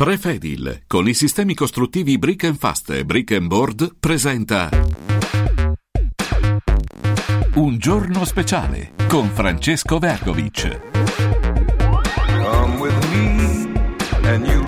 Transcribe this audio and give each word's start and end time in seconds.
Prefedil, 0.00 0.84
con 0.86 1.06
i 1.08 1.12
sistemi 1.12 1.54
costruttivi 1.54 2.16
Brick 2.16 2.44
and 2.44 2.56
Fast 2.56 2.88
e 2.88 3.04
Brick 3.04 3.32
and 3.32 3.48
Board, 3.48 3.96
presenta 4.00 4.70
Un 7.56 7.76
giorno 7.76 8.24
speciale 8.24 8.92
con 9.06 9.28
Francesco 9.28 9.98
Vergovic. 9.98 10.80
Come 12.32 12.78
with 12.78 13.08
me 13.10 13.68
and 14.22 14.46
you 14.46 14.66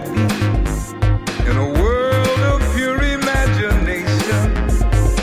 in 1.49 1.57
a 1.57 1.81
world 1.81 2.39
of 2.53 2.75
pure 2.75 3.13
imagination. 3.15 4.53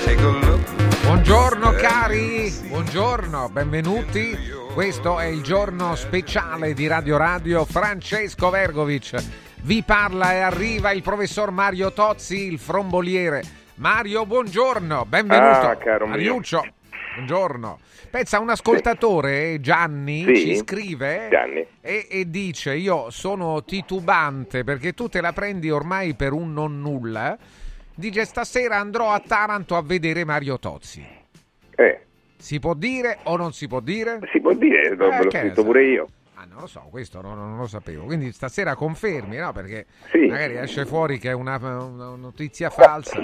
Take 0.05 0.23
a 0.23 0.31
look. 0.43 1.03
Buongiorno 1.03 1.71
cari, 1.73 2.51
buongiorno, 2.67 3.49
benvenuti. 3.49 4.35
Questo 4.73 5.19
è 5.19 5.25
il 5.25 5.43
giorno 5.43 5.93
speciale 5.93 6.73
di 6.73 6.87
Radio 6.87 7.17
Radio. 7.17 7.63
Francesco 7.63 8.49
Vergovic 8.49 9.47
vi 9.63 9.83
parla 9.83 10.33
e 10.33 10.39
arriva 10.39 10.91
il 10.91 11.01
professor 11.01 11.51
Mario 11.51 11.91
Tozzi, 11.91 12.45
il 12.51 12.59
fromboliere. 12.59 13.41
Mario, 13.75 14.25
buongiorno, 14.25 15.05
benvenuto. 15.05 15.67
Ah, 15.67 15.75
caro 15.77 16.05
mio. 16.05 16.15
Mariuccio, 16.15 16.65
buongiorno. 17.15 17.79
Pensa, 18.09 18.39
un 18.39 18.49
ascoltatore, 18.49 19.59
Gianni, 19.61 20.23
Sì. 20.25 20.35
ci 20.35 20.55
scrive 20.57 21.27
Gianni. 21.29 21.65
e, 21.79 22.07
e 22.09 22.29
dice: 22.29 22.73
Io 22.75 23.09
sono 23.11 23.63
titubante 23.63 24.63
perché 24.63 24.93
tu 24.93 25.07
te 25.07 25.21
la 25.21 25.31
prendi 25.31 25.69
ormai 25.69 26.15
per 26.15 26.33
un 26.33 26.51
non 26.53 26.81
nulla. 26.81 27.37
Dice: 27.93 28.25
Stasera 28.25 28.77
andrò 28.77 29.11
a 29.11 29.19
Taranto 29.25 29.75
a 29.77 29.81
vedere 29.83 30.25
Mario 30.25 30.57
Tozzi. 30.59 31.05
Eh, 31.75 31.99
Si 32.35 32.59
può 32.59 32.73
dire 32.73 33.19
o 33.23 33.37
non 33.37 33.53
si 33.53 33.67
può 33.67 33.79
dire? 33.79 34.19
si 34.31 34.41
può 34.41 34.53
dire, 34.53 34.81
Eh, 34.89 34.95
l'ho 34.95 35.11
scritto 35.29 35.63
pure 35.63 35.83
io. 35.85 36.07
Non 36.59 36.67
lo 36.67 36.73
so, 36.73 36.87
questo 36.91 37.21
non, 37.21 37.37
non 37.37 37.57
lo 37.57 37.67
sapevo. 37.67 38.03
Quindi 38.03 38.33
stasera 38.33 38.75
confermi, 38.75 39.37
no? 39.37 39.53
Perché 39.53 39.85
Sì. 40.11 40.25
magari 40.25 40.57
esce 40.57 40.85
fuori 40.85 41.17
che 41.17 41.29
è 41.29 41.33
una, 41.33 41.55
una 41.55 42.15
notizia 42.17 42.69
falsa. 42.69 43.17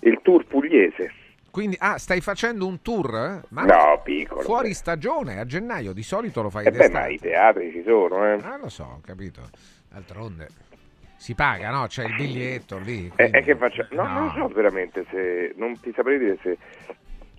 Il 0.00 0.18
tour 0.22 0.46
pugliese. 0.46 1.12
Quindi, 1.50 1.76
ah, 1.78 1.98
stai 1.98 2.22
facendo 2.22 2.66
un 2.66 2.80
tour? 2.80 3.14
eh? 3.14 3.40
Ma 3.50 3.64
No, 3.64 4.00
piccolo. 4.02 4.40
fuori 4.40 4.72
stagione, 4.72 5.38
a 5.40 5.44
gennaio, 5.44 5.92
di 5.92 6.02
solito 6.02 6.40
lo 6.40 6.48
fai 6.48 6.64
E 6.66 6.70
beh, 6.70 6.76
d'estate. 6.78 6.98
ma 6.98 7.06
i 7.08 7.18
teatri 7.18 7.70
ci 7.70 7.82
sono, 7.84 8.24
eh. 8.32 8.38
Ah, 8.42 8.56
lo 8.56 8.70
so, 8.70 8.84
ho 8.84 9.00
capito. 9.04 9.42
D'altronde 9.90 10.48
si 11.16 11.34
paga, 11.34 11.70
no? 11.70 11.86
C'è 11.86 12.04
il 12.06 12.14
biglietto 12.16 12.78
lì. 12.78 13.04
E 13.08 13.10
quindi- 13.14 13.36
e 13.38 13.42
che 13.42 13.56
faccio? 13.56 13.86
No, 13.90 14.04
non 14.08 14.32
so 14.34 14.48
veramente 14.48 15.04
se... 15.10 15.52
Non 15.56 15.78
ti 15.80 15.92
saprei 15.94 16.18
dire 16.18 16.38
se... 16.42 16.56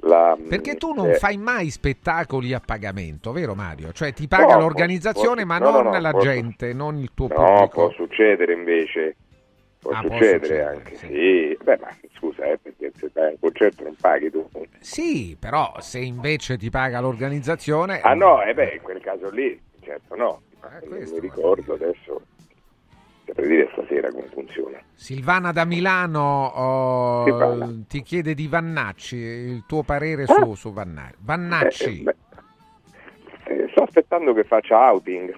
La, 0.05 0.37
Perché 0.47 0.75
tu 0.75 0.93
non 0.93 1.09
eh, 1.09 1.13
fai 1.15 1.35
mai 1.37 1.71
spettacoli 1.71 2.53
a 2.53 2.59
pagamento, 2.59 3.31
vero 3.31 3.55
Mario? 3.55 3.91
Cioè 3.91 4.13
ti 4.13 4.27
paga 4.27 4.53
No, 4.53 4.59
l'organizzazione, 4.59 5.45
può- 5.45 5.53
ma 5.53 5.57
no, 5.57 5.71
no, 5.71 5.81
non 5.81 5.93
no, 5.93 5.99
la 5.99 6.11
può- 6.11 6.19
gente, 6.19 6.73
non 6.73 6.97
il 6.97 7.09
tuo 7.15 7.27
No, 7.27 7.35
pubblico. 7.35 7.67
può 7.87 7.91
succedere 7.91 8.53
invece. 8.53 9.15
Può 9.79 9.91
Ah, 9.91 10.01
può 10.01 10.11
succedere 10.11 10.37
succedere, 10.39 10.63
anche, 10.75 10.95
sì. 10.95 11.07
sì. 11.07 11.57
Beh, 11.63 11.77
ma 11.79 11.87
scusa, 12.17 12.45
eh, 12.51 12.57
perché 12.59 12.91
se 12.99 13.09
fai 13.11 13.31
un 13.31 13.39
concerto 13.39 13.83
non 13.83 13.95
paghi 13.99 14.29
tu. 14.29 14.47
Sì, 14.79 15.35
però 15.39 15.73
se 15.79 15.99
invece 15.99 16.57
ti 16.57 16.69
paga 16.69 16.99
l'organizzazione... 16.99 18.01
Ah 18.01 18.13
no, 18.13 18.43
eh 18.43 18.53
beh, 18.53 18.73
in 18.75 18.81
quel 18.81 19.01
caso 19.01 19.29
lì, 19.31 19.59
certo 19.81 20.15
no. 20.15 20.41
Eh, 20.63 20.85
Non 20.87 20.97
questo, 20.97 21.15
mi 21.15 21.21
ricordo 21.21 21.73
adesso. 21.73 22.21
Saprei 23.35 23.47
dire 23.49 23.69
stasera 23.73 24.11
come 24.11 24.27
funziona. 24.31 24.79
Silvana 24.93 25.51
da 25.51 25.65
Milano 25.65 26.45
oh, 26.45 27.23
Silvana. 27.25 27.69
ti 27.87 28.01
chiede 28.01 28.33
di 28.33 28.47
Vannacci, 28.47 29.17
il 29.17 29.63
tuo 29.67 29.83
parere 29.83 30.25
su, 30.25 30.55
su 30.55 30.71
Vanna- 30.71 31.11
Vannacci. 31.19 31.99
Eh, 31.99 32.03
beh, 32.03 32.15
eh, 33.47 33.67
sto 33.71 33.83
aspettando 33.83 34.33
che 34.33 34.45
faccia 34.45 34.77
outing. 34.89 35.37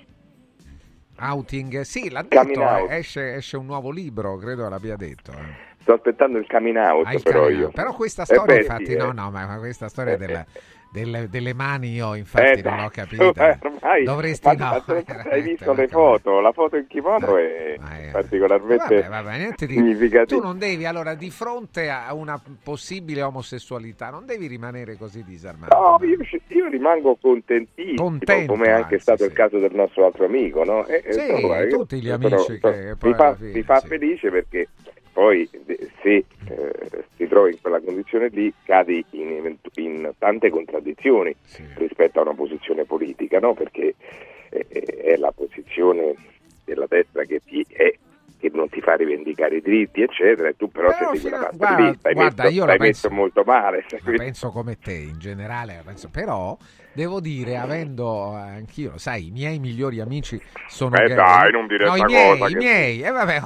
Outing, 1.19 1.81
sì, 1.81 2.11
l'ha 2.11 2.21
detto, 2.21 2.61
eh, 2.61 2.97
esce, 2.97 3.33
esce 3.35 3.57
un 3.57 3.65
nuovo 3.65 3.89
libro, 3.89 4.37
credo 4.37 4.69
l'abbia 4.69 4.95
detto. 4.95 5.31
eh. 5.31 5.65
Sto 5.81 5.93
aspettando 5.93 6.37
il 6.37 6.45
coming 6.47 6.75
out, 6.77 7.07
Ah, 7.07 7.17
però 7.23 7.43
coming 7.45 7.59
io. 7.59 7.65
out. 7.67 7.73
Però 7.75 7.93
questa 7.95 8.21
Eh, 8.21 8.25
storia, 8.25 8.57
infatti, 8.57 8.91
eh. 8.93 8.97
no, 8.97 9.11
no, 9.11 9.31
ma, 9.31 9.57
questa 9.57 9.87
storia 9.89 10.13
Eh, 10.13 10.17
della- 10.17 10.41
eh. 10.41 10.61
Delle, 10.91 11.27
delle 11.29 11.53
mani 11.53 11.93
io 11.93 12.15
infatti 12.15 12.59
Eh, 12.59 12.61
non 12.63 12.89
capita. 12.89 13.23
eh, 13.51 13.57
ormai, 13.61 14.03
Dovresti 14.03 14.55
ma- 14.55 14.83
no. 14.85 14.93
hai 15.31 15.41
visto 15.41 15.73
le 15.73 15.87
foto? 15.87 16.39
La 16.39 16.51
foto 16.51 16.75
in 16.77 16.87
kimono 16.87 17.37
è 17.37 17.75
Ma 17.79 17.89
particolarmente 18.11 19.01
Vabbè, 19.01 19.07
vabbè, 19.07 19.37
niente 19.37 19.67
significativa. 19.67 20.25
Tu 20.39 20.45
non 20.45 20.57
devi, 20.57 20.85
allora, 20.85 21.13
di 21.15 21.29
fronte 21.29 21.89
a 21.89 22.13
una 22.13 22.41
possibile 22.63 23.21
omosessualità, 23.21 24.09
non 24.09 24.25
devi 24.25 24.47
rimanere 24.47 24.97
così 24.97 25.23
disarmato. 25.23 25.75
No, 25.75 25.97
io, 26.05 26.17
io 26.47 26.67
rimango 26.69 27.15
contentissimo, 27.19 27.95
Contento, 27.97 28.53
come 28.53 28.67
è 28.67 28.71
anche 28.71 28.93
anzi, 28.95 28.99
stato 28.99 29.23
sì. 29.23 29.29
il 29.29 29.33
caso 29.33 29.59
del 29.59 29.73
nostro 29.73 30.05
altro 30.05 30.25
amico, 30.25 30.63
no? 30.63 30.85
E- 30.85 31.03
e 31.05 31.13
Sì, 31.13 31.31
insomma, 31.31 31.65
tutti 31.67 32.01
gli 32.01 32.09
amici 32.09 32.37
sono- 32.37 32.73
che 32.73 32.95
poi 32.97 33.09
mi 33.11 33.15
fa, 33.15 33.35
fine, 33.35 33.51
mi 33.51 33.61
fa 33.63 33.79
sì. 33.79 33.87
felice 33.87 34.29
perché 34.29 34.67
poi 35.17 35.49
eh, 35.65 35.89
se 36.03 36.25
eh, 36.47 37.05
ti 37.15 37.27
trovi 37.27 37.53
in 37.53 37.59
quella 37.59 37.79
condizione 37.81 38.27
lì 38.27 38.53
cadi 38.63 39.03
in, 39.11 39.57
in 39.77 40.11
tante 40.19 40.51
contraddizioni 40.51 41.35
Sì. 41.43 41.63
rispetto 41.77 42.19
a 42.19 42.21
una 42.21 42.35
posizione 42.35 42.83
politica, 42.85 43.39
no? 43.39 43.55
Perché 43.55 43.95
eh, 44.51 44.67
è 44.69 45.15
la 45.17 45.31
posizione 45.31 46.13
della 46.65 46.85
destra 46.87 47.23
che 47.23 47.41
ti 47.43 47.65
è 47.67 47.91
che 48.39 48.51
non 48.53 48.69
ti 48.69 48.79
fa 48.79 48.93
rivendicare 48.93 49.55
i 49.55 49.61
diritti, 49.63 50.03
eccetera, 50.03 50.49
e 50.49 50.55
tu 50.55 50.69
però, 50.69 50.89
Però 50.89 51.09
sei 51.11 51.13
di 51.13 51.19
quella 51.21 51.37
parte 51.39 51.57
guarda- 51.57 51.89
lì, 51.89 51.95
stai 51.97 52.13
guarda, 52.13 52.43
messo, 52.43 52.55
io 52.55 52.63
stai 52.63 52.77
penso- 52.77 53.09
molto 53.09 53.43
male. 53.43 53.85
penso 54.17 54.49
come 54.51 54.77
te 54.77 54.93
in 54.93 55.17
generale, 55.17 55.81
penso- 55.83 56.09
però 56.11 56.55
devo 56.97 57.19
dire, 57.19 57.57
avendo 57.57 58.33
anch'io, 58.33 58.93
lo 58.93 58.97
sai, 58.97 59.27
i 59.27 59.31
miei 59.31 59.59
migliori 59.59 59.99
amici 59.99 60.41
sono 60.65 60.97
Eh, 60.97 61.05
gay. 61.05 61.15
dai, 61.15 61.51
non 61.51 61.67
dire 61.67 61.85
no, 61.85 61.95
i 61.95 62.03
miei, 62.03 62.37
cosa 62.39 62.49
i 62.49 62.53
che- 62.53 62.57
miei, 62.57 63.01
e 63.03 63.09
vabbè, 63.11 63.41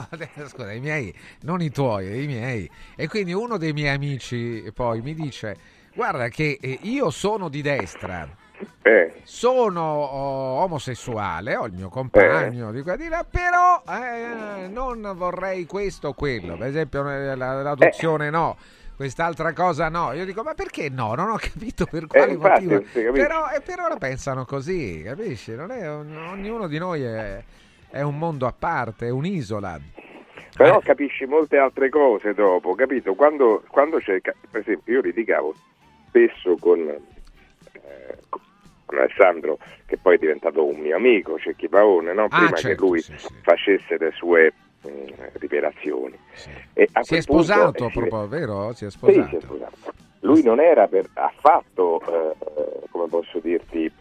scusa, 0.47 0.71
i 0.71 0.79
miei, 0.79 1.13
non 1.41 1.61
i 1.61 1.69
tuoi, 1.69 2.23
i 2.23 2.27
miei. 2.27 2.69
E 2.95 3.07
quindi 3.09 3.33
uno 3.33 3.57
dei 3.57 3.73
miei 3.73 3.93
amici 3.93 4.71
poi 4.73 5.01
mi 5.01 5.13
dice, 5.13 5.57
guarda 5.93 6.29
che 6.29 6.59
eh, 6.61 6.79
io 6.83 7.09
sono 7.09 7.49
di 7.49 7.61
destra, 7.61 8.25
Eh, 8.83 9.13
sono 9.23 9.81
oh, 9.81 10.63
omosessuale, 10.63 11.55
ho 11.55 11.65
il 11.65 11.73
mio 11.73 11.89
compagno 11.89 12.71
di 12.71 12.81
qua 12.81 12.95
di 12.95 13.07
là, 13.09 13.25
però 13.29 13.83
eh, 13.87 14.67
non 14.69 15.11
vorrei 15.15 15.65
questo 15.65 16.09
o 16.09 16.13
quello, 16.13 16.55
per 16.57 16.67
esempio 16.67 17.07
eh, 17.09 17.35
la- 17.35 17.61
l'adozione 17.61 18.29
no. 18.29 18.57
Quest'altra 19.01 19.51
cosa 19.53 19.89
no, 19.89 20.13
io 20.13 20.25
dico 20.25 20.43
ma 20.43 20.53
perché 20.53 20.87
no? 20.89 21.15
Non 21.15 21.31
ho 21.31 21.37
capito 21.37 21.87
per 21.87 22.05
quale 22.05 22.33
infatti, 22.33 22.67
motivo. 22.67 23.11
Però, 23.13 23.49
eh, 23.49 23.59
però 23.61 23.87
la 23.87 23.95
pensano 23.97 24.45
così, 24.45 25.01
capisci? 25.03 25.55
Non 25.55 25.71
è 25.71 25.89
un- 25.91 26.15
ognuno 26.31 26.67
di 26.67 26.77
noi 26.77 27.01
è, 27.01 27.43
è 27.89 28.01
un 28.01 28.19
mondo 28.19 28.45
a 28.45 28.53
parte, 28.53 29.07
è 29.07 29.09
un'isola. 29.09 29.79
Però 30.55 30.77
Eh, 30.77 30.83
capisci 30.83 31.25
molte 31.25 31.57
altre 31.57 31.89
cose 31.89 32.35
dopo, 32.35 32.75
capito? 32.75 33.15
Quando, 33.15 33.63
quando 33.69 33.97
c'è, 33.97 34.21
per 34.21 34.59
esempio, 34.61 34.93
io 34.93 35.01
litigavo 35.01 35.55
spesso 36.09 36.55
con, 36.59 36.77
eh, 36.87 38.17
con 38.29 38.99
Alessandro, 38.99 39.57
che 39.87 39.97
poi 39.97 40.17
è 40.17 40.19
diventato 40.19 40.63
un 40.63 40.79
mio 40.79 40.95
amico, 40.95 41.39
Cecchi 41.39 41.67
Paone, 41.67 42.13
no? 42.13 42.25
Ah, 42.25 42.27
prima 42.27 42.51
certo, 42.51 42.67
che 42.67 42.75
lui 42.75 43.01
sì, 43.01 43.13
sì. 43.17 43.33
facesse 43.41 43.97
le 43.97 44.11
sue 44.11 44.53
mh, 44.83 45.13
rivelazioni. 45.33 46.17
sì. 46.33 46.49
E 46.73 46.89
a 46.93 47.03
Si 47.03 47.15
è 47.15 47.23
punto- 47.23 47.43
sposato 47.43 47.85
eh, 47.85 47.91
sì, 47.91 47.99
proprio, 47.99 48.27
vero? 48.27 48.73
Si 48.73 48.85
è 48.85 48.89
Sì, 48.89 48.97
sposato. 48.97 49.27
si 49.29 49.35
è 49.35 49.39
sposato. 49.41 49.77
Lui 50.21 50.43
non 50.43 50.59
era 50.59 50.87
per, 50.87 51.07
affatto, 51.13 51.99
eh, 52.01 52.35
come 52.91 53.07
posso 53.07 53.39
dirti, 53.39 53.91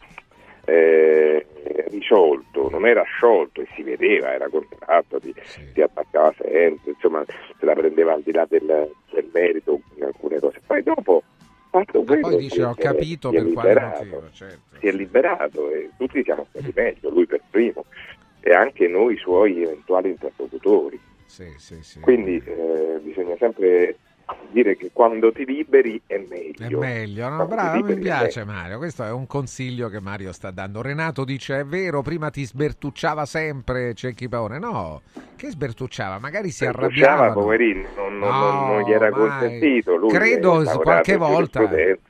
eh, 0.67 1.47
risolto, 1.89 2.69
non 2.71 2.87
era 2.87 3.03
sciolto 3.05 3.61
e 3.63 3.69
si 3.75 3.83
vedeva, 3.83 4.33
era 4.33 4.49
contratto, 4.49 5.19
ti, 5.19 5.35
Sì. 5.45 5.63
si 5.73 5.81
attaccava 5.81 6.33
sempre, 6.39 6.91
insomma 6.93 7.25
se 7.27 7.65
la 7.65 7.73
prendeva 7.73 8.13
al 8.13 8.23
di 8.23 8.33
là 8.33 8.45
del, 8.49 8.91
del 9.11 9.31
merito 9.33 9.81
in 9.97 10.05
alcune 10.05 10.39
cose. 10.39 10.61
Poi 10.67 10.83
dopo, 10.83 11.23
fatto 11.71 12.03
quello, 12.03 12.29
poi 12.29 12.37
dice 12.37 12.63
ho 12.65 12.75
capito 12.75 13.31
per 13.31 13.51
quale 13.53 13.69
liberato, 13.71 14.05
motivo, 14.05 14.31
certo. 14.33 14.77
Si 14.79 14.87
è 14.87 14.93
liberato 14.93 15.71
e 15.71 15.91
tutti 15.97 16.23
siamo 16.23 16.47
stati 16.51 16.73
meglio, 16.75 17.11
lui 17.11 17.27
per 17.27 17.41
primo 17.51 17.85
e 18.41 18.53
anche 18.53 18.89
noi 18.89 19.17
suoi 19.17 19.63
eventuali 19.63 20.11
interlocutori. 20.11 20.99
Sì, 21.27 21.47
sì, 21.59 21.83
sì. 21.83 22.01
Quindi 22.01 22.43
eh, 22.45 22.99
bisogna 23.03 23.37
sempre 23.39 23.97
dire 24.51 24.77
che 24.77 24.91
quando 24.93 25.33
ti 25.33 25.45
liberi 25.45 26.01
è 26.07 26.19
meglio. 26.29 26.67
È 26.67 26.81
meglio, 26.81 27.29
no? 27.29 27.47
Bravo, 27.47 27.85
mi 27.85 27.99
piace. 27.99 28.45
Mario. 28.45 28.79
Questo 28.79 29.05
è 29.05 29.11
un 29.11 29.27
consiglio 29.27 29.89
che 29.89 30.01
Mario 30.01 30.33
sta 30.33 30.51
dando. 30.51 30.83
Renato 30.83 31.25
dice: 31.25 31.61
È 31.61 31.65
vero, 31.65 32.03
prima 32.03 32.31
ti 32.31 32.45
sbertucciava 32.45 33.25
sempre 33.27 33.95
Cecchi 33.95 34.29
Paone. 34.29 34.59
No, 34.59 35.03
che 35.37 35.51
sbertucciava? 35.51 36.19
Magari 36.19 36.51
si 36.51 36.65
arrabbiava. 36.67 37.33
poverino, 37.33 37.89
non, 37.97 38.19
No, 38.19 38.29
non- 38.31 38.67
non 38.67 38.83
gli 38.83 38.93
era 38.93 39.11
mai. 39.11 39.21
consentito. 39.21 39.97
Lui 39.97 40.11
Credo 40.11 40.63
qualche 40.83 41.17
volta. 41.17 41.69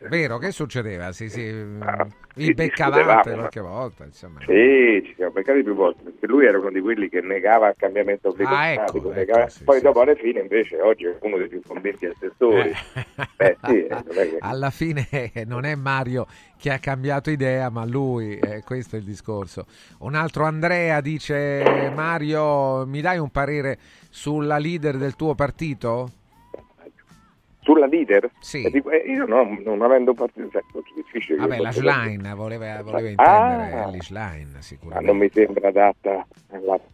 Vero, 0.09 0.39
che 0.39 0.51
succedeva? 0.51 1.13
Sì, 1.13 1.29
sì. 1.29 1.47
Ah. 1.81 2.07
Vi 2.47 2.55
beccavate 2.55 3.33
qualche 3.33 3.61
volta, 3.61 4.05
insomma. 4.05 4.41
Sì, 4.41 5.03
ci 5.05 5.15
siamo 5.17 5.33
beccati 5.33 5.63
più 5.63 5.75
volte, 5.75 6.03
perché 6.03 6.27
lui 6.27 6.47
era 6.47 6.59
uno 6.59 6.71
di 6.71 6.81
quelli 6.81 7.09
che 7.09 7.21
negava 7.21 7.69
il 7.69 7.75
cambiamento 7.77 8.29
obbligatorio. 8.29 8.83
ecco, 8.83 9.13
negava- 9.13 9.41
ecco, 9.43 9.51
sì, 9.51 9.65
poi 9.65 9.77
sì, 9.79 9.83
dopo 9.83 10.01
alla 10.01 10.15
fine 10.15 10.41
invece 10.41 10.81
oggi 10.81 11.05
è 11.05 11.17
uno 11.21 11.37
dei 11.37 11.49
più 11.49 11.61
convinti 11.67 12.07
assessori. 12.07 12.73
Beh, 13.37 13.57
eh, 13.61 13.87
è 13.87 14.13
che- 14.13 14.39
Alla 14.41 14.71
fine 14.71 15.07
eh, 15.11 15.45
non 15.45 15.65
è 15.65 15.75
Mario 15.75 16.27
che 16.57 16.71
ha 16.71 16.79
cambiato 16.79 17.31
idea, 17.31 17.69
ma 17.71 17.85
lui, 17.85 18.39
eh, 18.39 18.63
questo 18.65 18.97
è 18.97 18.99
il 18.99 19.05
discorso. 19.05 19.67
Un 19.99 20.15
altro 20.15 20.45
Andrea 20.45 21.01
dice: 21.01 21.91
Mario, 21.93 22.87
mi 22.87 23.01
dai 23.01 23.19
un 23.19 23.31
parere 23.31 23.79
sulla 24.09 24.59
leader 24.59 24.97
del 24.97 25.17
tuo 25.17 25.35
partito? 25.35 26.13
Sulla 27.63 27.87
leader? 27.87 28.31
Sì. 28.41 28.69
Dico, 28.71 28.91
eh, 28.91 28.99
io 29.07 29.27
no, 29.27 29.59
non 29.63 29.83
avendo 29.83 30.15
partito, 30.15 30.49
sai, 30.51 30.63
è 30.63 30.65
molto 30.73 30.93
difficile. 30.95 31.39
Vabbè, 31.39 31.59
la 31.59 31.73
Schlein 31.73 32.33
voleva, 32.35 32.83
voleva 32.83 33.07
Ah! 33.07 33.11
intendere 33.11 33.83
Ellie 33.85 34.01
Schlein, 34.03 34.51
Ma 34.55 34.61
sicuramente. 34.63 35.07
non 35.07 35.17
mi 35.19 35.31
sembra 35.33 35.69
adatta 35.69 36.27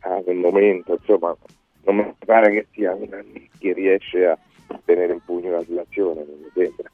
al 0.01 0.35
momento, 0.35 0.93
insomma, 1.01 1.37
non 1.85 1.97
mi 1.97 2.15
pare 2.25 2.51
che 2.51 2.67
sia 2.73 2.93
una 2.95 3.19
che 3.59 3.73
riesce 3.73 4.27
a 4.27 4.37
tenere 4.85 5.13
in 5.13 5.21
pugno 5.25 5.53
la 5.53 5.61
situazione, 5.63 6.25
non 6.25 6.37
mi 6.41 6.51
sembra. 6.53 6.91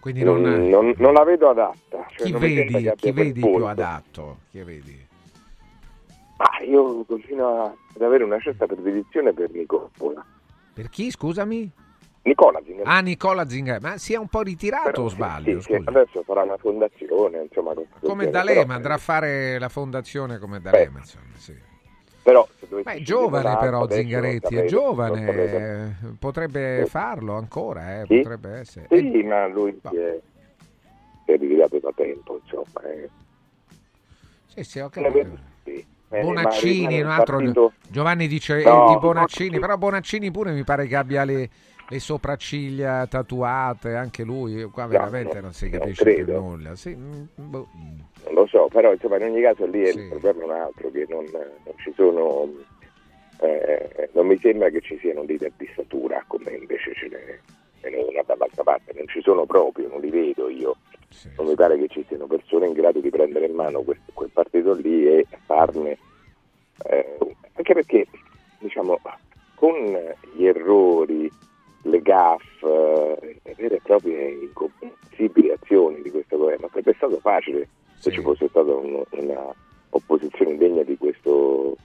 Quindi 0.00 0.22
Non, 0.24 0.40
non, 0.40 0.68
non- 0.68 0.94
non 0.98 1.12
la 1.14 1.24
vedo 1.24 1.48
adatta. 1.50 2.06
Cioè 2.16 2.26
chi 2.26 2.32
vedi, 2.32 2.92
chi 2.96 3.10
vedi 3.12 3.40
più 3.40 3.64
adatto? 3.64 4.38
Chi 4.50 4.62
vedi? 4.62 5.04
Ma 6.38 6.64
io 6.64 7.04
continuo 7.04 7.76
ad 7.94 8.02
avere 8.02 8.22
una 8.24 8.38
certa 8.40 8.66
predilezione 8.66 9.32
per 9.32 9.50
Nicola. 9.50 9.88
Per 10.74 10.88
chi, 10.90 11.10
scusami? 11.10 11.70
Nicola 12.26 12.60
Zingaretti. 12.64 12.88
Ah, 12.88 13.00
Nicola 13.00 13.48
Zingaretti. 13.48 13.84
Ma 13.84 13.98
si 13.98 14.12
è 14.12 14.16
un 14.18 14.26
po' 14.28 14.42
ritirato 14.42 14.90
Però 14.90 15.02
o 15.04 15.08
sbaglio? 15.08 15.60
sì, 15.60 15.74
sì, 15.74 15.80
adesso 15.84 16.22
farà 16.24 16.42
una 16.42 16.56
fondazione, 16.56 17.42
insomma. 17.42 17.72
Come 18.02 18.28
D'Alema, 18.28 18.62
però- 18.62 18.74
andrà 18.74 18.94
a 18.94 18.98
fare 18.98 19.58
la 19.58 19.68
fondazione 19.68 20.38
come 20.38 20.60
D'Alema, 20.60 20.98
insomma, 20.98 21.36
sì. 21.36 21.54
Però, 22.22 22.46
Ma 22.82 22.90
è 22.92 23.00
giovane 23.00 23.56
però 23.56 23.88
Zingaretti, 23.88 24.56
è 24.56 24.64
giovane, 24.64 25.94
eh, 26.02 26.06
potrebbe 26.18 26.82
Sì. 26.84 26.90
farlo 26.90 27.36
ancora, 27.36 28.00
eh, 28.00 28.06
Sì? 28.08 28.16
potrebbe 28.16 28.50
essere. 28.58 28.86
Eh, 28.88 28.98
Sì, 28.98 29.22
ma 29.22 29.46
lui 29.46 29.78
No. 29.80 29.90
si 29.90 29.96
è, 29.96 30.20
si 31.24 31.30
è 31.30 31.36
ritirato 31.36 31.78
da 31.78 31.92
tempo, 31.94 32.40
insomma. 32.42 32.80
eh. 32.90 33.08
sì, 34.46 34.64
sì, 34.64 34.78
ho 34.80 34.88
capito. 34.88 35.54
Eh, 36.08 36.20
Bonaccini, 36.22 37.00
un 37.00 37.08
altro 37.10 37.36
partito- 37.38 37.72
Giovanni 37.88 38.26
dice 38.26 38.62
No, 38.64 38.84
eh, 38.84 38.90
di 38.92 38.98
Bonaccini, 38.98 39.54
no, 39.54 39.60
però 39.60 39.76
Bonaccini 39.76 40.30
pure 40.30 40.52
mi 40.52 40.64
pare 40.64 40.86
che 40.86 40.96
abbia 40.96 41.24
le, 41.24 41.48
le 41.88 42.00
sopracciglia 42.00 43.06
tatuate, 43.06 43.94
anche 43.94 44.24
lui, 44.24 44.64
qua 44.64 44.86
veramente 44.86 45.34
no, 45.36 45.42
non 45.42 45.52
si 45.52 45.68
non 45.68 45.78
capisce 45.80 46.04
più 46.04 46.24
credo. 46.24 46.40
nulla. 46.40 46.74
Sì, 46.74 46.94
mm, 46.94 47.22
boh. 47.34 47.68
Non 48.24 48.34
lo 48.34 48.46
so, 48.46 48.68
però 48.68 48.92
insomma 48.92 49.16
in 49.18 49.24
ogni 49.30 49.40
caso 49.42 49.66
lì 49.66 49.82
è 49.82 49.92
Sì. 49.92 49.98
il 50.00 50.08
problema 50.08 50.40
è 50.40 50.44
un 50.44 50.50
altro, 50.50 50.90
che 50.90 51.06
non, 51.08 51.24
non 51.32 51.74
ci 51.76 51.92
sono, 51.94 52.48
eh, 53.40 54.10
non 54.12 54.26
mi 54.26 54.38
sembra 54.38 54.68
che 54.70 54.80
ci 54.80 54.98
siano 54.98 55.22
leader 55.22 55.52
di 55.56 55.68
statura 55.72 56.22
come 56.26 56.50
invece 56.52 56.92
ce 56.94 57.08
n'è 57.08 57.38
una 58.08 58.22
dall'altra 58.26 58.64
parte, 58.64 58.92
non 58.96 59.06
ci 59.06 59.20
sono 59.22 59.46
proprio, 59.46 59.86
non 59.88 60.00
li 60.00 60.10
vedo 60.10 60.48
io, 60.48 60.74
Sì, 61.10 61.30
non 61.36 61.46
mi 61.46 61.54
pare 61.54 61.78
che 61.78 61.86
ci 61.88 62.04
siano 62.08 62.26
persone 62.26 62.66
in 62.66 62.72
grado 62.72 62.98
di 62.98 63.10
prendere 63.10 63.46
in 63.46 63.54
mano 63.54 63.82
quel, 63.82 64.00
quel 64.12 64.30
partito 64.32 64.72
lì 64.74 65.06
e 65.06 65.24
farne, 65.44 65.96
eh, 66.90 67.16
anche 67.54 67.74
perché 67.74 68.06
diciamo 68.58 68.98
con 69.54 69.74
gli 70.34 70.44
errori, 70.46 71.30
le 71.88 72.02
gaffe, 72.02 73.38
le 73.42 73.54
vere 73.56 73.76
e 73.76 73.80
proprie 73.82 74.28
incomprensibili 74.30 75.50
azioni 75.50 76.02
di 76.02 76.10
questo 76.10 76.36
governo, 76.36 76.68
sarebbe 76.68 76.94
stato 76.96 77.18
facile 77.20 77.68
se 77.98 78.10
Sì. 78.10 78.16
ci 78.16 78.22
fosse 78.22 78.48
stata 78.48 78.72
un- 78.74 79.02
una 79.10 79.54
opposizione 79.90 80.56
degna 80.56 80.82
di 80.82 80.96
questo 80.98 81.76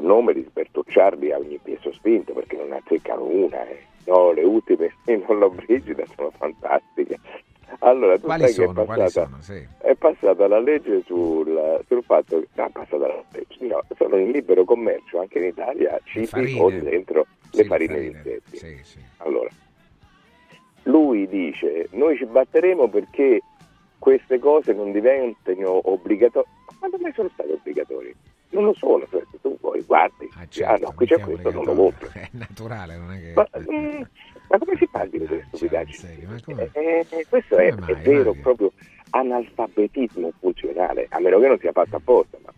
nome 0.00 0.32
di 0.32 0.42
sbertocciarli 0.48 1.30
a 1.30 1.38
ogni 1.38 1.58
piè 1.62 1.76
sospinto 1.80 2.32
perché 2.32 2.56
non 2.56 2.72
azzeccano 2.72 3.22
una 3.24 3.64
eh. 3.68 3.78
no 4.06 4.32
le 4.32 4.42
ultime 4.42 4.92
non 5.06 5.38
l'ho 5.38 5.50
brigida 5.50 6.04
sono 6.16 6.30
fantastiche 6.36 7.18
allora 7.80 8.16
tu 8.18 8.24
Quali 8.26 8.42
sai 8.48 8.54
che 8.54 8.62
è 8.62 8.66
sono? 8.66 8.84
Passata, 8.84 9.08
sono? 9.08 9.36
Sì. 9.40 9.66
è 9.78 9.94
passata 9.94 10.46
la 10.48 10.58
legge 10.60 11.02
sul, 11.04 11.80
sul 11.86 12.02
fatto 12.04 12.40
che 12.40 12.48
no, 12.54 12.66
è 12.66 12.70
passata 12.70 13.06
la 13.06 13.24
legge 13.32 13.56
no, 13.66 13.82
sono 13.96 14.16
in 14.16 14.30
libero 14.30 14.64
commercio 14.64 15.20
anche 15.20 15.38
in 15.38 15.44
Italia 15.46 15.98
cibi 16.04 16.26
farine. 16.26 16.58
con 16.58 16.78
dentro 16.80 17.26
Sì, 17.50 17.56
le 17.58 17.64
farine 17.64 18.00
di 18.00 18.06
insetti 18.06 18.56
Sì, 18.56 18.78
sì. 18.82 18.98
allora, 19.18 19.48
lui 20.84 21.26
dice, 21.28 21.88
noi 21.92 22.16
ci 22.16 22.26
batteremo 22.26 22.88
perché 22.88 23.40
queste 23.98 24.38
cose 24.38 24.72
non 24.74 24.92
diventino 24.92 25.80
obbligatorie. 25.90 26.50
Ma 26.68 26.74
quando 26.78 26.98
mai 27.00 27.12
sono 27.14 27.30
state 27.32 27.52
obbligatorie? 27.52 28.14
Non 28.50 28.64
lo 28.64 28.74
sono, 28.74 29.04
cioè, 29.10 29.22
tu 29.40 29.56
vuoi, 29.60 29.80
guardi, 29.82 30.28
Ah, 30.36 30.42
ah, 30.42 30.46
certo, 30.48 30.84
no, 30.86 30.92
qui 30.94 31.06
c'è 31.06 31.18
questo, 31.18 31.50
non 31.50 31.64
lo 31.64 31.74
compro. 31.74 32.08
È 32.12 32.28
naturale, 32.32 32.96
non 32.98 33.12
è 33.12 33.18
che... 33.18 33.32
Ma, 33.34 33.48
mm, 33.72 34.02
ma 34.48 34.58
come 34.58 34.76
si 34.76 34.86
fa 34.86 35.00
a 35.00 35.06
dire 35.06 35.24
Eh, 35.24 35.28
queste 35.28 35.46
cioè, 35.56 35.68
stupidaggini? 35.68 36.24
ma 36.26 36.36
come? 36.44 36.70
Eh, 36.72 37.06
eh, 37.08 37.26
questo 37.28 37.56
è, 37.56 37.68
Come 37.70 37.80
mai, 37.80 37.92
è 37.92 37.96
vero, 38.02 38.34
proprio 38.34 38.72
analfabetismo 39.10 40.32
funzionale, 40.40 41.06
a 41.10 41.20
meno 41.20 41.38
che 41.38 41.48
non 41.48 41.58
sia 41.58 41.72
fatto 41.72 41.96
apposta, 41.96 42.38
ma 42.44 42.52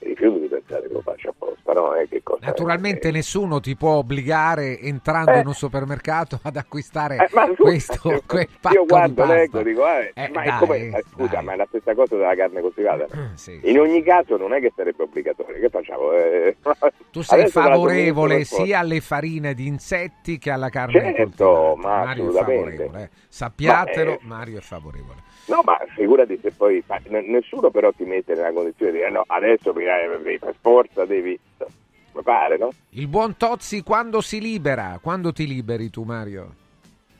rifiuto 0.00 0.38
di 0.38 0.46
pensare 0.48 0.86
che 0.86 0.92
lo 0.92 1.00
faccia 1.02 1.28
apposta, 1.30 1.72
no? 1.72 1.94
Eh, 1.94 2.08
Naturalmente 2.40 3.08
eh, 3.08 3.12
nessuno 3.12 3.60
ti 3.60 3.76
può 3.76 3.92
obbligare 3.96 4.78
entrando 4.80 5.32
Eh. 5.32 5.40
in 5.40 5.46
un 5.46 5.52
supermercato 5.54 6.38
ad 6.42 6.56
acquistare 6.56 7.16
Eh, 7.16 7.28
ma 7.32 7.46
questo 7.56 8.10
eh, 8.10 8.22
quel 8.26 8.48
pacco 8.60 8.74
io 8.74 8.84
guardo, 8.86 9.24
leggo, 9.24 9.62
dico, 9.62 9.86
eh, 9.86 10.10
Eh, 10.14 10.28
ma 10.32 10.42
è 10.42 10.46
dai, 10.48 10.58
come, 10.58 11.02
scusa, 11.12 11.34
dai. 11.34 11.44
ma 11.44 11.52
è 11.52 11.56
la 11.56 11.66
stessa 11.68 11.94
cosa 11.94 12.16
della 12.16 12.34
carne 12.34 12.60
coltivata. 12.60 13.06
Sì, 13.34 13.60
In 13.64 13.78
ogni 13.78 14.02
caso 14.02 14.36
non 14.36 14.54
è 14.54 14.60
che 14.60 14.72
sarebbe 14.74 15.02
obbligatorio, 15.02 15.60
che 15.60 15.68
facciamo? 15.68 16.10
Tu 17.10 17.22
sei 17.22 17.40
adesso 17.40 17.60
favorevole 17.60 18.44
sia 18.44 18.78
alle 18.80 19.00
farine 19.00 19.54
di 19.54 19.66
insetti 19.66 20.38
che 20.38 20.50
alla 20.50 20.70
carne 20.70 21.14
Certo, 21.14 21.44
coltivata. 21.74 21.88
ma 21.88 22.04
Mario 22.04 22.24
è 22.24 22.28
assolutamente. 22.40 23.10
sappiatelo, 23.28 24.18
Ma, 24.22 24.36
Mario 24.36 24.58
è 24.58 24.62
favorevole. 24.62 25.28
No, 25.46 25.60
ma 25.64 25.78
figurati 25.94 26.38
se 26.40 26.52
poi 26.52 26.82
ma 26.86 26.98
nessuno 27.08 27.70
però 27.70 27.90
ti 27.92 28.04
mette 28.04 28.34
nella 28.34 28.52
condizione 28.52 28.92
di 28.92 28.98
dire 28.98 29.10
no, 29.10 29.24
adesso 29.26 29.72
per 29.72 30.54
forza 30.60 31.04
devi 31.04 31.38
mi 32.12 32.22
pare, 32.22 32.56
no? 32.58 32.70
Il 32.90 33.06
buon 33.08 33.36
Tozzi 33.36 33.82
quando 33.82 34.20
si 34.20 34.40
libera? 34.40 34.98
Quando 35.02 35.32
ti 35.32 35.46
liberi 35.46 35.90
tu, 35.90 36.02
Mario? 36.02 36.54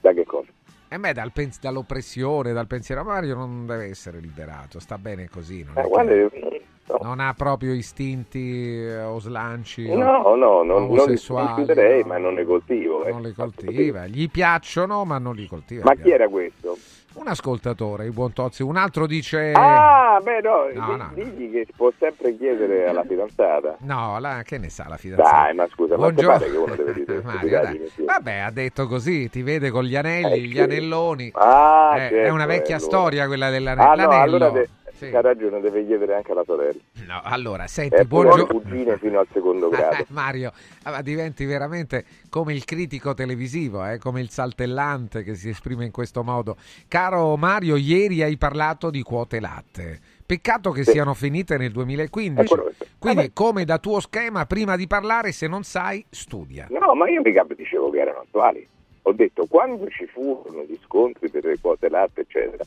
Da 0.00 0.12
che 0.12 0.24
cosa? 0.24 0.48
E 0.88 0.98
beh, 0.98 1.12
dal 1.12 1.30
pens- 1.30 1.60
dall'oppressione, 1.60 2.52
dal 2.52 2.66
pensiero 2.66 3.04
Mario 3.04 3.36
non 3.36 3.66
deve 3.66 3.84
essere 3.86 4.18
liberato, 4.18 4.80
sta 4.80 4.98
bene 4.98 5.28
così, 5.28 5.62
non, 5.62 5.78
è 5.78 5.84
Eh, 5.84 5.88
guarda, 5.88 6.12
no. 6.14 6.98
non 7.02 7.20
ha 7.20 7.32
proprio 7.34 7.72
istinti 7.72 8.80
eh, 8.80 9.02
o 9.04 9.20
slanci 9.20 9.86
o- 9.88 9.96
No, 9.96 10.34
no, 10.34 10.62
non, 10.64 10.88
non 10.92 11.08
li 11.08 11.16
chiuderei, 11.54 12.00
no. 12.02 12.06
ma 12.08 12.18
non 12.18 12.34
ne 12.34 12.44
coltivo. 12.44 13.04
eh. 13.04 13.10
non 13.10 13.22
li 13.22 13.32
coltiva, 13.32 14.06
gli 14.08 14.28
piacciono 14.28 15.04
ma 15.04 15.18
non 15.18 15.36
li 15.36 15.46
coltiva. 15.46 15.82
Ma 15.84 15.94
chi 15.94 16.10
era 16.10 16.26
questo? 16.28 16.76
Un 17.12 17.26
ascoltatore, 17.26 18.04
il 18.04 18.12
buon 18.12 18.32
Tozzi, 18.32 18.62
un 18.62 18.76
altro 18.76 19.06
dice... 19.06 19.50
Ah, 19.52 20.20
beh 20.22 20.40
no, 20.42 20.68
No, 20.72 20.86
no, 20.86 20.96
no. 20.96 21.10
digli 21.12 21.50
che 21.50 21.66
può 21.76 21.90
sempre 21.98 22.36
chiedere 22.36 22.86
alla 22.88 23.02
fidanzata. 23.02 23.76
No, 23.80 24.18
la, 24.20 24.42
che 24.44 24.58
ne 24.58 24.70
sa 24.70 24.86
la 24.88 24.96
fidanzata? 24.96 25.42
Dai, 25.42 25.54
ma 25.54 25.66
scusa, 25.72 25.94
ma 25.96 26.02
Buongiorno. 26.02 26.38
pare 26.38 26.50
che 26.50 26.56
uno 26.56 26.74
deve 26.76 26.92
dire 26.94 27.20
Mario, 27.24 27.60
dai. 27.62 27.92
Vabbè, 28.06 28.36
ha 28.38 28.50
detto 28.50 28.86
così, 28.86 29.28
ti 29.28 29.42
vede 29.42 29.70
con 29.70 29.82
gli 29.84 29.96
anelli, 29.96 30.34
Eh, 30.34 30.40
gli 30.46 30.52
sì. 30.52 30.60
anelloni. 30.60 31.30
Ah, 31.34 31.94
Eh, 31.96 32.06
è 32.06 32.10
certo, 32.10 32.32
una 32.32 32.46
vecchia 32.46 32.76
allora. 32.76 32.90
storia 32.98 33.26
quella 33.26 33.50
dell'anello. 33.50 33.90
Ah 33.90 33.94
no, 34.04 34.10
allora 34.20 34.50
de- 34.50 34.68
Sì. 35.08 35.14
ha 35.16 35.20
ragione, 35.20 35.60
deve 35.60 35.86
chiedere 35.86 36.14
anche 36.14 36.32
alla 36.32 36.44
sorella. 36.44 36.80
No, 37.06 37.20
allora, 37.22 37.66
senti, 37.66 38.04
buongiorno. 38.04 38.46
cugine 38.46 38.98
fino 38.98 39.18
al 39.18 39.26
secondo 39.32 39.68
grado. 39.70 40.04
Mario, 40.08 40.52
ah, 40.84 40.90
ma 40.90 41.02
diventi 41.02 41.44
veramente 41.44 42.04
come 42.28 42.52
il 42.52 42.64
critico 42.64 43.14
televisivo, 43.14 43.84
eh, 43.86 43.98
come 43.98 44.20
il 44.20 44.30
saltellante 44.30 45.22
che 45.22 45.34
si 45.34 45.48
esprime 45.48 45.84
in 45.84 45.90
questo 45.92 46.22
modo. 46.22 46.56
Caro 46.88 47.36
Mario, 47.36 47.76
ieri 47.76 48.22
hai 48.22 48.36
parlato 48.36 48.90
di 48.90 49.02
quote 49.02 49.40
latte. 49.40 49.98
Peccato 50.26 50.70
che 50.70 50.84
Sì. 50.84 50.92
siano 50.92 51.14
finite 51.14 51.56
nel 51.56 51.72
2015. 51.72 52.52
È 52.52 52.56
quello 52.56 52.72
che- 52.78 52.86
Quindi, 52.98 53.20
Vabbè. 53.22 53.32
come 53.32 53.64
da 53.64 53.78
tuo 53.78 53.98
schema, 54.00 54.46
prima 54.46 54.76
di 54.76 54.86
parlare, 54.86 55.32
se 55.32 55.48
non 55.48 55.62
sai, 55.64 56.04
studia. 56.10 56.66
No, 56.70 56.94
ma 56.94 57.08
io 57.08 57.20
mica 57.22 57.44
dicevo 57.56 57.90
che 57.90 57.98
erano 58.00 58.20
attuali. 58.20 58.66
Ho 59.02 59.12
detto 59.12 59.46
quando 59.46 59.88
ci 59.88 60.06
furono 60.06 60.62
gli 60.62 60.78
scontri 60.84 61.30
per 61.30 61.44
le 61.44 61.58
quote 61.58 61.88
latte, 61.88 62.20
eccetera, 62.20 62.62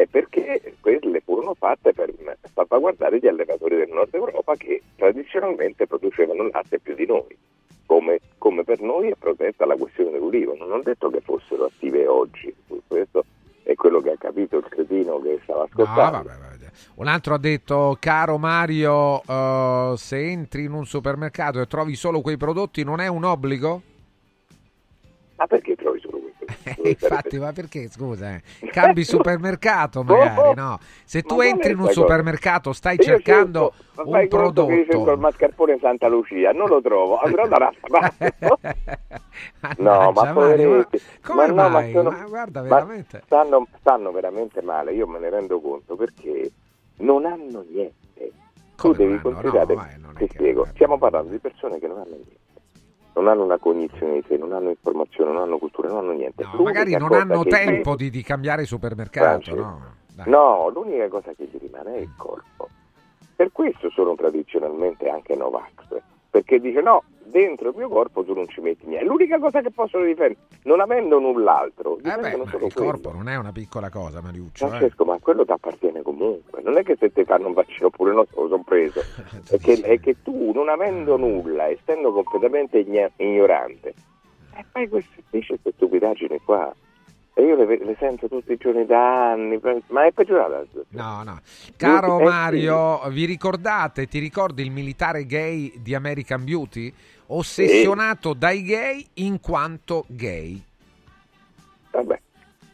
è 0.00 0.06
perché 0.06 0.76
quelle 0.80 1.20
furono 1.20 1.52
fatte 1.52 1.92
per 1.92 2.10
salvaguardare 2.54 3.18
gli 3.18 3.26
allevatori 3.26 3.76
del 3.76 3.90
nord 3.92 4.14
Europa 4.14 4.54
che 4.56 4.80
tradizionalmente 4.96 5.86
producevano 5.86 6.48
latte 6.50 6.78
più 6.78 6.94
di 6.94 7.04
noi. 7.04 7.36
Come, 7.84 8.20
come 8.38 8.64
per 8.64 8.80
noi 8.80 9.10
è 9.10 9.14
protetta 9.18 9.66
la 9.66 9.76
questione 9.76 10.12
dell'ulivo. 10.12 10.54
Non 10.56 10.72
ho 10.72 10.80
detto 10.80 11.10
che 11.10 11.20
fossero 11.20 11.64
attive 11.66 12.06
oggi. 12.06 12.54
Questo 12.86 13.24
è 13.64 13.74
quello 13.74 14.00
che 14.00 14.12
ha 14.12 14.16
capito 14.16 14.56
il 14.56 14.64
cretino 14.70 15.20
che 15.20 15.38
stava 15.42 15.58
No, 15.60 15.64
ascoltando. 15.64 16.28
vabbè, 16.28 16.38
vabbè. 16.40 16.70
Un 16.94 17.06
altro 17.06 17.34
ha 17.34 17.38
detto, 17.38 17.96
caro 18.00 18.38
Mario, 18.38 19.22
eh, 19.26 19.94
se 19.96 20.16
entri 20.30 20.64
in 20.64 20.72
un 20.72 20.86
supermercato 20.86 21.60
e 21.60 21.66
trovi 21.66 21.94
solo 21.94 22.22
quei 22.22 22.38
prodotti, 22.38 22.84
non 22.84 23.00
è 23.00 23.06
un 23.08 23.24
obbligo? 23.24 23.82
Ma 25.36 25.46
perché 25.46 25.74
trovi 25.74 26.00
solo 26.00 26.19
infatti, 26.84 27.38
ma 27.38 27.52
perché 27.52 27.88
scusa? 27.88 28.34
Eh? 28.34 28.42
Cambi 28.70 29.04
supermercato 29.04 30.02
magari, 30.02 30.54
no? 30.54 30.78
Se 31.04 31.22
tu 31.22 31.36
Ma 31.36 31.46
entri 31.46 31.72
in 31.72 31.78
un 31.80 31.88
supermercato, 31.90 32.72
stai 32.72 32.96
Io 32.96 33.02
cercando 33.02 33.72
cerco- 33.94 34.08
un 34.08 34.12
che 34.16 34.22
io 34.22 34.28
cerco 34.28 34.80
il 34.80 34.88
prodotto. 34.94 35.16
mascarpone 35.18 35.72
in 35.72 35.78
Santa 35.80 36.08
Lucia, 36.08 36.52
non 36.52 36.68
lo 36.68 36.80
trovo, 36.80 37.18
andrò 37.18 37.46
da 37.46 37.56
un'altra 37.56 37.88
parte. 37.88 38.34
No, 39.78 40.12
ma 40.12 40.32
poveretti. 40.32 41.00
come 41.22 41.46
Ma 41.52 41.62
no, 41.62 41.68
ma 41.68 41.88
sono- 41.90 42.10
Ma 42.10 42.24
guarda, 42.26 42.60
veramente. 42.62 43.22
stanno, 43.24 43.66
stanno 43.78 44.10
veramente 44.10 44.62
male, 44.62 44.92
io 44.92 45.06
me 45.06 45.18
ne 45.18 45.30
rendo 45.30 45.60
conto 45.60 45.96
perché 45.96 46.50
non 46.98 47.24
hanno 47.26 47.64
niente. 47.68 47.94
Come 48.76 48.94
tu 48.94 49.00
devi 49.00 49.12
hanno? 49.12 49.22
considerare, 49.22 49.74
No, 50.00 50.12
ti 50.16 50.28
spiego, 50.30 50.66
stiamo 50.72 50.98
parlando 50.98 51.30
di 51.30 51.38
persone 51.38 51.78
che 51.78 51.86
non 51.86 51.98
hanno 51.98 52.14
niente. 52.14 52.38
Non 53.14 53.28
hanno 53.28 53.44
una 53.44 53.58
cognizione 53.58 54.14
di 54.14 54.24
sé, 54.26 54.36
non 54.36 54.52
hanno 54.52 54.70
informazione, 54.70 55.32
non 55.32 55.42
hanno 55.42 55.58
cultura, 55.58 55.88
non 55.88 55.98
hanno 55.98 56.12
niente. 56.12 56.44
No, 56.44 56.62
magari 56.62 56.96
non 56.96 57.12
hanno 57.12 57.44
tempo 57.44 57.96
di, 57.96 58.10
di 58.10 58.22
cambiare 58.22 58.64
supermercato, 58.64 59.54
no? 59.54 59.98
No, 60.26 60.68
l'unica 60.68 61.08
cosa 61.08 61.32
che 61.32 61.48
gli 61.50 61.58
rimane 61.58 61.94
è 61.94 61.98
il 61.98 62.12
corpo. 62.16 62.68
Per 63.34 63.50
questo 63.52 63.90
sono 63.90 64.14
tradizionalmente 64.14 65.08
anche 65.08 65.34
Novax, 65.34 65.70
perché 66.30 66.60
dice 66.60 66.80
no, 66.80 67.02
dentro 67.24 67.70
il 67.70 67.76
mio 67.76 67.88
corpo 67.88 68.24
tu 68.24 68.34
non 68.34 68.48
ci 68.48 68.60
metti 68.60 68.86
niente. 68.86 69.04
È 69.04 69.08
l'unica 69.08 69.38
cosa 69.38 69.60
che 69.60 69.70
possono 69.70 70.04
difendere, 70.04 70.38
non 70.64 70.80
avendo 70.80 71.18
null'altro, 71.18 71.98
Eh 71.98 72.16
beh, 72.16 72.30
il 72.32 72.48
quello. 72.50 72.68
corpo 72.72 73.12
non 73.12 73.28
è 73.28 73.36
una 73.36 73.52
piccola 73.52 73.90
cosa, 73.90 74.20
Mariuccio. 74.20 74.64
eh. 74.64 74.68
Francesco, 74.68 75.04
ma 75.04 75.18
quello 75.20 75.44
ti 75.44 75.52
appartiene 75.52 76.02
comunque. 76.02 76.62
Non 76.62 76.76
è 76.76 76.82
che 76.82 76.96
se 76.98 77.12
ti 77.12 77.24
fanno 77.24 77.48
un 77.48 77.54
vaccino 77.54 77.90
pure 77.90 78.12
no, 78.12 78.24
te 78.24 78.32
lo 78.36 78.48
sono 78.48 78.62
preso. 78.62 79.00
È 79.50 79.58
che, 79.58 79.80
è 79.80 79.98
che 80.00 80.16
tu, 80.22 80.52
non 80.52 80.68
avendo 80.68 81.16
nulla, 81.16 81.68
essendo 81.68 82.12
completamente 82.12 82.78
ignorante, 83.16 83.94
e 84.56 84.64
fai 84.70 84.88
queste, 84.88 85.22
stupidaggini 85.74 86.40
qua. 86.44 86.72
E 87.32 87.42
io 87.42 87.54
le, 87.56 87.64
le 87.66 87.96
sento 87.98 88.28
tutti 88.28 88.52
i 88.52 88.56
giorni 88.56 88.84
da 88.84 89.30
anni, 89.32 89.58
ma 89.88 90.04
è 90.04 90.12
peggiorata 90.12 90.58
la 90.58 90.64
situazione. 90.66 91.02
No, 91.02 91.22
no. 91.22 91.40
Caro 91.76 92.18
Eh. 92.18 92.24
Mario, 92.24 93.00
vi 93.10 93.24
ricordate, 93.24 94.06
ti 94.08 94.18
ricordi 94.18 94.62
il 94.62 94.70
militare 94.70 95.24
gay 95.26 95.72
di 95.80 95.94
American 95.94 96.44
Beauty? 96.44 96.92
Ossessionato 97.26 98.34
dai 98.34 98.62
gay 98.62 99.06
in 99.14 99.40
quanto 99.40 100.04
gay. 100.08 100.60
Vabbè. 101.92 102.20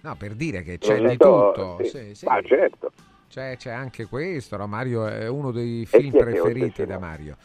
No, 0.00 0.14
per 0.16 0.32
dire 0.34 0.62
che 0.62 0.78
c'è 0.78 0.98
di 1.00 1.16
tutto. 1.16 1.78
sì. 1.82 1.88
Sì, 1.88 2.14
sì. 2.14 2.24
Ma 2.26 2.40
certo. 2.42 2.90
C'è, 3.28 3.56
c'è 3.58 3.70
anche 3.70 4.06
questo, 4.06 4.56
no? 4.56 4.66
Mario 4.66 5.06
è 5.06 5.28
uno 5.28 5.50
dei 5.50 5.82
E 5.82 5.86
film 5.86 6.12
preferiti 6.12 6.86
da? 6.86 6.98
Mario. 6.98 7.36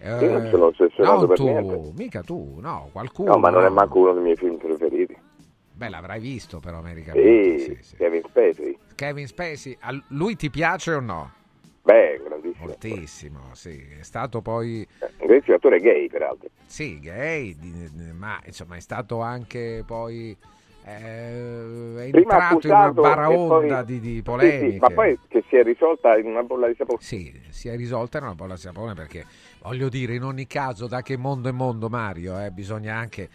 Io 0.00 0.30
non 0.30 0.48
sono 0.48 0.66
ossessionato 0.66 1.16
non 1.18 1.26
per 1.26 1.36
tu, 1.36 1.44
niente. 1.44 1.92
mica 1.96 2.22
tu, 2.22 2.58
no, 2.60 2.88
qualcuno. 2.92 3.32
No, 3.32 3.38
ma 3.38 3.50
non 3.50 3.64
è 3.64 3.68
manco 3.68 3.98
uno 3.98 4.12
dei 4.14 4.22
miei 4.22 4.36
film 4.36 4.56
preferiti. 4.56 4.97
Beh, 5.78 5.88
l'avrai 5.90 6.18
visto 6.18 6.58
però 6.58 6.78
American 6.78 7.14
Beauty. 7.14 7.58
Sì, 7.60 7.64
Sì, 7.76 7.78
sì. 7.82 7.96
Kevin 7.96 8.22
Spacey. 8.26 8.78
Kevin 8.96 9.26
Spacey, 9.28 9.76
a 9.78 10.02
lui 10.08 10.34
ti 10.34 10.50
piace 10.50 10.92
o 10.92 10.98
no? 10.98 11.30
Beh, 11.82 12.20
grandissimo. 12.24 12.64
Moltissimo, 12.66 13.40
sì. 13.54 13.86
È 14.00 14.02
stato 14.02 14.42
poi, 14.42 14.84
Eh, 14.98 15.04
Un 15.20 15.26
grandissimo 15.28 15.54
attore 15.54 15.78
gay, 15.78 16.08
peraltro. 16.08 16.48
sì, 16.66 16.98
gay, 16.98 17.56
ma 18.12 18.40
insomma 18.44 18.74
è 18.74 18.80
stato 18.80 19.20
anche 19.20 19.84
poi... 19.86 20.36
eh, 20.84 22.06
è 22.06 22.10
Prima 22.10 22.32
entrato 22.32 22.66
in 22.66 22.72
una 22.72 22.92
baraonda 22.92 23.84
poi- 23.84 23.84
di, 23.84 24.00
di 24.00 24.14
Sì, 24.16 24.22
polemiche. 24.22 24.70
sì, 24.72 24.78
ma 24.80 24.90
poi 24.90 25.18
che 25.28 25.44
si 25.48 25.56
è 25.56 25.62
risolta 25.62 26.16
in 26.18 26.26
una 26.26 26.42
bolla 26.42 26.66
di 26.66 26.74
sapone. 26.76 26.98
Sì, 27.00 27.40
si 27.50 27.68
è 27.68 27.76
risolta 27.76 28.18
in 28.18 28.24
una 28.24 28.34
bolla 28.34 28.54
di 28.54 28.60
sapone 28.60 28.94
perché 28.94 29.24
voglio 29.62 29.88
dire, 29.88 30.16
in 30.16 30.24
ogni 30.24 30.48
caso, 30.48 30.88
da 30.88 31.02
che 31.02 31.16
mondo 31.16 31.48
è 31.48 31.52
mondo, 31.52 31.88
Mario, 31.88 32.36
eh, 32.44 32.50
bisogna 32.50 32.96
anche 32.96 33.28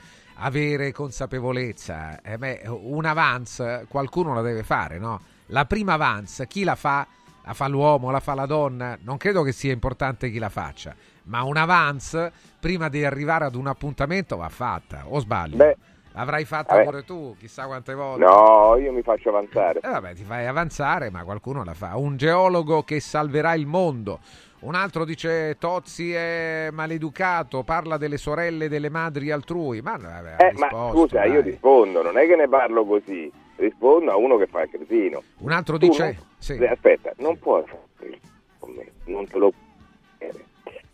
avere 0.44 0.92
consapevolezza. 0.92 2.22
Eh, 2.22 2.38
beh, 2.38 2.64
un 2.68 3.06
avance 3.06 3.86
qualcuno 3.90 4.34
la 4.34 4.42
deve 4.42 4.64
fare, 4.64 5.00
no? 5.00 5.20
La 5.48 5.66
prima 5.66 5.94
avance, 5.94 6.48
chi 6.48 6.64
la 6.64 6.76
fa? 6.76 7.06
La 7.46 7.54
fa 7.54 7.68
l'uomo, 7.68 8.10
la 8.12 8.20
fa 8.22 8.34
la 8.34 8.46
donna? 8.46 8.98
Non 9.02 9.18
credo 9.18 9.44
che 9.44 9.52
sia 9.52 9.74
importante 9.74 10.30
chi 10.32 10.40
la 10.40 10.50
faccia, 10.50 10.96
ma 11.24 11.44
un 11.44 11.58
avance 11.58 12.32
prima 12.60 12.88
di 12.88 13.04
arrivare 13.04 13.46
ad 13.46 13.56
un 13.56 13.68
appuntamento 13.68 14.38
va 14.38 14.48
fatta, 14.50 15.04
o 15.08 15.20
sbaglio? 15.20 15.58
Beh, 15.58 15.78
L'avrai 16.16 16.46
fatta 16.46 16.76
vabbè. 16.76 16.86
pure 16.86 17.04
tu, 17.04 17.36
chissà 17.40 17.66
quante 17.66 17.94
volte. 17.96 18.24
no, 18.24 18.78
io 18.78 18.92
mi 18.92 19.02
faccio 19.02 19.30
avanzare. 19.30 19.80
Eh 19.82 19.90
vabbè, 19.90 20.14
ti 20.14 20.24
fai 20.24 20.46
avanzare, 20.46 21.10
ma 21.10 21.24
qualcuno 21.24 21.64
la 21.64 21.74
fa. 21.74 21.98
Un 21.98 22.18
geologo 22.18 22.84
che 22.84 23.00
salverà 23.00 23.56
il 23.56 23.66
mondo. 23.66 24.20
Un 24.64 24.76
altro 24.76 25.04
dice 25.04 25.58
Tozzi 25.60 26.14
è 26.14 26.70
maleducato, 26.72 27.64
parla 27.64 27.98
delle 27.98 28.16
sorelle 28.18 28.70
delle 28.70 28.90
madri 28.90 29.30
altrui. 29.30 29.82
Ma, 29.82 29.98
vabbè, 29.98 30.36
Eh, 30.40 30.54
ma 30.54 30.68
risposto, 30.68 30.98
scusa, 31.00 31.26
io 31.26 31.42
dai. 31.42 31.52
rispondo, 31.52 32.02
non 32.02 32.18
è 32.18 32.26
che 32.26 32.36
ne 32.38 32.48
parlo 32.48 32.86
così, 32.86 33.30
rispondo 33.58 34.12
a 34.12 34.16
uno 34.16 34.38
che 34.38 34.48
fa 34.48 34.62
il 34.64 34.70
cretino. 34.70 35.22
Un 35.40 35.52
altro 35.52 35.78
Tu 35.78 35.88
dice... 35.88 36.04
non- 36.04 36.18
sì. 36.38 36.54
Aspetta, 36.64 37.12
non 37.18 37.38
puoi 37.40 37.64
fare 37.66 38.10
il 38.10 38.20
commento, 38.60 38.92
non 39.06 39.28
te 39.28 39.38
lo. 39.38 39.54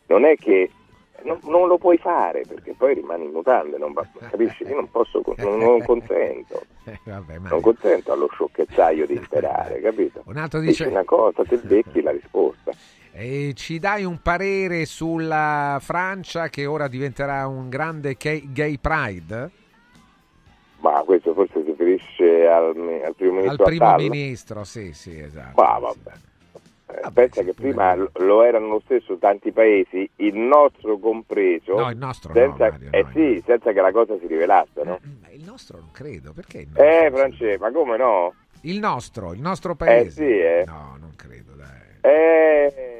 Non 0.07 0.25
è 0.25 0.35
che 0.35 0.71
non, 1.23 1.37
non 1.43 1.67
lo 1.67 1.77
puoi 1.77 1.97
fare 1.99 2.41
perché 2.47 2.73
poi 2.75 2.95
rimani 2.95 3.25
in 3.25 3.31
mutande, 3.31 3.77
non 3.77 3.93
va- 3.93 4.07
capisci? 4.31 4.63
Io 4.63 4.73
non 4.75 4.89
posso, 4.89 5.21
non, 5.37 5.57
non 5.59 5.83
consento, 5.83 6.63
Eh, 6.85 6.99
vabbè, 7.03 7.37
ma- 7.37 7.49
non 7.49 7.61
consento 7.61 8.11
allo 8.11 8.27
sciocchezzaio 8.31 9.05
di 9.05 9.19
sperare, 9.23 9.79
capito? 9.81 10.23
Un 10.25 10.37
altro 10.37 10.59
Dici 10.59 10.83
dice... 10.83 10.87
una 10.87 11.03
cosa, 11.03 11.43
te 11.43 11.57
becchi 11.57 12.01
la 12.01 12.09
risposta. 12.09 12.71
E 13.21 13.51
ci 13.53 13.79
dai 13.79 14.05
un 14.05 14.21
parere 14.21 14.85
sulla 14.85 15.77
Francia 15.81 16.47
che 16.47 16.65
ora 16.65 16.87
diventerà 16.87 17.47
un 17.47 17.67
grande 17.67 18.15
gay, 18.17 18.77
pride? 18.77 19.49
Ma 20.79 21.03
questo 21.05 21.33
forse 21.33 21.61
si 21.61 21.71
riferisce 21.71 22.47
al, 22.47 22.67
al 23.03 23.15
primo 23.15 23.33
Al 23.33 23.41
ministro 23.41 23.65
primo 23.65 23.85
Attal? 23.87 23.99
ministro, 24.01 24.63
sì, 24.63 24.93
sì, 24.93 25.19
esatto. 25.19 25.61
Ma 25.61 25.77
vabbè. 25.79 26.11
Eh, 26.91 26.99
Vabbè, 27.01 27.11
pensa 27.11 27.41
sì, 27.41 27.47
che 27.47 27.53
prima 27.55 27.93
lo- 27.93 28.09
lo 28.13 28.41
erano 28.41 28.67
lo 28.69 28.81
stesso 28.85 29.17
tanti 29.17 29.51
paesi, 29.51 30.09
il 30.17 30.35
nostro 30.37 30.97
compreso, 30.97 31.75
No, 31.77 31.89
il 31.89 31.97
nostro 31.97 32.33
no, 32.33 32.39
senza, 32.39 32.69
Mario, 32.69 32.87
eh 32.91 33.01
no, 33.03 33.09
sì, 33.11 33.33
no. 33.35 33.41
senza 33.45 33.73
che 33.73 33.81
la 33.81 33.91
cosa 33.91 34.17
si 34.17 34.27
rivelasse, 34.27 34.81
no? 34.85 34.97
Ma 35.21 35.29
il 35.31 35.43
nostro 35.43 35.77
non 35.79 35.91
credo, 35.91 36.31
perché 36.31 36.59
nostro? 36.65 36.83
Eh, 36.85 37.11
Francesco, 37.13 37.59
ma 37.63 37.71
come 37.71 37.97
no? 37.97 38.33
Il 38.61 38.79
nostro, 38.79 39.33
il 39.33 39.41
nostro 39.41 39.75
paese. 39.75 40.09
sì, 40.11 40.21
eh. 40.39 40.63
No, 40.65 40.95
non 40.97 41.11
credo, 41.17 41.51
dai. 41.55 41.67
Eh, 42.01 42.73
No, 42.73 42.81
no. 42.81 42.98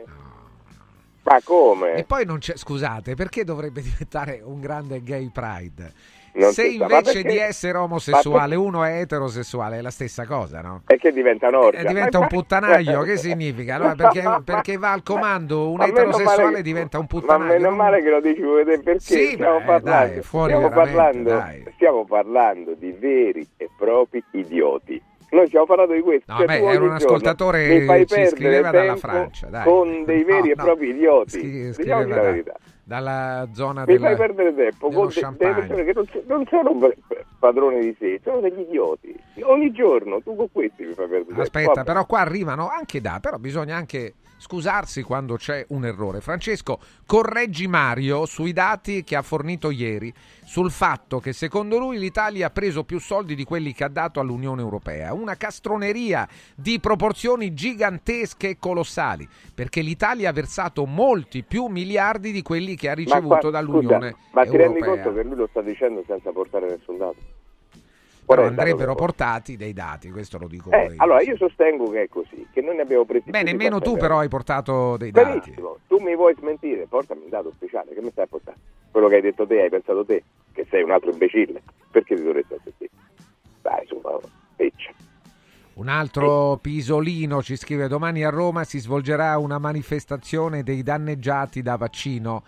Ma 1.29 1.39
come? 1.43 1.93
E 1.93 2.03
poi 2.03 2.25
non 2.25 2.39
c'è, 2.39 2.55
scusate, 2.57 3.15
perché 3.15 3.43
dovrebbe 3.43 3.81
diventare 3.83 4.41
un 4.43 4.59
grande 4.59 5.01
gay 5.03 5.29
pride? 5.31 5.93
Non 6.31 6.53
Se 6.53 6.63
ma 6.77 6.83
invece 6.85 7.01
perché- 7.13 7.23
di 7.23 7.37
essere 7.37 7.77
omosessuale 7.79 8.55
ma 8.55 8.61
uno 8.61 8.83
è 8.83 8.99
eterosessuale 8.99 9.79
è 9.79 9.81
la 9.81 9.89
stessa 9.89 10.25
cosa, 10.27 10.61
no? 10.61 10.83
E 10.85 10.97
che 10.97 11.11
diventa 11.11 11.49
norca. 11.49 11.79
Eh, 11.79 11.85
diventa 11.85 12.19
Ma- 12.19 12.25
un 12.25 12.29
puttanaio, 12.29 13.01
che 13.01 13.17
significa? 13.17 13.75
Allora, 13.75 13.95
perché, 13.95 14.21
perché 14.45 14.77
va 14.77 14.91
al 14.91 15.01
comando 15.01 15.69
un 15.71 15.77
Ma 15.77 15.85
meno 15.85 15.97
eterosessuale 16.01 16.57
che- 16.57 16.61
diventa 16.61 16.97
un 16.99 17.07
Ma 17.09 17.19
puttanaio. 17.19 17.51
meno 17.53 17.67
non- 17.69 17.77
male 17.77 18.01
che 18.03 18.09
lo 18.09 18.21
dici 18.21 18.41
perché 18.41 18.99
Sì, 18.99 19.31
stiamo, 19.33 19.57
beh, 19.59 19.65
parlando, 19.65 20.13
dai, 20.13 20.21
fuori 20.21 20.53
stiamo, 20.53 20.69
parlando, 20.69 21.43
stiamo 21.73 22.05
parlando 22.05 22.73
di 22.75 22.91
veri 22.91 23.47
e 23.57 23.69
propri 23.75 24.23
idioti. 24.33 25.01
Noi 25.31 25.47
stiamo 25.47 25.65
parlando 25.65 25.93
di 25.93 26.01
questo. 26.01 26.31
No, 26.31 26.37
Cioè, 26.39 26.47
beh, 26.47 26.71
era 26.71 26.83
un 26.83 26.91
ascoltatore 26.91 27.81
fai 27.85 28.05
ci 28.07 28.25
scriveva 28.27 28.71
dalla 28.71 28.95
Francia, 28.95 29.47
dai. 29.47 29.63
con 29.63 30.03
dei 30.05 30.23
veri 30.25 30.47
No, 30.47 30.53
e 30.53 30.55
no. 30.55 30.63
propri 30.63 30.89
idioti. 30.89 31.29
Scri- 31.29 31.41
Diciamoci 31.51 31.73
scriveva 31.73 31.99
la 32.07 32.15
da- 32.15 32.21
verità. 32.21 32.53
dalla 32.83 33.47
zona 33.53 33.79
Mi 33.81 33.85
del 33.85 33.99
fai 33.99 34.15
perdere 34.15 34.55
tempo 34.55 34.89
con 34.89 35.07
de- 35.07 35.13
delle 35.13 35.21
champagne. 35.21 35.53
persone 35.53 35.83
che 35.83 35.93
non, 35.93 36.05
so- 36.07 36.23
non 36.25 36.45
sono 36.49 36.89
padroni 37.37 37.79
di 37.81 37.95
sé, 37.99 38.19
sono 38.23 38.39
degli 38.39 38.59
idioti. 38.61 39.15
Ogni 39.43 39.71
giorno 39.71 40.19
tu 40.21 40.35
con 40.35 40.47
questi 40.51 40.83
mi 40.85 40.93
fai 40.93 41.07
perdere 41.07 41.25
tempo. 41.25 41.41
Aspetta, 41.41 41.83
però 41.83 42.05
qua 42.05 42.19
arrivano 42.21 42.67
anche 42.69 42.99
da, 42.99 43.19
però 43.21 43.37
bisogna 43.37 43.75
anche 43.75 44.13
scusarsi 44.39 45.03
quando 45.03 45.35
c'è 45.35 45.65
un 45.69 45.85
errore. 45.85 46.21
Francesco, 46.21 46.79
correggi 47.05 47.67
Mario 47.67 48.25
sui 48.25 48.53
dati 48.53 49.03
che 49.03 49.15
ha 49.15 49.21
fornito 49.21 49.69
ieri 49.69 50.11
sul 50.45 50.71
fatto 50.71 51.19
che 51.19 51.33
secondo 51.33 51.77
lui 51.77 51.99
l'Italia 51.99 52.47
ha 52.47 52.49
preso 52.49 52.83
più 52.83 52.99
soldi 52.99 53.35
di 53.35 53.43
quelli 53.43 53.73
che 53.73 53.83
ha 53.83 53.89
dato 53.89 54.19
all'Unione 54.19 54.61
Europea. 54.61 55.13
Una 55.13 55.35
castroneria 55.35 56.27
di 56.55 56.79
proporzioni 56.79 57.53
gigantesche 57.53 58.49
e 58.49 58.57
colossali, 58.57 59.27
perché 59.53 59.81
l'Italia 59.81 60.29
ha 60.29 60.33
versato 60.33 60.85
molti 60.85 61.43
più 61.43 61.65
miliardi 61.65 62.31
di 62.31 62.41
quelli 62.41 62.75
che 62.75 62.87
ha 62.87 62.95
Ma 62.95 62.95
ricevuto 62.95 63.37
qua- 63.37 63.49
dall'Unione 63.51 64.11
scusa, 64.11 64.27
Ma 64.31 64.43
ti 64.43 64.57
rendi 64.57 64.79
Europea. 64.79 65.03
conto 65.03 65.13
che 65.13 65.23
lui 65.27 65.35
lo 65.35 65.47
sta 65.51 65.61
dicendo 65.61 66.03
senza 66.07 66.31
portare 66.31 66.67
nessun 66.69 66.97
dato? 66.97 67.17
Però 68.35 68.45
andrebbero 68.45 68.93
portati 68.93 69.57
dei 69.57 69.73
dati, 69.73 70.11
questo 70.11 70.37
lo 70.37 70.47
dico 70.47 70.69
Eh, 70.69 70.93
allora 70.97 71.19
io 71.21 71.35
sostengo 71.35 71.89
che 71.89 72.03
è 72.03 72.07
così, 72.07 72.47
che 72.53 72.61
noi 72.61 72.75
ne 72.75 72.83
abbiamo 72.83 73.03
presi 73.03 73.31
Beh, 73.31 73.41
nemmeno 73.41 73.79
tu 73.79 73.97
però 73.97 74.19
hai 74.19 74.27
portato 74.27 74.97
dei 74.97 75.09
dati. 75.09 75.55
Tu 75.87 75.97
mi 75.97 76.15
vuoi 76.15 76.35
smentire, 76.37 76.85
portami 76.85 77.23
un 77.23 77.29
dato 77.29 77.51
speciale, 77.55 77.91
che 77.95 78.01
mi 78.01 78.11
stai 78.11 78.25
a 78.25 78.27
portare? 78.27 78.57
Quello 78.91 79.07
che 79.07 79.15
hai 79.15 79.21
detto 79.21 79.47
te, 79.47 79.61
hai 79.61 79.69
pensato 79.69 80.05
te, 80.05 80.23
che 80.53 80.67
sei 80.69 80.83
un 80.83 80.91
altro 80.91 81.09
imbecille. 81.09 81.59
Perché 81.89 82.15
ti 82.15 82.21
dovresti 82.21 82.55
sentire? 82.63 82.91
Dai, 83.63 83.87
su, 83.87 83.99
va, 83.99 84.19
piccia. 84.55 84.91
Un 85.73 85.87
altro 85.87 86.59
Pisolino 86.61 87.41
ci 87.41 87.55
scrive 87.55 87.87
domani 87.87 88.23
a 88.23 88.29
Roma 88.29 88.63
si 88.63 88.77
svolgerà 88.77 89.39
una 89.39 89.57
manifestazione 89.57 90.61
dei 90.61 90.83
danneggiati 90.83 91.63
da 91.63 91.77
vaccino. 91.77 92.43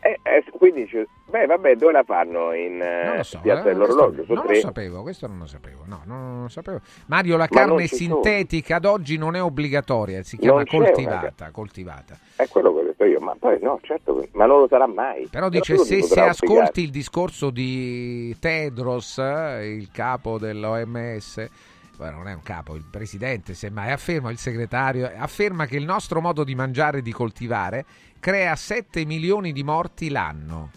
Eh, 0.00 0.18
eh, 0.22 0.44
quindi, 0.52 0.88
beh, 1.28 1.46
vabbè, 1.46 1.76
dove 1.76 1.92
la 1.92 2.02
fanno? 2.02 2.52
In 2.52 2.80
eh, 2.80 3.22
so, 3.22 3.40
Piazza 3.40 3.68
eh, 3.68 3.72
dell'Orologio? 3.72 4.24
questo 4.24 4.34
non 4.34 4.44
tre? 4.44 4.54
lo 4.54 4.60
sapevo, 4.60 5.02
questo 5.02 5.26
non 5.26 5.38
lo 5.38 5.46
sapevo. 5.46 5.82
No, 5.86 6.02
non 6.04 6.42
lo 6.42 6.48
sapevo. 6.48 6.80
Mario, 7.06 7.36
la 7.36 7.48
Ma 7.50 7.58
carne 7.60 7.86
ci 7.86 7.96
sono. 7.96 8.22
sintetica 8.22 8.76
ad 8.76 8.84
oggi 8.84 9.16
non 9.16 9.36
è 9.36 9.42
obbligatoria, 9.42 10.22
si 10.22 10.36
chiama 10.36 10.62
c'è 10.62 10.76
una 10.76 10.86
coltivata, 10.90 11.50
coltivata. 11.50 12.18
È 12.36 12.48
quello 12.48 12.72
che 12.72 12.80
ho 12.80 12.84
detto 12.84 13.04
io, 13.04 13.20
ma 13.20 13.34
poi 13.38 13.58
no, 13.60 13.78
certo, 13.82 14.26
ma 14.32 14.46
non 14.46 14.60
lo 14.60 14.68
sarà 14.68 14.86
mai. 14.86 15.28
Però 15.30 15.48
dice 15.48 15.76
se, 15.78 16.02
se 16.02 16.20
ascolti 16.20 16.52
obbligare. 16.52 16.80
il 16.80 16.90
discorso 16.90 17.50
di 17.50 18.36
Tedros, 18.38 19.18
eh, 19.18 19.74
il 19.76 19.90
capo 19.90 20.38
dell'OMS, 20.38 21.48
non 21.98 22.28
è 22.28 22.32
un 22.32 22.42
capo, 22.42 22.74
il 22.74 22.84
presidente 22.88 23.54
semmai, 23.54 23.90
afferma 23.90 24.30
il 24.30 24.38
segretario, 24.38 25.10
afferma 25.16 25.66
che 25.66 25.76
il 25.76 25.84
nostro 25.84 26.20
modo 26.20 26.44
di 26.44 26.54
mangiare 26.54 26.98
e 26.98 27.02
di 27.02 27.12
coltivare 27.12 27.84
crea 28.20 28.54
7 28.54 29.04
milioni 29.04 29.52
di 29.52 29.64
morti 29.64 30.08
l'anno. 30.08 30.70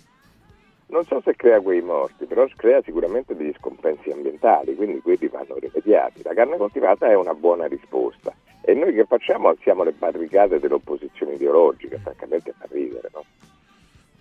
Non 0.92 1.06
so 1.06 1.22
se 1.24 1.36
crea 1.38 1.62
quei 1.62 1.82
morti, 1.82 2.26
però 2.26 2.46
crea 2.54 2.82
sicuramente 2.84 3.34
degli 3.34 3.54
scompensi 3.58 4.10
ambientali, 4.12 4.76
quindi 4.76 5.00
quelli 5.00 5.28
vanno 5.30 5.56
rimediati. 5.58 6.22
La 6.22 6.34
carne 6.34 6.58
coltivata 6.58 7.08
è 7.10 7.16
una 7.16 7.34
buona 7.34 7.66
risposta. 7.66 8.34
E 8.62 8.74
noi 8.74 8.94
che 8.94 9.06
facciamo? 9.06 9.48
Alziamo 9.48 9.84
le 9.84 9.94
barricate 9.94 10.60
dell'opposizione 10.60 11.36
ideologica, 11.36 11.98
francamente 11.98 12.54
fa 12.58 12.66
ridere, 12.70 13.10
no? 13.14 13.24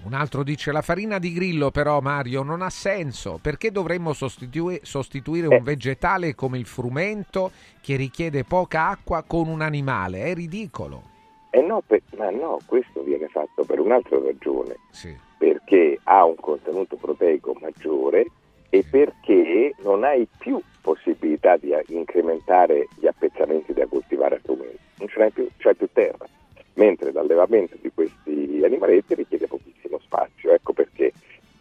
Un 0.04 0.14
altro 0.14 0.44
dice 0.44 0.70
la 0.70 0.80
farina 0.80 1.18
di 1.18 1.32
grillo 1.34 1.70
però 1.70 2.00
Mario 2.00 2.42
non 2.42 2.62
ha 2.62 2.70
senso 2.70 3.38
perché 3.42 3.70
dovremmo 3.70 4.14
sostitui- 4.14 4.80
sostituire 4.82 5.46
un 5.48 5.52
Eh. 5.54 5.60
vegetale 5.60 6.34
come 6.34 6.56
il 6.56 6.64
frumento 6.64 7.50
che 7.82 7.96
richiede 7.96 8.44
poca 8.44 8.88
acqua 8.88 9.22
con 9.26 9.48
un 9.48 9.60
animale, 9.60 10.22
è 10.22 10.34
ridicolo. 10.34 11.02
E 11.50 11.60
no, 11.60 11.82
per- 11.84 12.00
ma 12.16 12.30
no, 12.30 12.58
questo 12.64 13.02
viene 13.02 13.26
fatto 13.28 13.64
per 13.64 13.78
un'altra 13.80 14.18
ragione, 14.20 14.76
Sì. 14.90 15.14
Perché 15.40 15.98
ha 16.02 16.22
un 16.26 16.34
contenuto 16.34 16.96
proteico 16.96 17.56
maggiore 17.62 18.26
e 18.68 18.84
perché 18.88 19.74
non 19.82 20.04
hai 20.04 20.28
più 20.38 20.60
possibilità 20.82 21.56
di 21.56 21.72
incrementare 21.88 22.88
gli 22.98 23.06
appezzamenti 23.06 23.72
da 23.72 23.86
coltivare 23.86 24.34
a 24.36 24.40
frumento, 24.42 24.78
non 24.98 25.08
ce 25.08 25.18
n'hai 25.18 25.30
più, 25.30 25.48
c'hai 25.56 25.74
più 25.74 25.88
terra, 25.94 26.26
mentre 26.74 27.10
l'allevamento 27.10 27.78
di 27.80 27.90
questi 27.94 28.60
animaletti 28.62 29.14
richiede 29.14 29.46
pochissimo 29.46 29.98
spazio, 30.00 30.52
ecco 30.52 30.74
perché. 30.74 31.10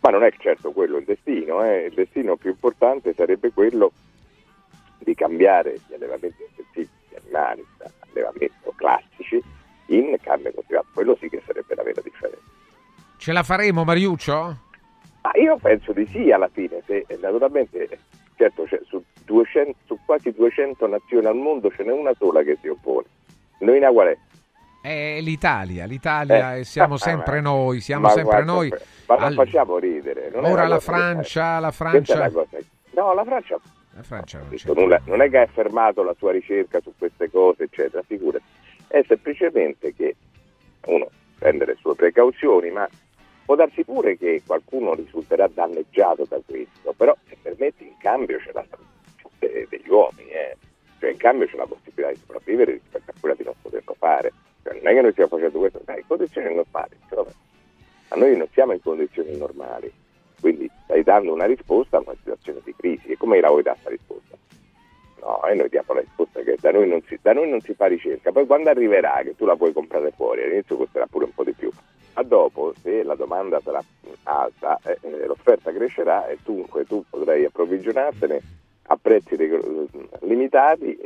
Ma 0.02 0.10
non 0.10 0.24
è 0.24 0.32
certo 0.38 0.72
quello 0.72 0.98
il 0.98 1.06
destino, 1.06 1.64
eh. 1.64 1.86
il 1.86 1.94
destino 1.94 2.36
più 2.36 2.50
importante 2.50 3.14
sarebbe 3.14 3.52
quello 3.54 3.94
di 4.98 5.16
cambiare 5.16 5.80
gli 5.88 5.94
allevamenti 5.94 6.44
Ce 13.30 13.36
la 13.36 13.44
faremo 13.44 13.84
Mariuccio? 13.84 14.58
Ma 15.22 15.32
io 15.40 15.56
penso 15.58 15.94
di 15.94 16.04
sì 16.08 16.32
alla 16.32 16.50
fine, 16.52 16.82
se 16.88 17.06
eh, 17.06 17.20
naturalmente 17.22 17.88
certo 18.36 18.64
c'è 18.64 18.80
su, 18.88 19.04
200 19.26 19.78
su 19.86 20.00
quasi 20.04 20.32
200 20.32 20.88
nazioni 20.88 21.28
al 21.28 21.36
mondo 21.36 21.70
ce 21.70 21.84
n'è 21.84 21.92
una 21.92 22.12
sola 22.18 22.42
che 22.42 22.58
si 22.60 22.70
oppone. 22.70 23.06
Indovina 23.60 23.92
qual 23.92 24.08
è? 24.08 24.18
È 24.82 25.22
l'Italia, 25.22 25.86
l'Italia 25.86 26.56
Eh. 26.56 26.62
e 26.62 26.64
siamo 26.64 26.96
Ah, 26.98 26.98
sempre 26.98 27.40
noi, 27.40 27.82
siamo 27.82 28.08
sempre 28.08 28.24
guarda, 28.44 28.52
noi. 28.52 28.74
Ma 29.08 29.16
Al- 29.18 29.34
facciamo 29.36 29.78
ridere. 29.78 30.32
non 30.34 30.46
Ora 30.46 30.66
la 30.66 30.80
Francia, 30.80 31.60
la 31.60 31.70
Francia, 31.70 32.18
la. 32.18 32.32
No, 32.96 33.14
la 33.14 33.24
Francia 33.26 33.60
la 33.92 34.02
Francia 34.02 34.40
non 34.40 34.50
c'è. 34.56 34.74
nulla, 34.74 35.00
non 35.06 35.22
è 35.22 35.30
che 35.30 35.38
ha 35.38 35.46
fermato 35.46 36.02
la 36.02 36.16
sua 36.18 36.32
ricerca 36.32 36.80
su 36.82 36.92
queste 36.98 37.30
cose, 37.30 37.66
eccetera, 37.66 38.02
figurati. 38.02 38.44
È 38.88 39.04
semplicemente 39.08 39.94
che 39.94 40.16
uno 40.88 41.08
prende 41.38 41.66
le 41.66 41.76
sue 41.80 41.94
precauzioni, 41.94 42.72
ma 42.72 42.90
può 43.50 43.58
darsi 43.58 43.84
pure 43.84 44.16
che 44.16 44.44
qualcuno 44.46 44.94
risulterà 44.94 45.50
danneggiato 45.52 46.24
da 46.30 46.40
questo, 46.46 46.94
però 46.96 47.18
se 47.28 47.36
permetti 47.42 47.84
in 47.84 47.98
cambio 47.98 48.38
c'è 48.38 48.52
la 48.54 48.64
salute 48.70 49.66
degli 49.68 49.90
uomini, 49.90 50.30
eh. 50.30 50.56
cioè 51.00 51.10
in 51.10 51.18
cambio 51.18 51.48
c'è 51.48 51.56
la 51.56 51.66
possibilità 51.66 52.12
di 52.12 52.20
sopravvivere 52.20 52.74
rispetto 52.74 53.10
a 53.10 53.14
quella 53.20 53.34
di 53.34 53.44
non 53.44 53.56
poterlo 53.60 53.96
fare. 53.98 54.32
Cioè, 54.62 54.74
non 54.76 54.88
è 54.88 54.94
che 54.94 55.02
noi 55.02 55.12
stiamo 55.14 55.30
facendo 55.32 55.58
questo, 55.58 55.82
dai, 55.84 55.98
in 55.98 56.06
condizioni 56.06 56.54
normali, 56.54 56.96
insomma. 57.02 57.32
ma 58.10 58.16
noi 58.18 58.38
non 58.38 58.48
siamo 58.54 58.74
in 58.74 58.82
condizioni 58.84 59.36
normali, 59.36 59.92
quindi 60.40 60.70
stai 60.84 61.02
dando 61.02 61.34
una 61.34 61.46
risposta 61.46 61.98
a 61.98 62.04
una 62.06 62.16
situazione 62.20 62.60
di 62.64 62.76
crisi 62.78 63.08
e 63.08 63.18
come 63.18 63.40
la 63.40 63.50
vuoi 63.50 63.64
dare 63.64 63.80
questa 63.82 63.90
risposta? 63.90 64.38
No, 65.22 65.44
e 65.48 65.56
noi 65.56 65.70
diamo 65.70 65.96
la 65.96 66.02
risposta 66.02 66.40
che 66.42 66.56
da 66.62 66.70
noi, 66.70 67.04
si, 67.08 67.18
da 67.20 67.34
noi 67.34 67.50
non 67.50 67.62
si 67.62 67.74
fa 67.74 67.88
ricerca, 67.88 68.32
poi 68.32 68.46
quando 68.46 68.70
arriverà 68.70 69.22
che 69.24 69.36
tu 69.36 69.46
la 69.46 69.56
puoi 69.56 69.74
comprare 69.74 70.12
fuori, 70.12 70.44
all'inizio 70.44 70.78
costerà 70.78 71.08
pure 71.08 71.26
un 71.26 71.34
po' 71.34 71.44
di 71.44 71.54
più, 71.54 71.72
ma 72.14 72.24
dopo 72.24 72.74
se 72.82 73.04
la 73.04 73.16
domanda 73.16 73.60
sarà 73.62 73.84
alta 74.24 74.80
eh, 74.84 74.98
eh, 75.02 75.26
l'offerta 75.26 75.72
crescerà 75.72 76.28
e 76.28 76.38
dunque 76.44 76.86
tu 76.86 77.04
potrai 77.10 77.46
approvvigionartene 77.46 78.42
a 78.92 78.98
prezzi 79.02 79.36
limitati 80.22 80.98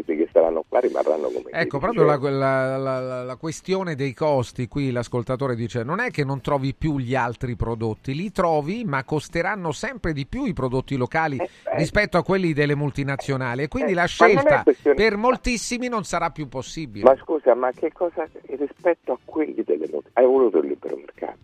quelli 0.00 0.24
che 0.24 0.28
saranno 0.32 0.64
qua 0.66 0.80
rimarranno 0.80 1.28
come 1.28 1.50
Ecco, 1.50 1.78
proprio 1.78 2.04
la, 2.04 2.16
dicevo. 2.16 2.38
la- 2.38 2.76
la- 2.78 3.00
la- 3.00 3.22
la 3.24 3.36
questione 3.36 3.94
dei 3.94 4.14
costi, 4.14 4.66
qui 4.68 4.90
l'ascoltatore 4.90 5.54
dice, 5.54 5.82
non 5.82 6.00
è 6.00 6.10
che 6.10 6.24
non 6.24 6.40
trovi 6.40 6.74
più 6.74 6.98
gli 6.98 7.14
altri 7.14 7.56
prodotti, 7.56 8.14
li 8.14 8.32
trovi 8.32 8.84
ma 8.84 9.04
costeranno 9.04 9.70
sempre 9.72 10.12
di 10.14 10.24
più 10.26 10.44
i 10.46 10.54
prodotti 10.54 10.96
locali 10.96 11.36
Eh, 11.36 11.48
rispetto 11.76 12.16
a 12.16 12.22
quelli 12.24 12.52
delle 12.54 12.74
multinazionali 12.74 13.62
e 13.64 13.68
quindi 13.68 13.92
Eh, 13.92 13.96
la 13.96 14.06
scelta 14.06 14.62
questione- 14.62 14.96
per 14.96 15.16
moltissimi 15.16 15.88
non 15.88 16.04
sarà 16.04 16.30
più 16.30 16.48
possibile. 16.48 17.04
Ma 17.04 17.16
scusa, 17.16 17.54
ma 17.54 17.70
che 17.72 17.92
cosa 17.92 18.26
rispetto 18.46 19.12
a 19.12 19.18
quelli 19.24 19.62
delle 19.62 19.88
multinazionali? 19.90 20.10
Hai 20.14 20.24
voluto 20.26 20.58
il 20.58 20.68
libero 20.68 20.96
mercato? 20.96 21.38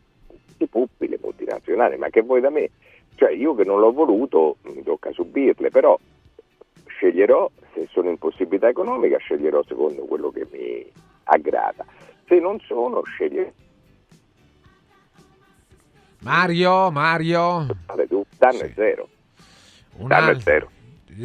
I 0.61 0.67
puppi, 0.67 1.07
le 1.09 1.19
multinazionali, 1.23 1.97
ma 1.99 2.09
che 2.09 2.23
vuoi 2.23 2.41
da 2.41 2.51
me? 2.51 2.71
Cioè 3.15 3.31
io 3.33 3.55
che 3.55 3.65
non 3.65 3.79
l'ho 3.81 3.93
voluto 3.93 4.57
mi 4.63 4.83
tocca 4.83 5.11
subirle, 5.13 5.71
però 5.71 5.99
sceglierò, 6.99 7.49
se 7.73 7.87
sono 7.93 8.11
in 8.11 8.19
possibilità 8.19 8.69
economica, 8.69 9.17
sceglierò 9.19 9.63
secondo 9.63 10.03
quello 10.05 10.31
che 10.31 10.47
mi 10.53 10.85
aggrada. 11.25 11.85
Se 12.27 12.39
non 12.41 12.59
sono, 12.61 13.03
sceglierò 13.05 13.51
Mario, 16.21 16.91
Mario, 16.91 17.67
danno 18.37 18.59
Sì. 18.59 18.63
è 18.65 18.73
zero. 18.75 19.09
un 19.99 20.09
Danno 20.09 20.31
è 20.33 20.41
zero. 20.41 20.71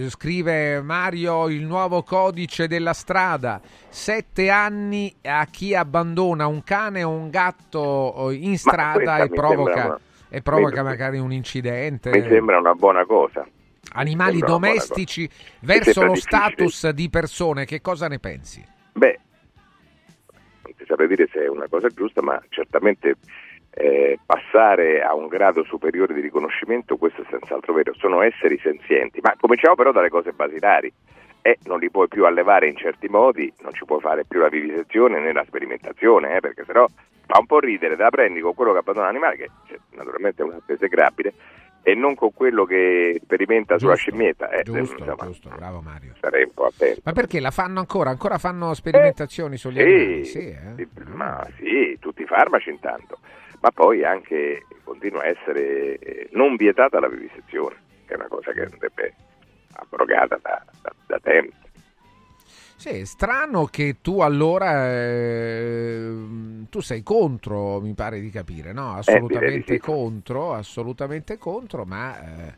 Scrive 0.07 0.81
Mario 0.81 1.49
il 1.49 1.63
nuovo 1.65 2.01
codice 2.03 2.67
della 2.67 2.93
strada, 2.93 3.59
sette 3.89 4.49
anni 4.49 5.13
a 5.23 5.45
chi 5.45 5.75
abbandona 5.75 6.47
un 6.47 6.63
cane 6.63 7.03
o 7.03 7.09
un 7.09 7.29
gatto 7.29 8.29
eh, 8.31 8.35
in 8.35 8.57
strada 8.57 9.17
e 9.23 9.29
provoca, 9.29 9.85
una- 9.85 9.99
e 10.29 10.41
provoca 10.41 10.81
mi- 10.81 10.87
magari 10.89 11.19
un 11.19 11.31
incidente. 11.31 12.09
Mi 12.11 12.21
sembra 12.27 12.57
una 12.57 12.73
buona 12.73 13.05
cosa. 13.05 13.45
Animali 13.93 14.37
una 14.37 14.45
buona 14.45 14.67
domestici 14.67 15.29
verso 15.61 16.03
lo 16.03 16.13
difficile. 16.13 16.37
status 16.37 16.89
di 16.89 17.09
persone, 17.09 17.65
che 17.65 17.81
cosa 17.81 18.07
ne 18.07 18.19
pensi? 18.19 18.65
Beh, 18.93 19.19
non 20.63 20.73
ti 20.75 20.83
saprei 20.85 21.07
dire 21.07 21.27
se 21.31 21.43
è 21.43 21.47
una 21.47 21.67
cosa 21.67 21.87
giusta, 21.89 22.21
ma 22.21 22.41
certamente 22.49 23.15
eh, 23.75 24.19
passare 24.25 25.01
a 25.01 25.15
un 25.15 25.27
grado 25.27 25.63
superiore 25.63 26.13
di 26.13 26.21
riconoscimento, 26.21 26.97
questo 26.97 27.21
è 27.21 27.25
senz'altro 27.29 27.73
vero. 27.73 27.93
Sono 27.95 28.21
esseri 28.21 28.59
senzienti, 28.61 29.19
ma 29.21 29.35
cominciamo 29.39 29.75
però 29.75 29.91
dalle 29.91 30.09
cose 30.09 30.31
basilari. 30.31 30.93
E 31.45 31.57
non 31.65 31.79
li 31.79 31.89
puoi 31.89 32.07
più 32.07 32.25
allevare 32.25 32.69
in 32.69 32.77
certi 32.77 33.09
modi, 33.09 33.51
non 33.63 33.73
ci 33.73 33.83
puoi 33.83 33.99
fare 33.99 34.23
più 34.23 34.39
la 34.39 34.47
vivisezione 34.47 35.19
né 35.19 35.33
la 35.33 35.43
sperimentazione, 35.45 36.37
eh, 36.37 36.39
perché 36.39 36.63
sennò 36.65 36.85
fa 37.25 37.39
un 37.39 37.45
po' 37.45 37.59
ridere, 37.59 37.97
te 37.97 38.03
la 38.03 38.09
prendi 38.09 38.39
con 38.39 38.53
quello 38.53 38.71
che 38.71 38.77
abbandona 38.77 39.07
l'animale, 39.07 39.35
che 39.35 39.49
cioè, 39.67 39.77
naturalmente 39.95 40.41
è 40.41 40.45
un 40.45 40.53
atto 40.53 40.71
esecrabile, 40.71 41.33
e 41.83 41.93
non 41.95 42.15
con 42.15 42.33
quello 42.33 42.63
che 42.65 43.19
sperimenta 43.21 43.77
sulla 43.77 43.93
Giusto, 43.95 44.09
scimmietta. 44.09 44.49
Eh, 44.49 44.63
giusto, 44.63 44.97
insomma, 44.99 45.25
giusto, 45.25 45.49
bravo 45.55 45.81
Mario. 45.81 46.13
Sarei 46.19 46.43
un 46.45 46.53
po' 46.53 46.65
attento. 46.65 47.01
Ma 47.03 47.11
perché 47.11 47.39
la 47.41 47.51
fanno 47.51 47.79
ancora? 47.79 48.09
Ancora 48.09 48.37
fanno 48.37 48.73
sperimentazioni 48.73 49.57
sugli 49.57 49.75
Sì, 49.75 49.81
animali? 49.81 50.25
Sì, 50.25 50.47
eh? 50.47 50.87
ma 51.13 51.47
sì, 51.57 51.97
tutti 51.99 52.21
i 52.21 52.25
farmaci 52.25 52.69
intanto, 52.69 53.19
ma 53.59 53.69
poi 53.71 54.03
anche 54.05 54.65
continua 54.83 55.23
a 55.23 55.27
essere 55.27 55.97
eh, 55.99 56.29
non 56.31 56.55
vietata 56.55 56.99
la 56.99 57.09
vivisezione, 57.09 57.75
che 58.05 58.13
è 58.13 58.15
una 58.15 58.27
cosa 58.27 58.51
che 58.53 58.61
andrebbe 58.61 59.13
abrogata 59.73 60.39
da, 60.41 60.63
da- 60.81 60.93
da 61.05 61.19
tempo. 61.19 61.55
Sì, 62.83 62.89
è 62.89 63.05
strano 63.05 63.63
che 63.67 64.01
tu 64.01 64.19
allora 64.19 64.91
ehm, 64.91 66.67
tu 66.69 66.81
sei 66.81 67.01
contro, 67.01 67.79
mi 67.79 67.93
pare 67.93 68.19
di 68.19 68.29
capire, 68.29 68.73
no? 68.73 68.91
di 68.91 68.97
Assolutamente 68.97 69.75
sì. 69.75 69.79
contro, 69.79 70.53
assolutamente 70.53 71.37
contro, 71.37 71.85
ma 71.85 72.19
eh, 72.19 72.57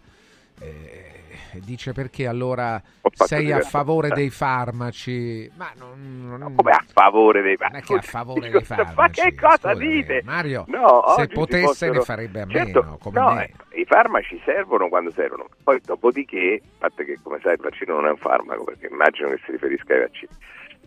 eh, 0.62 1.60
dice 1.64 1.94
perché 1.94 2.28
allora 2.28 2.82
sei 3.14 3.52
a 3.52 3.62
favore 3.62 4.10
dei 4.10 4.30
farmaci? 4.30 5.50
Ma 5.56 5.72
non, 5.78 6.38
non- 6.38 6.56
Come 6.56 6.72
a 6.72 6.84
favore 6.92 7.42
dei 7.42 7.56
non 7.60 7.76
è 7.76 7.82
che 7.82 7.96
a 7.96 8.02
favore 8.02 8.50
dei 8.52 8.64
farmaci. 8.64 8.94
Ma 8.96 9.10
che 9.10 9.36
cosa 9.36 9.58
scusami, 9.74 9.88
dite? 9.94 10.22
Mario, 10.26 10.66
No, 10.68 11.04
se 11.16 11.28
potesse 11.28 11.66
possono- 11.66 11.94
ne 11.94 12.02
farebbe 12.02 12.42
a 12.42 12.48
Certo, 12.48 12.82
meno, 12.84 12.98
come 12.98 13.20
no, 13.20 13.34
me. 13.34 13.46
eh, 13.70 13.82
I 13.82 13.86
farmaci 13.86 14.42
servono 14.46 14.88
quando 14.90 15.12
servono, 15.12 15.48
poi 15.64 15.80
dopodiché, 15.84 16.60
a 16.62 16.76
parte 16.80 17.06
che 17.06 17.20
come 17.22 17.40
sai 17.42 17.54
il 17.54 17.60
vaccino 17.62 17.96
non 17.96 18.06
è 18.06 18.10
un 18.10 18.18
farmaco, 18.18 18.64
perché 18.66 18.88
immagino 18.92 19.30
che 19.30 19.40
si 19.46 19.52
riferisca 19.52 19.94
ai 19.94 20.00
vaccini, 20.02 20.32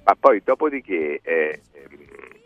ma 0.09 0.17
poi 0.19 0.41
dopodiché 0.43 1.21
eh, 1.23 1.61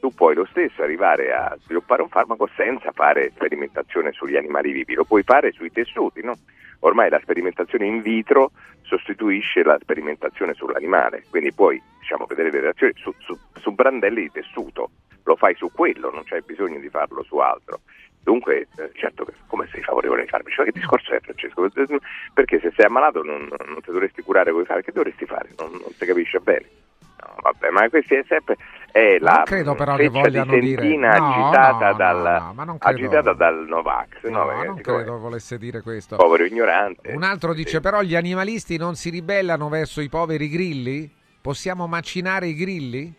tu 0.01 0.13
puoi 0.13 0.35
lo 0.35 0.45
stesso 0.51 0.83
arrivare 0.83 1.33
a 1.33 1.57
sviluppare 1.63 2.03
un 2.03 2.09
farmaco 2.09 2.49
senza 2.57 2.91
fare 2.91 3.31
sperimentazione 3.33 4.11
sugli 4.11 4.35
animali 4.35 4.73
vivi, 4.73 4.95
lo 4.95 5.05
puoi 5.05 5.23
fare 5.23 5.53
sui 5.53 5.71
tessuti, 5.71 6.23
no? 6.25 6.35
Ormai 6.81 7.09
la 7.09 7.21
sperimentazione 7.23 7.87
in 7.87 8.03
vitro 8.03 8.51
sostituisce 8.83 9.63
la 9.63 9.79
sperimentazione 9.81 10.55
sull'animale, 10.55 11.23
quindi 11.31 11.55
puoi 11.55 11.81
diciamo, 12.01 12.27
vedere 12.27 12.51
le 12.51 12.61
reazioni 12.63 12.95
su, 12.97 13.15
su, 13.21 13.39
su 13.55 13.71
brandelli 13.71 14.23
di 14.23 14.33
tessuto, 14.33 14.91
lo 15.23 15.37
fai 15.37 15.55
su 15.55 15.71
quello, 15.73 16.11
non 16.11 16.25
c'è 16.25 16.41
bisogno 16.41 16.81
di 16.81 16.89
farlo 16.89 17.23
su 17.23 17.37
altro. 17.37 17.83
Dunque, 18.25 18.67
eh, 18.77 18.91
certo 18.95 19.25
come 19.47 19.69
sei 19.71 19.83
favorevole 19.83 20.23
ai 20.23 20.29
farmaci? 20.29 20.59
Ma 20.59 20.65
che 20.65 20.73
discorso 20.73 21.13
è 21.13 21.21
Francesco? 21.21 21.69
Perché 22.35 22.59
se 22.59 22.73
sei 22.75 22.87
ammalato 22.87 23.23
non, 23.23 23.49
non 23.67 23.81
ti 23.81 23.93
dovresti 23.93 24.23
curare 24.23 24.51
come 24.51 24.65
fare? 24.65 24.83
Che 24.83 24.91
dovresti 24.91 25.27
fare? 25.27 25.51
Non, 25.59 25.71
non 25.71 25.91
si 25.93 26.05
capisce 26.05 26.41
bene. 26.41 26.82
No, 27.25 27.35
vabbè, 27.41 27.71
ma 27.71 27.89
questi 27.89 28.15
è 28.15 28.25
sempre 28.27 28.57
è 28.91 29.19
la 29.21 29.33
non 29.37 29.45
credo 29.45 29.75
però 29.75 29.97
che 29.97 30.09
vogliano 30.09 30.53
di 30.53 30.61
dire 30.61 30.97
no, 30.97 31.09
agitata, 31.09 31.91
no, 31.91 31.97
dal, 31.97 32.53
no, 32.55 32.77
agitata 32.81 33.33
dal 33.33 33.65
Novax. 33.67 34.25
No, 34.25 34.45
No, 34.45 34.63
non 34.65 34.81
credo 34.81 35.19
volesse 35.19 35.57
dire 35.57 35.81
questo. 35.83 36.17
Povero 36.17 36.45
ignorante. 36.45 37.13
Un 37.13 37.23
altro 37.23 37.55
dice 37.55 37.77
Sì. 37.77 37.81
però 37.81 38.03
gli 38.03 38.17
animalisti 38.17 38.77
non 38.77 38.95
si 38.97 39.09
ribellano 39.11 39.69
verso 39.69 40.01
i 40.01 40.09
poveri 40.09 40.49
grilli? 40.49 41.11
Possiamo 41.41 41.87
macinare 41.87 42.49
i 42.49 42.55
grilli? 42.55 43.15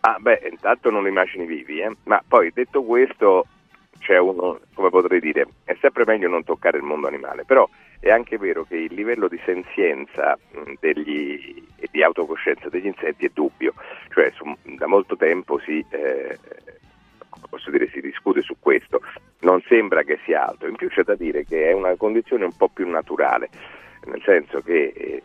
Ah, 0.00 0.16
beh, 0.20 0.48
intanto 0.50 0.90
non 0.90 1.02
li 1.02 1.08
immagini 1.08 1.44
vivi, 1.46 1.80
eh. 1.80 1.94
ma 2.04 2.22
poi 2.26 2.52
detto 2.54 2.82
questo, 2.84 3.46
c'è 3.98 4.18
uno, 4.18 4.60
come 4.74 4.90
potrei 4.90 5.20
dire, 5.20 5.46
è 5.64 5.76
sempre 5.80 6.04
meglio 6.06 6.28
non 6.28 6.44
toccare 6.44 6.76
il 6.78 6.84
mondo 6.84 7.08
animale, 7.08 7.44
però 7.44 7.68
è 8.00 8.10
anche 8.10 8.38
vero 8.38 8.64
che 8.64 8.76
il 8.76 8.94
livello 8.94 9.28
di 9.28 9.40
senzienza 9.44 10.38
degli, 10.80 11.62
e 11.76 11.88
di 11.90 12.02
autocoscienza 12.02 12.68
degli 12.68 12.86
insetti 12.86 13.26
è 13.26 13.30
dubbio, 13.32 13.74
cioè 14.10 14.30
su- 14.34 14.56
da 14.76 14.86
molto 14.86 15.16
tempo 15.16 15.58
si, 15.58 15.84
eh, 15.90 16.38
dire, 17.70 17.88
si 17.90 18.00
discute 18.00 18.42
su 18.42 18.56
questo, 18.58 19.00
non 19.40 19.60
sembra 19.68 20.02
che 20.02 20.18
sia 20.24 20.46
alto, 20.46 20.66
in 20.66 20.76
più 20.76 20.88
c'è 20.88 21.02
da 21.02 21.14
dire 21.14 21.44
che 21.44 21.70
è 21.70 21.72
una 21.72 21.94
condizione 21.96 22.44
un 22.44 22.56
po' 22.56 22.68
più 22.68 22.88
naturale, 22.88 23.48
nel 24.04 24.22
senso 24.24 24.60
che 24.60 24.92
eh, 24.94 25.22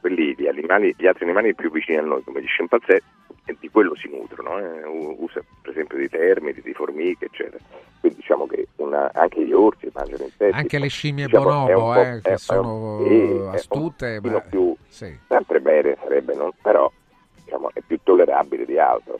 quelli, 0.00 0.34
gli, 0.36 0.46
animali, 0.46 0.94
gli 0.96 1.06
altri 1.06 1.24
animali 1.24 1.54
più 1.54 1.70
vicini 1.70 1.98
a 1.98 2.02
noi, 2.02 2.22
come 2.22 2.42
gli 2.42 2.46
scimpanzé, 2.46 3.02
e 3.44 3.56
di 3.60 3.70
quello 3.70 3.94
si 3.94 4.08
nutrono, 4.08 4.58
eh, 4.58 4.84
usa 4.84 5.40
per 5.62 5.70
esempio 5.70 5.98
di 5.98 6.08
termiti, 6.08 6.60
di 6.62 6.72
formiche, 6.72 7.26
eccetera. 7.26 7.62
Quindi 8.00 8.18
diciamo 8.18 8.46
che 8.46 8.65
una- 8.86 9.10
anche 9.12 9.44
gli 9.44 9.52
orsi 9.52 9.88
mangiano 9.92 10.24
insetti. 10.24 10.56
Anche 10.56 10.78
le 10.78 10.88
scimmie 10.88 11.26
Diciamo, 11.26 11.46
un 11.48 11.66
bonobo, 11.66 11.94
eh, 11.94 12.20
che 12.22 12.30
un- 12.30 12.36
sono 12.38 12.96
un 12.98 13.50
astute, 13.52 14.16
pochino 14.20 14.38
ma... 14.38 14.48
più 14.48 14.76
sì. 14.88 15.18
sempre 15.28 15.60
bene 15.60 15.96
sarebbe, 16.02 16.34
non- 16.34 16.52
però 16.60 16.90
diciamo, 17.44 17.70
è 17.72 17.80
più 17.86 17.98
tollerabile 18.02 18.64
di 18.64 18.78
altro. 18.78 19.18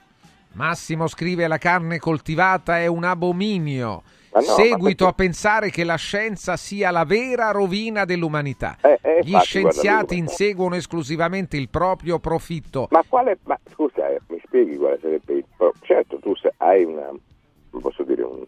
Massimo 0.52 1.07
scrive 1.07 1.46
la 1.48 1.59
carne 1.59 1.98
coltivata 1.98 2.79
è 2.79 2.87
un 2.87 3.05
abominio. 3.05 4.02
No, 4.37 4.42
Seguito 4.42 5.07
a 5.07 5.12
pensare 5.14 5.70
che 5.70 5.83
la 5.83 5.94
scienza 5.94 6.59
sia 6.59 6.90
la 6.90 7.05
vera 7.05 7.52
rovina 7.52 8.05
dell'umanità. 8.05 8.76
Eh, 8.83 8.98
eh, 9.00 9.20
Gli 9.22 9.29
infatti, 9.29 9.46
scienziati 9.46 9.88
guarda, 9.90 10.07
lui- 10.12 10.18
inseguono 10.18 10.74
esclusivamente 10.74 11.57
il 11.57 11.70
proprio 11.70 12.18
profitto. 12.18 12.87
Ma 12.90 13.02
quale, 13.09 13.38
ma 13.44 13.59
scusa, 13.72 14.09
eh, 14.09 14.20
mi 14.29 14.38
spieghi 14.44 14.76
quale 14.76 14.98
sarebbe 15.00 15.33
il 15.35 15.44
Certo, 15.81 16.18
tu 16.18 16.35
hai 16.59 16.85
una, 16.85 17.11
posso 17.81 18.02
dire, 18.02 18.22
un, 18.22 18.44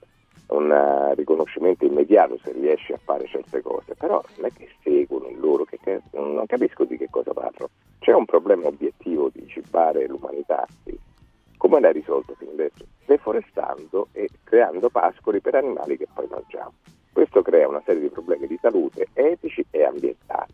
un 0.48 0.70
eh, 0.70 1.14
riconoscimento 1.14 1.84
immediato 1.84 2.38
se 2.42 2.52
riesci 2.52 2.92
a 2.92 3.00
fare 3.02 3.26
certe 3.26 3.60
cose, 3.62 3.94
però 3.94 4.22
non 4.36 4.46
è 4.46 4.52
che 4.52 4.68
seguono 4.82 5.28
loro, 5.36 5.64
che, 5.64 5.78
che- 5.82 6.02
non 6.12 6.44
capisco 6.46 6.84
di 6.84 6.96
che 6.96 7.08
cosa 7.10 7.32
parlo. 7.32 7.70
C'è 7.98 8.12
un 8.12 8.24
problema 8.24 8.66
obiettivo 8.68 9.30
di 9.32 9.46
cibare 9.48 10.06
l'umanità, 10.06 10.66
sì. 10.84 10.98
come 11.56 11.80
l'hai 11.80 11.92
risolto 11.92 12.34
fino 12.38 12.52
adesso? 12.52 12.84
Deforestando 13.04 14.08
e 14.12 14.28
creando 14.44 14.88
pascoli 14.88 15.40
per 15.40 15.56
animali 15.56 15.96
che 15.96 16.06
poi 16.12 16.26
mangiamo. 16.28 16.72
Questo 17.12 17.42
crea 17.42 17.68
una 17.68 17.82
serie 17.84 18.02
di 18.02 18.08
problemi 18.08 18.46
di 18.46 18.58
salute 18.60 19.08
etici 19.12 19.64
e 19.70 19.84
ambientali. 19.84 20.52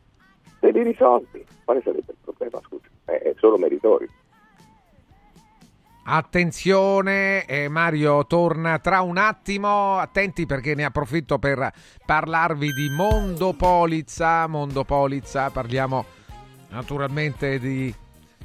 Se 0.61 0.71
li 0.71 0.83
risolvi, 0.83 1.45
quale 1.65 1.83
sarebbe 1.83 2.13
il 2.13 2.17
problema? 2.25 2.59
Scusa, 2.65 2.87
è 3.05 3.35
solo 3.37 3.59
meritorio. 3.59 4.09
Attenzione, 6.07 7.47
eh, 7.47 7.69
Mario 7.69 8.27
torna 8.27 8.79
tra 8.79 9.01
un 9.01 9.17
attimo. 9.17 9.97
Attenti 9.97 10.45
perché 10.45 10.75
ne 10.75 10.85
approfitto 10.85 11.39
per 11.39 11.73
parlarvi 12.05 12.73
di 12.73 12.91
Mondopolizza. 12.91 14.47
Mondopolizza, 14.47 15.49
parliamo 15.49 16.05
naturalmente 16.69 17.59
di 17.59 17.95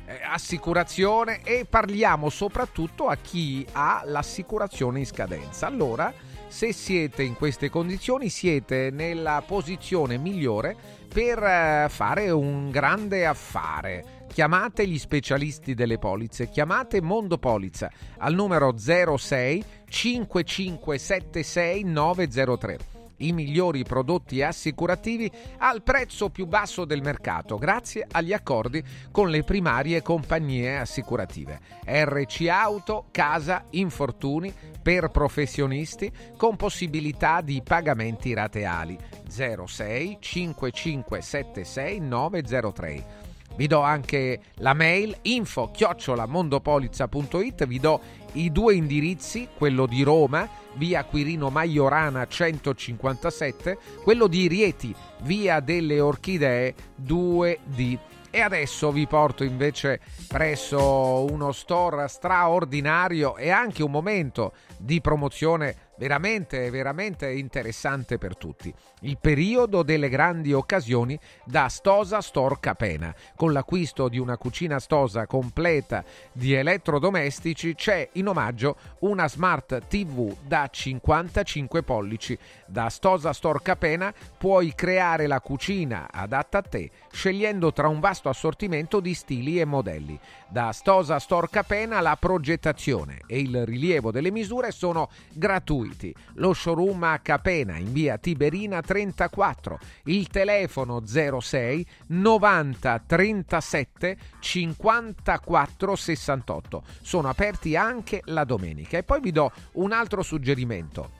eh, 0.06 0.20
assicurazione 0.24 1.42
e 1.44 1.66
parliamo 1.70 2.30
soprattutto 2.30 3.08
a 3.08 3.18
chi 3.18 3.68
ha 3.74 4.04
l'assicurazione 4.06 5.00
in 5.00 5.06
scadenza. 5.06 5.68
Allora, 5.68 6.14
se 6.48 6.72
siete 6.72 7.24
in 7.24 7.36
queste 7.36 7.70
condizioni, 7.70 8.30
siete 8.30 8.90
nella 8.90 9.44
posizione 9.46 10.18
migliore 10.18 10.78
per 11.14 11.44
eh, 11.44 11.88
fare 11.90 12.30
un 12.30 12.72
grande 12.72 13.26
affare. 13.26 14.19
Chiamate 14.32 14.88
gli 14.88 14.98
specialisti 14.98 15.74
delle 15.74 15.98
polizze, 15.98 16.50
chiamate 16.50 17.02
Mondo 17.02 17.38
Polizza 17.38 17.92
al 18.20 18.34
numero 18.34 18.78
06 18.78 19.64
5576 19.90 21.84
903 21.84 22.78
i 23.20 23.32
migliori 23.32 23.84
prodotti 23.84 24.42
assicurativi 24.42 25.30
al 25.58 25.82
prezzo 25.82 26.30
più 26.30 26.46
basso 26.46 26.86
del 26.86 27.02
mercato 27.02 27.58
grazie 27.58 28.08
agli 28.10 28.34
accordi 28.34 28.84
con 29.12 29.30
le 29.30 29.44
primarie 29.44 30.02
compagnie 30.02 30.78
assicurative. 30.78 31.60
RC 31.86 32.48
Auto, 32.50 33.08
Casa, 33.12 33.66
Infortuni 33.72 34.54
per 34.82 35.10
professionisti 35.10 36.12
con 36.38 36.56
possibilità 36.56 37.42
di 37.42 37.62
pagamenti 37.64 38.34
rateali 38.34 38.98
06 39.28 40.18
5576 40.20 42.00
903. 42.00 43.28
Vi 43.60 43.68
do 43.68 43.82
anche 43.82 44.40
la 44.60 44.74
mail 44.74 45.18
info 45.24 45.70
chiocciolamondopolizza.it, 45.70 47.68
vi 47.68 47.78
do 47.78 48.00
i 48.36 48.54
due 48.54 48.74
indirizzi, 48.74 49.50
quello 49.58 49.86
di 49.86 50.02
Roma, 50.02 50.48
via 50.76 51.04
Quirino 51.04 51.50
Maiorana 51.50 52.26
157, 52.26 53.78
quello 54.02 54.28
di 54.28 54.48
Rieti, 54.48 54.96
via 55.24 55.60
delle 55.60 56.00
Orchidee 56.00 56.74
2D. 57.04 57.98
E 58.32 58.40
adesso 58.40 58.94
vi 58.94 59.06
porto 59.08 59.44
invece 59.44 60.00
presso 60.28 61.26
uno 61.30 61.52
store 61.52 62.08
straordinario 62.08 63.36
e 63.36 63.50
anche 63.50 63.84
un 63.84 63.92
momento 63.92 64.54
di 64.78 65.02
promozione 65.02 65.90
veramente, 65.98 66.70
veramente 66.70 67.30
interessante 67.30 68.18
per 68.18 68.38
tutti. 68.38 68.74
Il 69.02 69.18
periodo 69.18 69.82
delle 69.82 70.10
grandi 70.10 70.52
occasioni 70.52 71.18
da 71.46 71.70
Stosa 71.70 72.20
Store 72.20 72.58
Capena. 72.60 73.16
Con 73.34 73.54
l'acquisto 73.54 74.10
di 74.10 74.18
una 74.18 74.36
cucina 74.36 74.78
Stosa 74.80 75.26
completa 75.26 76.04
di 76.34 76.54
elettrodomestici 76.54 77.76
c'è 77.76 78.10
in 78.14 78.28
omaggio 78.28 78.76
una 79.00 79.30
Smart 79.30 79.88
TV 79.88 80.36
da 80.46 80.68
55 80.70 81.82
pollici. 81.84 82.38
Da 82.66 82.90
Stosa 82.90 83.32
Store 83.32 83.60
Capena 83.62 84.14
puoi 84.38 84.74
creare 84.76 85.28
la 85.28 85.40
cucina 85.40 86.10
adatta 86.12 86.58
a 86.58 86.64
te 86.64 86.92
scegliendo 87.10 87.72
tra 87.72 87.88
un 87.88 88.02
vasto 88.02 88.28
assortimento 88.28 89.00
di 89.00 89.14
stili 89.14 89.62
e 89.62 89.66
modelli. 89.66 90.20
Da 90.50 90.74
Stosa 90.74 91.20
Store 91.20 91.48
Capena 91.50 92.02
la 92.02 92.18
progettazione 92.20 93.22
e 93.28 93.40
il 93.40 93.66
rilievo 93.66 94.12
delle 94.12 94.30
misure 94.32 94.72
sono 94.72 95.10
gratuiti. 95.32 96.14
Lo 96.34 96.54
showroom 96.54 97.04
a 97.04 97.20
Capena 97.20 97.78
in 97.78 97.94
via 97.94 98.18
Tiberina 98.18 98.82
34, 98.90 99.80
il 100.06 100.30
telefono 100.30 101.06
06 101.06 101.86
90 102.08 103.04
37 103.06 104.18
54 104.40 105.96
68. 105.96 106.84
Sono 107.04 107.30
aperti 107.30 107.76
anche 107.76 108.22
la 108.26 108.46
domenica. 108.46 108.98
E 108.98 109.04
poi 109.04 109.20
vi 109.22 109.32
do 109.32 109.52
un 109.74 109.92
altro 109.92 110.24
suggerimento 110.24 111.18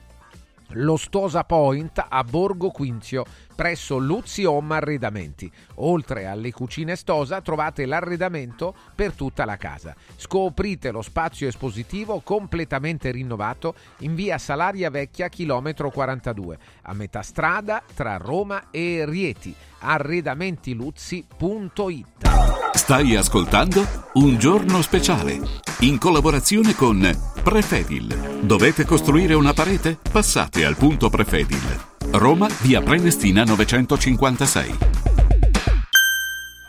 lo 0.74 0.96
Stosa 0.96 1.42
Point 1.44 2.04
a 2.08 2.22
Borgo 2.22 2.70
Quinzio 2.70 3.24
presso 3.60 3.98
Luzzi 3.98 4.46
Home 4.46 4.76
Arredamenti. 4.76 5.52
Oltre 5.74 6.24
alle 6.24 6.50
cucine 6.50 6.96
Stosa 6.96 7.42
trovate 7.42 7.84
l'arredamento 7.84 8.74
per 8.94 9.12
tutta 9.12 9.44
la 9.44 9.58
casa. 9.58 9.94
Scoprite 10.16 10.90
lo 10.90 11.02
spazio 11.02 11.46
espositivo 11.46 12.20
completamente 12.20 13.10
rinnovato 13.10 13.74
in 13.98 14.14
via 14.14 14.38
Salaria 14.38 14.88
Vecchia 14.88 15.28
chilometro 15.28 15.90
42 15.90 16.58
a 16.84 16.94
metà 16.94 17.20
strada 17.20 17.82
tra 17.94 18.16
Roma 18.16 18.70
e 18.70 19.04
Rieti. 19.06 19.54
Arredamentiluzzi.it 19.80 22.28
Stai 22.72 23.14
ascoltando 23.14 23.84
Un 24.14 24.38
giorno 24.38 24.80
speciale 24.80 25.38
in 25.80 25.98
collaborazione 25.98 26.74
con 26.74 27.06
Prefedil. 27.42 28.38
Dovete 28.40 28.86
costruire 28.86 29.34
una 29.34 29.52
parete? 29.52 29.98
Passate 30.10 30.64
al 30.64 30.76
punto 30.76 31.10
Prefedil. 31.10 31.89
Roma, 32.08 32.48
via 32.62 32.80
Prenestina 32.80 33.44
956. 33.44 34.78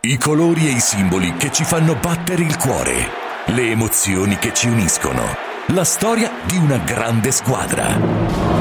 I 0.02 0.18
colori 0.18 0.68
e 0.68 0.72
i 0.72 0.80
simboli 0.80 1.34
che 1.38 1.52
ci 1.52 1.64
fanno 1.64 1.96
battere 1.96 2.44
il 2.44 2.58
cuore. 2.58 3.20
le 3.48 3.72
emozioni 3.72 4.38
che 4.38 4.54
ci 4.54 4.68
uniscono, 4.68 5.24
la 5.68 5.84
storia 5.84 6.32
di 6.46 6.58
una 6.58 6.78
grande 6.78 7.32
squadra. 7.32 8.61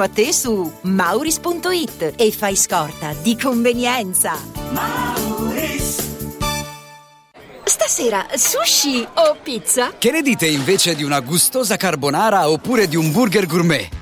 a 0.00 0.08
te 0.08 0.32
su 0.32 0.72
mauris.it 0.82 2.14
e 2.16 2.32
fai 2.32 2.56
scorta 2.56 3.14
di 3.22 3.36
convenienza. 3.36 4.38
Mauris. 4.70 6.10
Stasera 7.64 8.26
sushi 8.34 9.06
o 9.14 9.36
pizza? 9.42 9.92
Che 9.98 10.10
ne 10.10 10.22
dite 10.22 10.46
invece 10.46 10.94
di 10.94 11.02
una 11.02 11.20
gustosa 11.20 11.76
carbonara 11.76 12.48
oppure 12.48 12.88
di 12.88 12.96
un 12.96 13.10
burger 13.12 13.46
gourmet? 13.46 14.01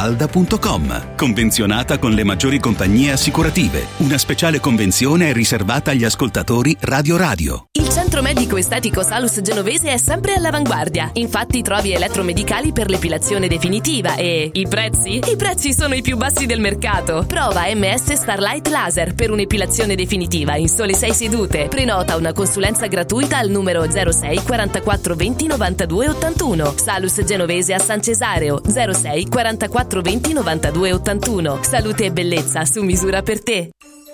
mafalda.com. 0.01 1.15
Convenzionata 1.15 1.99
con 1.99 2.11
le 2.11 2.23
maggiori 2.23 2.59
compagnie 2.59 3.11
assicurative. 3.11 3.85
Una 3.97 4.17
speciale 4.17 4.59
convenzione 4.59 5.29
è 5.29 5.33
riservata 5.33 5.91
agli 5.91 6.03
ascoltatori 6.03 6.75
Radio 6.79 7.17
Radio. 7.17 7.65
Il 7.73 7.87
centro 7.89 8.21
medico 8.23 8.57
estetico 8.57 9.03
Salus 9.03 9.41
Genovese 9.41 9.91
è 9.91 9.97
sempre 9.97 10.33
all'avanguardia. 10.33 11.11
Infatti 11.13 11.61
trovi 11.61 11.93
elettromedicali 11.93 12.71
per 12.71 12.89
l'epilazione 12.89 13.47
definitiva 13.47 14.15
e 14.15 14.49
i 14.51 14.67
prezzi? 14.67 15.19
I 15.23 15.35
prezzi 15.35 15.73
sono 15.73 15.93
i 15.93 16.01
più 16.01 16.17
bassi 16.17 16.47
del 16.47 16.59
mercato. 16.59 17.23
Prova 17.27 17.63
MS 17.73 18.13
Starlight 18.13 18.67
Laser 18.69 19.13
per 19.13 19.29
un'epilazione 19.29 19.93
definitiva 19.95 20.55
in 20.55 20.67
sole 20.67 20.95
6 20.95 21.13
sedute. 21.13 21.67
Prenota 21.67 22.15
una 22.15 22.33
consulenza 22.33 22.87
gratuita 22.87 23.37
al 23.37 23.49
numero 23.49 23.85
06 23.89 24.41
44 24.43 25.15
20 25.15 25.47
92 25.47 26.09
81. 26.09 26.73
Salus 26.77 27.23
Genovese 27.23 27.73
a 27.73 27.79
San 27.79 28.01
Cesareo 28.01 28.61
06 28.65 29.27
44 29.27 29.80
420 29.81 30.33
92 30.33 30.91
81. 30.93 31.63
Salute 31.63 32.05
e 32.05 32.11
bellezza 32.11 32.65
su 32.65 32.83
misura 32.83 33.21
per 33.21 33.41
te. 33.41 33.71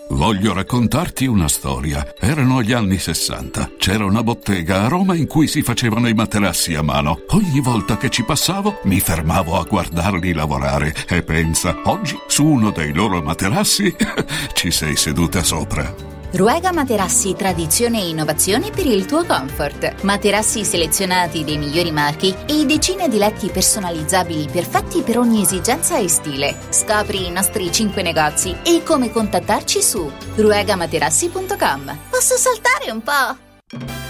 Voglio 0.10 0.54
raccontarti 0.54 1.26
una 1.26 1.50
storia. 1.50 2.14
Erano 2.18 2.62
gli 2.62 2.72
anni 2.72 2.98
60. 2.98 3.72
C'era 3.78 4.06
una 4.06 4.24
bottega 4.24 4.86
a 4.86 4.88
Roma 4.88 5.16
in 5.16 5.28
cui 5.28 5.48
si 5.48 5.62
facevano 5.62 6.08
i 6.08 6.14
materassi 6.14 6.76
a 6.76 6.82
mano. 6.82 7.24
Ogni 7.32 7.60
volta 7.60 7.98
che 7.98 8.10
ci 8.10 8.24
passavo 8.24 8.80
mi 8.84 9.02
fermavo 9.02 9.60
a 9.60 9.64
guardarli 9.64 10.32
lavorare 10.32 10.94
e 11.10 11.24
pensa, 11.24 11.76
oggi 11.84 12.18
su 12.28 12.46
uno 12.46 12.72
dei 12.72 12.94
loro 12.94 13.22
materassi 13.22 13.94
ci 14.54 14.72
sei 14.72 14.96
seduta 14.96 15.44
sopra. 15.44 16.17
Ruega 16.30 16.74
Materassi 16.74 17.36
Tradizione 17.36 18.02
e 18.02 18.10
Innovazione 18.10 18.70
per 18.70 18.86
il 18.86 19.06
tuo 19.06 19.24
comfort. 19.24 20.04
Materassi 20.04 20.66
selezionati 20.66 21.46
dei 21.46 21.58
migliori 21.58 21.92
marchi 21.92 22.36
e 22.46 22.66
decine 22.66 23.08
di 23.08 23.18
letti 23.18 23.48
personalizzabili 23.48 24.50
perfetti 24.52 25.04
per 25.04 25.20
ogni 25.20 25.44
esigenza 25.44 25.98
e 25.98 26.10
stile. 26.10 26.58
Scopri 26.70 27.28
i 27.28 27.32
nostri 27.32 27.72
5 27.72 28.02
negozi 28.02 28.54
e 28.64 28.84
come 28.84 29.10
contattarci 29.10 29.82
su 29.82 30.12
ruegamaterassi.com. 30.36 31.98
Posso 32.10 32.36
saltare 32.36 32.92
un 32.92 33.02
po'? 33.02 33.38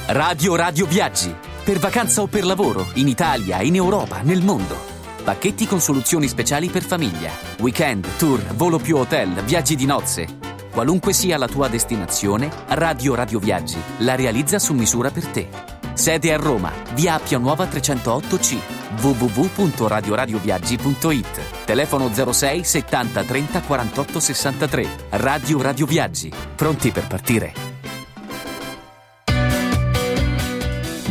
Radio 0.07 0.55
Radio 0.55 0.87
Viaggi. 0.87 1.33
Per 1.63 1.77
vacanza 1.77 2.21
o 2.21 2.27
per 2.27 2.45
lavoro, 2.45 2.87
in 2.93 3.07
Italia, 3.07 3.61
in 3.61 3.75
Europa, 3.75 4.21
nel 4.21 4.41
mondo. 4.41 4.75
Pacchetti 5.23 5.67
con 5.67 5.79
soluzioni 5.79 6.27
speciali 6.27 6.69
per 6.69 6.83
famiglia. 6.83 7.29
Weekend, 7.59 8.07
tour, 8.17 8.41
volo 8.55 8.79
più 8.79 8.97
hotel, 8.97 9.29
viaggi 9.43 9.75
di 9.75 9.85
nozze. 9.85 10.55
Qualunque 10.77 11.11
sia 11.11 11.39
la 11.39 11.47
tua 11.47 11.69
destinazione, 11.69 12.51
Radio 12.67 13.15
Radio 13.15 13.39
Viaggi 13.39 13.81
la 14.01 14.13
realizza 14.13 14.59
su 14.59 14.75
misura 14.75 15.09
per 15.09 15.25
te. 15.25 15.49
Sede 15.93 16.31
a 16.31 16.37
Roma, 16.37 16.71
via 16.93 17.15
Appia 17.15 17.39
Nuova 17.39 17.65
308C, 17.65 18.57
www.radioradioviaggi.it. 19.01 21.65
Telefono 21.65 22.13
06 22.13 22.63
70 22.63 23.23
30 23.23 23.61
48 23.61 24.19
63. 24.19 24.87
Radio 25.09 25.59
Radio 25.63 25.87
Viaggi, 25.87 26.31
pronti 26.55 26.91
per 26.91 27.07
partire. 27.07 27.53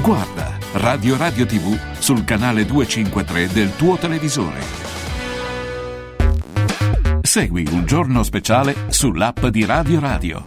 Guarda 0.01 0.57
Radio 0.75 1.17
Radio 1.17 1.45
TV 1.45 1.77
sul 1.99 2.23
canale 2.23 2.65
253 2.67 3.49
del 3.49 3.75
tuo 3.75 3.97
televisore. 3.97 4.96
Segui 7.37 7.67
un 7.71 7.85
giorno 7.85 8.23
speciale 8.23 8.73
sull'app 8.89 9.45
di 9.49 9.67
Radio 9.67 10.01
Radio. 10.01 10.43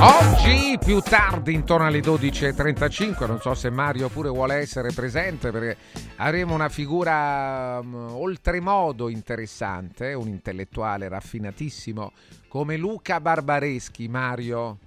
Oggi 0.00 0.76
più 0.84 0.98
tardi, 0.98 1.54
intorno 1.54 1.86
alle 1.86 2.00
12.35, 2.00 3.28
non 3.28 3.38
so 3.38 3.54
se 3.54 3.70
Mario 3.70 4.08
pure 4.08 4.28
vuole 4.28 4.56
essere 4.56 4.90
presente 4.92 5.52
perché 5.52 5.76
avremo 6.16 6.54
una 6.54 6.68
figura 6.68 7.78
um, 7.80 8.08
oltremodo 8.14 9.08
interessante, 9.08 10.12
un 10.12 10.26
intellettuale 10.26 11.06
raffinatissimo 11.06 12.12
come 12.48 12.76
Luca 12.76 13.20
Barbareschi. 13.20 14.08
Mario, 14.08 14.78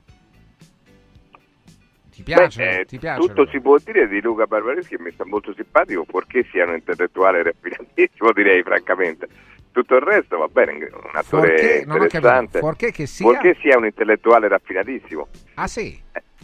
ti 2.12 2.24
piace? 2.24 2.62
Beh, 2.62 2.80
eh, 2.80 2.86
ti 2.86 3.00
piace 3.00 3.22
tutto 3.22 3.44
Luca? 3.44 3.52
si 3.52 3.62
può 3.62 3.78
dire 3.78 4.06
di 4.10 4.20
Luca 4.20 4.48
Barbareschi 4.48 4.98
mi 5.00 5.12
sta 5.14 5.26
molto 5.26 5.54
simpatico, 5.54 6.04
purché 6.04 6.46
sia 6.52 6.66
un 6.66 6.74
intellettuale 6.74 7.42
raffinatissimo, 7.42 8.34
direi 8.34 8.62
francamente. 8.64 9.30
Tutto 9.72 9.96
il 9.96 10.02
resto 10.02 10.38
va 10.38 10.48
bene, 10.48 10.72
un 10.74 11.10
attore 11.14 11.84
capito, 11.86 12.04
interessante. 12.04 12.60
fuorché 12.60 12.92
che 12.92 13.06
sia- 13.06 13.26
Purché 13.26 13.56
sia 13.62 13.78
un 13.78 13.86
intellettuale 13.86 14.48
raffinatissimo. 14.48 15.28
Ah 15.56 15.68
sì? 15.68 16.02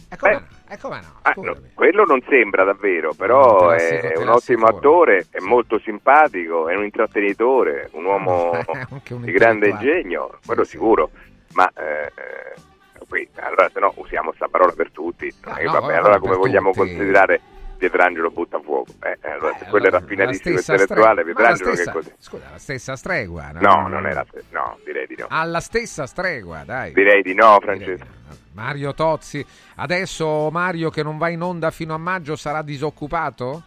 Eh, 0.08 0.16
come 0.16 0.32
beh, 0.32 0.38
no? 0.38 0.46
E 0.68 0.78
come 0.78 1.00
no? 1.00 1.18
ah, 1.22 1.32
no, 1.36 1.56
quello 1.74 2.04
non 2.04 2.22
sembra 2.28 2.62
davvero, 2.64 3.12
però 3.14 3.70
è 3.70 4.12
te 4.12 4.18
un 4.18 4.28
ottimo 4.28 4.66
attore, 4.66 5.26
è 5.30 5.40
molto 5.40 5.80
simpatico, 5.80 6.68
è 6.68 6.76
un 6.76 6.84
intrattenitore, 6.84 7.88
un 7.92 8.04
uomo 8.04 8.50
un 9.10 9.22
di 9.22 9.32
grande 9.32 9.68
ingegno, 9.68 10.38
quello 10.46 10.64
sicuro. 10.64 11.10
Ma 11.54 11.68
eh, 11.74 12.12
eh, 12.14 13.04
qui, 13.08 13.28
allora 13.36 13.68
se 13.72 13.80
no 13.80 13.92
usiamo 13.96 14.32
sta 14.34 14.46
parola 14.48 14.72
per 14.72 14.90
tutti. 14.92 15.32
Ah, 15.42 15.60
no, 15.60 15.72
vabbè, 15.72 15.94
allora 15.96 16.18
come 16.20 16.36
vogliamo 16.36 16.70
tutti. 16.70 16.78
considerare 16.86 17.40
Pietrangelo 17.76 18.30
Buttafuoco? 18.30 18.92
Eh, 19.02 19.18
eh, 19.20 19.30
allora, 19.30 19.56
se 19.58 19.66
quello 19.66 19.86
è 19.86 19.90
La 19.90 19.98
raffinatissimo 19.98 20.58
stessa 20.58 20.72
intellettuale, 20.82 21.24
Pietrangelo 21.24 21.70
che 21.70 21.76
stessa- 21.76 21.92
cos'è? 21.92 22.12
Scusa, 22.18 22.48
la 22.50 22.58
stessa 22.58 22.96
stregua? 22.96 23.50
No, 23.54 23.88
non 23.88 24.06
è 24.06 24.12
la 24.12 24.24
stessa, 24.28 24.46
no, 24.50 24.78
direi 24.84 25.06
di 25.06 25.16
no. 25.18 25.26
Alla 25.28 25.60
stessa 25.60 26.06
stregua, 26.06 26.62
dai. 26.64 26.92
Direi 26.92 27.22
di 27.22 27.34
no, 27.34 27.58
Francesco. 27.60 28.06
Mario 28.54 28.94
Tozzi, 28.94 29.44
adesso 29.76 30.48
Mario 30.50 30.88
che 30.88 31.02
non 31.02 31.18
va 31.18 31.28
in 31.28 31.42
onda 31.42 31.70
fino 31.70 31.92
a 31.94 31.98
maggio 31.98 32.36
sarà 32.36 32.62
disoccupato? 32.62 33.62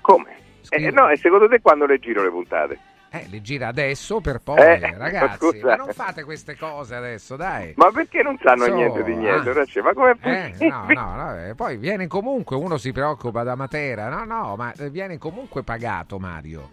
Come? 0.00 0.36
Eh, 0.68 0.90
no, 0.90 1.08
e 1.08 1.16
secondo 1.16 1.48
te 1.48 1.60
quando 1.60 1.86
le 1.86 1.98
giro 1.98 2.22
le 2.22 2.30
puntate? 2.30 2.78
Eh, 3.12 3.26
le 3.28 3.42
gira 3.42 3.66
adesso 3.66 4.20
per 4.20 4.38
poi, 4.38 4.60
Eh, 4.60 4.94
ragazzi, 4.96 5.46
scusa. 5.48 5.66
ma 5.66 5.74
non 5.74 5.88
fate 5.88 6.22
queste 6.22 6.56
cose 6.56 6.94
adesso, 6.94 7.34
dai. 7.34 7.72
Ma 7.76 7.90
perché 7.90 8.22
non 8.22 8.38
sanno 8.40 8.64
So, 8.66 8.74
niente 8.74 9.02
di 9.02 9.16
niente? 9.16 9.50
ah. 9.50 9.82
Ma 9.82 9.92
come 9.92 10.16
Eh, 10.20 10.54
no, 10.68 10.84
no, 10.88 11.14
no, 11.16 11.44
eh, 11.44 11.54
poi 11.56 11.76
viene 11.76 12.06
comunque, 12.06 12.54
uno 12.54 12.76
si 12.78 12.92
preoccupa 12.92 13.42
da 13.42 13.56
Matera, 13.56 14.08
no, 14.08 14.24
no, 14.24 14.54
ma 14.56 14.72
eh, 14.78 14.90
viene 14.90 15.18
comunque 15.18 15.64
pagato 15.64 16.20
Mario. 16.20 16.68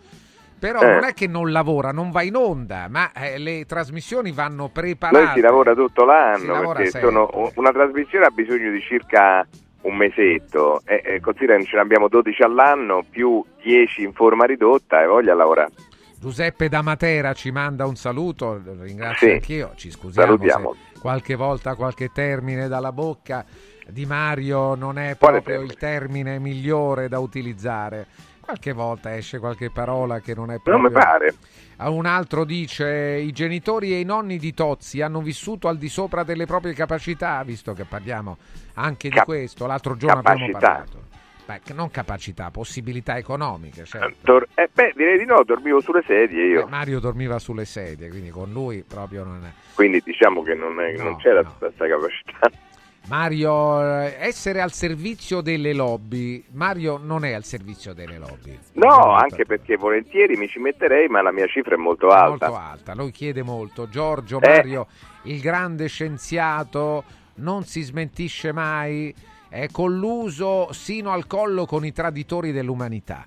Però 0.60 0.80
Eh. 0.80 0.88
non 0.92 1.04
è 1.06 1.14
che 1.14 1.26
non 1.28 1.52
lavora, 1.52 1.92
non 1.92 2.12
va 2.12 2.22
in 2.22 2.36
onda, 2.36 2.88
ma 2.88 3.12
eh, 3.14 3.40
le 3.40 3.66
trasmissioni 3.66 4.32
vanno 4.32 4.70
preparate. 4.70 5.24
Noi 5.24 5.34
si 5.34 5.42
lavora 5.42 5.74
tutto 5.74 6.06
l'anno 6.06 6.38
sono- 7.00 7.52
una 7.56 7.72
trasmissione 7.72 8.26
ha 8.26 8.32
bisogno 8.32 8.70
di 8.72 8.82
circa 8.82 9.46
un 9.82 9.96
mesetto 9.96 10.82
e, 10.86 11.02
e 11.04 11.20
considera 11.20 11.58
che 11.58 11.66
ce 11.66 11.76
ne 11.78 11.82
abbiamo 11.82 12.08
12 12.10 12.42
all'anno 12.44 13.04
più 13.10 13.44
10 13.64 14.04
in 14.04 14.14
forma 14.14 14.46
ridotta 14.46 15.02
e 15.02 15.06
voglia 15.08 15.34
lavorare. 15.34 15.72
Giuseppe 16.20 16.68
da 16.68 16.82
Matera 16.82 17.34
ci 17.34 17.52
manda 17.52 17.86
un 17.86 17.96
saluto, 17.96 18.60
lo 18.64 18.82
ringrazio 18.84 19.28
Sì. 19.28 19.34
anch'io, 19.34 19.72
ci 19.76 19.92
scusiamo 19.92 20.36
qualche 21.00 21.36
volta 21.36 21.76
qualche 21.76 22.10
termine 22.12 22.68
dalla 22.68 22.92
bocca 22.92 23.46
di 23.88 24.06
Mario 24.06 24.74
non 24.76 24.98
è 24.98 25.16
Quale 25.18 25.42
proprio 25.42 25.56
termine? 25.58 25.72
il 25.72 25.78
termine 25.78 26.40
migliore 26.40 27.08
da 27.08 27.20
utilizzare. 27.20 28.08
Qualche 28.42 28.72
volta 28.74 29.16
esce 29.16 29.40
qualche 29.40 29.70
parola 29.70 30.20
che 30.20 30.34
non 30.34 30.50
è 30.50 30.54
Non 30.54 30.62
proprio... 30.64 30.88
mi 30.90 30.92
pare. 30.92 31.36
Un 31.80 32.06
altro 32.06 32.44
dice 32.46 32.88
i 33.18 33.32
genitori 33.32 33.94
e 33.94 34.00
i 34.00 34.04
nonni 34.04 34.38
di 34.38 34.54
Tozzi 34.54 35.02
hanno 35.02 35.22
vissuto 35.22 35.68
al 35.68 35.78
di 35.78 35.90
sopra 35.90 36.24
delle 36.24 36.46
proprie 36.46 36.74
capacità, 36.74 37.44
visto 37.44 37.74
che 37.74 37.84
parliamo 37.84 38.38
anche 38.76 39.10
di 39.10 39.16
Cap- 39.16 39.26
questo. 39.26 39.66
L'altro 39.68 39.96
giorno 39.96 40.20
abbiamo 40.20 40.46
capacità. 40.48 40.60
parlato. 40.68 41.07
Beh, 41.48 41.62
non 41.74 41.90
capacità, 41.90 42.52
possibilità 42.52 43.16
economiche, 43.18 43.86
certo. 43.86 44.16
Tor- 44.22 44.48
eh, 44.54 44.70
beh, 44.74 44.92
direi 44.98 45.18
di 45.18 45.24
no, 45.24 45.44
dormivo 45.46 45.80
sulle 45.80 46.04
sedie 46.06 46.46
io. 46.46 46.66
Eh, 46.66 46.70
Mario 46.70 47.00
dormiva 47.00 47.40
sulle 47.40 47.64
sedie, 47.64 48.10
quindi 48.10 48.30
con 48.32 48.52
lui 48.52 48.84
proprio 48.86 49.24
non 49.24 49.46
è. 49.46 49.52
Quindi 49.74 50.02
diciamo 50.04 50.44
che 50.44 50.54
non, 50.56 50.78
è- 50.82 50.98
non 50.98 51.16
c'era 51.16 51.44
tutta 51.44 51.68
questa 51.68 51.88
capacità. 51.88 52.52
Mario, 53.08 53.82
eh, 54.02 54.18
essere 54.20 54.60
al 54.60 54.74
servizio 54.74 55.40
delle 55.40 55.72
lobby. 55.72 56.44
Mario 56.52 57.00
non 57.02 57.24
è 57.24 57.32
al 57.32 57.46
servizio 57.46 57.94
delle 57.94 58.18
lobby. 58.18 58.60
No, 58.74 59.14
anche 59.14 59.46
perché 59.46 59.78
volentieri 59.78 60.36
mi 60.36 60.50
ci 60.50 60.60
metterei, 60.60 61.08
ma 61.08 61.22
la 61.22 61.32
mia 61.32 61.48
cifra 61.48 61.76
è 61.76 61.78
molto 61.78 62.10
alta. 62.10 62.50
Molto 62.50 62.56
alta, 62.62 62.94
lui 62.94 63.12
chiede 63.12 63.42
molto. 63.44 63.88
Giorgio 63.88 64.42
Eh. 64.42 64.50
Mario, 64.50 64.88
il 65.24 65.40
grande 65.40 65.88
scienziato, 65.88 67.06
non 67.36 67.64
si 67.64 67.82
smentisce 67.84 68.52
mai, 68.52 69.16
è 69.62 69.70
colluso 69.72 70.72
sino 70.72 71.12
al 71.12 71.26
collo 71.28 71.66
con 71.66 71.86
i 71.86 71.92
traditori 71.92 72.52
dell'umanità. 72.52 73.26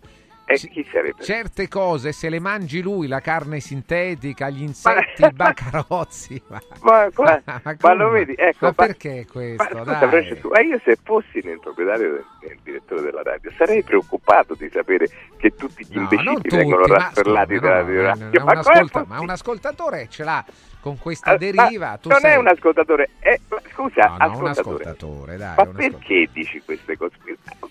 E 0.53 0.57
chi 0.57 0.85
sarebbe? 0.91 1.23
Certe 1.23 1.69
cose, 1.69 2.11
se 2.11 2.29
le 2.29 2.41
mangi 2.41 2.83
lui, 2.83 3.07
la 3.07 3.21
carne 3.21 3.61
sintetica, 3.61 4.49
gli 4.49 4.63
insetti, 4.63 5.23
i 5.23 5.31
bacarozzi. 5.33 6.43
Ma, 6.51 6.61
Ma, 6.81 7.09
come- 7.15 7.43
ma 7.63 7.77
ma 7.81 7.95
lo 7.95 8.09
vedi? 8.09 8.35
Ecco, 8.37 8.67
Ma 8.67 8.73
perché 8.73 9.27
questo? 9.31 9.85
Ma 9.85 9.97
Francesco, 10.09 10.49
ma 10.49 10.61
io 10.61 10.81
se 10.85 10.99
fossi 11.01 11.41
nel 11.45 11.61
proprietario 11.61 12.11
del 12.15 12.25
nel 12.49 12.59
direttore 12.65 13.03
della 13.03 13.23
radio 13.23 13.49
sarei 13.57 13.85
preoccupato 13.85 14.55
di 14.55 14.69
sapere 14.73 15.07
che 15.37 15.55
tutti 15.55 15.85
gli 15.87 15.95
No, 15.95 16.01
imbecilli 16.03 16.35
tutti, 16.35 16.57
vengono 16.57 16.85
scusa, 16.85 17.13
dalla 17.23 17.45
radio. 17.45 18.15
no, 18.15 18.45
Ma 18.45 18.51
un 18.53 18.57
ascolta- 18.59 19.07
un 19.21 19.31
ascoltatore 19.31 20.09
ce 20.09 20.25
l'ha 20.25 20.45
con 20.81 20.99
questa 20.99 21.33
Ah, 21.33 21.37
deriva. 21.37 21.67
ma 21.91 21.99
non 22.03 22.21
sei... 22.21 22.33
è 22.33 22.37
un 22.37 22.49
ascoltatore, 22.49 23.11
è, 23.19 23.39
ma 23.49 23.61
scusa, 23.73 24.07
No, 24.07 24.17
no, 24.27 24.39
un 24.39 24.47
ascoltatore. 24.47 24.85
ascoltatore, 24.85 25.37
dai, 25.37 25.55
ma 25.57 25.63
un 25.63 25.69
ascoltatore. 25.69 25.91
perché 25.91 26.29
dici 26.33 26.63
queste 26.65 26.97
cose? 26.97 27.15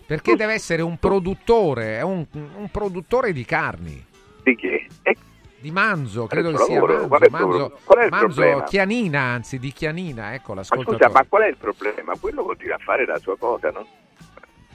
Perché 0.06 0.36
deve 0.36 0.54
essere 0.54 0.82
un 0.82 0.98
produttore, 0.98 1.98
è 1.98 2.02
un, 2.02 2.26
un 2.32 2.70
produttore 2.72 3.34
di 3.34 3.46
carni. 3.46 4.06
Di 4.44 4.56
che? 4.56 4.88
E 5.04 5.16
Di 5.60 5.72
manzo, 5.72 6.26
credo 6.28 6.52
che 6.52 6.58
sia 6.64 6.80
manzo, 6.82 7.08
Qual 7.08 7.22
è 7.22 7.26
il 8.06 8.10
manzo, 8.12 8.42
manzo 8.42 8.64
chianina, 8.66 9.20
anzi 9.22 9.60
di 9.60 9.72
chianina, 9.74 10.34
ecco 10.34 10.54
Ma 10.54 10.60
l'ascoltatore. 10.62 10.98
scusa, 10.98 11.10
ma 11.12 11.26
qual 11.28 11.42
è 11.44 11.48
il 11.48 11.58
problema? 11.58 12.14
Quello 12.20 12.44
continua 12.44 12.76
a 12.76 12.80
fare 12.80 13.06
la 13.06 13.18
sua 13.20 13.38
cosa, 13.38 13.70
no? 13.72 13.86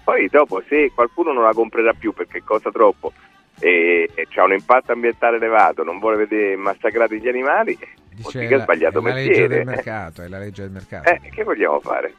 Poi 0.05 0.29
dopo 0.29 0.63
se 0.69 0.93
qualcuno 0.95 1.33
non 1.33 1.45
la 1.45 1.55
comprerà 1.55 1.95
più 1.95 2.13
perché 2.13 2.43
costa 2.45 2.71
troppo 2.71 3.13
e, 3.61 4.11
e 4.15 4.29
ha 4.37 4.45
un 4.45 4.53
impatto 4.53 4.93
ambientale 4.93 5.37
elevato, 5.37 5.83
non 5.85 5.99
vuole 5.99 6.17
vedere 6.17 6.57
massacrati 6.57 7.21
gli 7.21 7.29
animali, 7.29 7.77
vuol 7.77 8.33
Dice, 8.33 8.47
ha 8.47 8.57
la- 8.59 8.63
sbagliato 8.63 8.99
è 8.99 9.03
la 9.03 9.15
legge 9.15 9.49
del 9.49 9.65
mercato, 9.67 10.23
è 10.23 10.29
la 10.29 10.39
legge 10.39 10.63
del 10.63 10.71
mercato. 10.71 11.09
Eh, 11.11 11.21
che 11.31 11.43
vogliamo 11.45 11.81
fare? 11.81 12.15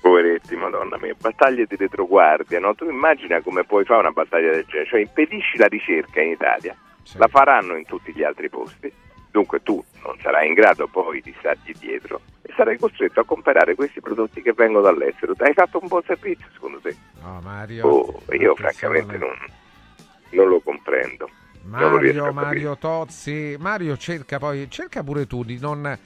Poveretti, 0.00 0.56
madonna 0.56 0.96
mia, 0.98 1.14
battaglie 1.20 1.66
di 1.68 1.76
retroguardia, 1.76 2.58
no? 2.58 2.74
Tu 2.74 2.88
immagina 2.88 3.42
come 3.42 3.64
puoi 3.64 3.84
fare 3.84 4.00
una 4.00 4.12
battaglia 4.12 4.50
del 4.50 4.64
genere, 4.66 4.88
cioè 4.88 5.00
impedisci 5.00 5.58
la 5.58 5.66
ricerca 5.66 6.22
in 6.22 6.30
Italia, 6.30 6.74
la 7.16 7.28
faranno 7.28 7.76
in 7.76 7.84
tutti 7.84 8.10
gli 8.14 8.22
altri 8.22 8.48
posti, 8.48 8.90
dunque 9.30 9.62
tu 9.62 9.82
non 10.04 10.16
sarai 10.22 10.48
in 10.48 10.54
grado 10.54 10.86
poi 10.86 11.20
di 11.20 11.34
stargli 11.38 11.72
dietro 11.78 12.22
e 12.40 12.50
sarai 12.56 12.78
costretto 12.78 13.20
a 13.20 13.24
comprare 13.24 13.74
questi 13.74 14.00
prodotti 14.00 14.40
che 14.40 14.54
vengono 14.54 14.80
dall'estero. 14.84 15.34
Hai 15.36 15.52
fatto 15.52 15.78
un 15.82 15.88
buon 15.88 16.02
servizio 16.06 16.46
secondo 16.54 16.78
te? 16.80 16.96
No, 17.22 17.38
Mario. 17.42 17.86
Oh, 17.86 18.22
io 18.32 18.54
francamente 18.54 19.18
non, 19.18 19.36
non 20.30 20.48
lo 20.48 20.60
comprendo. 20.60 21.28
Mario. 21.64 22.32
Mario 22.32 22.76
Tozzi, 22.76 23.56
Mario 23.58 23.96
cerca 23.96 24.38
poi, 24.38 24.68
cerca 24.70 25.02
pure 25.02 25.26
tu 25.26 25.44
di 25.44 25.58
non, 25.60 25.96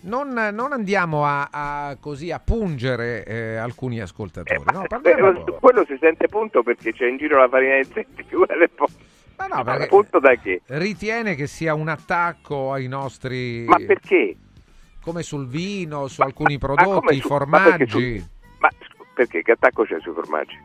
non, 0.00 0.28
non 0.52 0.72
andiamo 0.72 1.24
a, 1.24 1.48
a 1.50 1.96
così 2.00 2.30
a 2.30 2.40
pungere 2.40 3.24
eh, 3.24 3.56
alcuni 3.56 4.00
ascoltatori. 4.00 4.64
no, 4.72 4.84
Eh, 5.02 5.22
un 5.22 5.44
po'. 5.44 5.58
quello 5.60 5.84
si 5.86 5.96
sente 6.00 6.28
punto 6.28 6.62
perché 6.62 6.92
c'è 6.92 7.06
in 7.06 7.16
giro 7.16 7.38
la 7.38 7.48
farina 7.48 7.74
di 7.74 7.86
insetti, 7.86 8.22
figurati 8.26 8.68
poi. 8.74 8.88
Ma 9.36 9.46
no, 9.46 9.62
perché 9.62 9.86
Punto 9.86 10.18
da 10.18 10.34
che? 10.34 10.62
ritiene 10.66 11.36
che 11.36 11.46
sia 11.46 11.72
un 11.74 11.86
attacco 11.88 12.72
ai 12.72 12.88
nostri... 12.88 13.64
Ma 13.66 13.76
perché? 13.76 14.36
Come 15.00 15.22
sul 15.22 15.46
vino, 15.46 16.08
su 16.08 16.22
alcuni 16.22 16.58
come 16.58 16.74
prodotti, 16.74 17.14
i 17.14 17.20
ma 17.20 17.60
perché 17.60 17.86
formaggi. 17.86 18.18
su- 18.18 18.26
Ma 18.58 18.68
perché? 19.14 19.42
Che 19.42 19.52
attacco 19.52 19.84
c'è 19.84 19.96
sui 20.00 20.12
formaggi? 20.12 20.58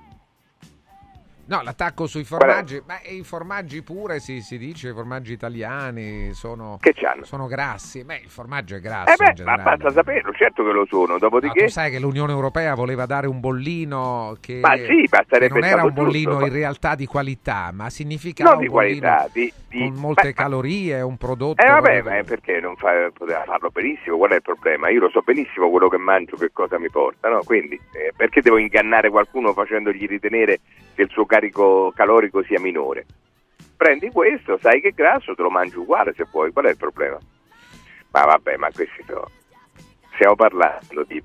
No, 1.45 1.61
l'attacco 1.61 2.07
sui 2.07 2.23
formaggi, 2.23 2.81
ma 2.87 2.99
i 3.03 3.21
formaggi 3.23 3.83
pure 3.83 4.19
si, 4.19 4.41
si 4.41 4.57
dice, 4.57 4.89
i 4.89 4.93
formaggi 4.93 5.33
italiani 5.33 6.33
sono, 6.33 6.79
sono 7.21 7.47
grassi. 7.47 8.05
Beh, 8.05 8.21
il 8.23 8.29
formaggio 8.29 8.75
è 8.75 8.79
grasso 8.79 9.21
Eh 9.21 9.27
in 9.27 9.33
beh, 9.35 9.43
ma 9.43 9.57
basta 9.57 9.91
saperlo, 9.91 10.31
certo 10.33 10.63
che 10.63 10.71
lo 10.71 10.85
sono, 10.85 11.13
No, 11.13 11.17
dopodiché... 11.19 11.65
tu 11.65 11.67
sai 11.67 11.91
che 11.91 11.99
l'Unione 11.99 12.31
Europea 12.31 12.75
voleva 12.75 13.05
dare 13.05 13.27
un 13.27 13.41
bollino 13.41 14.37
che, 14.39 14.59
Ma 14.61 14.75
sì, 14.77 15.05
ma 15.11 15.23
che 15.27 15.49
non 15.49 15.65
era 15.65 15.83
un 15.83 15.93
bollino 15.93 16.31
giusto, 16.31 16.45
in 16.45 16.51
ma- 16.51 16.57
realtà 16.57 16.95
di 16.95 17.05
qualità, 17.05 17.71
ma 17.73 17.89
significava 17.89 18.51
non 18.51 18.59
di 18.61 18.67
un 18.67 18.73
bollino 18.73 18.99
qualità, 19.01 19.29
di... 19.33 19.53
di- 19.67 19.79
con 19.79 19.93
molte 19.95 20.27
ma- 20.27 20.33
calorie, 20.33 21.01
un 21.01 21.17
prodotto... 21.17 21.61
Eh 21.61 21.67
vabbè, 21.69 22.01
ma 22.03 22.23
perché 22.23 22.61
non 22.61 22.77
fa, 22.77 23.09
poteva 23.13 23.43
farlo 23.45 23.69
benissimo? 23.69 24.15
Qual 24.15 24.31
è 24.31 24.35
il 24.35 24.41
problema? 24.41 24.89
Io 24.89 25.01
lo 25.01 25.09
so 25.09 25.21
benissimo 25.21 25.69
quello 25.69 25.89
che 25.89 25.97
mangio, 25.97 26.37
che 26.37 26.51
cosa 26.53 26.79
mi 26.79 26.89
porta, 26.89 27.27
no? 27.27 27.41
Quindi 27.43 27.75
eh, 27.75 28.13
perché 28.15 28.41
devo 28.41 28.57
ingannare 28.57 29.09
qualcuno 29.09 29.51
facendogli 29.51 30.07
ritenere 30.07 30.59
che 30.93 31.03
il 31.03 31.09
suo 31.09 31.25
carico 31.25 31.91
calorico 31.95 32.43
sia 32.43 32.59
minore? 32.59 33.05
Prendi 33.75 34.09
questo, 34.11 34.57
sai 34.59 34.81
che 34.81 34.89
è 34.89 34.93
grasso, 34.93 35.35
te 35.35 35.41
lo 35.41 35.49
mangi 35.49 35.77
uguale 35.77 36.13
se 36.13 36.25
vuoi, 36.31 36.51
qual 36.51 36.65
è 36.65 36.69
il 36.69 36.77
problema? 36.77 37.17
Ma 38.11 38.23
vabbè, 38.25 38.57
ma 38.57 38.69
questi 38.71 39.03
sono... 39.05 39.29
stiamo 40.13 40.35
parlando 40.35 41.03
di 41.03 41.21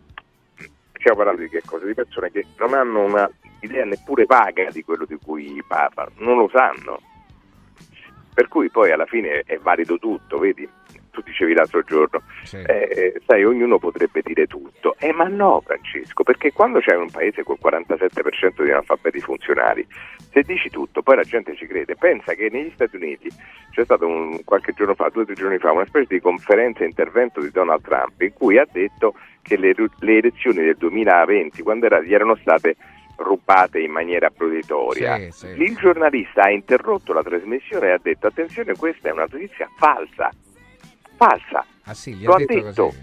stiamo 0.98 1.18
parlando 1.18 1.42
di 1.42 1.48
che 1.48 1.62
cosa? 1.64 1.86
Di 1.86 1.94
persone 1.94 2.30
che 2.30 2.44
non 2.58 2.74
hanno 2.74 3.04
una 3.04 3.30
idea 3.60 3.84
neppure 3.84 4.24
vaga 4.26 4.70
di 4.70 4.82
quello 4.82 5.04
di 5.04 5.16
cui 5.22 5.62
parlano, 5.66 6.10
non 6.16 6.36
lo 6.36 6.48
sanno. 6.52 7.00
Per 8.34 8.48
cui 8.48 8.70
poi 8.70 8.92
alla 8.92 9.06
fine 9.06 9.42
è 9.46 9.58
valido 9.58 9.98
tutto, 9.98 10.38
vedi? 10.38 10.68
Tu 11.10 11.22
dicevi 11.22 11.54
l'altro 11.54 11.82
giorno, 11.82 12.22
eh, 12.52 13.20
sai, 13.26 13.44
ognuno 13.44 13.78
potrebbe 13.78 14.20
dire 14.22 14.46
tutto. 14.46 14.96
Eh, 14.98 15.12
ma 15.12 15.24
no, 15.24 15.62
Francesco, 15.64 16.22
perché 16.22 16.52
quando 16.52 16.80
c'è 16.80 16.94
un 16.94 17.10
paese 17.10 17.42
col 17.42 17.58
47% 17.62 18.62
di 18.62 18.70
analfabeti 18.70 19.20
funzionali, 19.20 19.86
se 20.30 20.42
dici 20.42 20.70
tutto, 20.70 21.02
poi 21.02 21.16
la 21.16 21.22
gente 21.22 21.54
ci 21.56 21.66
crede. 21.66 21.96
Pensa 21.96 22.34
che 22.34 22.48
negli 22.50 22.70
Stati 22.74 22.96
Uniti 22.96 23.28
c'è 23.70 23.84
stato 23.84 24.06
un, 24.06 24.42
qualche 24.44 24.72
giorno 24.72 24.94
fa, 24.94 25.08
due 25.08 25.22
o 25.22 25.24
tre 25.24 25.34
giorni 25.34 25.58
fa, 25.58 25.72
una 25.72 25.86
specie 25.86 26.14
di 26.14 26.20
conferenza 26.20 26.82
e 26.82 26.86
intervento 26.86 27.40
di 27.40 27.50
Donald 27.50 27.82
Trump 27.82 28.20
in 28.20 28.32
cui 28.32 28.58
ha 28.58 28.66
detto 28.70 29.14
che 29.42 29.56
le, 29.56 29.74
le 30.00 30.18
elezioni 30.18 30.62
del 30.62 30.76
2020, 30.76 31.62
quando 31.62 31.86
era, 31.86 32.00
gli 32.00 32.12
erano 32.12 32.36
state 32.36 32.76
rubate 33.18 33.80
in 33.80 33.90
maniera 33.90 34.30
proditoria. 34.30 35.16
Sì, 35.16 35.30
sì. 35.30 35.46
Il 35.62 35.76
giornalista 35.76 36.42
ha 36.42 36.50
interrotto 36.50 37.12
la 37.12 37.22
trasmissione 37.22 37.88
e 37.88 37.92
ha 37.92 38.00
detto 38.00 38.26
attenzione 38.28 38.76
questa 38.76 39.08
è 39.08 39.12
una 39.12 39.26
notizia 39.30 39.68
falsa, 39.76 40.30
falsa. 41.18 41.64
Ah 41.84 41.92
sì, 41.94 42.14
gli 42.14 42.24
Lo 42.24 42.32
ha 42.34 42.38
detto, 42.38 42.54
detto. 42.54 42.94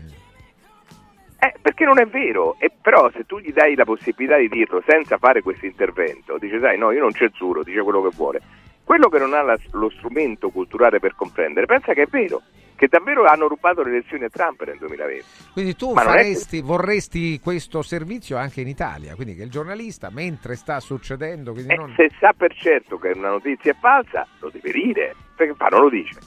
Eh, 1.37 1.53
perché 1.61 1.83
non 1.85 1.99
è 1.99 2.05
vero, 2.07 2.55
e 2.59 2.71
però 2.81 3.11
se 3.11 3.25
tu 3.25 3.37
gli 3.39 3.51
dai 3.51 3.75
la 3.75 3.83
possibilità 3.83 4.37
di 4.37 4.47
dirlo 4.47 4.81
senza 4.87 5.17
fare 5.17 5.41
questo 5.41 5.65
intervento, 5.65 6.37
dice 6.39 6.59
sai 6.59 6.77
no, 6.77 6.91
io 6.91 7.01
non 7.01 7.11
censuro, 7.11 7.61
dice 7.61 7.81
quello 7.81 8.01
che 8.01 8.15
vuole. 8.15 8.41
Quello 8.83 9.09
che 9.09 9.19
non 9.19 9.33
ha 9.33 9.41
la- 9.41 9.57
lo 9.71 9.89
strumento 9.89 10.49
culturale 10.49 10.99
per 10.99 11.13
comprendere, 11.15 11.65
pensa 11.65 11.93
che 11.93 12.03
è 12.03 12.07
vero, 12.07 12.41
che 12.75 12.87
davvero 12.87 13.25
hanno 13.25 13.47
rubato 13.47 13.83
le 13.83 13.89
elezioni 13.91 14.23
a 14.25 14.29
Trump 14.29 14.63
nel 14.63 14.77
2020. 14.77 15.23
Quindi 15.53 15.75
tu 15.75 15.91
è 15.91 15.97
che- 15.97 16.03
faresti, 16.03 16.61
vorresti 16.61 17.39
questo 17.39 17.81
servizio 17.81 18.37
anche 18.37 18.61
in 18.61 18.67
Italia, 18.67 19.15
quindi 19.15 19.35
che 19.35 19.43
il 19.43 19.49
giornalista, 19.51 20.09
mentre 20.11 20.55
sta 20.55 20.79
succedendo, 20.79 21.53
Eh, 21.55 21.75
non... 21.75 21.93
se 21.95 22.11
sa 22.19 22.33
per 22.35 22.53
certo 22.55 22.97
che 22.97 23.11
una 23.15 23.29
notizia 23.29 23.71
è 23.71 23.75
falsa, 23.79 24.25
lo 24.39 24.49
deve 24.49 24.71
dire, 24.71 25.15
perché 25.35 25.53
fa 25.55 25.67
non 25.67 25.81
lo 25.81 25.89
dice. 25.89 26.19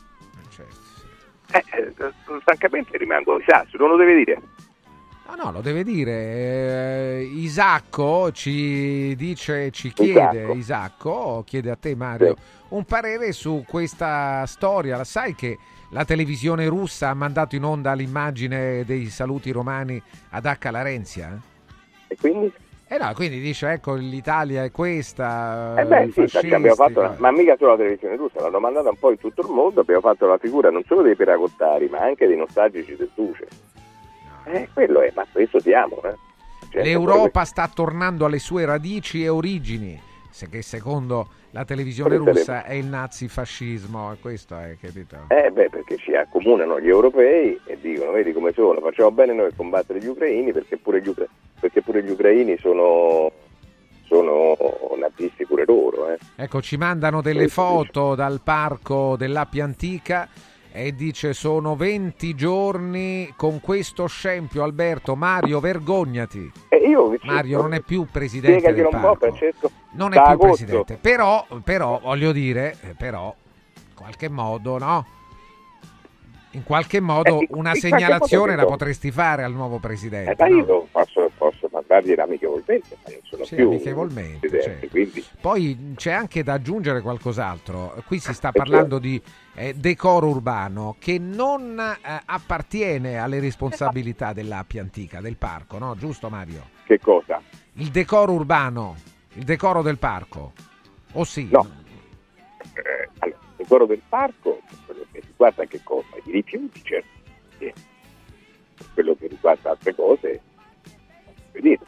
Eh, 1.51 1.65
eh, 1.71 2.13
francamente 2.43 2.97
rimango 2.99 3.41
sasso, 3.47 3.77
non 3.79 3.89
lo 3.91 3.97
deve 3.97 4.15
dire. 4.17 4.41
No, 5.29 5.45
no, 5.45 5.53
lo 5.53 5.61
deve 5.61 5.85
dire. 5.85 6.13
Eh, 6.13 7.31
Isacco 7.35 8.33
ci 8.33 9.15
dice, 9.15 9.71
ci 9.71 9.93
chiede, 9.93 10.41
Isacco. 10.41 10.55
Isacco, 10.55 11.45
chiede 11.47 11.71
a 11.71 11.77
te 11.77 11.95
Mario, 11.95 12.37
un 12.69 12.85
parere 12.85 13.33
su 13.33 13.65
questa 13.67 14.47
storia. 14.47 14.97
La 14.97 15.05
sai 15.05 15.35
che 15.35 15.59
la 15.91 16.05
televisione 16.05 16.67
russa 16.67 17.11
ha 17.11 17.15
mandato 17.15 17.57
in 17.57 17.65
onda 17.65 17.93
l'immagine 17.93 18.85
dei 18.85 19.07
saluti 19.07 19.51
romani 19.51 20.03
ad 20.31 20.47
H. 20.47 20.71
Larenzia? 20.71 21.39
E 22.09 22.17
quindi? 22.19 22.53
Eh 22.91 22.97
no, 22.97 23.13
quindi 23.15 23.39
dice, 23.39 23.71
ecco, 23.73 23.95
l'Italia 23.95 24.65
è 24.65 24.71
questa, 24.71 25.75
Eh 25.79 25.85
beh, 25.85 26.11
sì, 26.11 26.23
perché 26.23 26.55
abbiamo 26.55 26.75
fatto 26.75 27.01
una- 27.01 27.15
ma 27.19 27.31
mica 27.31 27.55
solo 27.59 27.73
la 27.73 27.77
televisione 27.77 28.17
russa, 28.17 28.41
l'hanno 28.41 28.61
mandata 28.61 28.89
un 28.89 28.97
po' 28.99 29.11
in 29.11 29.19
tutto 29.19 29.43
il 29.43 29.49
mondo, 29.49 29.81
abbiamo 29.81 30.01
fatto 30.01 30.27
la 30.27 30.39
figura 30.39 30.71
non 30.71 30.83
solo 30.87 31.03
dei 31.03 31.15
peracottari, 31.15 31.87
ma 31.89 31.99
anche 31.99 32.27
dei 32.27 32.37
nostalgici 32.37 32.97
del 32.97 33.11
Duce. 33.15 33.47
Eh, 34.45 34.69
quello 34.73 35.03
è, 35.03 35.13
ma 35.15 35.27
questo 35.31 35.61
siamo, 35.61 36.01
eh. 36.05 36.15
Cioè, 36.71 36.83
L'Europa 36.83 37.45
sta 37.45 37.71
tornando 37.73 38.25
alle 38.25 38.39
sue 38.39 38.65
radici 38.65 39.23
e 39.23 39.29
origini, 39.29 40.01
che 40.51 40.63
secondo 40.63 41.29
la 41.51 41.65
televisione 41.65 42.17
russa 42.17 42.65
è 42.65 42.75
il 42.75 42.87
nazifascismo, 42.87 44.17
questo 44.21 44.57
è, 44.57 44.77
capito? 44.81 45.17
Eh 45.29 45.51
beh, 45.51 45.71
perché 45.71 45.97
ci 45.97 46.15
accomunano 46.15 46.81
gli 46.81 46.89
europei 46.89 47.59
e 47.65 47.79
dicono, 47.81 48.13
vedi 48.13 48.33
come 48.33 48.53
sono, 48.53 48.81
facciamo 48.81 49.11
bene 49.11 49.33
noi 49.33 49.47
a 49.47 49.53
combattere 49.55 50.01
gli 50.01 50.07
ucraini 50.07 50.53
perché 50.53 50.77
pure 50.77 51.01
gli, 51.01 51.09
ucra- 51.09 51.29
perché 51.59 51.83
pure 51.83 52.03
gli 52.03 52.11
ucraini 52.11 52.57
sono, 52.59 53.33
sono 54.05 54.57
nazisti 54.99 55.47
pure 55.47 55.65
loro. 55.67 56.11
Eh. 56.11 56.19
Ecco, 56.37 56.61
ci 56.61 56.77
mandano 56.77 57.23
delle 57.23 57.49
foto 57.49 58.15
dal 58.15 58.41
parco 58.43 59.17
dell'Appia 59.17 59.65
Antica 59.65 60.29
e 60.81 60.95
dice 60.95 61.33
sono 61.35 61.75
20 61.75 62.35
giorni 62.35 63.33
con 63.37 63.61
questo 63.61 64.07
scempio 64.07 64.63
Alberto 64.63 65.17
Mario 65.17 65.59
vergognati 65.59 66.51
E 66.69 66.77
io, 66.77 67.17
Mario 67.23 67.61
non 67.63 67.75
è 67.75 67.81
più 67.81 68.07
presidente 68.11 68.73
del 68.73 68.85
po', 68.85 68.91
parco 68.91 69.17
Francesco. 69.17 69.71
non 69.93 70.13
è 70.13 70.23
più 70.23 70.31
agosto. 70.31 70.47
presidente 70.65 70.99
però, 71.01 71.45
però 71.65 71.99
voglio 72.01 72.31
dire 72.33 72.77
eh, 72.83 72.95
però 72.97 73.35
in 73.89 73.95
qualche 73.95 74.29
modo 74.29 74.79
no 74.79 75.07
in 76.53 76.63
qualche 76.63 77.01
modo 77.01 77.41
Eh, 77.41 77.49
una 77.51 77.75
segnalazione 77.75 78.57
la 78.57 78.65
potresti 78.65 79.11
fare 79.11 79.43
al 79.43 79.53
nuovo 79.53 79.77
Eh, 79.77 79.81
presidente 79.81 80.35
ma 80.39 80.49
no? 80.49 80.57
io 80.57 80.65
posso, 80.65 81.08
mandargliela 81.89 82.25
amichevolmente, 82.25 82.97
sono 83.23 83.45
Sì, 83.45 83.55
più 83.57 83.67
amichevolmente, 83.69 84.63
certo. 84.63 84.89
quindi 84.89 85.25
Poi 85.41 85.95
c'è 85.97 86.13
anche 86.13 86.43
da 86.43 86.53
aggiungere 86.55 87.01
qualcos'altro. 87.01 88.03
Qui 88.07 88.19
si 88.19 88.35
sta 88.35 88.49
Eh, 88.59 88.59
parlando 88.59 88.99
di 88.99 89.21
eh, 89.55 89.75
decoro 89.75 90.29
urbano 90.29 90.97
che 90.99 91.19
non 91.19 91.79
eh, 91.79 92.21
appartiene 92.25 93.19
alle 93.19 93.41
responsabilità 93.41 94.33
dell'Appia 94.33 94.83
Antica, 94.83 95.21
del 95.21 95.37
parco, 95.37 95.79
no? 95.79 95.97
Giusto 95.97 96.29
Mario? 96.29 96.77
che 96.85 96.99
cosa? 96.99 97.41
Il 97.75 97.89
decoro 97.91 98.33
urbano, 98.33 98.97
il 99.35 99.45
decoro 99.45 99.83
del 99.83 99.99
parco. 99.99 100.53
O 101.13 101.25
sì? 101.25 101.49
No. 101.51 101.67
Eh, 102.75 103.09
allora, 103.19 103.39
il 103.41 103.55
decoro 103.57 103.87
del 103.87 104.03
parco, 104.09 104.61
quello 104.87 105.05
che 105.13 105.21
riguarda 105.27 105.65
che 105.67 105.81
cosa? 105.85 106.07
I 106.25 106.31
rifiuti, 106.31 106.81
certo. 106.83 107.09
Sì. 107.59 107.73
Quello 108.95 109.15
che 109.17 109.27
riguarda 109.29 109.71
altre 109.71 109.95
cose, 109.95 110.41
vedete. 111.61 111.85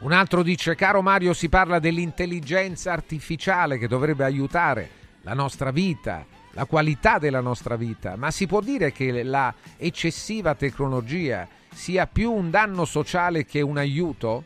Un 0.00 0.12
altro 0.12 0.42
dice, 0.42 0.74
caro 0.74 1.02
Mario, 1.02 1.34
si 1.34 1.50
parla 1.50 1.78
dell'intelligenza 1.78 2.92
artificiale 2.92 3.76
che 3.76 3.86
dovrebbe 3.86 4.24
aiutare 4.24 4.88
la 5.22 5.34
nostra 5.34 5.70
vita, 5.70 6.24
la 6.52 6.64
qualità 6.64 7.18
della 7.18 7.40
nostra 7.40 7.76
vita, 7.76 8.16
ma 8.16 8.30
si 8.30 8.46
può 8.46 8.60
dire 8.60 8.92
che 8.92 9.22
la 9.22 9.54
eccessiva 9.76 10.54
tecnologia 10.54 11.46
sia 11.72 12.06
più 12.06 12.32
un 12.32 12.50
danno 12.50 12.86
sociale 12.86 13.44
che 13.44 13.60
un 13.60 13.76
aiuto? 13.76 14.44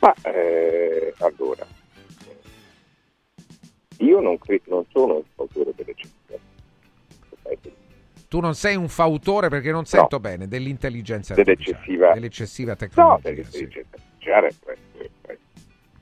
Ma 0.00 0.14
eh, 0.22 1.12
allora, 1.18 1.66
io 3.98 4.20
non, 4.20 4.38
cre- 4.38 4.62
non 4.66 4.84
sono 4.90 5.16
un 5.16 5.22
fautore 5.34 5.72
dell'eccezione. 5.76 6.16
Tu 8.28 8.40
non 8.40 8.54
sei 8.54 8.76
un 8.76 8.88
fautore 8.88 9.48
perché 9.48 9.70
non 9.72 9.86
sento 9.86 10.20
bene 10.20 10.46
dell'intelligenza 10.48 11.32
Dell'eccessiva- 11.34 12.12
dell'eccessiva 12.12 12.72
No, 12.72 12.76
tecnologia. 12.76 13.22
perché 13.22 13.44
sì. 13.44 13.68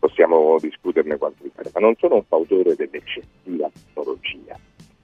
possiamo 0.00 0.58
discuterne 0.58 1.16
quanto 1.18 1.44
vi 1.44 1.50
pare, 1.54 1.70
ma 1.72 1.80
non 1.80 1.94
sono 1.98 2.16
un 2.16 2.24
fautore 2.24 2.74
dell'eccessiva 2.74 3.70
tecnologia. 3.72 4.58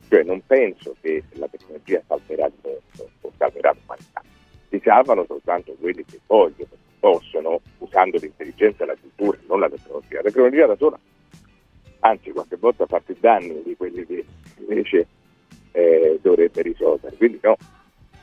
Cioè 0.08 0.22
non 0.24 0.42
penso 0.44 0.96
che 1.00 1.22
la 1.34 1.46
tecnologia 1.48 2.02
salverà 2.08 2.46
il 2.46 2.52
mondo 2.60 3.10
o 3.20 3.32
salverà 3.38 3.72
l'umanità. 3.80 4.20
Si 4.68 4.80
salvano 4.82 5.24
soltanto 5.26 5.76
quelli 5.78 6.04
che 6.04 6.18
vogliono, 6.26 6.70
possono, 6.98 7.60
usando 7.78 8.18
l'intelligenza 8.20 8.82
e 8.82 8.86
la 8.88 8.96
cultura, 9.00 9.38
non 9.46 9.60
la 9.60 9.68
tecnologia. 9.70 10.16
La 10.16 10.22
tecnologia 10.22 10.66
da 10.66 10.76
sola, 10.76 10.98
anzi 12.00 12.30
qualche 12.32 12.56
volta 12.56 12.84
fa 12.86 12.98
più 13.00 13.16
danni 13.20 13.62
di 13.64 13.76
quelli 13.76 14.04
che 14.06 14.24
invece 14.58 15.06
eh, 15.72 16.18
dovrebbe 16.22 16.62
risolvere. 16.62 17.16
Quindi 17.16 17.38
no, 17.42 17.56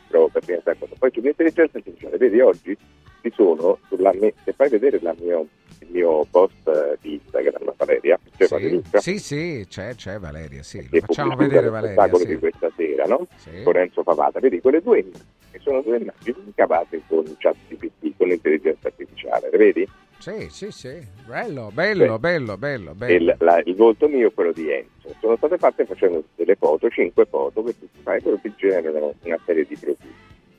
proprio 0.08 0.30
per 0.30 0.44
diventare 0.46 0.78
cosa. 0.80 0.94
Poi 0.98 1.12
sull'intelligenza 1.14 1.78
artificiale, 1.78 2.18
vedi 2.18 2.40
oggi 2.40 2.78
ci 3.22 3.32
sono, 3.36 3.80
sulla 3.88 4.14
me- 4.14 4.34
se 4.44 4.54
fai 4.54 4.70
vedere 4.70 5.00
la 5.02 5.14
mio, 5.20 5.48
il 5.80 5.88
mio 5.92 6.26
post 6.30 6.68
eh, 6.68 6.98
di 7.02 7.14
Instagram, 7.14 7.74
Valeria, 7.76 8.20
c'è 8.38 8.48
Valeria, 8.48 8.82
Sì, 9.00 9.20
sì, 9.20 9.66
c'è, 9.68 9.96
c'è 9.96 10.20
Valeria, 10.20 10.64
sì. 10.64 10.88
Lo 10.90 11.00
facciamo 11.00 11.36
vedere 11.36 11.70
Valeria. 11.70 11.96
spettacolo 11.96 12.24
sì. 12.24 12.28
di 12.28 12.40
questa 12.40 12.72
sera, 12.76 13.06
no? 13.06 13.28
Sì. 13.36 13.64
Con 13.64 13.76
Enzo 13.78 14.04
Favata, 14.04 14.40
vedi 14.40 14.62
quelle 14.62 14.82
due 14.82 15.00
immagini, 15.00 15.26
che 15.52 15.60
sono 15.60 15.82
due 15.82 15.98
immagini 15.98 16.38
ricavate 16.46 17.02
con 17.08 17.24
ChatGPT, 17.38 18.14
con 18.18 18.28
l'intelligenza 18.28 18.88
artificiale, 18.88 19.50
le 19.52 19.58
vedi? 19.58 19.88
Sì, 20.20 20.50
sì, 20.50 20.70
sì, 20.72 21.00
bello, 21.26 21.72
bello, 21.74 22.14
Sì. 22.16 22.20
bello, 22.20 22.58
bello, 22.58 22.94
bello. 22.94 23.14
il, 23.14 23.36
la- 23.40 23.62
il 23.64 23.76
volto 23.76 24.08
mio 24.10 24.28
e 24.28 24.34
quello 24.34 24.52
di 24.52 24.70
Enzo 24.70 25.16
sono 25.22 25.38
state 25.38 25.58
fatte 25.58 25.86
facendo 25.86 26.24
delle 26.36 26.56
foto, 26.56 26.90
cinque 26.90 27.26
foto 27.26 27.64
che 27.64 27.78
tu 27.80 27.88
ti 27.92 28.02
fai, 28.02 28.22
quello 28.22 28.38
ti 28.38 28.54
generano 28.58 29.16
una 29.24 29.40
serie 29.46 29.66
di 29.66 29.76
profili. 29.78 30.14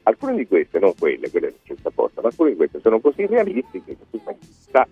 Alcune 0.05 0.35
di 0.37 0.47
queste, 0.47 0.79
non 0.79 0.95
quelle, 0.99 1.31
quelle 1.31 1.53
che 1.63 1.75
c'è 1.75 1.81
apposta, 1.83 2.23
ma 2.23 2.29
alcune 2.29 2.51
di 2.51 2.57
queste 2.57 2.81
sono 2.81 3.01
così 3.01 3.27
realistiche 3.27 3.97
che 3.97 4.05
tu 4.11 4.19
sta- 4.49 4.89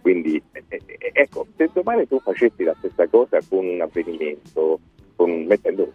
Quindi, 0.00 0.42
eh, 0.52 0.64
eh, 0.68 0.82
eh, 0.86 1.10
ecco, 1.12 1.46
se 1.56 1.68
domani 1.72 2.06
tu 2.08 2.18
facessi 2.20 2.62
la 2.64 2.74
stessa 2.78 3.06
cosa 3.08 3.38
con 3.48 3.66
un 3.66 3.80
avvenimento, 3.82 4.80
con, 5.14 5.44
mettendo 5.44 5.82
un 5.82 5.92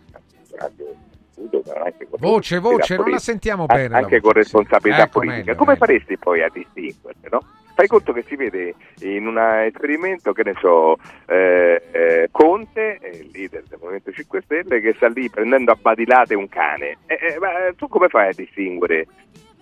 radio 0.58 0.94
scudo, 1.42 1.64
ma 1.66 1.84
anche 1.86 2.08
con 2.10 2.20
Voce, 2.20 2.60
voce, 2.60 2.96
non 2.98 3.10
la 3.10 3.18
sentiamo 3.20 3.64
a- 3.68 3.74
bene. 3.74 3.96
Anche 3.96 4.20
voce, 4.20 4.22
con 4.22 4.32
sì. 4.32 4.38
responsabilità 4.39 5.04
Ecco, 5.04 5.12
politica. 5.20 5.38
meglio, 5.44 5.56
Come 5.56 5.72
meglio. 5.74 5.86
faresti 5.86 6.18
poi 6.18 6.42
a 6.44 6.50
distinguerle, 6.52 7.28
no? 7.32 7.39
Fai 7.74 7.88
conto 7.88 8.12
che 8.14 8.24
si 8.28 8.36
vede 8.36 8.76
in 9.02 9.26
un 9.26 9.38
esperimento, 9.66 10.34
che 10.34 10.44
ne 10.44 10.54
so, 10.60 10.98
eh, 11.26 11.82
eh, 11.92 12.28
Conte, 12.32 12.98
eh, 13.02 13.10
il 13.18 13.30
leader 13.34 13.64
del 13.68 13.80
Movimento 13.82 14.12
5 14.12 14.42
Stelle, 14.42 14.82
che 14.82 14.94
sta 14.98 15.08
lì 15.08 15.30
prendendo 15.30 15.72
a 15.72 15.78
badilate 15.80 16.36
un 16.36 16.48
cane. 16.50 16.98
Eh, 17.08 17.18
eh, 17.22 17.39
ma 17.39 17.50
tu 17.76 17.88
come 17.88 18.10
fai 18.10 18.30
a 18.30 18.34
distinguere 18.36 19.08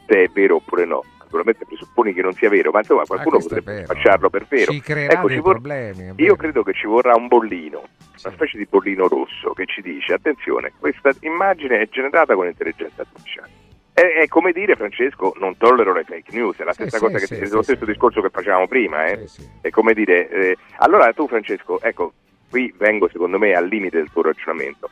se 0.07 0.23
è 0.23 0.27
vero 0.33 0.55
oppure 0.55 0.85
no? 0.85 1.03
Naturalmente 1.29 1.63
presupponi 1.65 2.11
che 2.11 2.23
non 2.23 2.33
sia 2.33 2.49
vero, 2.49 2.71
ma 2.71 2.79
insomma 2.79 3.03
qualcuno 3.05 3.37
è 3.37 3.41
potrebbe 3.41 3.85
facciarlo 3.85 4.31
per 4.31 4.47
vero. 4.49 4.71
Ci 4.71 4.81
creerà 4.81 5.13
Ecco, 5.13 5.27
vor- 5.27 5.61
problemi. 5.61 6.13
Io 6.15 6.35
credo 6.35 6.63
che 6.63 6.73
ci 6.73 6.87
vorrà 6.87 7.13
un 7.15 7.27
bollino, 7.27 7.83
una 8.23 8.33
specie 8.33 8.57
di 8.57 8.65
bollino 8.67 9.07
rosso 9.07 9.53
che 9.53 9.67
ci 9.67 9.83
dice 9.83 10.13
attenzione, 10.13 10.73
questa 10.79 11.11
immagine 11.21 11.81
è 11.81 11.87
generata 11.89 12.33
con 12.33 12.47
intelligenza 12.47 13.01
artificiale. 13.03 13.49
È, 13.93 14.01
è 14.01 14.27
come 14.27 14.53
dire, 14.53 14.75
Francesco, 14.75 15.35
non 15.37 15.55
tollero 15.57 15.93
le 15.93 16.03
fake 16.03 16.35
news, 16.35 16.57
è 16.57 16.63
la 16.63 16.73
Sì, 16.73 16.81
stessa 16.81 16.97
sì, 16.97 17.03
cosa 17.03 17.17
che 17.19 17.25
sì, 17.27 17.33
è 17.35 17.45
sì, 17.45 17.51
lo 17.53 17.61
sì. 17.61 17.71
stesso 17.73 17.85
discorso 17.85 18.21
che 18.21 18.29
facevamo 18.31 18.67
prima, 18.67 19.05
eh? 19.05 19.29
È 19.61 19.69
come 19.69 19.93
dire, 19.93 20.29
eh, 20.29 20.57
allora 20.77 21.13
tu 21.13 21.27
Francesco, 21.27 21.79
ecco, 21.79 22.13
qui 22.49 22.73
vengo 22.75 23.07
secondo 23.09 23.37
me 23.37 23.53
al 23.53 23.67
limite 23.67 23.97
del 23.97 24.09
tuo 24.11 24.23
ragionamento. 24.23 24.89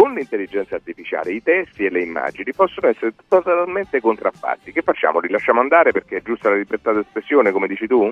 Con 0.00 0.14
l'intelligenza 0.14 0.76
artificiale 0.76 1.32
i 1.32 1.42
testi 1.42 1.84
e 1.84 1.90
le 1.90 2.02
immagini 2.02 2.52
possono 2.54 2.86
essere 2.86 3.14
totalmente 3.26 4.00
contraffatti. 4.00 4.70
Che 4.70 4.82
facciamo? 4.82 5.18
Li 5.18 5.28
lasciamo 5.28 5.58
andare 5.58 5.90
perché 5.90 6.18
è 6.18 6.22
giusta 6.22 6.50
la 6.50 6.54
libertà 6.54 6.92
d'espressione, 6.92 7.50
come 7.50 7.66
dici 7.66 7.88
tu? 7.88 8.08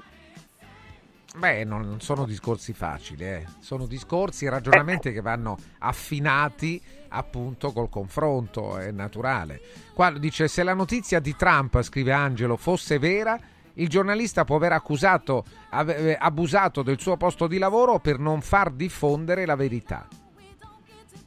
Beh, 1.37 1.62
non 1.62 2.01
sono 2.01 2.24
discorsi 2.24 2.72
facili, 2.72 3.24
eh. 3.24 3.45
sono 3.61 3.87
discorsi 3.87 4.47
e 4.47 4.51
ragionamenti 4.51 5.12
che 5.12 5.20
vanno 5.20 5.57
affinati 5.78 6.82
appunto 7.11 7.70
col 7.70 7.89
confronto, 7.89 8.78
è 8.78 8.91
naturale. 8.91 9.61
Qua 9.95 10.11
dice 10.18 10.49
se 10.49 10.64
la 10.64 10.74
notizia 10.74 11.20
di 11.20 11.37
Trump, 11.37 11.80
scrive 11.82 12.11
Angelo, 12.11 12.57
fosse 12.57 12.99
vera, 12.99 13.39
il 13.74 13.89
giornalista 13.89 14.43
può 14.43 14.57
aver 14.57 14.72
accusato, 14.72 15.45
ave- 15.70 16.16
abusato 16.16 16.82
del 16.82 16.99
suo 16.99 17.16
posto 17.16 17.47
di 17.47 17.59
lavoro 17.59 18.01
per 18.01 18.18
non 18.18 18.41
far 18.41 18.72
diffondere 18.72 19.47
la 19.47 19.55
verità. 19.55 20.09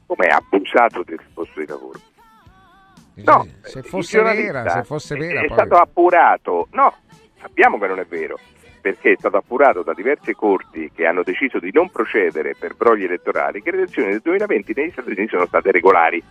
Come 0.10 0.26
ha 0.26 0.38
abusato 0.38 1.03
del 1.03 1.20
posto 1.32 1.60
di 1.60 1.68
lavoro? 1.68 1.99
No, 3.18 3.45
se 3.62 3.84
fosse 3.84 4.20
vera, 4.24 4.68
se 4.68 4.84
fosse 4.84 5.16
vera, 5.16 5.41
è 5.41 5.45
poi- 5.45 5.55
stato 5.55 5.76
appurato. 5.76 6.68
No, 6.72 6.95
sappiamo 7.39 7.78
che 7.78 7.86
non 7.86 7.99
è 7.99 8.05
vero, 8.05 8.39
perché 8.82 9.12
è 9.12 9.16
stato 9.20 9.38
appurato 9.38 9.84
da 9.84 9.93
diverse 9.93 10.34
corti 10.34 10.89
che 10.95 11.05
hanno 11.05 11.22
deciso 11.22 11.60
di 11.60 11.70
non 11.72 11.91
procedere 11.91 12.55
per 12.57 12.76
brogli 12.76 13.03
elettorali 13.03 13.62
che 13.62 13.70
le 13.70 13.78
elezioni 13.78 14.10
del 14.10 14.22
2020 14.24 14.74
negli 14.76 14.89
Stati 14.89 15.12
Uniti 15.12 15.28
sono 15.28 15.45
state 15.45 15.72
regolari. 15.72 16.24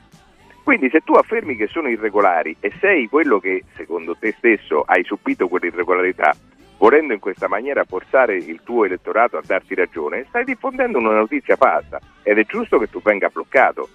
Quindi 0.64 0.90
se 0.90 1.02
tu 1.04 1.12
affermi 1.12 1.54
che 1.54 1.68
sono 1.68 1.88
irregolari 1.88 2.56
e 2.58 2.72
sei 2.80 3.06
quello 3.06 3.38
che 3.38 3.62
secondo 3.76 4.16
te 4.18 4.34
stesso 4.38 4.82
hai 4.86 5.04
subito 5.04 5.46
quell'irregolarità, 5.46 6.34
volendo 6.78 7.12
in 7.12 7.20
questa 7.20 7.48
maniera 7.48 7.84
forzare 7.84 8.36
il 8.36 8.60
tuo 8.64 8.84
elettorato 8.84 9.36
a 9.36 9.42
darti 9.44 9.74
ragione, 9.74 10.24
stai 10.28 10.44
diffondendo 10.44 10.98
una 10.98 11.12
notizia 11.12 11.56
falsa 11.56 12.00
ed 12.22 12.38
è 12.38 12.44
giusto 12.44 12.78
che 12.78 12.88
tu 12.88 13.00
venga 13.02 13.28
bloccato. 13.28 13.88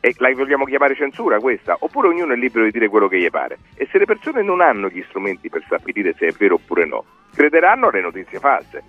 E 0.00 0.14
la 0.18 0.32
vogliamo 0.32 0.64
chiamare 0.64 0.94
censura 0.94 1.40
questa? 1.40 1.76
Oppure 1.80 2.08
ognuno 2.08 2.32
è 2.32 2.36
libero 2.36 2.64
di 2.64 2.70
dire 2.70 2.88
quello 2.88 3.08
che 3.08 3.18
gli 3.18 3.28
pare? 3.30 3.58
E 3.74 3.88
se 3.90 3.98
le 3.98 4.04
persone 4.04 4.42
non 4.42 4.60
hanno 4.60 4.88
gli 4.88 5.04
strumenti 5.08 5.48
per 5.48 5.64
stabilire 5.66 6.14
se 6.16 6.28
è 6.28 6.32
vero 6.38 6.54
oppure 6.54 6.86
no, 6.86 7.04
crederanno 7.34 7.88
alle 7.88 8.00
notizie 8.00 8.38
false. 8.38 8.82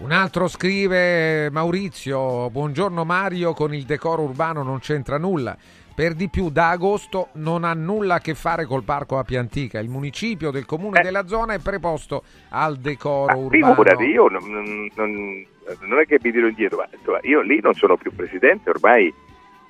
Un 0.00 0.12
altro 0.12 0.48
scrive 0.48 1.50
Maurizio, 1.50 2.50
buongiorno 2.50 3.04
Mario, 3.04 3.52
con 3.52 3.74
il 3.74 3.84
decoro 3.84 4.22
urbano 4.22 4.62
non 4.62 4.80
c'entra 4.80 5.18
nulla. 5.18 5.56
Per 6.00 6.14
di 6.14 6.30
più, 6.30 6.48
da 6.48 6.70
agosto 6.70 7.28
non 7.32 7.62
ha 7.62 7.74
nulla 7.74 8.14
a 8.14 8.20
che 8.20 8.34
fare 8.34 8.64
col 8.64 8.84
parco 8.84 9.18
Api 9.18 9.36
Antica. 9.36 9.80
Il 9.80 9.90
municipio 9.90 10.50
del 10.50 10.64
comune 10.64 11.02
della 11.02 11.26
zona 11.26 11.52
è 11.52 11.58
preposto 11.58 12.22
al 12.48 12.78
decoro 12.78 13.36
urbano. 13.36 13.74
Figurati, 13.74 14.04
io 14.04 14.28
non, 14.28 14.90
non- 14.96 15.44
non- 15.82 16.00
è 16.00 16.06
che 16.06 16.18
mi 16.22 16.32
tiro 16.32 16.46
indietro, 16.48 16.78
ma 16.78 17.18
io 17.20 17.42
lì 17.42 17.60
non 17.60 17.74
sono 17.74 17.98
più 17.98 18.14
presidente 18.14 18.70
ormai 18.70 19.12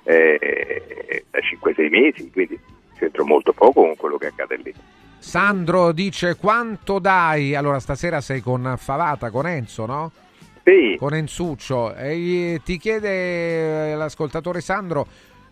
eh, 0.03 1.25
da 1.29 1.39
5-6 1.39 1.89
mesi, 1.89 2.31
quindi 2.31 2.57
c'entro 2.97 3.25
molto 3.25 3.51
poco 3.51 3.81
con 3.81 3.97
quello 3.97 4.15
che 4.15 4.27
accade 4.27 4.55
lì. 4.63 4.73
Sandro 5.17 5.91
dice 5.91 6.37
quanto 6.37 6.99
dai? 6.99 7.55
Allora 7.55 7.81
stasera 7.81 8.21
sei 8.21 8.39
con 8.39 8.75
Favata, 8.77 9.31
con 9.31 9.47
Enzo, 9.47 9.85
no? 9.85 10.11
Sì. 10.63 10.95
Con 10.97 11.13
Enzuccio. 11.13 11.93
E 11.93 12.61
ti 12.63 12.77
chiede 12.77 13.91
eh, 13.91 13.95
l'ascoltatore 13.95 14.61
Sandro 14.61 15.07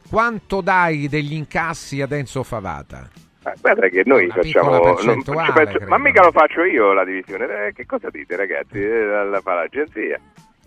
quanto 0.09 0.61
dai 0.61 1.07
degli 1.07 1.33
incassi 1.33 2.01
ad 2.01 2.11
Enzo 2.11 2.43
Favata? 2.43 3.07
Ma 3.43 3.53
guarda 3.61 3.87
che 3.87 4.03
noi 4.05 4.25
Una 4.25 4.33
facciamo, 4.35 4.71
non- 5.01 5.23
penso- 5.23 5.79
ma 5.87 5.97
mica 5.97 6.21
lo 6.23 6.31
faccio 6.31 6.63
io 6.63 6.91
la 6.93 7.05
divisione, 7.05 7.67
Eh, 7.67 7.73
che 7.73 7.85
cosa 7.85 8.09
dite 8.09 8.35
ragazzi? 8.35 8.81
Eh, 8.81 9.05
La, 9.05 9.23
la 9.23 9.39
fa 9.41 9.53
l'agenzia, 9.53 10.19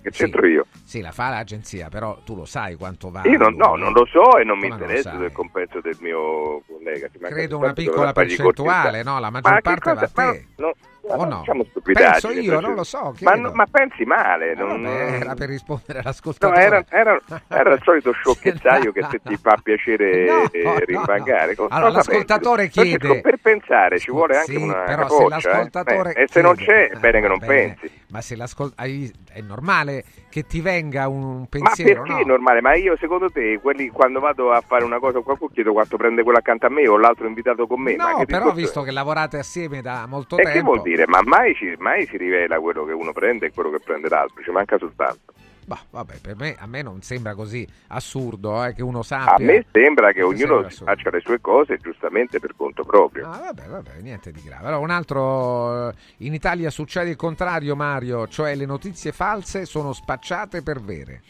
che 0.03 0.11
c'entro 0.11 0.47
io? 0.47 0.67
Sì, 0.85 1.01
la 1.03 1.13
fa 1.13 1.29
l'agenzia, 1.29 1.89
però 1.91 2.19
tu 2.25 2.35
lo 2.35 2.45
sai 2.47 2.77
quanto 2.77 3.11
va. 3.11 3.23
Io 3.25 3.37
non, 3.39 3.55
no, 3.57 3.77
non 3.77 3.93
lo 3.93 4.07
so 4.07 4.39
e 4.39 4.45
non 4.45 4.59
mi 4.59 4.69
Come 4.69 4.79
lo 4.81 4.85
interessa 4.87 5.17
del 5.17 5.33
compenso 5.33 5.81
del 5.83 5.97
mio 6.01 6.63
collega. 6.67 7.09
Credo 7.21 7.59
una 7.59 7.73
piccola 7.75 8.13
percentuale, 8.13 9.03
no? 9.03 9.15
La 9.21 9.31
Ma 9.31 9.41
maggior 9.43 9.55
che 9.57 9.61
parte 9.63 9.93
va 9.93 10.01
a 10.01 10.09
cosa- 10.09 10.13
ma 10.27 10.33
te. 10.33 10.47
no, 10.57 10.73
O 11.05 11.17
non 11.17 11.29
no? 11.29 11.37
Facciamo 11.39 11.65
stupidaggini, 11.65 12.11
Penso 12.13 12.29
io, 12.29 12.35
Francesco. 12.45 12.61
non 12.67 12.75
lo 12.77 12.85
so, 12.85 13.15
Ma, 13.23 13.37
ma 13.53 13.67
pensi 13.71 14.05
male. 14.05 14.53
Eh, 14.53 14.55
non- 14.55 14.83
vabbè, 14.83 15.19
era 15.21 15.35
per 15.35 15.49
rispondere 15.49 15.95
No, 15.95 16.01
all'ascoltatore. 16.01 16.61
era, 16.63 16.85
era- 16.89 17.21
era 17.49 17.73
il 17.75 17.81
solito 17.83 18.13
sciocchezzaio 18.23 18.93
che 18.93 19.05
se 19.11 19.21
ti 19.23 19.37
fa 19.37 19.59
piacere 19.63 20.25
No, 20.31 20.51
eh, 20.53 20.63
no, 20.63 20.79
rinvangare. 20.79 21.55
Cosa- 21.57 21.75
Allora, 21.75 21.91
l'ascoltatore 21.93 22.63
pensi? 22.69 22.79
Francesco, 22.81 22.99
chiede- 23.07 23.21
per 23.21 23.37
pensare 23.43 23.99
ci 23.99 24.11
vuole 24.13 24.37
anche 24.37 24.53
Sì, 24.53 24.63
una 24.63 24.75
però 24.85 25.03
se 25.09 25.09
capoccia, 25.17 25.25
eh. 25.25 25.29
l'ascoltatore 25.53 26.13
Beh, 26.13 26.23
e 26.23 26.27
se 26.29 26.41
non 26.41 26.55
c'è 26.55 26.89
è 26.91 26.97
bene 26.99 27.21
che 27.21 27.29
non 27.29 27.39
bene. 27.45 27.77
pensi. 27.79 28.01
Ma 28.13 28.21
se 28.21 28.37
l'ascol- 28.37 28.73
hai- 28.77 29.11
è 29.33 29.41
normale 29.41 30.05
che 30.29 30.47
ti 30.47 30.61
venga 30.61 31.09
un 31.09 31.41
Ma 31.41 31.47
pensiero, 31.49 32.03
perché 32.03 32.13
no? 32.13 32.21
è 32.21 32.25
normale? 32.25 32.61
Ma 32.61 32.75
io 32.75 32.97
secondo 32.99 33.29
te 33.31 33.59
quelli, 33.61 33.89
quando 33.89 34.21
vado 34.21 34.53
a 34.53 34.61
fare 34.65 34.85
una 34.85 34.99
cosa 34.99 35.15
con 35.15 35.23
qualcuno 35.25 35.51
chiedo 35.53 35.73
quanto 35.73 35.97
prende 35.97 36.23
quello 36.23 36.39
accanto 36.39 36.67
a 36.67 36.71
me 36.71 36.87
o 36.89 36.97
l'altro 36.97 37.27
invitato 37.27 37.67
con 37.67 37.81
me? 37.81 37.97
Ma 37.97 38.11
No, 38.13 38.25
però 38.25 38.39
discorso 38.53 38.53
visto 38.55 38.83
che 38.83 38.91
lavorate 38.93 39.39
assieme 39.39 39.81
da 39.83 40.05
molto 40.07 40.37
E 40.37 40.43
tempo. 40.43 40.53
che 40.59 40.63
vuol 40.63 40.83
dire? 40.83 40.91
Ma 41.07 41.21
mai, 41.23 41.55
ci- 41.55 41.75
mai 41.79 42.07
si 42.07 42.17
rivela 42.17 42.59
quello 42.61 42.85
che 42.85 42.93
uno 42.93 43.13
prende 43.13 43.47
e 43.47 43.53
quello 43.53 43.71
che 43.71 43.81
prende 43.85 44.09
l'altro, 44.09 44.43
ci 44.43 44.51
manca 44.51 44.79
soltanto. 44.79 45.33
Bah, 45.65 45.79
vabbè, 45.91 46.15
per 46.21 46.35
me, 46.37 46.57
a 46.59 46.67
me 46.67 46.83
non 46.83 47.03
sembra 47.03 47.35
così 47.37 47.67
assurdo 47.89 48.65
eh, 48.65 48.75
che 48.75 48.83
uno 48.83 48.99
A 48.99 49.03
sappia. 49.05 49.47
me 49.47 49.65
sembra 49.71 50.11
che 50.11 50.21
ognuno 50.21 50.69
faccia 50.69 51.11
le 51.11 51.21
sue 51.21 51.41
cose 51.41 51.77
giustamente 51.79 52.41
per 52.41 52.55
conto 52.57 52.83
proprio. 52.85 53.29
Ah, 53.29 53.39
vabbè, 53.53 53.69
vabbè, 53.69 53.91
niente 54.01 54.33
di 54.33 54.43
grave. 54.45 54.67
Allora, 54.67 54.79
un 54.83 54.91
altro. 54.91 55.89
eh, 55.91 55.95
In 56.19 56.35
Italia 56.35 56.69
succede 56.69 57.11
il 57.11 57.17
contrario, 57.17 57.77
Mario, 57.77 58.27
cioè 58.27 58.57
le 58.57 58.67
notizie 58.67 59.13
false 59.13 59.65
sono 59.65 59.93
spacciate 59.93 60.63
per 60.63 60.81
vere. 60.81 61.23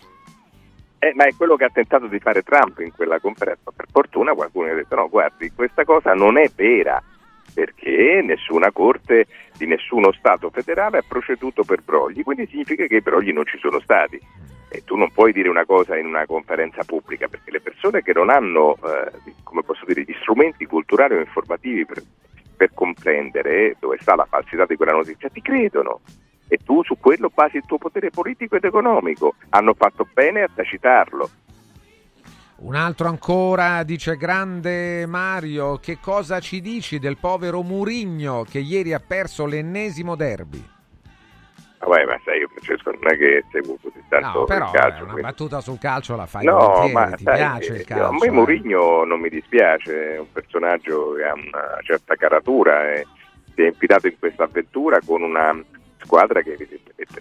Eh, 0.99 1.13
ma 1.15 1.25
è 1.27 1.35
quello 1.37 1.57
che 1.57 1.65
ha 1.65 1.71
tentato 1.71 2.07
di 2.07 2.19
fare 2.19 2.43
Trump 2.43 2.79
in 2.79 2.93
quella 2.93 3.19
conferenza. 3.21 3.71
Per 3.75 3.87
fortuna 3.91 4.33
qualcuno 4.33 4.71
ha 4.71 4.75
detto 4.75 4.95
no, 4.95 5.09
guardi, 5.11 5.51
questa 5.55 5.85
cosa 5.85 6.15
non 6.15 6.39
è 6.39 6.49
vera, 6.55 7.03
perché 7.53 8.21
nessuna 8.23 8.71
corte 8.73 9.27
di 9.57 9.67
nessuno 9.67 10.13
Stato 10.13 10.51
federale 10.51 10.99
ha 10.99 11.05
proceduto 11.07 11.63
per 11.63 11.83
brogli, 11.83 12.23
quindi 12.23 12.47
significa 12.47 12.87
che 12.87 12.97
i 12.97 13.03
brogli 13.03 13.33
non 13.33 13.45
ci 13.47 13.59
sono 13.59 13.81
stati. 13.81 14.21
E 14.69 14.83
tu 14.85 14.97
non 14.97 15.13
puoi 15.13 15.33
dire 15.33 15.51
una 15.51 15.67
cosa 15.67 15.99
in 15.99 16.07
una 16.07 16.25
conferenza 16.25 16.83
pubblica, 16.85 17.29
perché 17.29 17.51
le 17.51 17.61
persone 17.61 18.03
che 18.03 18.15
non 18.15 18.31
hanno, 18.31 18.77
eh, 18.77 19.33
come 19.43 19.63
posso 19.63 19.85
dire, 19.85 20.03
gli 20.03 20.17
strumenti 20.21 20.65
culturali 20.65 21.15
o 21.15 21.21
informativi 21.21 21.85
per, 21.85 22.03
per 22.57 22.71
comprendere 22.73 23.77
dove 23.79 23.99
sta 24.01 24.15
la 24.15 24.25
falsità 24.25 24.65
di 24.65 24.77
quella 24.77 24.93
notizia, 24.93 25.29
ti 25.29 25.43
credono. 25.43 26.01
E 26.49 26.59
tu 26.65 26.83
su 26.85 26.97
quello 26.99 27.31
basi 27.33 27.59
il 27.59 27.65
tuo 27.67 27.79
potere 27.79 28.11
politico 28.11 28.57
ed 28.57 28.65
economico. 28.65 29.35
Hanno 29.51 29.75
fatto 29.75 30.07
bene 30.13 30.43
a 30.43 30.51
tacitarlo. 30.53 31.29
Un 32.65 32.77
altro 32.77 33.09
ancora 33.09 33.83
dice 33.83 34.17
grande 34.17 35.05
Mario, 35.07 35.79
che 35.79 35.99
cosa 36.01 36.39
ci 36.39 36.61
dici 36.61 37.01
del 37.01 37.17
povero 37.17 37.63
Murigno 37.63 38.45
che 38.49 38.61
ieri 38.61 38.93
ha 38.93 39.01
perso 39.05 39.47
l'ennesimo 39.47 40.15
derby? 40.15 40.65
Vabbè, 41.81 42.05
ma 42.05 42.21
sai, 42.25 42.39
io 42.39 42.49
Francesco 42.55 42.93
non 42.93 43.13
è 43.13 43.17
che 43.17 43.45
seguo 43.51 43.77
così 43.83 44.01
tanto 44.09 44.39
No, 44.41 44.45
però 44.45 44.67
il 44.67 44.71
calcio. 44.71 44.87
eh, 44.99 45.03
una 45.03 45.13
quindi- 45.13 45.23
battuta 45.23 45.61
sul 45.61 45.79
calcio 45.81 46.15
la 46.15 46.27
fai 46.27 46.45
No, 46.45 46.89
ma 46.93 47.11
ti 47.11 47.25
sai, 47.25 47.35
piace 47.37 47.75
eh, 47.75 47.77
il 47.79 47.85
calcio. 47.85 48.05
a 48.07 48.13
me 48.13 48.27
eh? 48.27 48.31
Mourinho 48.31 49.05
non 49.05 49.19
mi 49.21 49.29
dispiace, 49.29 50.15
è 50.15 50.19
un 50.21 50.31
personaggio 50.31 51.15
che 51.15 51.25
ha 51.25 51.33
una 51.33 51.79
certa 51.83 52.15
caratura 52.15 52.93
e 52.93 53.05
si 53.57 53.63
è 53.63 53.67
infilato 53.67 54.07
in 54.07 54.17
questa 54.21 54.45
avventura 54.45 55.01
con 55.05 55.23
una 55.23 55.61
squadra 55.97 56.41
che 56.43 56.53
evidentemente 56.53 57.21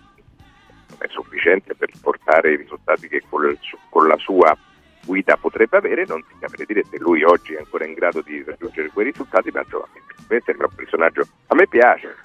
non 0.89 0.97
è 0.99 1.07
sufficiente 1.09 1.73
per 1.73 1.89
portare 1.99 2.51
i 2.51 2.57
risultati 2.57 3.07
che 3.07 3.23
con, 3.27 3.57
con 3.89 4.07
la 4.07 4.17
sua 4.17 4.55
guida 5.05 5.37
potrebbe 5.37 5.77
avere, 5.77 6.05
non 6.07 6.23
si 6.27 6.35
saprei 6.39 6.65
dire 6.65 6.83
se 6.89 6.97
lui 6.99 7.23
oggi 7.23 7.53
è 7.53 7.59
ancora 7.59 7.85
in 7.85 7.93
grado 7.93 8.21
di 8.21 8.43
raggiungere 8.43 8.89
quei 8.89 9.05
risultati, 9.05 9.49
ma 9.51 9.61
insomma, 9.61 9.87
me 10.29 10.41
sembra 10.45 10.67
un 10.67 10.75
personaggio, 10.75 11.21
a 11.47 11.55
me 11.55 11.67
piace. 11.67 12.15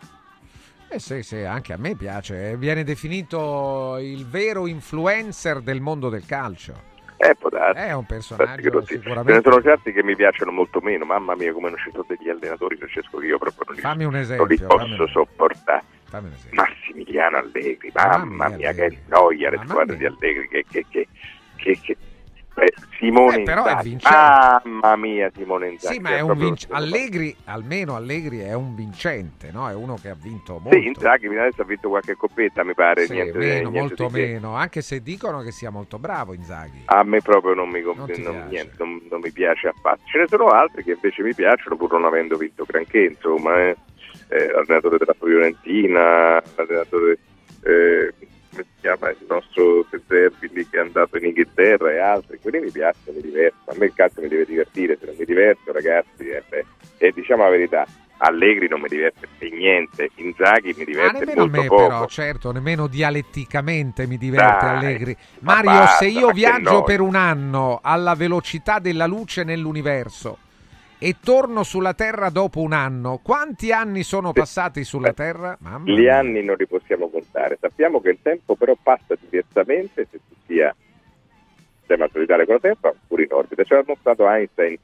Eh 0.89 0.99
sì, 1.01 1.23
sì, 1.23 1.39
anche 1.43 1.73
a 1.73 1.77
me 1.79 1.97
piace. 1.97 2.57
Viene 2.57 2.85
definito 2.85 3.97
il 3.99 4.25
vero 4.27 4.67
influencer 4.69 5.61
del 5.61 5.81
mondo 5.81 6.09
del 6.09 6.25
calcio. 6.25 6.95
Eh, 7.19 7.35
può 7.35 7.49
darsi. 7.49 7.81
È 7.83 7.93
un 7.93 8.05
personaggio 8.05 8.81
sì. 8.83 8.87
Ce 8.87 8.95
ne 8.97 9.01
sicuramente. 9.03 9.41
sono 9.51 9.63
certi 9.63 9.93
che 9.93 10.03
mi 10.05 10.15
piacciono 10.15 10.53
molto 10.53 10.81
meno, 10.81 11.05
mamma 11.07 11.35
mia 11.35 11.53
come 11.53 11.71
non 11.71 11.79
ci 11.79 11.91
sono 11.91 12.05
degli 12.07 12.29
allenatori 12.29 12.77
Francesco 12.77 13.19
che 13.19 13.27
io 13.27 13.39
proprio 13.39 13.65
non 13.67 13.75
li, 13.75 13.81
Fammi 13.81 14.05
un 14.05 14.13
non 14.13 14.21
esempio. 14.21 14.45
li 14.47 14.57
fammi 14.59 14.69
posso 14.89 15.03
un- 15.03 15.09
sopportare. 15.09 15.83
fammi 16.05 16.27
un 16.29 16.33
esempio. 16.35 16.63
Massimiliano 16.63 17.37
Allegri, 17.39 17.91
Mamma 17.95 18.17
mamma 18.19 18.49
mia, 18.57 18.69
Allegri. 18.69 18.97
che 18.97 19.03
noia 19.09 19.51
le 19.51 19.57
Mamma 19.57 19.69
squadre 19.71 19.97
mia. 19.97 20.09
di 20.09 20.15
Allegri, 20.15 20.49
che, 20.49 20.65
che, 20.71 20.87
che, 21.57 21.79
che, 21.81 21.97
Simone 22.99 23.41
Eh, 23.41 23.43
però 23.43 23.65
è 23.65 23.77
vincente. 23.83 24.09
mamma 24.65 24.97
mia 24.97 25.31
Simone 25.35 25.69
Inzaghi. 25.69 25.95
Sì, 25.95 26.01
ma 26.01 26.11
è 26.17 26.21
un 26.21 26.27
proprio- 26.29 26.47
vinc- 26.49 26.67
Allegri, 26.71 27.37
almeno 27.45 27.95
Allegri 27.95 28.39
è 28.39 28.55
un 28.55 28.75
vincente, 28.75 29.51
no? 29.53 29.69
È 29.69 29.75
uno 29.75 29.97
che 30.01 30.09
ha 30.09 30.17
vinto 30.19 30.59
molto. 30.59 30.79
Sì, 30.79 30.87
Inzaghi 30.87 31.27
adesso 31.27 31.61
ha 31.63 31.65
vinto 31.67 31.89
qualche 31.91 32.15
coppetta 32.15 32.65
mi 32.65 32.73
pare, 32.73 33.05
Sì, 33.05 33.13
niente, 33.13 33.37
meno, 33.39 33.69
niente 33.69 33.79
molto 33.79 34.07
di 34.07 34.13
che. 34.15 34.27
meno, 34.33 34.55
anche 34.57 34.81
se 34.81 35.03
dicono 35.03 35.43
che 35.43 35.51
sia 35.53 35.69
molto 35.71 35.99
bravo 35.99 36.33
Inzaghi. 36.33 36.83
A 36.87 37.03
me 37.05 37.21
proprio 37.21 37.53
non 37.53 37.69
mi, 37.69 37.83
conv- 37.83 37.99
Non 38.17 38.23
non- 38.23 38.47
niente, 38.49 38.75
non- 38.79 39.03
non 39.11 39.21
mi 39.21 39.31
piace 39.31 39.69
affatto. 39.69 40.01
Ce 40.07 40.19
ne 40.19 40.27
sono 40.27 40.47
altri 40.47 40.83
che 40.83 40.93
invece 40.93 41.23
mi 41.23 41.35
piacciono 41.35 41.77
pur 41.77 41.93
non 41.93 42.07
avendo 42.07 42.37
vinto 42.39 42.65
granché, 42.67 43.01
insomma, 43.05 43.61
eh. 43.61 43.77
Eh, 44.29 44.47
l'allenatore 44.51 44.97
della 44.99 45.15
Fiorentina, 45.17 46.43
l'allenatore 46.57 47.19
eh, 47.63 48.15
come 48.57 48.65
si 48.65 48.81
chiama 48.81 49.11
il 49.11 49.17
nostro 49.29 49.87
lì 50.41 50.69
che 50.69 50.77
è 50.79 50.81
andato 50.81 51.17
in 51.19 51.27
Inghilterra 51.27 51.91
e 51.93 51.99
altri, 51.99 52.39
quelli 52.41 52.61
mi 52.61 52.71
piacciono, 52.71 53.17
mi 53.17 53.23
diverto. 53.23 53.71
A 53.71 53.75
me 53.77 53.87
il 53.87 53.93
calcio 53.95 54.21
mi 54.23 54.29
deve 54.29 54.45
divertire, 54.47 54.97
se 54.99 55.07
non 55.07 55.15
mi 55.19 55.25
diverto 55.25 55.73
ragazzi, 55.73 56.29
eh, 56.29 56.43
beh, 56.49 56.65
e 56.99 57.13
diciamo 57.15 57.43
la 57.43 57.51
verità, 57.51 57.87
Allegri 58.19 58.67
non 58.69 58.81
mi 58.81 58.89
diverte 58.89 59.29
per 59.39 59.53
niente, 59.53 60.09
Inzaghi 60.15 60.73
mi 60.77 60.83
Ah, 60.83 60.85
diverte 60.87 61.19
nemmeno 61.19 61.43
a 61.43 61.45
molto 61.47 61.61
me 61.61 61.67
poco. 61.67 61.87
però, 61.87 62.07
certo, 62.07 62.53
nemmeno 62.53 62.87
dialetticamente 62.87 64.07
mi 64.07 64.17
diverte 64.17 64.65
Dai, 64.65 64.77
Allegri. 64.77 65.17
ma 65.41 65.55
Mario, 65.57 65.71
basta, 65.71 65.97
se 65.97 66.07
io 66.07 66.27
ma 66.29 66.33
viaggio 66.33 66.83
per 66.83 67.01
un 67.01 67.15
anno 67.15 67.81
alla 67.83 68.15
velocità 68.15 68.79
della 68.79 69.07
luce 69.07 69.45
nell'universo 69.45 70.39
e 70.99 71.17
torno 71.23 71.63
sulla 71.63 71.95
Terra 71.95 72.31
dopo 72.31 72.61
un 72.61 72.73
anno, 72.73 73.21
quanti 73.23 73.71
anni 73.73 74.03
sono 74.03 74.33
passati 74.33 74.85
sulla 74.85 75.13
Terra? 75.13 75.57
Mamma 75.61 75.85
Gli 75.91 76.01
mia. 76.01 76.19
anni 76.19 76.43
non 76.43 76.57
li 76.59 76.67
possiamo 76.67 77.09
contare. 77.09 77.59
Sappiamo 77.61 78.01
che 78.01 78.11
il 78.11 78.19
tempo 78.23 78.57
però 78.57 78.77
passa 78.83 79.15
diversamente 79.19 80.07
se 80.11 80.19
tu 80.29 80.35
sia 80.47 80.75
sistema 81.79 82.09
solitario 82.11 82.45
con 82.47 82.55
la 82.55 82.61
Terra 82.61 82.89
oppure 82.89 83.23
in 83.25 83.33
orbita. 83.33 83.63
Ce 83.65 83.75
l'ha 83.75 83.85
mostrato 83.87 84.29
Einstein 84.29 84.77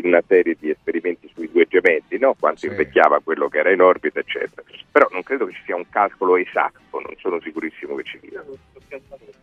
in 0.00 0.06
una 0.06 0.22
serie 0.26 0.56
di 0.58 0.70
esperimenti 0.70 1.30
sui 1.34 1.50
due 1.50 1.66
gemelli, 1.68 2.18
no? 2.18 2.34
quanto 2.38 2.66
invecchiava 2.66 3.20
quello 3.22 3.48
che 3.48 3.58
era 3.58 3.70
in 3.70 3.80
orbita, 3.80 4.20
eccetera. 4.20 4.62
Però 4.90 5.08
non 5.12 5.22
credo 5.22 5.46
che 5.46 5.52
ci 5.52 5.62
sia 5.64 5.76
un 5.76 5.84
calcolo 5.88 6.36
esatto, 6.36 6.78
non 6.92 7.14
sono 7.18 7.40
sicurissimo 7.40 7.94
che 7.96 8.02
ci 8.04 8.18
sia. 8.22 8.42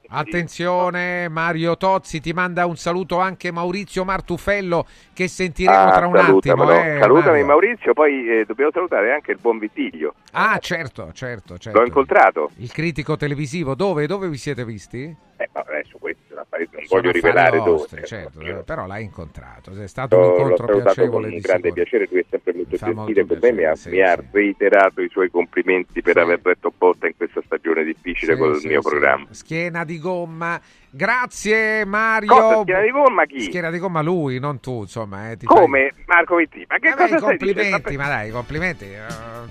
Attenzione, 0.07 1.27
Mario 1.29 1.77
Tozzi 1.77 2.19
ti 2.21 2.31
manda 2.31 2.65
un 2.65 2.77
saluto 2.77 3.19
anche 3.19 3.51
Maurizio 3.51 4.03
Martufello 4.05 4.85
che 5.13 5.27
sentiremo 5.27 5.77
Ah, 5.77 5.91
tra 5.91 6.07
un 6.07 6.15
attimo. 6.15 6.69
eh, 6.71 6.97
Salutami 6.99 7.25
Mario. 7.29 7.45
Maurizio, 7.45 7.93
poi 7.93 8.29
eh, 8.29 8.45
dobbiamo 8.45 8.71
salutare 8.71 9.11
anche 9.13 9.31
il 9.31 9.37
buon 9.41 9.57
Vitiglio. 9.57 10.13
Ah, 10.31 10.57
certo, 10.59 11.11
certo, 11.13 11.57
certo. 11.57 11.79
L'ho 11.79 11.85
incontrato. 11.85 12.51
Il 12.57 12.71
critico 12.71 13.17
televisivo, 13.17 13.73
dove? 13.75 14.05
Dove 14.07 14.29
vi 14.29 14.37
siete 14.37 14.63
visti? 14.63 15.15
Eh, 15.37 15.49
ma 15.51 15.65
adesso 15.67 15.97
questo 15.97 16.33
non 16.33 16.45
Sono 16.49 17.01
voglio 17.01 17.11
rivelare 17.11 17.57
vostri, 17.59 17.95
dove. 18.01 18.07
certo, 18.07 18.39
eh, 18.39 18.63
però 18.63 18.85
l'hai 18.85 19.03
incontrato, 19.03 19.71
è 19.77 19.87
stato 19.87 20.15
un 20.15 20.21
l'ho 20.21 20.29
incontro 20.29 20.65
salutato 20.67 20.79
con 20.79 20.83
piacevole 20.93 21.27
un 21.27 21.39
grande 21.39 21.73
piacere, 21.73 22.07
lui 22.09 22.19
è 22.21 22.25
sempre 22.29 22.53
molto 22.53 22.77
Fa 22.77 22.85
gentile 22.85 23.23
molto 23.25 23.37
con 23.37 23.55
me, 23.55 23.69
mi 23.69 23.75
sì, 23.75 23.89
mi 23.89 24.01
ha 24.01 24.23
reiterato 24.31 25.01
i 25.01 25.09
suoi 25.09 25.29
complimenti 25.29 26.01
per 26.01 26.17
aver 26.17 26.39
retto 26.41 26.71
botta 26.77 27.07
in 27.07 27.17
questa 27.17 27.41
stagione 27.43 27.83
difficile 27.83 28.33
Sì, 28.33 28.39
con 28.39 28.49
il 28.51 28.55
sì, 28.55 28.67
mio 28.67 28.81
sì. 28.81 28.87
programma. 28.89 29.25
Schiena 29.31 29.83
di 29.83 29.99
gomma. 29.99 30.61
Grazie 30.89 31.83
Mario. 31.83 32.29
Cosa, 32.29 32.61
schiena 32.61 32.81
di 32.81 32.91
gomma 32.91 33.25
chi? 33.25 33.41
Schiena 33.41 33.69
di 33.69 33.79
gomma 33.79 34.01
lui, 34.01 34.39
non 34.39 34.59
tu, 34.61 34.81
insomma. 34.83 35.31
eh, 35.31 35.35
ti 35.37 35.45
fai- 35.47 35.57
Come 35.61 35.93
Marco 36.05 36.37
Vitti? 36.37 36.65
Ma 36.69 36.77
che 36.77 36.89
Vabbè, 36.91 37.01
cosa 37.01 37.17
stai 37.17 37.37
dicendo? 37.37 37.59
complimenti, 37.59 37.97
ma 37.97 38.07
dai, 38.07 38.31
complimenti 38.31 38.85
eh, 38.85 39.01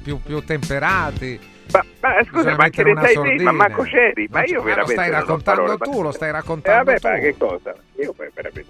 più, 0.02 0.18
più 0.22 0.42
temperati. 0.42 1.52
Ma, 1.72 1.84
ma 2.00 2.10
scusa, 2.24 2.30
Bisogna 2.36 2.56
ma 2.56 2.68
che 2.68 2.82
ne 2.84 2.94
sai 3.00 3.36
te? 3.36 3.42
Ma 3.42 3.52
manco 3.52 3.82
c'eri? 3.82 4.28
Ma 4.30 4.40
Non 4.40 4.48
io 4.48 4.62
veramente 4.62 4.94
Lo 4.94 5.00
stai 5.00 5.10
raccontando 5.10 5.78
tu, 5.78 5.90
ma- 5.96 6.02
lo 6.02 6.12
stai 6.12 6.28
Eh, 6.28 6.32
raccontando 6.32 6.84
vabbè, 6.84 7.00
tu. 7.00 7.08
ma 7.08 7.18
che 7.18 7.36
cosa? 7.36 7.74
Io 8.00 8.14
veramente. 8.16 8.66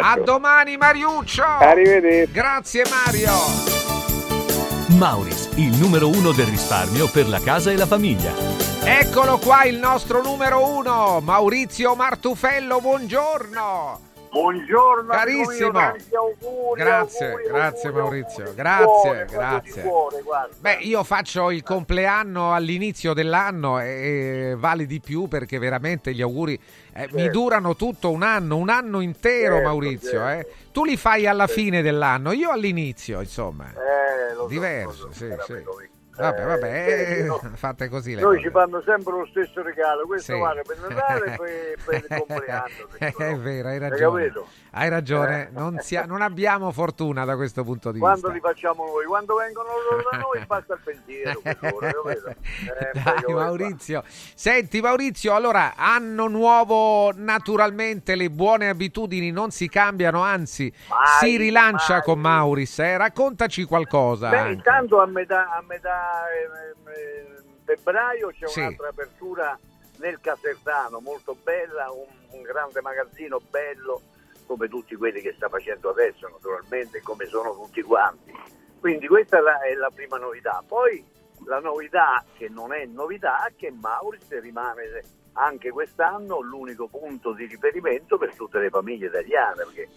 A 0.00 0.18
domani 0.18 0.76
Mariuccio. 0.76 1.42
Arrivederci. 1.44 2.32
Grazie 2.32 2.82
Mario. 2.90 3.32
Mauris, 4.98 5.50
il 5.56 5.76
numero 5.78 6.08
uno 6.08 6.32
del 6.32 6.46
risparmio 6.46 7.08
per 7.08 7.28
la 7.28 7.40
casa 7.40 7.70
e 7.70 7.76
la 7.76 7.86
famiglia. 7.86 8.32
Eccolo 8.84 9.38
qua 9.38 9.64
il 9.64 9.76
nostro 9.78 10.22
numero 10.22 10.66
uno, 10.76 11.20
Maurizio 11.22 11.94
Martufello, 11.94 12.80
buongiorno. 12.80 14.00
Buongiorno, 14.32 15.12
Carissimo. 15.12 15.78
auguri, 15.78 16.80
Grazie, 16.80 17.26
auguri, 17.26 17.44
grazie 17.50 17.88
auguri, 17.88 18.02
Maurizio, 18.02 18.54
grazie, 18.54 18.86
cuore, 18.86 19.26
grazie. 19.30 19.82
cuore. 19.82 20.22
Beh, 20.58 20.78
io 20.80 21.04
faccio 21.04 21.50
il 21.50 21.62
compleanno 21.62 22.54
all'inizio 22.54 23.12
dell'anno 23.12 23.78
e, 23.78 24.54
vale 24.56 24.86
di 24.86 25.00
più 25.00 25.28
perché 25.28 25.58
veramente 25.58 26.14
gli 26.14 26.22
auguri 26.22 26.58
eh, 26.94 27.08
mi 27.12 27.28
durano 27.28 27.76
tutto 27.76 28.10
un 28.10 28.22
anno, 28.22 28.56
un 28.56 28.70
anno 28.70 29.00
intero 29.00 29.56
Certo, 29.56 29.68
Maurizio. 29.68 30.10
certo. 30.10 30.48
eh. 30.48 30.52
Tu 30.72 30.84
li 30.86 30.96
fai 30.96 31.26
alla 31.26 31.46
fine 31.46 31.82
dell'anno, 31.82 32.32
io 32.32 32.50
all'inizio, 32.50 33.20
insomma. 33.20 33.66
Eh, 33.70 34.32
lo 34.32 34.42
so, 34.44 34.46
Diverso, 34.48 35.06
lo 35.08 35.12
so, 35.12 35.18
sì, 35.18 35.34
sì. 35.44 35.62
Vabbè, 36.14 36.44
vabbè, 36.44 36.86
Eh, 36.88 37.18
eh, 37.18 37.22
no. 37.24 37.40
fate 37.54 37.88
così 37.88 38.14
Noi 38.14 38.22
cose. 38.36 38.40
ci 38.40 38.50
fanno 38.50 38.82
sempre 38.84 39.12
lo 39.12 39.26
stesso 39.30 39.62
regalo, 39.62 40.06
questo 40.06 40.34
Sì. 40.34 40.38
vale 40.38 40.62
per 40.62 40.78
Natale 40.78 41.24
e 41.24 41.36
per, 41.36 41.84
per 41.84 41.94
il 42.10 42.18
compleanno. 42.18 42.68
È 43.32 43.36
vero, 43.36 43.68
hai 43.68 43.78
ragione. 43.78 44.32
Hai 44.74 44.88
ragione, 44.88 45.48
Eh. 45.48 45.48
non, 45.52 45.78
sia- 45.80 46.04
non 46.04 46.22
abbiamo 46.22 46.70
fortuna 46.72 47.24
da 47.24 47.36
questo 47.36 47.62
punto 47.64 47.92
di 47.92 47.98
Quando 47.98 48.28
vista. 48.30 48.48
li 48.48 48.54
facciamo 48.54 48.84
noi, 48.86 49.04
quando 49.04 49.34
vengono 49.36 49.68
loro 49.90 50.08
da 50.10 50.18
noi 50.18 50.44
basta 50.46 50.74
il 50.74 50.80
pensiero. 50.84 51.40
Eh, 51.44 53.00
Dai 53.02 53.14
io- 53.26 53.36
Maurizio, 53.36 54.02
senti 54.06 54.80
Maurizio, 54.80 55.34
allora 55.34 55.74
anno 55.76 56.26
nuovo, 56.28 57.12
naturalmente 57.14 58.14
le 58.14 58.30
buone 58.30 58.68
abitudini 58.68 59.30
non 59.30 59.50
si 59.50 59.68
cambiano, 59.68 60.22
anzi 60.22 60.72
Mai, 60.88 60.98
si 61.30 61.36
rilancia 61.36 61.94
mai. 61.94 62.02
con 62.02 62.18
Mauris, 62.20 62.78
eh? 62.78 62.96
raccontaci 62.96 63.64
qualcosa. 63.64 64.28
Beh, 64.30 64.52
intanto 64.52 65.00
a 65.00 65.06
metà, 65.06 65.50
a 65.50 65.62
metà 65.66 66.01
febbraio 67.64 68.28
c'è 68.30 68.48
Sì. 68.48 68.60
un'altra 68.60 68.88
apertura 68.88 69.58
nel 69.98 70.20
Casertano, 70.20 71.00
molto 71.00 71.36
bella, 71.42 71.90
un, 71.90 72.06
un 72.30 72.42
grande 72.42 72.80
magazzino 72.80 73.40
bello, 73.50 74.02
come 74.46 74.68
tutti 74.68 74.96
quelli 74.96 75.20
che 75.20 75.32
sta 75.34 75.48
facendo 75.48 75.90
adesso, 75.90 76.28
naturalmente, 76.28 77.00
come 77.02 77.26
sono 77.26 77.52
tutti 77.54 77.82
quanti. 77.82 78.32
Quindi 78.80 79.06
questa 79.06 79.38
è 79.38 79.40
la, 79.40 79.60
è 79.60 79.74
la 79.74 79.90
prima 79.94 80.18
novità. 80.18 80.62
Poi 80.66 81.04
la 81.46 81.60
novità, 81.60 82.24
che 82.36 82.48
non 82.48 82.72
è 82.72 82.84
novità, 82.84 83.46
è 83.46 83.52
che 83.56 83.70
Mauris 83.70 84.28
rimane 84.40 85.02
anche 85.34 85.70
quest'anno 85.70 86.40
l'unico 86.40 86.88
punto 86.88 87.32
di 87.32 87.46
riferimento 87.46 88.18
per 88.18 88.34
tutte 88.34 88.58
le 88.58 88.70
famiglie 88.70 89.06
italiane, 89.06 89.64
perché 89.64 89.88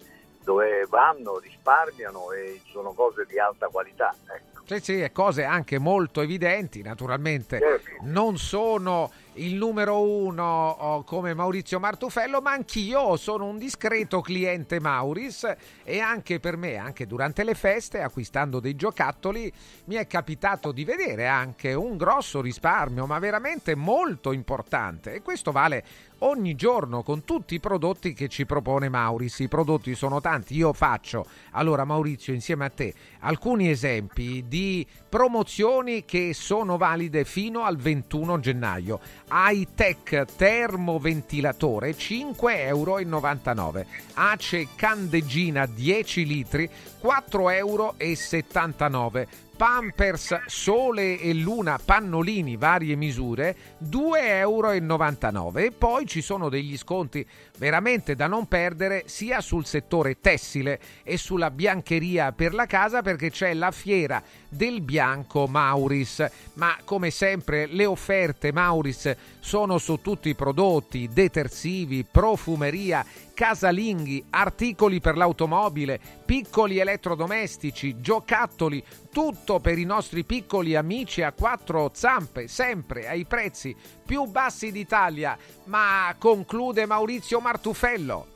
dove 0.44 0.86
vanno 0.88 1.38
risparmiano 1.38 2.30
e 2.30 2.60
sono 2.70 2.92
cose 2.92 3.26
di 3.26 3.38
alta 3.38 3.66
qualità. 3.68 4.14
Ecco. 4.32 4.55
Sì, 4.66 4.80
sì, 4.80 5.00
e 5.00 5.12
cose 5.12 5.44
anche 5.44 5.78
molto 5.78 6.20
evidenti, 6.20 6.82
naturalmente 6.82 7.58
Certo. 7.60 7.90
non 8.02 8.36
sono 8.36 9.10
il 9.36 9.54
numero 9.54 10.00
uno 10.00 10.68
oh, 10.70 11.02
come 11.04 11.34
Maurizio 11.34 11.78
Martufello, 11.80 12.40
ma 12.40 12.52
anch'io 12.52 13.16
sono 13.16 13.46
un 13.46 13.58
discreto 13.58 14.20
cliente 14.20 14.80
Mauris 14.80 15.54
e 15.82 15.98
anche 16.00 16.40
per 16.40 16.56
me, 16.56 16.76
anche 16.76 17.06
durante 17.06 17.44
le 17.44 17.54
feste, 17.54 18.00
acquistando 18.00 18.60
dei 18.60 18.76
giocattoli, 18.76 19.52
mi 19.86 19.96
è 19.96 20.06
capitato 20.06 20.72
di 20.72 20.84
vedere 20.84 21.26
anche 21.26 21.74
un 21.74 21.96
grosso 21.96 22.40
risparmio, 22.40 23.06
ma 23.06 23.18
veramente 23.18 23.74
molto 23.74 24.32
importante. 24.32 25.14
E 25.14 25.22
questo 25.22 25.52
vale 25.52 25.84
ogni 26.20 26.54
giorno 26.54 27.02
con 27.02 27.24
tutti 27.24 27.54
i 27.54 27.60
prodotti 27.60 28.14
che 28.14 28.28
ci 28.28 28.46
propone 28.46 28.88
Mauris. 28.88 29.40
I 29.40 29.48
prodotti 29.48 29.94
sono 29.94 30.20
tanti, 30.20 30.54
io 30.54 30.72
faccio 30.72 31.26
allora 31.52 31.84
Maurizio 31.84 32.32
insieme 32.32 32.64
a 32.64 32.70
te 32.70 32.94
alcuni 33.20 33.68
esempi 33.68 34.44
di 34.46 34.86
promozioni 35.08 36.04
che 36.04 36.32
sono 36.32 36.76
valide 36.76 37.24
fino 37.24 37.64
al 37.64 37.76
21 37.76 38.38
gennaio. 38.40 39.00
Hightech 39.28 40.24
termoventilatore 40.36 41.94
5,99 41.94 43.56
euro. 43.56 43.84
Ace 44.14 44.68
candeggina 44.76 45.66
10 45.66 46.24
litri 46.26 46.70
4,79 47.00 47.56
euro. 47.56 49.26
Pampers 49.56 50.42
Sole 50.46 51.18
e 51.18 51.32
Luna 51.32 51.80
Pannolini 51.82 52.56
varie 52.56 52.94
misure 52.94 53.56
2,99 53.82 54.18
euro 54.18 55.58
e 55.58 55.72
poi 55.72 56.06
ci 56.06 56.20
sono 56.20 56.50
degli 56.50 56.76
sconti 56.76 57.26
veramente 57.56 58.14
da 58.14 58.26
non 58.26 58.46
perdere 58.48 59.04
sia 59.06 59.40
sul 59.40 59.64
settore 59.64 60.20
tessile 60.20 60.78
e 61.02 61.16
sulla 61.16 61.50
biancheria 61.50 62.32
per 62.32 62.52
la 62.52 62.66
casa 62.66 63.00
perché 63.00 63.30
c'è 63.30 63.54
la 63.54 63.70
fiera 63.70 64.22
del 64.48 64.82
bianco 64.82 65.46
Mauris. 65.46 66.26
Ma 66.54 66.76
come 66.84 67.10
sempre 67.10 67.64
le 67.66 67.86
offerte 67.86 68.52
Mauris 68.52 69.16
sono 69.40 69.78
su 69.78 70.00
tutti 70.02 70.28
i 70.28 70.34
prodotti 70.34 71.08
detersivi 71.10 72.04
profumeria 72.04 73.04
casalinghi, 73.36 74.24
articoli 74.30 74.98
per 74.98 75.18
l'automobile, 75.18 76.00
piccoli 76.24 76.78
elettrodomestici, 76.78 78.00
giocattoli, 78.00 78.82
tutto 79.12 79.60
per 79.60 79.76
i 79.76 79.84
nostri 79.84 80.24
piccoli 80.24 80.74
amici 80.74 81.20
a 81.20 81.32
quattro 81.32 81.90
zampe, 81.92 82.48
sempre 82.48 83.06
ai 83.06 83.26
prezzi 83.26 83.76
più 84.06 84.24
bassi 84.24 84.72
d'Italia. 84.72 85.36
Ma 85.64 86.14
conclude 86.18 86.86
Maurizio 86.86 87.38
Martufello. 87.40 88.26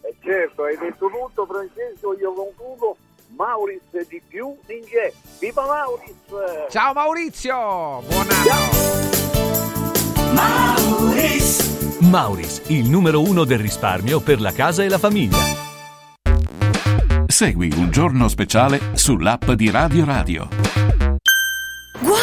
E 0.00 0.14
certo, 0.22 0.62
hai 0.62 0.78
detto 0.78 1.10
tutto 1.10 1.44
Francesco, 1.44 2.16
io 2.18 2.32
concludo. 2.32 2.96
Mauris 3.36 4.08
di 4.08 4.22
più 4.26 4.56
Ninja. 4.66 5.12
Viva 5.38 5.66
Mauris! 5.66 6.70
Ciao 6.70 6.94
Maurizio! 6.94 8.02
Buon 8.08 8.26
anno! 8.30 9.67
Mauris! 10.38 11.98
Mauris, 12.00 12.62
il 12.68 12.88
numero 12.88 13.22
uno 13.22 13.44
del 13.44 13.58
risparmio 13.58 14.20
per 14.20 14.40
la 14.40 14.52
casa 14.52 14.84
e 14.84 14.88
la 14.88 14.98
famiglia. 14.98 15.36
Segui 17.26 17.72
un 17.76 17.90
giorno 17.90 18.28
speciale 18.28 18.80
sull'app 18.94 19.50
di 19.50 19.70
Radio 19.70 20.04
Radio. 20.04 20.48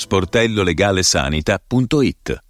sportellolegalesanita.it 0.00 2.49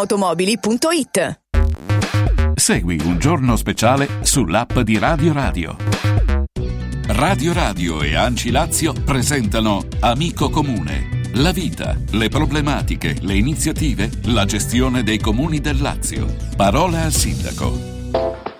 ValentinoAutomobili.it 0.00 1.40
Segui 2.54 3.00
un 3.04 3.18
giorno 3.18 3.56
speciale 3.56 4.08
sull'app 4.22 4.78
di 4.80 4.98
Radio 4.98 5.32
Radio. 5.32 5.76
Radio 7.06 7.52
Radio 7.52 8.02
e 8.02 8.14
Anci 8.14 8.50
Lazio 8.50 8.92
presentano 8.92 9.82
Amico 10.00 10.48
Comune. 10.48 11.18
La 11.34 11.52
vita, 11.52 11.96
le 12.12 12.28
problematiche, 12.28 13.16
le 13.20 13.36
iniziative, 13.36 14.10
la 14.26 14.44
gestione 14.44 15.02
dei 15.02 15.18
comuni 15.18 15.60
del 15.60 15.80
Lazio. 15.80 16.26
Parola 16.56 17.02
al 17.02 17.12
sindaco. 17.12 18.59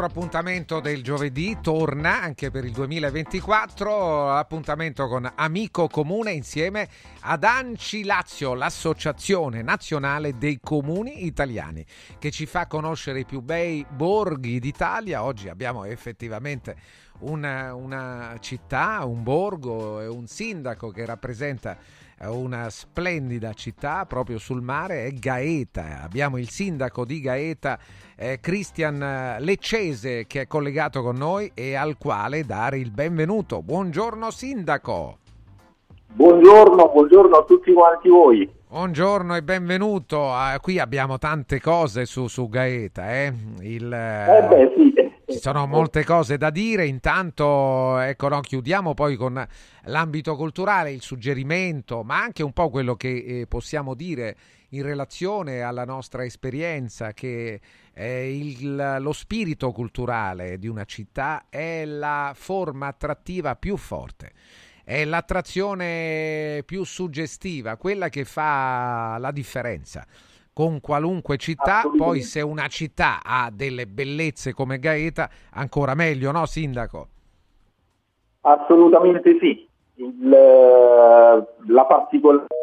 Nostro 0.00 0.06
appuntamento 0.06 0.80
del 0.80 1.02
giovedì 1.02 1.58
torna 1.60 2.22
anche 2.22 2.50
per 2.50 2.64
il 2.64 2.72
2024, 2.72 4.32
appuntamento 4.34 5.06
con 5.08 5.30
Amico 5.34 5.88
Comune 5.88 6.32
insieme 6.32 6.88
ad 7.20 7.44
Anci 7.44 8.04
Lazio, 8.04 8.54
l'associazione 8.54 9.60
nazionale 9.60 10.38
dei 10.38 10.58
comuni 10.62 11.26
italiani 11.26 11.84
che 12.18 12.30
ci 12.30 12.46
fa 12.46 12.66
conoscere 12.66 13.20
i 13.20 13.24
più 13.26 13.40
bei 13.40 13.84
borghi 13.88 14.58
d'Italia. 14.58 15.22
Oggi 15.22 15.48
abbiamo 15.48 15.84
effettivamente 15.84 16.76
una, 17.20 17.74
una 17.74 18.36
città, 18.40 19.04
un 19.04 19.22
borgo 19.22 20.00
e 20.00 20.06
un 20.06 20.26
sindaco 20.26 20.90
che 20.90 21.04
rappresenta 21.04 21.76
una 22.28 22.68
splendida 22.68 23.54
città 23.54 24.04
proprio 24.04 24.38
sul 24.38 24.60
mare 24.60 25.06
è 25.06 25.12
Gaeta. 25.12 26.02
Abbiamo 26.02 26.36
il 26.36 26.50
sindaco 26.50 27.06
di 27.06 27.20
Gaeta, 27.20 27.78
eh, 28.20 28.38
Cristian 28.38 29.36
Leccese, 29.38 30.26
che 30.26 30.42
è 30.42 30.46
collegato 30.46 31.00
con 31.00 31.16
noi 31.16 31.50
e 31.54 31.74
al 31.74 31.96
quale 31.96 32.44
dare 32.44 32.76
il 32.76 32.90
benvenuto. 32.90 33.62
Buongiorno 33.62 34.30
sindaco. 34.30 35.16
Buongiorno, 36.12 36.90
buongiorno 36.92 37.36
a 37.36 37.44
tutti 37.44 37.72
quanti 37.72 38.10
voi. 38.10 38.46
Buongiorno 38.68 39.36
e 39.36 39.42
benvenuto. 39.42 40.30
Ah, 40.34 40.58
qui 40.60 40.78
abbiamo 40.78 41.16
tante 41.16 41.60
cose 41.62 42.04
su, 42.04 42.26
su 42.26 42.50
Gaeta. 42.50 43.10
Eh? 43.10 43.32
Il, 43.60 43.90
Eh 43.90 44.46
beh, 44.48 44.72
sì. 44.76 44.94
ci 45.32 45.38
sono 45.38 45.66
molte 45.66 46.04
cose 46.04 46.36
da 46.36 46.50
dire. 46.50 46.84
Intanto, 46.84 47.96
ecco, 48.00 48.28
no, 48.28 48.40
chiudiamo 48.40 48.92
poi 48.92 49.16
con 49.16 49.42
l'ambito 49.84 50.36
culturale, 50.36 50.92
il 50.92 51.00
suggerimento, 51.00 52.02
ma 52.02 52.20
anche 52.20 52.42
un 52.42 52.52
po' 52.52 52.68
quello 52.68 52.96
che 52.96 53.08
eh, 53.08 53.46
possiamo 53.48 53.94
dire 53.94 54.36
in 54.70 54.82
relazione 54.82 55.62
alla 55.62 55.84
nostra 55.84 56.24
esperienza, 56.24 57.12
che 57.12 57.60
eh, 57.92 58.36
il- 58.36 58.96
lo 59.00 59.12
spirito 59.12 59.72
culturale 59.72 60.58
di 60.58 60.68
una 60.68 60.84
città 60.84 61.44
è 61.48 61.84
la 61.84 62.32
forma 62.34 62.86
attrattiva 62.88 63.56
più 63.56 63.76
forte. 63.76 64.32
È 64.84 65.04
l'attrazione 65.04 66.62
più 66.66 66.84
suggestiva, 66.84 67.76
quella 67.76 68.08
che 68.08 68.24
fa 68.24 69.16
la 69.18 69.30
differenza 69.30 70.04
con 70.52 70.80
qualunque 70.80 71.36
città. 71.36 71.82
Poi, 71.96 72.22
se 72.22 72.40
una 72.40 72.66
città 72.66 73.20
ha 73.22 73.50
delle 73.52 73.86
bellezze 73.86 74.52
come 74.52 74.78
Gaeta, 74.78 75.30
ancora 75.52 75.94
meglio, 75.94 76.32
no, 76.32 76.44
Sindaco? 76.44 77.08
Assolutamente 78.42 79.38
sì. 79.40 79.68
Il, 79.94 80.32
eh, 80.32 81.46
la 81.66 81.84
particolarità 81.84 82.54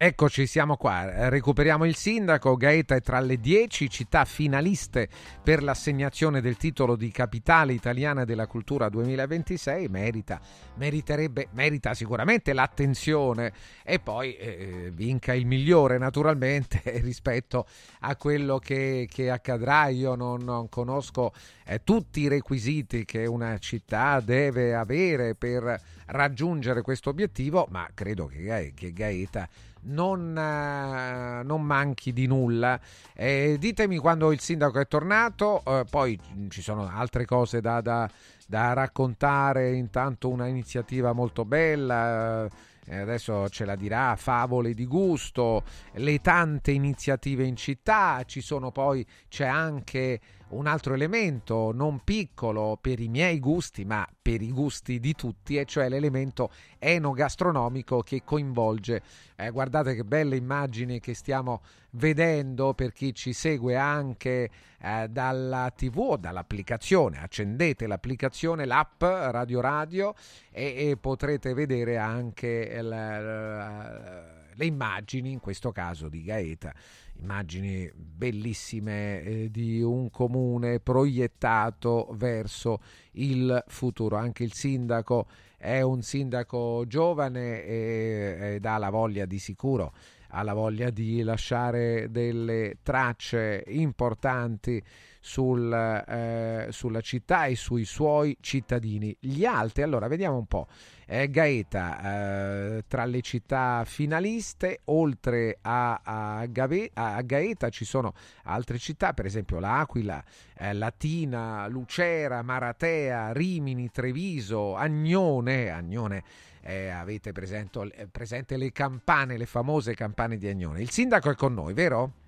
Eccoci, 0.00 0.46
siamo 0.46 0.76
qua. 0.76 1.12
Eh, 1.12 1.28
Recuperiamo 1.28 1.84
il 1.84 1.96
sindaco. 1.96 2.54
Gaeta 2.54 2.94
è 2.94 3.00
tra 3.00 3.18
le 3.18 3.40
10 3.40 3.90
città 3.90 4.24
finaliste 4.24 5.08
per 5.42 5.60
l'assegnazione 5.60 6.40
del 6.40 6.56
titolo 6.56 6.94
di 6.94 7.10
capitale 7.10 7.72
italiana 7.72 8.24
della 8.24 8.46
cultura 8.46 8.88
2026. 8.88 9.88
Merita, 9.88 10.40
merita 10.76 11.94
sicuramente 11.94 12.52
l'attenzione 12.52 13.52
e 13.82 13.98
poi 13.98 14.36
eh, 14.36 14.92
vinca 14.94 15.34
il 15.34 15.46
migliore, 15.46 15.98
naturalmente, 15.98 16.80
rispetto 17.02 17.66
a 18.02 18.14
quello 18.14 18.58
che, 18.58 19.08
che 19.10 19.30
accadrà. 19.30 19.88
Io 19.88 20.14
non, 20.14 20.42
non 20.44 20.68
conosco 20.68 21.32
eh, 21.66 21.82
tutti 21.82 22.20
i 22.20 22.28
requisiti 22.28 23.04
che 23.04 23.26
una 23.26 23.58
città 23.58 24.20
deve 24.20 24.76
avere 24.76 25.34
per 25.34 25.76
raggiungere 26.06 26.82
questo 26.82 27.10
obiettivo, 27.10 27.66
ma 27.70 27.88
credo 27.92 28.26
che, 28.26 28.72
che 28.76 28.92
Gaeta 28.92 29.48
non, 29.88 30.36
eh, 30.36 31.42
non 31.44 31.62
manchi 31.62 32.12
di 32.12 32.26
nulla. 32.26 32.80
Eh, 33.14 33.56
ditemi 33.58 33.98
quando 33.98 34.32
il 34.32 34.40
sindaco 34.40 34.78
è 34.80 34.86
tornato, 34.86 35.62
eh, 35.64 35.84
poi 35.88 36.18
ci 36.48 36.62
sono 36.62 36.88
altre 36.88 37.24
cose 37.24 37.60
da, 37.60 37.80
da- 37.80 38.08
da 38.46 38.72
raccontare, 38.72 39.74
intanto 39.74 40.28
una 40.30 40.46
iniziativa 40.46 41.12
molto 41.12 41.44
bella. 41.44 42.48
eh, 42.90 42.96
adesso 43.00 43.48
ce 43.50 43.66
la 43.66 43.76
dirà, 43.76 44.16
favole 44.16 44.72
di 44.72 44.86
gusto, 44.86 45.62
le 45.96 46.20
tante 46.22 46.70
iniziative 46.70 47.44
in 47.44 47.54
città, 47.54 48.22
ci 48.24 48.40
sono 48.40 48.70
poi, 48.70 49.04
c'è 49.28 49.44
anche 49.46 50.18
un 50.50 50.66
altro 50.66 50.94
elemento 50.94 51.72
non 51.72 52.00
piccolo 52.04 52.78
per 52.80 53.00
i 53.00 53.08
miei 53.08 53.38
gusti, 53.38 53.84
ma 53.84 54.06
per 54.20 54.40
i 54.42 54.50
gusti 54.50 54.98
di 55.00 55.14
tutti, 55.14 55.56
e 55.56 55.64
cioè 55.64 55.88
l'elemento 55.88 56.50
enogastronomico 56.78 58.00
che 58.02 58.22
coinvolge, 58.24 59.02
eh, 59.36 59.50
guardate 59.50 59.94
che 59.94 60.04
belle 60.04 60.36
immagini 60.36 61.00
che 61.00 61.14
stiamo 61.14 61.62
vedendo 61.92 62.74
per 62.74 62.92
chi 62.92 63.14
ci 63.14 63.32
segue 63.32 63.76
anche 63.76 64.50
eh, 64.80 65.08
dalla 65.08 65.70
tv 65.74 65.98
o 65.98 66.16
dall'applicazione, 66.16 67.18
accendete 67.20 67.86
l'applicazione, 67.86 68.64
l'app 68.64 69.02
Radio 69.02 69.60
Radio 69.60 70.14
e, 70.50 70.90
e 70.90 70.96
potrete 70.96 71.54
vedere 71.54 71.96
anche 71.98 72.46
il- 72.74 74.36
le 74.58 74.66
immagini, 74.66 75.30
in 75.30 75.38
questo 75.38 75.70
caso 75.70 76.08
di 76.08 76.24
Gaeta, 76.24 76.74
immagini 77.20 77.90
bellissime 77.94 79.22
eh, 79.22 79.50
di 79.50 79.82
un 79.82 80.10
comune 80.10 80.80
proiettato 80.80 82.08
verso 82.12 82.80
il 83.12 83.62
futuro. 83.66 84.16
Anche 84.16 84.44
il 84.44 84.52
sindaco 84.52 85.26
è 85.56 85.80
un 85.80 86.02
sindaco 86.02 86.84
giovane 86.86 87.64
e, 87.64 88.54
ed 88.54 88.64
ha 88.64 88.78
la 88.78 88.90
voglia 88.90 89.26
di 89.26 89.38
sicuro 89.38 89.92
ha 90.32 90.42
la 90.42 90.52
voglia 90.52 90.90
di 90.90 91.22
lasciare 91.22 92.10
delle 92.10 92.78
tracce 92.82 93.64
importanti 93.68 94.82
sul, 95.28 95.70
eh, 95.70 96.68
sulla 96.70 97.02
città 97.02 97.44
e 97.44 97.54
sui 97.54 97.84
suoi 97.84 98.34
cittadini. 98.40 99.14
Gli 99.20 99.44
altri, 99.44 99.82
allora 99.82 100.08
vediamo 100.08 100.38
un 100.38 100.46
po'. 100.46 100.66
Eh, 101.06 101.28
Gaeta, 101.28 102.76
eh, 102.76 102.84
tra 102.88 103.04
le 103.04 103.20
città 103.20 103.84
finaliste, 103.84 104.80
oltre 104.84 105.58
a, 105.60 106.00
a, 106.02 106.46
Gave- 106.46 106.90
a, 106.94 107.20
Gaeta 107.20 107.68
ci 107.68 107.84
sono 107.84 108.14
altre 108.44 108.78
città, 108.78 109.12
per 109.12 109.26
esempio 109.26 109.58
l'Aquila, 109.58 110.24
eh, 110.56 110.72
Latina, 110.72 111.66
Lucera, 111.68 112.42
Maratea, 112.42 113.30
Rimini, 113.32 113.90
Treviso, 113.90 114.76
Agnone. 114.76 115.68
Agnone 115.68 116.22
eh, 116.62 116.88
avete 116.88 117.32
presento, 117.32 117.82
eh, 117.82 118.06
presente 118.06 118.56
le 118.56 118.72
campane, 118.72 119.36
le 119.36 119.46
famose 119.46 119.94
campane 119.94 120.38
di 120.38 120.48
Agnone. 120.48 120.80
Il 120.80 120.90
sindaco 120.90 121.28
è 121.30 121.34
con 121.34 121.52
noi, 121.52 121.74
vero? 121.74 122.27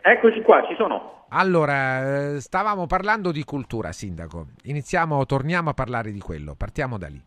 Eccoci 0.00 0.40
qua, 0.42 0.64
ci 0.66 0.74
sono. 0.76 1.26
Allora, 1.30 2.34
eh, 2.34 2.40
stavamo 2.40 2.86
parlando 2.86 3.32
di 3.32 3.44
cultura, 3.44 3.92
sindaco. 3.92 4.46
Iniziamo, 4.64 5.26
torniamo 5.26 5.70
a 5.70 5.74
parlare 5.74 6.10
di 6.10 6.20
quello. 6.20 6.54
Partiamo 6.56 6.96
da 6.96 7.08
lì. 7.08 7.20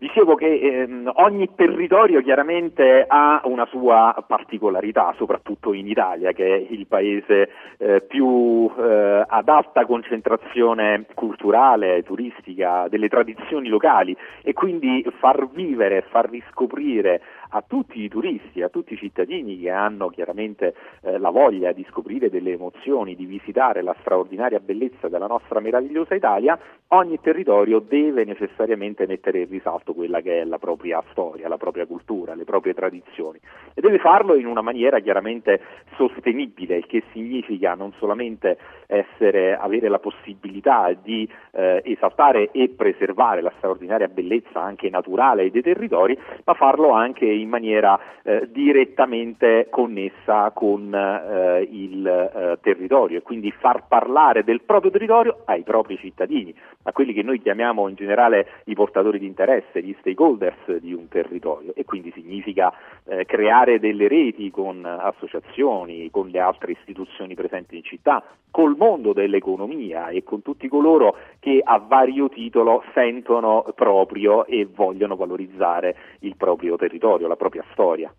Dicevo 0.00 0.34
che 0.34 0.46
ehm, 0.46 1.12
ogni 1.16 1.54
territorio 1.54 2.22
chiaramente 2.22 3.04
ha 3.06 3.42
una 3.44 3.66
sua 3.66 4.24
particolarità, 4.26 5.12
soprattutto 5.18 5.74
in 5.74 5.86
Italia, 5.86 6.32
che 6.32 6.46
è 6.46 6.66
il 6.70 6.86
paese 6.86 7.50
eh, 7.76 8.00
più 8.00 8.72
eh, 8.78 9.24
ad 9.28 9.48
alta 9.50 9.84
concentrazione 9.84 11.04
culturale, 11.12 12.02
turistica, 12.02 12.86
delle 12.88 13.10
tradizioni 13.10 13.68
locali 13.68 14.16
e 14.42 14.54
quindi 14.54 15.04
far 15.18 15.46
vivere, 15.50 16.06
far 16.08 16.30
riscoprire 16.30 17.20
a 17.50 17.62
tutti 17.66 18.00
i 18.00 18.08
turisti, 18.08 18.62
a 18.62 18.68
tutti 18.68 18.94
i 18.94 18.96
cittadini 18.96 19.58
che 19.58 19.70
hanno 19.70 20.08
chiaramente 20.08 20.74
eh, 21.02 21.18
la 21.18 21.30
voglia 21.30 21.72
di 21.72 21.86
scoprire 21.88 22.30
delle 22.30 22.52
emozioni, 22.52 23.14
di 23.14 23.24
visitare 23.24 23.82
la 23.82 23.94
straordinaria 24.00 24.60
bellezza 24.60 25.08
della 25.08 25.26
nostra 25.26 25.60
meravigliosa 25.60 26.14
Italia, 26.14 26.58
ogni 26.88 27.20
territorio 27.20 27.78
deve 27.80 28.24
necessariamente 28.24 29.06
mettere 29.06 29.40
in 29.40 29.48
risalto 29.48 29.94
quella 29.94 30.20
che 30.20 30.40
è 30.40 30.44
la 30.44 30.58
propria 30.58 31.02
storia, 31.10 31.48
la 31.48 31.56
propria 31.56 31.86
cultura, 31.86 32.34
le 32.34 32.44
proprie 32.44 32.74
tradizioni 32.74 33.38
e 33.74 33.80
deve 33.80 33.98
farlo 33.98 34.34
in 34.34 34.46
una 34.46 34.62
maniera 34.62 35.00
chiaramente 35.00 35.60
sostenibile, 35.96 36.76
il 36.76 36.86
che 36.86 37.02
significa 37.12 37.74
non 37.74 37.92
solamente 37.98 38.58
essere, 38.86 39.56
avere 39.56 39.88
la 39.88 39.98
possibilità 39.98 40.92
di 40.92 41.28
eh, 41.52 41.80
esaltare 41.84 42.50
e 42.52 42.68
preservare 42.70 43.40
la 43.40 43.52
straordinaria 43.56 44.08
bellezza 44.08 44.60
anche 44.60 44.90
naturale 44.90 45.50
dei 45.50 45.62
territori, 45.62 46.18
ma 46.44 46.54
farlo 46.54 46.90
anche 46.90 47.24
in 47.24 47.39
maniera 47.48 47.98
eh, 48.22 48.48
direttamente 48.50 49.68
connessa 49.70 50.50
con 50.52 50.94
eh, 50.94 51.68
il 51.70 52.06
eh, 52.06 52.58
territorio 52.60 53.18
e 53.18 53.22
quindi 53.22 53.50
far 53.50 53.86
parlare 53.88 54.44
del 54.44 54.62
proprio 54.62 54.90
territorio 54.90 55.42
ai 55.44 55.62
propri 55.62 55.96
cittadini, 55.96 56.54
a 56.84 56.92
quelli 56.92 57.12
che 57.12 57.22
noi 57.22 57.40
chiamiamo 57.40 57.88
in 57.88 57.94
generale 57.94 58.62
i 58.64 58.74
portatori 58.74 59.18
di 59.18 59.26
interesse, 59.26 59.82
gli 59.82 59.94
stakeholders 60.00 60.76
di 60.76 60.94
un 60.94 61.08
territorio 61.08 61.74
e 61.74 61.84
quindi 61.84 62.10
significa 62.12 62.72
eh, 63.04 63.26
creare 63.26 63.78
delle 63.78 64.08
reti 64.08 64.50
con 64.50 64.84
associazioni, 64.84 66.10
con 66.10 66.28
le 66.28 66.38
altre 66.38 66.72
istituzioni 66.72 67.34
presenti 67.34 67.76
in 67.76 67.82
città, 67.82 68.24
col 68.50 68.76
mondo 68.76 69.12
dell'economia 69.12 70.08
e 70.08 70.22
con 70.22 70.40
tutti 70.42 70.68
coloro 70.68 71.16
che 71.38 71.60
a 71.62 71.78
vario 71.78 72.28
titolo 72.28 72.82
sentono 72.94 73.64
proprio 73.74 74.46
e 74.46 74.66
vogliono 74.66 75.16
valorizzare 75.16 75.96
il 76.20 76.34
proprio 76.36 76.76
territorio, 76.76 77.28
la 77.28 77.36
propria 77.36 77.64
storia. 77.72 78.12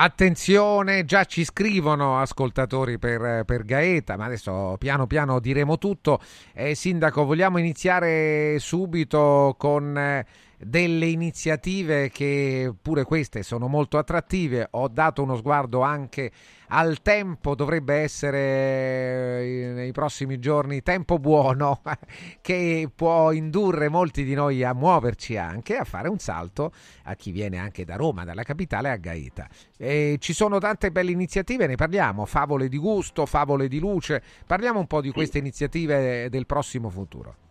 Attenzione, 0.00 1.04
già 1.04 1.24
ci 1.24 1.42
scrivono 1.42 2.20
ascoltatori 2.20 2.98
per, 2.98 3.44
per, 3.44 3.64
Gaeta, 3.64 4.16
ma 4.16 4.26
adesso 4.26 4.76
piano 4.78 5.08
piano 5.08 5.40
diremo 5.40 5.76
tutto. 5.76 6.20
Eh, 6.54 6.76
sindaco, 6.76 7.24
vogliamo 7.24 7.58
iniziare 7.58 8.60
subito 8.60 9.56
con 9.58 9.98
eh, 9.98 10.24
delle 10.58 11.06
iniziative 11.06 12.10
che 12.10 12.72
pure 12.80 13.04
queste 13.04 13.42
sono 13.42 13.68
molto 13.68 13.98
attrattive. 13.98 14.68
Ho 14.72 14.88
dato 14.88 15.22
uno 15.22 15.36
sguardo 15.36 15.80
anche 15.80 16.30
al 16.68 17.00
tempo, 17.00 17.54
dovrebbe 17.54 17.94
essere 17.94 18.38
eh, 18.38 19.70
nei 19.74 19.92
prossimi 19.92 20.38
giorni 20.38 20.82
tempo 20.82 21.18
buono 21.18 21.80
che 22.42 22.90
può 22.94 23.32
indurre 23.32 23.88
molti 23.88 24.24
di 24.24 24.34
noi 24.34 24.62
a 24.62 24.74
muoverci 24.74 25.36
anche, 25.36 25.76
a 25.76 25.84
fare 25.84 26.08
un 26.08 26.18
salto 26.18 26.72
a 27.04 27.14
chi 27.14 27.30
viene 27.30 27.58
anche 27.58 27.84
da 27.84 27.96
Roma, 27.96 28.24
dalla 28.24 28.42
capitale, 28.42 28.90
a 28.90 28.96
Gaeta. 28.96 29.48
E 29.76 30.16
ci 30.20 30.32
sono 30.32 30.58
tante 30.58 30.90
belle 30.90 31.10
iniziative, 31.10 31.66
ne 31.66 31.76
parliamo, 31.76 32.26
favole 32.26 32.68
di 32.68 32.76
gusto, 32.76 33.24
favole 33.24 33.68
di 33.68 33.78
luce, 33.78 34.22
parliamo 34.46 34.80
un 34.80 34.86
po' 34.86 35.00
di 35.00 35.10
queste 35.10 35.38
iniziative 35.38 36.28
del 36.28 36.46
prossimo 36.46 36.90
futuro. 36.90 37.47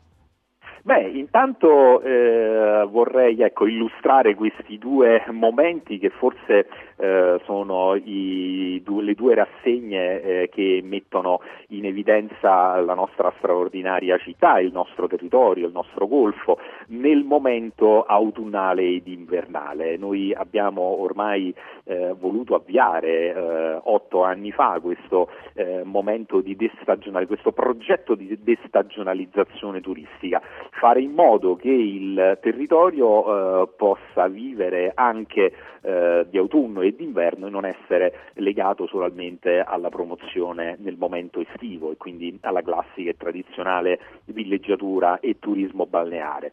Beh, 0.87 1.09
intanto 1.15 1.99
eh, 1.99 2.87
vorrei 2.89 3.41
ecco, 3.41 3.67
illustrare 3.67 4.35
questi 4.35 4.77
due 4.77 5.21
momenti 5.31 5.99
che 5.99 6.09
forse 6.09 6.69
eh, 6.97 7.39
sono 7.45 7.95
i, 7.95 8.81
le 8.85 9.13
due 9.13 9.35
rassegne 9.35 10.21
eh, 10.21 10.49
che 10.49 10.81
mettono 10.83 11.41
in 11.69 11.85
evidenza 11.85 12.79
la 12.79 12.93
nostra 12.93 13.31
straordinaria 13.37 14.17
città, 14.17 14.59
il 14.59 14.71
nostro 14.71 15.07
territorio, 15.07 15.67
il 15.67 15.73
nostro 15.73 16.07
golfo, 16.07 16.57
nel 16.87 17.23
momento 17.23 18.03
autunnale 18.03 18.83
ed 18.83 19.07
invernale. 19.07 19.97
Noi 19.97 20.33
abbiamo 20.33 20.81
ormai 20.81 21.53
eh, 21.83 22.15
voluto 22.17 22.55
avviare 22.55 23.33
eh, 23.33 23.79
otto 23.83 24.23
anni 24.23 24.51
fa 24.51 24.79
questo 24.81 25.29
eh, 25.53 25.83
momento 25.83 26.41
di 26.41 26.55
destagionale, 26.55 27.27
questo 27.27 27.51
progetto 27.51 28.15
di 28.15 28.37
destagionalizzazione 28.41 29.81
turistica 29.81 30.41
fare 30.71 31.01
in 31.01 31.11
modo 31.11 31.55
che 31.55 31.69
il 31.69 32.37
territorio 32.41 33.67
possa 33.75 34.27
vivere 34.27 34.91
anche 34.93 35.51
eh, 35.87 36.25
di 36.29 36.37
autunno 36.37 36.81
e 36.81 36.93
d'inverno 36.93 37.47
e 37.47 37.49
non 37.49 37.65
essere 37.65 38.31
legato 38.33 38.87
solamente 38.87 39.61
alla 39.61 39.87
promozione 39.87 40.75
nel 40.79 40.97
momento 40.97 41.39
estivo 41.39 41.91
e 41.91 41.95
quindi 41.95 42.37
alla 42.41 42.61
classica 42.61 43.09
e 43.09 43.15
tradizionale 43.15 43.99
villeggiatura 44.25 45.21
e 45.21 45.39
turismo 45.39 45.85
balneare. 45.85 46.51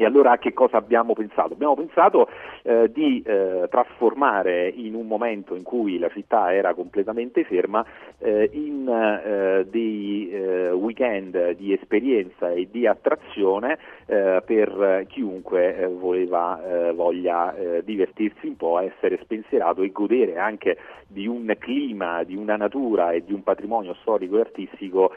E 0.00 0.06
allora 0.06 0.30
a 0.30 0.38
che 0.38 0.54
cosa 0.54 0.78
abbiamo 0.78 1.12
pensato? 1.12 1.52
Abbiamo 1.52 1.74
pensato 1.74 2.26
eh, 2.62 2.90
di 2.90 3.20
eh, 3.20 3.66
trasformare 3.68 4.66
in 4.66 4.94
un 4.94 5.06
momento 5.06 5.54
in 5.54 5.62
cui 5.62 5.98
la 5.98 6.08
città 6.08 6.54
era 6.54 6.72
completamente 6.72 7.44
ferma 7.44 7.84
eh, 8.16 8.48
in 8.50 8.88
eh, 8.88 9.66
dei 9.68 10.30
eh, 10.30 10.70
weekend 10.70 11.50
di 11.50 11.74
esperienza 11.74 12.50
e 12.50 12.68
di 12.70 12.86
attrazione 12.86 13.76
eh, 14.06 14.42
per 14.42 15.04
chiunque 15.06 15.86
voleva, 15.92 16.58
voglia 16.94 17.54
divertirsi 17.84 18.46
un 18.46 18.56
po', 18.56 18.78
essere 18.78 19.18
spensierato 19.22 19.82
e 19.82 19.92
godere 19.92 20.38
anche 20.38 20.78
di 21.06 21.26
un 21.26 21.54
clima, 21.58 22.22
di 22.22 22.36
una 22.36 22.56
natura 22.56 23.12
e 23.12 23.22
di 23.22 23.34
un 23.34 23.42
patrimonio 23.42 23.94
storico 24.00 24.38
e 24.38 24.40
artistico 24.40 25.14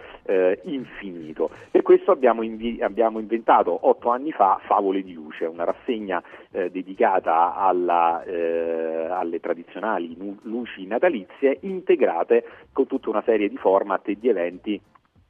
infinito. 0.63 1.49
Per 1.71 1.81
questo 1.81 2.11
abbiamo, 2.11 2.41
invi- 2.41 2.81
abbiamo 2.81 3.19
inventato 3.19 3.77
otto 3.87 4.09
anni 4.09 4.31
fa 4.31 4.59
Favole 4.73 5.03
di 5.03 5.13
Luce, 5.13 5.45
una 5.45 5.65
rassegna 5.65 6.21
eh, 6.51 6.71
dedicata 6.71 7.55
alla, 7.55 8.23
eh, 8.23 9.07
alle 9.07 9.39
tradizionali 9.39 10.15
luci 10.41 10.87
natalizie 10.87 11.59
integrate 11.61 12.43
con 12.71 12.87
tutta 12.87 13.09
una 13.09 13.21
serie 13.23 13.49
di 13.49 13.57
format 13.57 14.07
e 14.07 14.17
di 14.19 14.29
eventi 14.29 14.81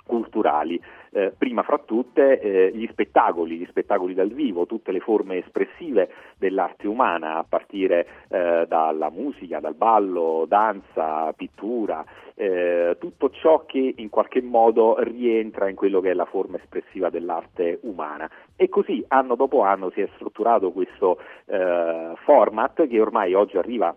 culturali, 0.06 0.82
eh, 1.14 1.34
prima 1.38 1.64
fra 1.64 1.78
tutte 1.78 2.40
eh, 2.40 2.72
gli 2.74 2.88
spettacoli, 2.92 3.58
gli 3.58 3.68
spettacoli 3.70 4.14
dal 4.14 4.32
vivo, 4.32 4.66
tutte 4.66 4.92
le 4.92 5.00
forme 5.00 5.38
espressive 5.38 6.10
dell'arte 6.38 6.88
umana, 6.88 7.38
a 7.38 7.46
partire 7.48 8.08
eh, 8.30 8.66
dalla 8.68 9.10
musica, 9.10 9.60
dal 9.60 9.76
ballo, 9.76 10.46
danza, 10.48 11.32
pittura, 11.34 12.04
eh, 12.36 12.98
tutto 13.00 13.30
ciò 13.30 13.66
che 13.66 13.94
in 13.98 14.10
qualche 14.10 14.42
modo 14.42 14.96
rientra 15.00 15.70
in 15.70 15.76
quello 15.76 16.02
che 16.02 16.12
è 16.12 16.14
la 16.14 16.26
forma 16.26 16.58
espressiva 16.58 17.10
dell'arte 17.10 17.80
umana. 17.84 18.30
E 18.56 18.70
così 18.70 19.04
anno 19.08 19.36
dopo 19.36 19.62
anno 19.62 19.92
si 19.92 20.02
è 20.02 20.10
strutturato 20.16 20.72
questo 20.72 21.20
eh, 21.46 22.14
format 22.24 22.88
che 22.88 23.00
ormai 23.00 23.34
oggi 23.34 23.58
arriva 23.58 23.96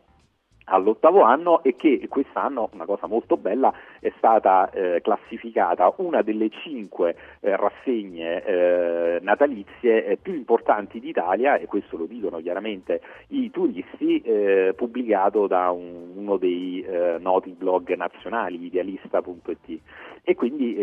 all'ottavo 0.67 1.23
anno 1.23 1.63
e 1.63 1.77
che 1.77 2.07
quest'anno, 2.09 2.71
una 2.73 2.85
cosa 2.85 3.07
molto 3.07 3.37
bella, 3.37 3.73
è 4.01 4.13
stata 4.17 4.71
eh, 4.71 5.01
classificata 5.03 5.93
una 5.99 6.23
delle 6.23 6.49
cinque 6.51 7.17
eh, 7.41 7.57
rassegne 7.57 8.45
eh, 8.45 9.19
natalizie 9.21 10.07
eh, 10.07 10.17
più 10.17 10.35
importanti 10.35 11.01
d'Italia 11.01 11.57
e 11.57 11.67
questo 11.67 11.97
lo 11.97 12.07
dicono 12.07 12.39
chiaramente 12.39 13.01
i 13.29 13.51
turisti, 13.51 14.21
eh, 14.21 14.75
pubblicato 14.77 15.47
da 15.47 15.71
un, 15.71 16.13
uno 16.17 16.37
dei 16.37 16.83
eh, 16.83 17.17
noti 17.19 17.51
blog 17.51 17.95
nazionali, 17.95 18.65
idealista.it 18.65 19.81
e 20.23 20.35
quindi 20.35 20.75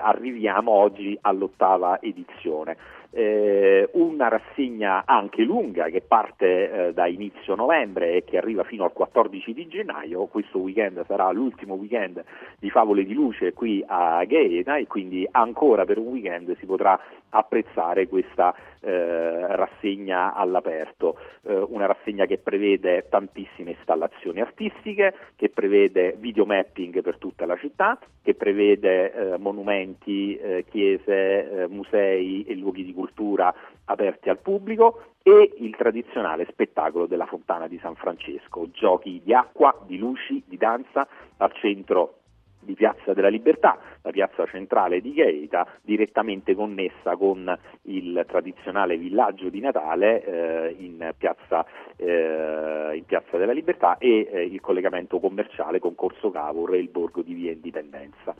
arriviamo 0.00 0.70
oggi 0.70 1.18
all'ottava 1.20 2.00
edizione 2.00 2.76
eh, 3.10 3.88
una 3.92 4.28
rassegna 4.28 5.04
anche 5.06 5.42
lunga 5.42 5.86
che 5.86 6.00
parte 6.00 6.88
eh, 6.88 6.92
da 6.92 7.06
inizio 7.06 7.54
novembre 7.54 8.14
e 8.14 8.24
che 8.24 8.38
arriva 8.38 8.64
fino 8.64 8.84
al 8.84 8.92
14 8.92 9.52
di 9.52 9.68
gennaio. 9.68 10.26
Questo 10.26 10.58
weekend 10.58 11.04
sarà 11.06 11.30
l'ultimo 11.30 11.74
weekend 11.74 12.22
di 12.58 12.70
Favole 12.70 13.04
di 13.04 13.14
Luce 13.14 13.52
qui 13.52 13.84
a 13.86 14.24
Gaeta 14.24 14.76
e 14.76 14.86
quindi 14.86 15.26
ancora 15.30 15.84
per 15.84 15.98
un 15.98 16.08
weekend 16.08 16.56
si 16.58 16.66
potrà 16.66 16.98
apprezzare 17.36 18.08
questa 18.08 18.54
eh, 18.80 19.56
rassegna 19.56 20.34
all'aperto, 20.34 21.18
eh, 21.42 21.56
una 21.56 21.86
rassegna 21.86 22.24
che 22.26 22.38
prevede 22.38 23.06
tantissime 23.08 23.72
installazioni 23.72 24.40
artistiche, 24.40 25.14
che 25.36 25.48
prevede 25.48 26.14
videomapping 26.18 27.02
per 27.02 27.18
tutta 27.18 27.46
la 27.46 27.56
città, 27.56 27.98
che 28.22 28.34
prevede 28.34 29.12
eh, 29.12 29.38
monumenti, 29.38 30.36
eh, 30.36 30.64
chiese, 30.68 31.62
eh, 31.62 31.68
musei 31.68 32.44
e 32.44 32.54
luoghi 32.54 32.84
di 32.84 32.92
cultura 32.92 33.54
aperti 33.86 34.28
al 34.28 34.38
pubblico 34.38 35.14
e 35.22 35.54
il 35.58 35.74
tradizionale 35.76 36.46
spettacolo 36.50 37.06
della 37.06 37.26
fontana 37.26 37.66
di 37.66 37.78
San 37.80 37.96
Francesco, 37.96 38.70
giochi 38.70 39.20
di 39.24 39.34
acqua, 39.34 39.76
di 39.84 39.98
luci, 39.98 40.42
di 40.46 40.56
danza 40.56 41.06
al 41.38 41.52
centro 41.54 42.18
di 42.66 42.74
Piazza 42.74 43.14
della 43.14 43.28
Libertà, 43.28 43.78
la 44.02 44.10
piazza 44.10 44.44
centrale 44.46 45.00
di 45.00 45.14
Gaeta, 45.14 45.66
direttamente 45.80 46.54
connessa 46.54 47.16
con 47.16 47.56
il 47.82 48.24
tradizionale 48.28 48.98
villaggio 48.98 49.48
di 49.48 49.60
Natale 49.60 50.24
eh, 50.24 50.76
in, 50.78 51.14
piazza, 51.16 51.64
eh, 51.96 52.90
in, 52.94 53.04
piazza, 53.06 53.38
della 53.38 53.52
Libertà 53.52 53.96
e 53.96 54.28
eh, 54.30 54.42
il 54.44 54.60
collegamento 54.60 55.18
commerciale 55.18 55.78
con 55.78 55.94
Corso 55.94 56.30
Cavour 56.30 56.74
e 56.74 56.78
il 56.78 56.88
borgo 56.88 57.22
di 57.22 57.32
Via 57.32 57.52
Indipendenza. 57.52 58.34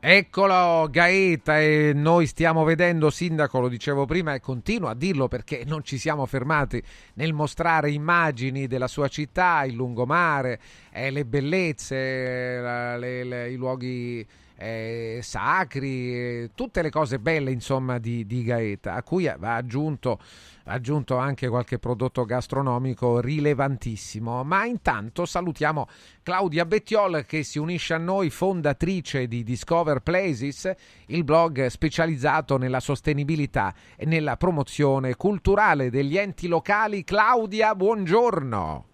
Eccolo 0.00 0.86
Gaeta 0.88 1.58
e 1.58 1.90
noi 1.92 2.28
stiamo 2.28 2.62
vedendo, 2.62 3.10
Sindaco, 3.10 3.58
lo 3.58 3.66
dicevo 3.66 4.06
prima 4.06 4.32
e 4.32 4.38
continuo 4.38 4.88
a 4.88 4.94
dirlo 4.94 5.26
perché 5.26 5.64
non 5.66 5.82
ci 5.82 5.98
siamo 5.98 6.24
fermati 6.24 6.80
nel 7.14 7.32
mostrare 7.32 7.90
immagini 7.90 8.68
della 8.68 8.86
sua 8.86 9.08
città, 9.08 9.64
il 9.64 9.74
lungomare, 9.74 10.60
eh, 10.92 11.10
le 11.10 11.24
bellezze, 11.24 11.96
eh, 11.96 12.96
le, 12.96 13.24
le, 13.24 13.50
i 13.50 13.56
luoghi 13.56 14.24
eh, 14.60 15.20
sacri, 15.22 16.12
eh, 16.12 16.50
tutte 16.54 16.82
le 16.82 16.90
cose 16.90 17.20
belle 17.20 17.52
insomma 17.52 17.98
di, 17.98 18.26
di 18.26 18.42
Gaeta, 18.42 18.94
a 18.94 19.02
cui 19.04 19.32
va 19.38 19.54
aggiunto, 19.54 20.18
aggiunto 20.64 21.16
anche 21.16 21.48
qualche 21.48 21.78
prodotto 21.78 22.24
gastronomico 22.24 23.20
rilevantissimo. 23.20 24.42
Ma 24.42 24.64
intanto 24.64 25.26
salutiamo 25.26 25.86
Claudia 26.24 26.66
Bettiol 26.66 27.24
che 27.24 27.44
si 27.44 27.60
unisce 27.60 27.94
a 27.94 27.98
noi, 27.98 28.30
fondatrice 28.30 29.28
di 29.28 29.44
Discover 29.44 30.00
Places, 30.00 30.70
il 31.06 31.22
blog 31.22 31.66
specializzato 31.66 32.58
nella 32.58 32.80
sostenibilità 32.80 33.72
e 33.96 34.06
nella 34.06 34.36
promozione 34.36 35.14
culturale 35.14 35.88
degli 35.88 36.18
enti 36.18 36.48
locali. 36.48 37.04
Claudia, 37.04 37.76
buongiorno. 37.76 38.86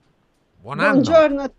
Buon 0.61 0.77
Buongiorno 0.77 1.43
a 1.43 1.51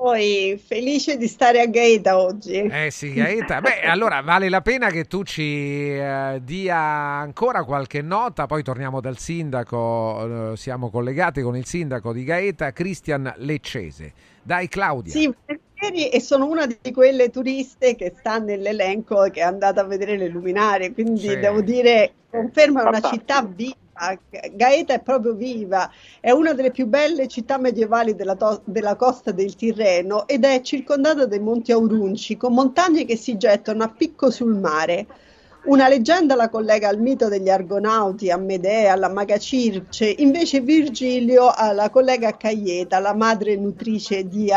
poi 0.00 0.58
felice 0.64 1.18
di 1.18 1.28
stare 1.28 1.60
a 1.60 1.66
Gaeta 1.66 2.18
oggi. 2.18 2.54
Eh 2.54 2.88
sì, 2.90 3.12
Gaeta. 3.12 3.60
Beh, 3.60 3.82
allora 3.84 4.22
vale 4.22 4.48
la 4.48 4.62
pena 4.62 4.88
che 4.88 5.04
tu 5.04 5.24
ci 5.24 5.90
eh, 5.90 6.40
dia 6.42 6.78
ancora 6.78 7.64
qualche 7.64 8.00
nota, 8.00 8.46
poi 8.46 8.62
torniamo 8.62 9.02
dal 9.02 9.18
sindaco, 9.18 10.52
eh, 10.52 10.56
siamo 10.56 10.88
collegati 10.88 11.42
con 11.42 11.54
il 11.54 11.66
sindaco 11.66 12.14
di 12.14 12.24
Gaeta, 12.24 12.72
Cristian 12.72 13.30
Leccese. 13.36 14.12
Dai 14.42 14.68
Claudia. 14.68 15.12
Sì, 15.12 15.30
e 16.10 16.20
sono 16.20 16.46
una 16.46 16.66
di 16.66 16.92
quelle 16.92 17.28
turiste 17.28 17.94
che 17.94 18.14
sta 18.16 18.38
nell'elenco 18.38 19.28
che 19.30 19.40
è 19.40 19.44
andata 19.44 19.82
a 19.82 19.84
vedere 19.84 20.16
le 20.16 20.28
luminarie, 20.28 20.94
quindi 20.94 21.28
sì. 21.28 21.38
devo 21.38 21.60
dire, 21.60 22.12
conferma 22.30 22.88
una 22.88 23.02
città 23.02 23.42
viva 23.42 23.76
Gaeta 24.52 24.94
è 24.94 25.00
proprio 25.00 25.34
viva, 25.34 25.90
è 26.20 26.30
una 26.30 26.52
delle 26.52 26.70
più 26.70 26.86
belle 26.86 27.28
città 27.28 27.58
medievali 27.58 28.14
della, 28.14 28.34
to- 28.34 28.62
della, 28.64 28.96
costa 28.96 29.30
del 29.30 29.54
Tirreno 29.54 30.26
ed 30.26 30.44
è 30.44 30.60
circondata 30.62 31.26
dai 31.26 31.40
Monti 31.40 31.72
Aurunci, 31.72 32.36
con 32.36 32.54
montagne 32.54 33.04
che 33.04 33.16
si 33.16 33.36
gettano 33.36 33.82
a 33.84 33.88
picco 33.88 34.30
sul 34.30 34.54
mare. 34.54 35.06
Una 35.62 35.88
leggenda 35.88 36.34
la 36.34 36.48
collega 36.48 36.88
al 36.88 36.98
mito 36.98 37.28
degli 37.28 37.50
Argonauti, 37.50 38.30
a 38.30 38.38
Medea, 38.38 38.94
alla 38.94 39.10
maga 39.10 39.36
Circe, 39.36 40.08
invece 40.08 40.60
Virgilio 40.60 41.52
la 41.74 41.90
collega 41.90 42.28
a 42.28 42.36
Caieta, 42.36 42.98
la 42.98 43.14
madre 43.14 43.56
nutrice 43.56 44.26
di 44.26 44.50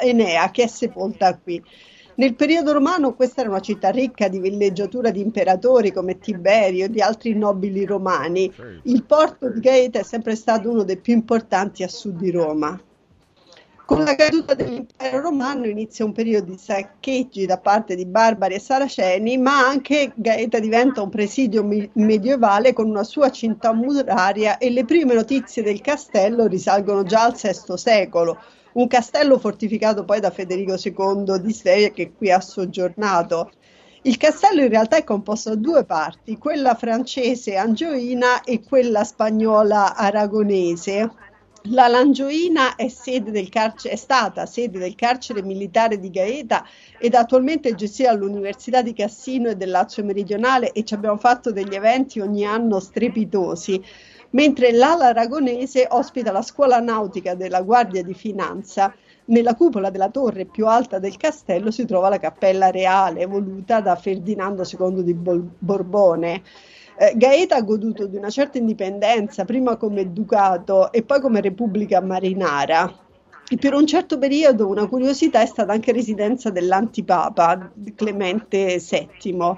Enea, 0.00 0.50
che 0.50 0.64
è 0.64 0.66
sepolta 0.66 1.38
qui. 1.38 1.62
Nel 2.14 2.34
periodo 2.34 2.72
romano 2.72 3.14
questa 3.14 3.40
era 3.40 3.50
una 3.50 3.60
città 3.60 3.88
ricca 3.88 4.28
di 4.28 4.38
villeggiatura 4.38 5.10
di 5.10 5.20
imperatori 5.20 5.92
come 5.92 6.18
Tiberio 6.18 6.84
e 6.84 6.90
di 6.90 7.00
altri 7.00 7.34
nobili 7.34 7.86
romani. 7.86 8.52
Il 8.84 9.04
porto 9.04 9.48
di 9.48 9.60
Gaeta 9.60 9.98
è 9.98 10.02
sempre 10.02 10.36
stato 10.36 10.70
uno 10.70 10.82
dei 10.82 10.98
più 10.98 11.14
importanti 11.14 11.82
a 11.82 11.88
sud 11.88 12.18
di 12.18 12.30
Roma. 12.30 12.78
Con 13.84 14.04
la 14.04 14.14
caduta 14.14 14.54
dell'impero 14.54 15.20
romano 15.20 15.66
inizia 15.66 16.04
un 16.04 16.12
periodo 16.12 16.52
di 16.52 16.56
saccheggi 16.56 17.46
da 17.46 17.58
parte 17.58 17.94
di 17.94 18.06
barbari 18.06 18.54
e 18.54 18.58
saraceni, 18.58 19.36
ma 19.38 19.66
anche 19.66 20.12
Gaeta 20.14 20.60
diventa 20.60 21.02
un 21.02 21.10
presidio 21.10 21.64
mi- 21.64 21.90
medievale 21.94 22.72
con 22.72 22.88
una 22.88 23.04
sua 23.04 23.30
cinta 23.30 23.72
muraria 23.72 24.58
e 24.58 24.70
le 24.70 24.84
prime 24.84 25.14
notizie 25.14 25.62
del 25.62 25.80
castello 25.80 26.46
risalgono 26.46 27.02
già 27.02 27.24
al 27.24 27.34
VI 27.34 27.76
secolo 27.76 28.38
un 28.74 28.86
castello 28.86 29.38
fortificato 29.38 30.04
poi 30.04 30.20
da 30.20 30.30
Federico 30.30 30.76
II 30.82 31.40
di 31.40 31.52
Svevia 31.52 31.90
che 31.90 32.12
qui 32.12 32.30
ha 32.30 32.40
soggiornato. 32.40 33.50
Il 34.02 34.16
castello 34.16 34.62
in 34.62 34.68
realtà 34.68 34.96
è 34.96 35.04
composto 35.04 35.50
da 35.50 35.56
due 35.56 35.84
parti, 35.84 36.38
quella 36.38 36.74
francese 36.74 37.56
angioina 37.56 38.42
e 38.42 38.60
quella 38.60 39.04
spagnola 39.04 39.94
aragonese. 39.94 41.10
La 41.66 41.86
Langioina 41.86 42.74
è, 42.74 42.92
carcere, 43.48 43.94
è, 43.94 43.96
stata 43.96 44.46
sede 44.46 44.80
del 44.80 44.96
carcere 44.96 45.42
militare 45.42 46.00
di 46.00 46.10
Gaeta 46.10 46.66
ed 46.98 47.14
attualmente 47.14 47.68
è 47.68 47.74
gestita 47.74 48.10
dall'Università 48.10 48.82
di 48.82 48.92
Cassino 48.92 49.48
e 49.48 49.54
del 49.54 49.70
Lazio 49.70 50.02
Meridionale 50.02 50.72
e 50.72 50.82
ci 50.82 50.94
abbiamo 50.94 51.18
fatto 51.18 51.52
degli 51.52 51.76
eventi 51.76 52.18
ogni 52.18 52.44
anno 52.44 52.80
strepitosi 52.80 53.80
mentre 54.32 54.72
l'ala 54.72 55.06
aragonese 55.06 55.86
ospita 55.90 56.32
la 56.32 56.42
scuola 56.42 56.78
nautica 56.78 57.34
della 57.34 57.62
Guardia 57.62 58.02
di 58.02 58.14
Finanza. 58.14 58.94
Nella 59.24 59.54
cupola 59.54 59.90
della 59.90 60.10
torre 60.10 60.46
più 60.46 60.66
alta 60.66 60.98
del 60.98 61.16
castello 61.16 61.70
si 61.70 61.84
trova 61.86 62.08
la 62.08 62.18
cappella 62.18 62.70
reale 62.70 63.24
voluta 63.26 63.80
da 63.80 63.94
Ferdinando 63.94 64.64
II 64.64 65.02
di 65.02 65.14
Borbone. 65.14 66.42
Eh, 66.98 67.12
Gaeta 67.16 67.56
ha 67.56 67.62
goduto 67.62 68.06
di 68.06 68.16
una 68.16 68.30
certa 68.30 68.58
indipendenza, 68.58 69.44
prima 69.44 69.76
come 69.76 70.12
ducato 70.12 70.92
e 70.92 71.02
poi 71.02 71.20
come 71.20 71.40
repubblica 71.40 72.00
marinara. 72.00 73.00
E 73.48 73.56
per 73.56 73.74
un 73.74 73.86
certo 73.86 74.18
periodo 74.18 74.66
una 74.66 74.86
curiosità 74.86 75.40
è 75.40 75.46
stata 75.46 75.72
anche 75.72 75.92
residenza 75.92 76.50
dell'antipapa 76.50 77.72
Clemente 77.94 78.78
VII 78.78 79.56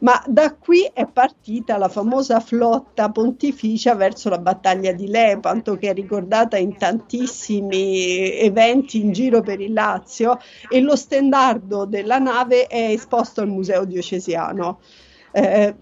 ma 0.00 0.22
da 0.26 0.54
qui 0.54 0.88
è 0.92 1.06
partita 1.06 1.76
la 1.76 1.88
famosa 1.88 2.40
flotta 2.40 3.10
pontificia 3.10 3.94
verso 3.94 4.28
la 4.28 4.38
battaglia 4.38 4.92
di 4.92 5.08
Lepanto 5.08 5.76
che 5.76 5.90
è 5.90 5.94
ricordata 5.94 6.56
in 6.56 6.76
tantissimi 6.76 8.38
eventi 8.38 9.00
in 9.00 9.12
giro 9.12 9.40
per 9.42 9.60
il 9.60 9.72
Lazio 9.72 10.38
e 10.68 10.80
lo 10.80 10.96
stendardo 10.96 11.84
della 11.84 12.18
nave 12.18 12.66
è 12.66 12.90
esposto 12.90 13.40
al 13.40 13.48
Museo 13.48 13.84
Diocesiano. 13.84 14.80
Eh, 15.32 15.74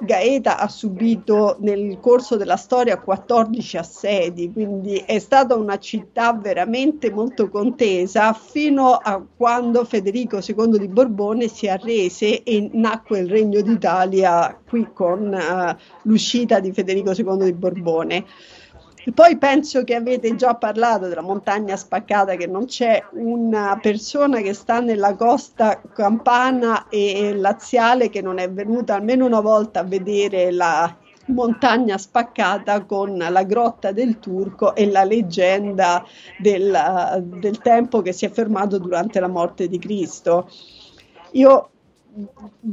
Gaeta 0.00 0.58
ha 0.58 0.68
subito 0.68 1.56
nel 1.60 1.98
corso 2.00 2.36
della 2.36 2.56
storia 2.56 2.98
14 2.98 3.76
assedi, 3.76 4.50
quindi 4.52 4.96
è 4.96 5.18
stata 5.18 5.54
una 5.54 5.78
città 5.78 6.32
veramente 6.32 7.10
molto 7.10 7.48
contesa 7.48 8.32
fino 8.32 8.94
a 8.94 9.22
quando 9.36 9.84
Federico 9.84 10.40
II 10.44 10.78
di 10.78 10.88
Borbone 10.88 11.46
si 11.46 11.68
arrese 11.68 12.42
e 12.42 12.70
nacque 12.72 13.20
il 13.20 13.30
Regno 13.30 13.60
d'Italia 13.60 14.58
qui 14.68 14.88
con 14.92 15.32
uh, 15.32 15.76
l'uscita 16.02 16.58
di 16.58 16.72
Federico 16.72 17.12
II 17.12 17.44
di 17.44 17.52
Borbone. 17.52 18.24
Poi 19.12 19.36
penso 19.36 19.82
che 19.82 19.96
avete 19.96 20.36
già 20.36 20.54
parlato 20.54 21.08
della 21.08 21.22
montagna 21.22 21.76
spaccata, 21.76 22.36
che 22.36 22.46
non 22.46 22.66
c'è 22.66 23.02
una 23.14 23.76
persona 23.82 24.40
che 24.40 24.54
sta 24.54 24.78
nella 24.78 25.16
costa 25.16 25.80
campana 25.92 26.88
e 26.88 27.34
laziale 27.34 28.08
che 28.10 28.22
non 28.22 28.38
è 28.38 28.48
venuta 28.48 28.94
almeno 28.94 29.26
una 29.26 29.40
volta 29.40 29.80
a 29.80 29.84
vedere 29.84 30.52
la 30.52 30.96
montagna 31.26 31.98
spaccata 31.98 32.84
con 32.84 33.16
la 33.16 33.42
grotta 33.42 33.90
del 33.90 34.20
Turco 34.20 34.74
e 34.74 34.88
la 34.88 35.02
leggenda 35.02 36.04
del, 36.38 37.24
del 37.24 37.58
tempo 37.58 38.02
che 38.02 38.12
si 38.12 38.24
è 38.24 38.30
fermato 38.30 38.78
durante 38.78 39.18
la 39.18 39.28
morte 39.28 39.66
di 39.66 39.78
Cristo. 39.78 40.48
io 41.32 41.71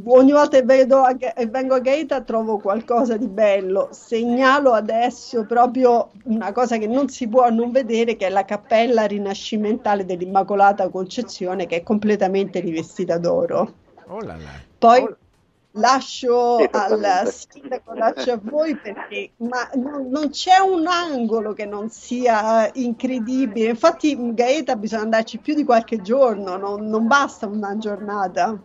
ogni 0.06 0.32
volta 0.32 0.58
che 0.58 0.64
vedo 0.64 1.04
e 1.08 1.48
vengo 1.48 1.76
a 1.76 1.80
Gaeta 1.80 2.22
trovo 2.22 2.58
qualcosa 2.58 3.18
di 3.18 3.28
bello. 3.28 3.90
Segnalo 3.92 4.74
adesso 4.74 5.46
proprio 5.46 6.12
una 6.26 6.52
cosa 6.52 6.78
che 6.78 6.88
non 6.88 7.10
si 7.10 7.28
può 7.28 7.50
non 7.50 7.72
vedere, 7.72 8.16
che 8.16 8.28
è 8.28 8.30
la 8.30 8.46
cappella 8.46 9.06
rinascimentale 9.06 10.06
dell'Immacolata 10.06 10.90
Concezione, 10.90 11.66
che 11.66 11.78
è 11.78 11.84
completamente 11.84 12.60
rivestita 12.60 13.18
d'oro. 13.18 13.74
Oh 14.08 14.22
là 14.22 14.36
là. 14.36 14.68
Poi 14.78 15.02
oh. 15.04 15.18
lascio 15.74 16.58
al 16.58 17.32
sindaco, 17.32 17.94
lascio 17.94 18.32
a 18.34 18.40
voi 18.42 18.76
perché 18.76 19.32
ma 19.38 19.70
non, 19.76 20.10
non, 20.10 20.30
c'è 20.30 20.58
un 20.58 20.88
angolo 20.88 21.54
che 21.54 21.66
non 21.66 21.90
sia 21.90 22.70
incredibile. 22.74 23.70
Infatti 23.70 24.12
in 24.12 24.34
Gaeta 24.34 24.76
bisogna 24.76 25.04
andarci 25.04 25.38
più 25.38 25.54
di 25.54 25.64
qualche 25.64 26.02
giorno, 26.02 26.58
non, 26.58 26.88
non 26.88 27.08
basta 27.08 27.46
una 27.46 27.78
giornata. 27.78 28.60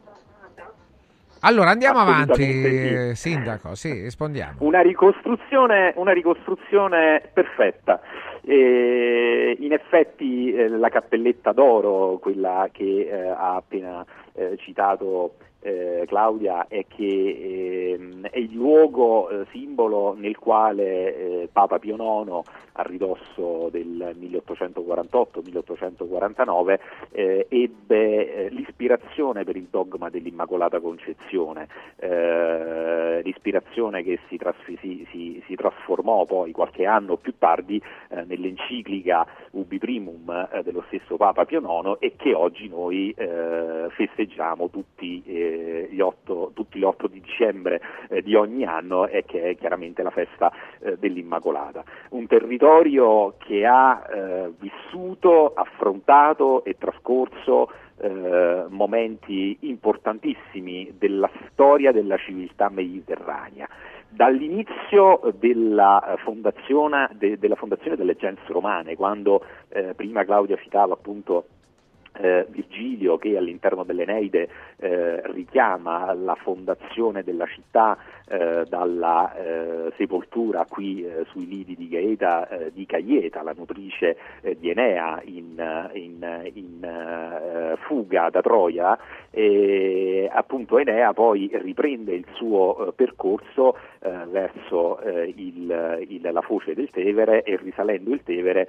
Allora 1.46 1.70
andiamo 1.70 1.98
avanti, 1.98 2.42
sì. 2.42 3.14
Sindaco, 3.14 3.74
sì, 3.74 3.92
rispondiamo. 3.92 4.54
Una 4.60 4.80
ricostruzione, 4.80 5.92
una 5.96 6.12
ricostruzione 6.12 7.20
perfetta. 7.34 8.00
E 8.46 9.56
in 9.58 9.72
effetti 9.72 10.52
eh, 10.52 10.68
la 10.68 10.90
cappelletta 10.90 11.52
d'oro, 11.52 12.18
quella 12.18 12.68
che 12.70 13.08
eh, 13.10 13.28
ha 13.28 13.56
appena 13.56 14.04
eh, 14.34 14.56
citato 14.58 15.36
eh, 15.64 16.04
Claudia 16.06 16.68
è 16.68 16.84
che 16.86 17.02
eh, 17.02 17.98
è 18.30 18.38
il 18.38 18.52
luogo 18.52 19.30
eh, 19.30 19.46
simbolo 19.50 20.14
nel 20.14 20.36
quale 20.36 21.42
eh, 21.42 21.48
Papa 21.50 21.78
Pio 21.78 21.96
IX 21.96 22.42
a 22.72 22.82
ridosso 22.82 23.70
del 23.70 24.14
1848-1849 24.20 26.78
eh, 27.12 27.46
ebbe 27.48 28.34
eh, 28.34 28.50
l'ispirazione 28.50 29.44
per 29.44 29.56
il 29.56 29.68
dogma 29.70 30.10
dell'Immacolata 30.10 30.80
Concezione, 30.80 31.68
l'ispirazione 33.22 34.02
che 34.02 34.18
si, 34.28 34.36
trasf- 34.36 34.78
si, 34.80 35.06
si, 35.10 35.42
si, 35.46 35.54
trasformò 35.54 36.26
poi 36.26 36.52
qualche 36.52 36.84
anno 36.84 37.16
più 37.16 37.38
tardi 37.38 37.80
nell'enciclica 38.34 39.26
Ubi 39.52 39.78
Primum 39.78 40.62
dello 40.62 40.84
stesso 40.88 41.16
Papa 41.16 41.44
Pio 41.44 41.60
IX 41.60 41.96
e 42.00 42.14
che 42.16 42.34
oggi 42.34 42.68
noi 42.68 43.14
festeggiamo 43.14 44.70
tutti 44.70 45.22
gli 45.24 46.00
8, 46.00 46.52
tutti 46.54 46.78
gli 46.78 46.82
8 46.82 47.06
di 47.06 47.20
dicembre 47.20 47.80
eh, 48.08 48.22
di 48.22 48.34
ogni 48.34 48.64
anno 48.64 49.06
e 49.06 49.24
che 49.24 49.50
è 49.50 49.56
chiaramente 49.56 50.02
la 50.02 50.10
festa 50.10 50.52
eh, 50.80 50.96
dell'Immacolata. 50.98 51.84
Un 52.10 52.26
territorio 52.26 53.34
che 53.38 53.64
ha 53.66 54.02
eh, 54.06 54.52
vissuto, 54.58 55.52
affrontato 55.54 56.64
e 56.64 56.76
trascorso 56.78 57.70
eh, 57.96 58.64
momenti 58.68 59.56
importantissimi 59.60 60.94
della 60.98 61.30
storia 61.50 61.92
della 61.92 62.16
civiltà 62.16 62.68
mediterranea. 62.68 63.68
Dall'inizio 64.14 65.20
della 65.38 66.16
fondazione, 66.22 67.10
de, 67.14 67.36
della 67.36 67.56
fondazione 67.56 67.96
delle 67.96 68.14
gens 68.14 68.38
romane, 68.46 68.94
quando 68.94 69.44
eh, 69.70 69.92
prima 69.94 70.24
Claudia 70.24 70.56
citava 70.56 70.94
appunto 70.94 71.46
eh, 72.18 72.46
Virgilio 72.48 73.18
che 73.18 73.36
all'interno 73.36 73.82
dell'Eneide 73.82 74.48
eh, 74.76 75.20
richiama 75.32 76.12
la 76.14 76.36
fondazione 76.36 77.24
della 77.24 77.46
città 77.46 77.98
eh, 78.26 78.64
dalla 78.68 79.34
eh, 79.34 79.92
sepoltura 79.98 80.64
qui 80.66 81.04
eh, 81.04 81.26
sui 81.30 81.46
lidi 81.46 81.76
di 81.76 81.88
Gaeta 81.88 82.48
eh, 82.48 82.72
di 82.72 82.86
Caieta, 82.86 83.42
la 83.42 83.52
nutrice 83.54 84.16
di 84.58 84.70
Enea 84.70 85.20
in, 85.24 85.90
in, 85.92 86.50
in 86.54 87.76
fuga 87.86 88.30
da 88.30 88.40
Troia. 88.40 88.98
E 89.30 90.30
appunto 90.32 90.78
Enea 90.78 91.12
poi 91.12 91.50
riprende 91.52 92.14
il 92.14 92.26
suo 92.34 92.92
percorso 92.94 93.76
verso 94.28 95.00
il, 95.02 96.04
il, 96.08 96.28
la 96.30 96.40
foce 96.42 96.74
del 96.74 96.90
Tevere 96.90 97.42
e 97.42 97.56
risalendo 97.56 98.12
il 98.12 98.22
Tevere 98.22 98.68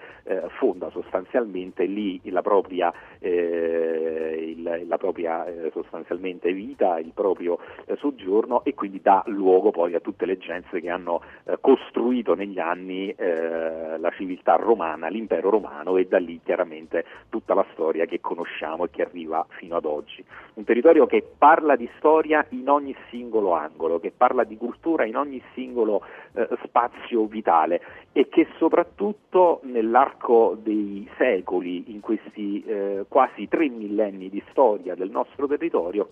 fonda 0.58 0.90
sostanzialmente 0.90 1.84
lì 1.84 2.20
la 2.32 2.42
propria 2.42 2.92
eh, 3.20 4.54
il, 4.58 4.86
la 4.88 4.98
propria 4.98 5.46
eh, 5.46 5.70
sostanzialmente 5.72 6.52
vita, 6.52 7.00
il 7.00 7.12
proprio 7.14 7.60
eh, 7.86 7.96
soggiorno 7.98 8.64
e 8.64 8.74
quindi 8.74 9.02
dà 9.02 9.24
luogo 9.28 9.45
poi 9.72 9.94
a 9.94 10.00
tutte 10.00 10.26
le 10.26 10.38
genze 10.38 10.82
che 10.82 10.90
hanno 10.90 11.22
eh, 11.46 11.58
costruito 11.62 12.34
negli 12.34 12.60
anni 12.60 13.10
eh, 13.10 13.98
la 13.98 14.10
civiltà 14.12 14.56
romana, 14.56 15.08
l'impero 15.08 15.50
romano 15.50 15.98
e 15.98 16.06
da 16.06 16.18
lì 16.18 16.40
chiaramente 16.44 17.06
tutta 17.30 17.54
la 17.54 17.66
storia 17.74 18.06
che 18.06 18.20
conosciamo 18.20 18.86
e 18.86 18.90
che 18.90 19.04
arriva 19.04 19.46
fino 19.50 19.76
ad 19.76 19.86
oggi. 19.86 20.24
Un 20.56 20.64
territorio 20.64 21.06
che 21.06 21.24
parla 21.38 21.76
di 21.76 21.90
storia 21.98 22.46
in 22.50 22.68
ogni 22.70 22.96
singolo 23.10 23.54
angolo, 23.54 24.00
che 24.00 24.12
parla 24.16 24.44
di 24.44 24.58
cultura 24.58 25.06
in 25.06 25.16
ogni 25.16 25.42
singolo 25.54 26.02
eh, 26.34 26.48
spazio 26.64 27.26
vitale 27.26 27.82
e 28.12 28.28
che 28.30 28.48
soprattutto 28.58 29.60
nell'arco 29.64 30.58
dei 30.62 31.08
secoli, 31.18 31.92
in 31.92 32.00
questi 32.00 32.64
eh, 32.66 33.06
quasi 33.08 33.48
tre 33.48 33.70
millenni 33.70 34.30
di 34.30 34.42
storia 34.50 34.96
del 34.96 35.12
nostro 35.12 35.48
territorio, 35.48 36.10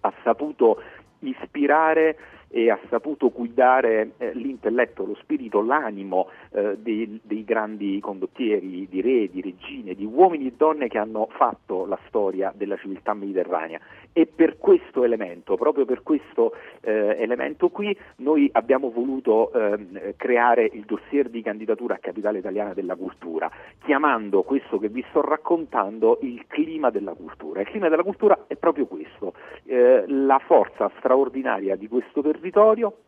ha 0.00 0.12
saputo 0.22 0.82
ispirare 1.20 2.16
e 2.56 2.70
ha 2.70 2.78
saputo 2.88 3.30
guidare 3.30 4.12
eh, 4.18 4.32
l'intelletto, 4.32 5.04
lo 5.04 5.16
spirito, 5.16 5.60
l'animo 5.60 6.28
eh, 6.52 6.76
dei, 6.78 7.18
dei, 7.24 7.42
grandi 7.42 7.98
condottieri, 7.98 8.86
di 8.88 9.00
re, 9.00 9.28
di 9.28 9.40
regine, 9.40 9.94
di 9.94 10.04
uomini 10.04 10.46
e 10.46 10.52
donne 10.56 10.86
che 10.86 10.98
hanno 10.98 11.26
fatto 11.32 11.84
la 11.84 11.98
storia 12.06 12.52
della 12.54 12.76
civiltà 12.76 13.12
mediterranea. 13.12 13.80
E 14.12 14.26
per 14.26 14.56
questo 14.58 15.02
elemento, 15.02 15.56
proprio 15.56 15.84
per 15.84 16.04
questo 16.04 16.52
eh, 16.82 17.16
elemento 17.18 17.70
qui, 17.70 17.96
noi 18.18 18.48
abbiamo 18.52 18.88
voluto 18.88 19.52
ehm, 19.52 20.14
creare 20.16 20.70
il 20.72 20.84
dossier 20.84 21.28
di 21.28 21.42
candidatura 21.42 21.94
a 21.94 21.98
capitale 21.98 22.38
italiana 22.38 22.72
della 22.72 22.94
cultura, 22.94 23.50
chiamando 23.82 24.42
questo 24.42 24.78
che 24.78 24.88
vi 24.88 25.04
sto 25.08 25.22
raccontando 25.22 26.18
il 26.22 26.44
clima 26.46 26.90
della 26.90 27.14
cultura. 27.14 27.62
Il 27.62 27.66
clima 27.66 27.88
della 27.88 28.04
cultura 28.04 28.44
è 28.46 28.54
proprio 28.54 28.86
questo, 28.86 29.34
eh, 29.64 30.04
la 30.06 30.38
forza 30.38 30.88
straordinaria 30.98 31.74
di 31.74 31.88
questo 31.88 32.20
territorio 32.20 32.42
territorio, 32.44 32.98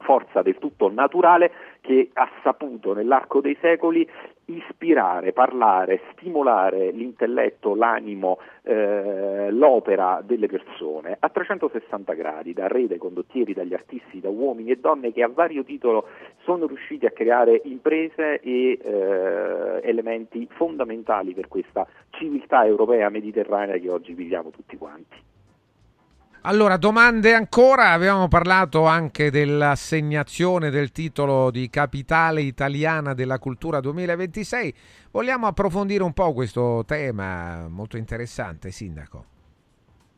forza 0.00 0.42
del 0.42 0.58
tutto 0.58 0.90
naturale 0.90 1.50
che 1.80 2.10
ha 2.12 2.28
saputo 2.42 2.92
nell'arco 2.92 3.40
dei 3.40 3.56
secoli 3.60 4.06
ispirare, 4.46 5.32
parlare, 5.32 6.02
stimolare 6.12 6.90
l'intelletto, 6.90 7.74
l'animo, 7.74 8.38
eh, 8.62 9.50
l'opera 9.50 10.20
delle 10.22 10.48
persone 10.48 11.16
a 11.18 11.28
360 11.28 12.12
gradi, 12.12 12.52
da 12.52 12.66
re, 12.66 12.88
dai 12.88 12.98
condottieri, 12.98 13.54
dagli 13.54 13.72
artisti, 13.72 14.20
da 14.20 14.28
uomini 14.28 14.72
e 14.72 14.76
donne 14.76 15.12
che 15.12 15.22
a 15.22 15.28
vario 15.28 15.64
titolo 15.64 16.08
sono 16.42 16.66
riusciti 16.66 17.06
a 17.06 17.12
creare 17.12 17.62
imprese 17.64 18.40
e 18.40 18.78
eh, 18.82 19.80
elementi 19.82 20.46
fondamentali 20.50 21.32
per 21.32 21.48
questa 21.48 21.86
civiltà 22.10 22.66
europea 22.66 23.08
mediterranea 23.08 23.78
che 23.78 23.88
oggi 23.88 24.12
viviamo 24.12 24.50
tutti 24.50 24.76
quanti. 24.76 25.30
Allora, 26.44 26.76
domande 26.76 27.34
ancora. 27.34 27.92
Abbiamo 27.92 28.26
parlato 28.26 28.84
anche 28.84 29.30
dell'assegnazione 29.30 30.70
del 30.70 30.90
titolo 30.90 31.52
di 31.52 31.70
capitale 31.70 32.40
italiana 32.40 33.14
della 33.14 33.38
cultura 33.38 33.78
2026. 33.78 34.74
Vogliamo 35.12 35.46
approfondire 35.46 36.02
un 36.02 36.12
po' 36.12 36.32
questo 36.32 36.82
tema 36.84 37.68
molto 37.68 37.96
interessante, 37.96 38.72
Sindaco? 38.72 39.24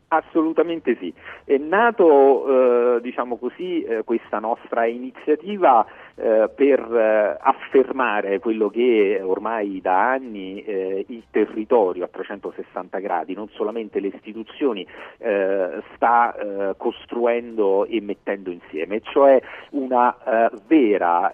Assolutamente 0.08 0.96
sì. 0.98 1.12
È 1.44 1.58
nato, 1.58 2.96
eh, 2.96 3.00
diciamo 3.02 3.36
così, 3.36 3.82
eh, 3.82 4.02
questa 4.04 4.38
nostra 4.38 4.86
iniziativa 4.86 5.84
eh, 6.16 6.48
per 6.54 6.80
eh, 6.80 7.36
affermare 7.40 8.38
quello 8.38 8.68
che 8.68 9.20
ormai 9.22 9.80
da 9.80 10.10
anni 10.12 10.62
eh, 10.62 11.04
il 11.08 11.24
territorio 11.30 12.04
a 12.04 12.08
360 12.08 12.98
gradi, 12.98 13.34
non 13.34 13.48
solamente 13.48 13.98
le 14.00 14.08
istituzioni, 14.08 14.86
eh, 15.18 15.82
sta 15.94 16.34
eh, 16.34 16.74
costruendo 16.76 17.84
e 17.86 18.00
mettendo 18.00 18.50
insieme, 18.50 19.00
cioè 19.00 19.40
una 19.70 20.16
eh, 20.24 20.50
vera 20.66 21.32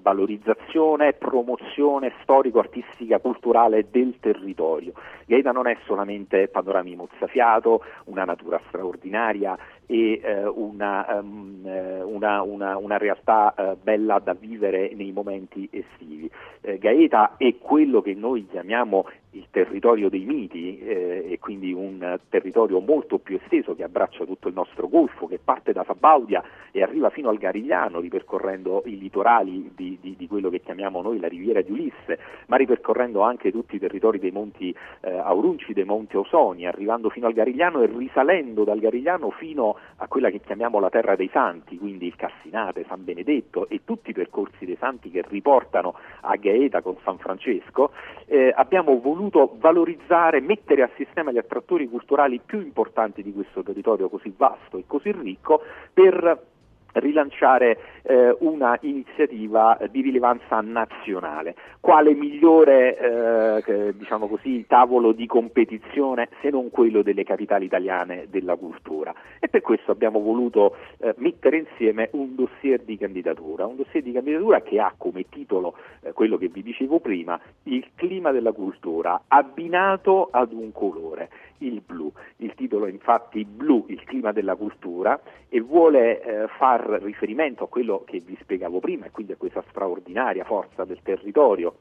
valorizzazione, 0.00 1.12
promozione 1.12 2.12
storico-artistica, 2.22 3.18
culturale 3.18 3.86
del 3.90 4.16
territorio. 4.20 4.92
Gaeta 5.26 5.52
non 5.52 5.66
è 5.66 5.76
solamente 5.86 6.48
panorami 6.48 6.96
mozzafiato, 6.96 7.84
una 8.06 8.24
natura 8.24 8.60
straordinaria, 8.68 9.56
e 9.90 10.20
eh, 10.22 10.46
una, 10.46 11.04
um, 11.20 11.64
una, 12.04 12.42
una, 12.42 12.76
una, 12.76 12.96
realtà 12.96 13.52
eh, 13.56 13.76
bella 13.82 14.20
da 14.20 14.34
vivere 14.34 14.92
nei 14.94 15.10
momenti 15.10 15.68
estivi. 15.72 16.30
Eh, 16.60 16.78
Gaeta 16.78 17.34
è 17.36 17.56
quello 17.58 18.00
che 18.00 18.14
noi 18.14 18.46
chiamiamo 18.46 19.06
il 19.32 19.46
territorio 19.50 20.08
dei 20.08 20.24
miti 20.24 20.78
eh, 20.80 21.26
e 21.28 21.38
quindi 21.38 21.72
un 21.72 22.18
territorio 22.28 22.80
molto 22.80 23.18
più 23.18 23.38
esteso 23.40 23.74
che 23.76 23.84
abbraccia 23.84 24.24
tutto 24.24 24.48
il 24.48 24.54
nostro 24.54 24.88
golfo, 24.88 25.26
che 25.26 25.38
parte 25.42 25.72
da 25.72 25.84
Sabaudia 25.84 26.42
e 26.72 26.82
arriva 26.82 27.10
fino 27.10 27.28
al 27.28 27.38
Garigliano, 27.38 28.00
ripercorrendo 28.00 28.82
i 28.86 28.98
litorali 28.98 29.70
di, 29.74 29.98
di, 30.00 30.16
di 30.16 30.26
quello 30.26 30.50
che 30.50 30.60
chiamiamo 30.60 31.00
noi 31.00 31.20
la 31.20 31.28
riviera 31.28 31.60
di 31.60 31.70
Ulisse, 31.70 32.18
ma 32.46 32.56
ripercorrendo 32.56 33.20
anche 33.20 33.52
tutti 33.52 33.76
i 33.76 33.78
territori 33.78 34.18
dei 34.18 34.30
monti 34.30 34.74
eh, 35.02 35.10
Aurunci, 35.10 35.72
dei 35.72 35.84
monti 35.84 36.16
Ausoni, 36.16 36.66
arrivando 36.66 37.08
fino 37.08 37.26
al 37.26 37.32
Garigliano 37.32 37.82
e 37.82 37.86
risalendo 37.86 38.64
dal 38.64 38.80
Garigliano 38.80 39.30
fino 39.30 39.76
a 39.96 40.06
quella 40.08 40.30
che 40.30 40.40
chiamiamo 40.40 40.80
la 40.80 40.90
terra 40.90 41.14
dei 41.14 41.30
santi, 41.32 41.78
quindi 41.78 42.06
il 42.06 42.16
Cassinate, 42.16 42.84
San 42.88 43.04
Benedetto 43.04 43.68
e 43.68 43.82
tutti 43.84 44.10
i 44.10 44.14
percorsi 44.14 44.64
dei 44.64 44.76
santi 44.78 45.10
che 45.10 45.24
riportano 45.28 45.94
a 46.22 46.34
Gaeta 46.36 46.82
con 46.82 46.96
San 47.04 47.18
Francesco, 47.18 47.92
eh, 48.26 48.52
abbiamo 48.54 48.98
voluto 48.98 49.19
voluto 49.20 49.56
valorizzare, 49.58 50.40
mettere 50.40 50.82
a 50.82 50.90
sistema 50.96 51.30
gli 51.30 51.36
attrattori 51.36 51.86
culturali 51.88 52.40
più 52.44 52.60
importanti 52.60 53.22
di 53.22 53.32
questo 53.32 53.62
territorio 53.62 54.08
così 54.08 54.32
vasto 54.34 54.78
e 54.78 54.84
così 54.86 55.12
ricco 55.12 55.62
per 55.92 56.46
rilanciare 56.92 57.99
eh, 58.10 58.36
una 58.40 58.76
iniziativa 58.82 59.78
di 59.88 60.00
rilevanza 60.00 60.60
nazionale. 60.60 61.54
Quale 61.78 62.12
migliore 62.12 63.62
eh, 63.64 63.94
diciamo 63.94 64.26
così, 64.26 64.66
tavolo 64.66 65.12
di 65.12 65.26
competizione 65.26 66.28
se 66.42 66.50
non 66.50 66.70
quello 66.70 67.02
delle 67.02 67.22
capitali 67.22 67.66
italiane 67.66 68.26
della 68.28 68.56
cultura? 68.56 69.14
E 69.38 69.48
per 69.48 69.60
questo 69.60 69.92
abbiamo 69.92 70.20
voluto 70.20 70.76
eh, 70.98 71.14
mettere 71.18 71.58
insieme 71.58 72.08
un 72.12 72.34
dossier 72.34 72.80
di 72.80 72.98
candidatura, 72.98 73.66
un 73.66 73.76
dossier 73.76 74.02
di 74.02 74.10
candidatura 74.12 74.60
che 74.60 74.80
ha 74.80 74.92
come 74.96 75.26
titolo 75.28 75.74
eh, 76.00 76.12
quello 76.12 76.36
che 76.36 76.48
vi 76.48 76.62
dicevo 76.62 76.98
prima, 76.98 77.40
il 77.64 77.90
clima 77.94 78.32
della 78.32 78.52
cultura 78.52 79.22
abbinato 79.28 80.28
ad 80.32 80.52
un 80.52 80.72
colore 80.72 81.28
il 81.60 81.82
blu. 81.84 82.12
Il 82.36 82.54
titolo 82.54 82.86
è 82.86 82.90
infatti 82.90 83.44
Blu, 83.44 83.84
il 83.88 84.02
clima 84.04 84.32
della 84.32 84.54
cultura 84.54 85.20
e 85.48 85.60
vuole 85.60 86.22
eh, 86.22 86.48
far 86.48 87.00
riferimento 87.02 87.64
a 87.64 87.68
quello 87.68 87.99
che 88.04 88.20
vi 88.20 88.36
spiegavo 88.40 88.80
prima 88.80 89.06
e 89.06 89.10
quindi 89.10 89.32
a 89.32 89.36
questa 89.36 89.64
straordinaria 89.68 90.44
forza 90.44 90.84
del 90.84 91.00
territorio 91.02 91.76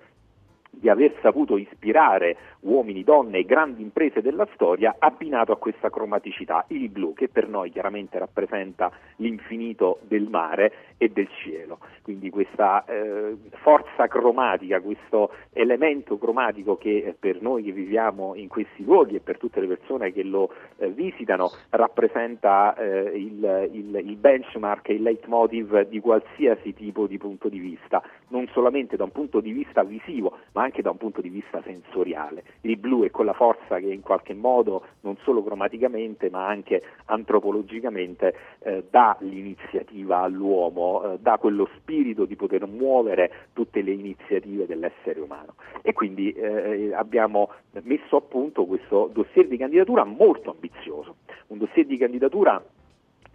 di 0.80 0.90
aver 0.90 1.14
saputo 1.22 1.58
ispirare 1.58 2.38
uomini, 2.62 3.04
donne 3.04 3.40
e 3.40 3.46
grandi 3.46 3.82
imprese 3.82 4.22
della 4.22 4.48
storia 4.54 4.96
abbinato 4.98 5.52
a 5.52 5.58
questa 5.58 5.90
cromaticità, 5.90 6.66
il 6.70 6.90
blu 6.90 7.14
che 7.14 7.28
per 7.28 7.48
noi 7.48 7.70
chiaramente 7.72 8.18
rappresenta 8.18 8.92
l'infinito 9.18 10.00
del 10.04 10.28
mare 10.30 10.74
e 10.98 11.10
del 11.10 11.30
cielo, 11.42 11.80
quindi 12.02 12.30
questa 12.30 12.84
eh, 12.86 13.36
forza 13.62 14.08
cromatica, 14.08 14.82
questo 14.82 15.32
elemento 15.54 16.18
cromatico 16.18 16.78
che 16.78 17.16
per 17.18 17.42
noi 17.42 17.64
che 17.64 17.72
viviamo 17.72 18.36
in 18.36 18.48
questi 18.48 18.84
luoghi 18.84 19.16
e 19.16 19.20
per 19.22 19.38
tutte 19.38 19.62
le 19.62 19.68
persone 19.68 20.12
che 20.12 20.24
lo 20.24 20.52
eh, 20.78 20.90
visitano 20.90 21.52
rappresenta 21.70 22.76
eh, 22.76 23.18
il, 23.18 23.70
il, 23.72 24.02
il 24.04 24.16
benchmark 24.18 24.90
e 24.90 24.96
il 24.96 25.02
leitmotiv 25.04 25.88
di 25.88 26.00
qualsiasi 26.00 26.74
tipo 26.74 27.08
di 27.08 27.18
punto 27.18 27.48
di 27.48 27.60
vista, 27.60 28.02
non 28.30 28.48
solamente 28.52 28.98
da 28.98 29.06
un 29.06 29.12
punto 29.12 29.40
di 29.40 29.52
vista 29.52 29.84
visivo 29.84 30.38
ma 30.52 30.64
anche 30.64 30.69
da 30.82 30.92
un 30.92 30.98
punto 30.98 31.22
di 31.22 31.30
vista 31.30 31.62
sensoriale. 31.64 32.44
Il 32.62 32.78
blu 32.78 33.04
è 33.04 33.12
quella 33.12 33.34
forza 33.34 33.80
che 33.80 33.92
in 33.92 34.02
qualche 34.02 34.34
modo, 34.34 34.86
non 35.02 35.18
solo 35.24 35.44
cromaticamente, 35.44 36.30
ma 36.30 36.48
anche 36.48 36.82
antropologicamente, 37.06 38.36
eh, 38.60 38.84
dà 38.90 39.18
l'iniziativa 39.20 40.20
all'uomo, 40.20 41.14
eh, 41.14 41.18
dà 41.20 41.38
quello 41.38 41.68
spirito 41.78 42.26
di 42.26 42.36
poter 42.36 42.66
muovere 42.68 43.48
tutte 43.54 43.82
le 43.82 43.92
iniziative 43.92 44.66
dell'essere 44.66 45.20
umano. 45.20 45.56
E 45.82 45.94
quindi 45.94 46.32
eh, 46.32 46.94
abbiamo 46.94 47.50
messo 47.84 48.18
a 48.18 48.22
punto 48.22 48.66
questo 48.66 49.10
dossier 49.12 49.48
di 49.48 49.58
candidatura 49.58 50.04
molto 50.04 50.52
ambizioso, 50.52 51.16
un 51.48 51.58
dossier 51.58 51.86
di 51.86 51.98
candidatura 51.98 52.64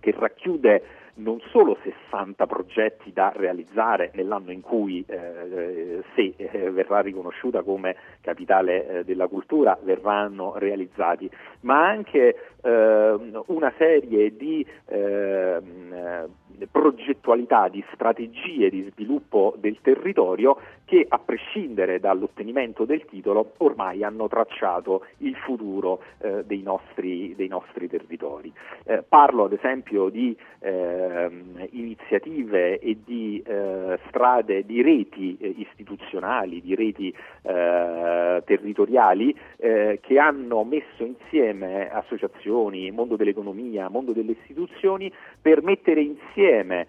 che 0.01 0.15
racchiude 0.16 0.82
non 1.16 1.40
solo 1.50 1.76
60 1.82 2.46
progetti 2.46 3.12
da 3.12 3.32
realizzare 3.34 4.10
nell'anno 4.14 4.50
in 4.50 4.60
cui, 4.60 5.04
eh, 5.06 6.02
se 6.14 6.34
eh, 6.36 6.70
verrà 6.70 7.00
riconosciuta 7.00 7.62
come 7.62 7.96
capitale 8.20 8.86
eh, 8.86 9.04
della 9.04 9.28
cultura, 9.28 9.78
verranno 9.82 10.54
realizzati, 10.56 11.30
ma 11.60 11.86
anche 11.86 12.36
ehm, 12.62 13.42
una 13.46 13.72
serie 13.76 14.36
di 14.36 14.66
ehm, 14.86 16.28
progettualità, 16.70 17.68
di 17.68 17.84
strategie 17.92 18.70
di 18.70 18.88
sviluppo 18.92 19.54
del 19.58 19.78
territorio 19.82 20.56
che 20.84 21.04
a 21.08 21.18
prescindere 21.18 21.98
dall'ottenimento 21.98 22.84
del 22.84 23.04
titolo 23.06 23.52
ormai 23.58 24.04
hanno 24.04 24.28
tracciato 24.28 25.06
il 25.18 25.34
futuro 25.36 26.02
eh, 26.18 26.44
dei, 26.44 26.62
nostri, 26.62 27.34
dei, 27.34 27.48
nostri, 27.48 27.88
territori. 27.88 28.52
Eh, 28.84 29.02
parlo 29.06 29.44
ad 29.44 29.52
esempio 29.52 30.08
di 30.08 30.36
eh, 30.60 31.03
iniziative 31.70 32.78
e 32.78 32.98
di 33.05 33.43
eh, 33.44 33.98
strade, 34.09 34.64
di 34.64 34.82
reti 34.82 35.36
eh, 35.40 35.55
istituzionali, 35.56 36.60
di 36.60 36.74
reti 36.74 37.14
eh, 37.43 38.43
territoriali 38.44 39.36
che 39.64 40.18
hanno 40.18 40.62
messo 40.64 41.05
insieme 41.05 41.90
associazioni, 41.90 42.90
mondo 42.90 43.16
dell'economia, 43.16 43.89
mondo 43.89 44.12
delle 44.12 44.32
istituzioni 44.32 45.10
per 45.40 45.62
mettere 45.62 46.02
insieme 46.02 46.86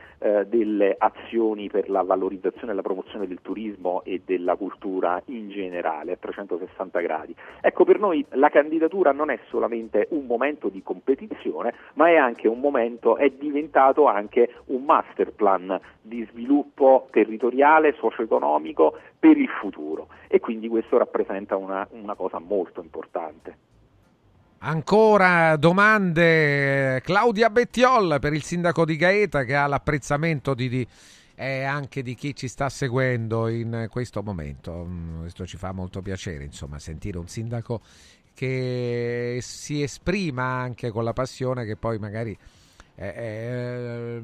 delle 0.47 0.95
azioni 0.97 1.69
per 1.69 1.89
la 1.89 2.01
valorizzazione 2.01 2.73
e 2.73 2.75
la 2.75 2.81
promozione 2.81 3.27
del 3.27 3.39
turismo 3.41 4.01
e 4.03 4.21
della 4.25 4.55
cultura 4.55 5.21
in 5.27 5.49
generale 5.49 6.13
a 6.13 6.17
360 6.17 6.99
gradi. 6.99 7.35
Ecco, 7.61 7.85
per 7.85 7.99
noi 7.99 8.25
la 8.31 8.49
candidatura 8.49 9.11
non 9.11 9.29
è 9.29 9.39
solamente 9.49 10.07
un 10.11 10.25
momento 10.25 10.69
di 10.69 10.81
competizione, 10.83 11.73
ma 11.93 12.09
è 12.09 12.15
anche 12.15 12.47
un 12.47 12.59
momento, 12.59 13.17
è 13.17 13.29
diventato 13.29 14.04
anche 14.07 14.55
un 14.65 14.83
master 14.83 15.31
plan 15.31 15.79
di 16.01 16.25
sviluppo 16.31 17.07
territoriale, 17.11 17.95
socio-economico 17.99 18.97
per 19.17 19.37
il 19.37 19.49
futuro 19.49 20.07
e 20.27 20.39
quindi 20.39 20.67
questo 20.67 20.97
rappresenta 20.97 21.55
una, 21.55 21.87
una 21.91 22.15
cosa 22.15 22.39
molto 22.39 22.81
importante. 22.81 23.57
Ancora 24.59 25.55
domande, 25.57 26.99
Claudia 27.01 27.49
Bettiol 27.49 28.17
per 28.19 28.33
il 28.33 28.41
sindaco 28.41 28.83
di 28.83 28.95
Gaeta 28.95 29.43
che 29.43 29.55
ha 29.55 29.67
l'apprezzamento 29.67 30.55
di, 30.55 30.69
di 30.69 30.87
e 31.35 31.63
anche 31.63 32.01
di 32.01 32.15
chi 32.15 32.33
ci 32.33 32.47
sta 32.47 32.69
seguendo 32.69 33.47
in 33.47 33.87
questo 33.91 34.23
momento. 34.23 34.85
Mm, 34.87 35.19
questo 35.19 35.45
ci 35.45 35.57
fa 35.57 35.71
molto 35.73 36.01
piacere, 36.01 36.45
insomma, 36.45 36.79
sentire 36.79 37.17
un 37.17 37.27
sindaco 37.27 37.81
che 38.33 39.37
si 39.41 39.81
esprima 39.81 40.43
anche 40.43 40.91
con 40.91 41.03
la 41.03 41.13
passione 41.13 41.65
che 41.65 41.75
poi 41.77 41.97
magari 41.99 42.37
eh, 42.97 43.07
eh, 43.07 44.21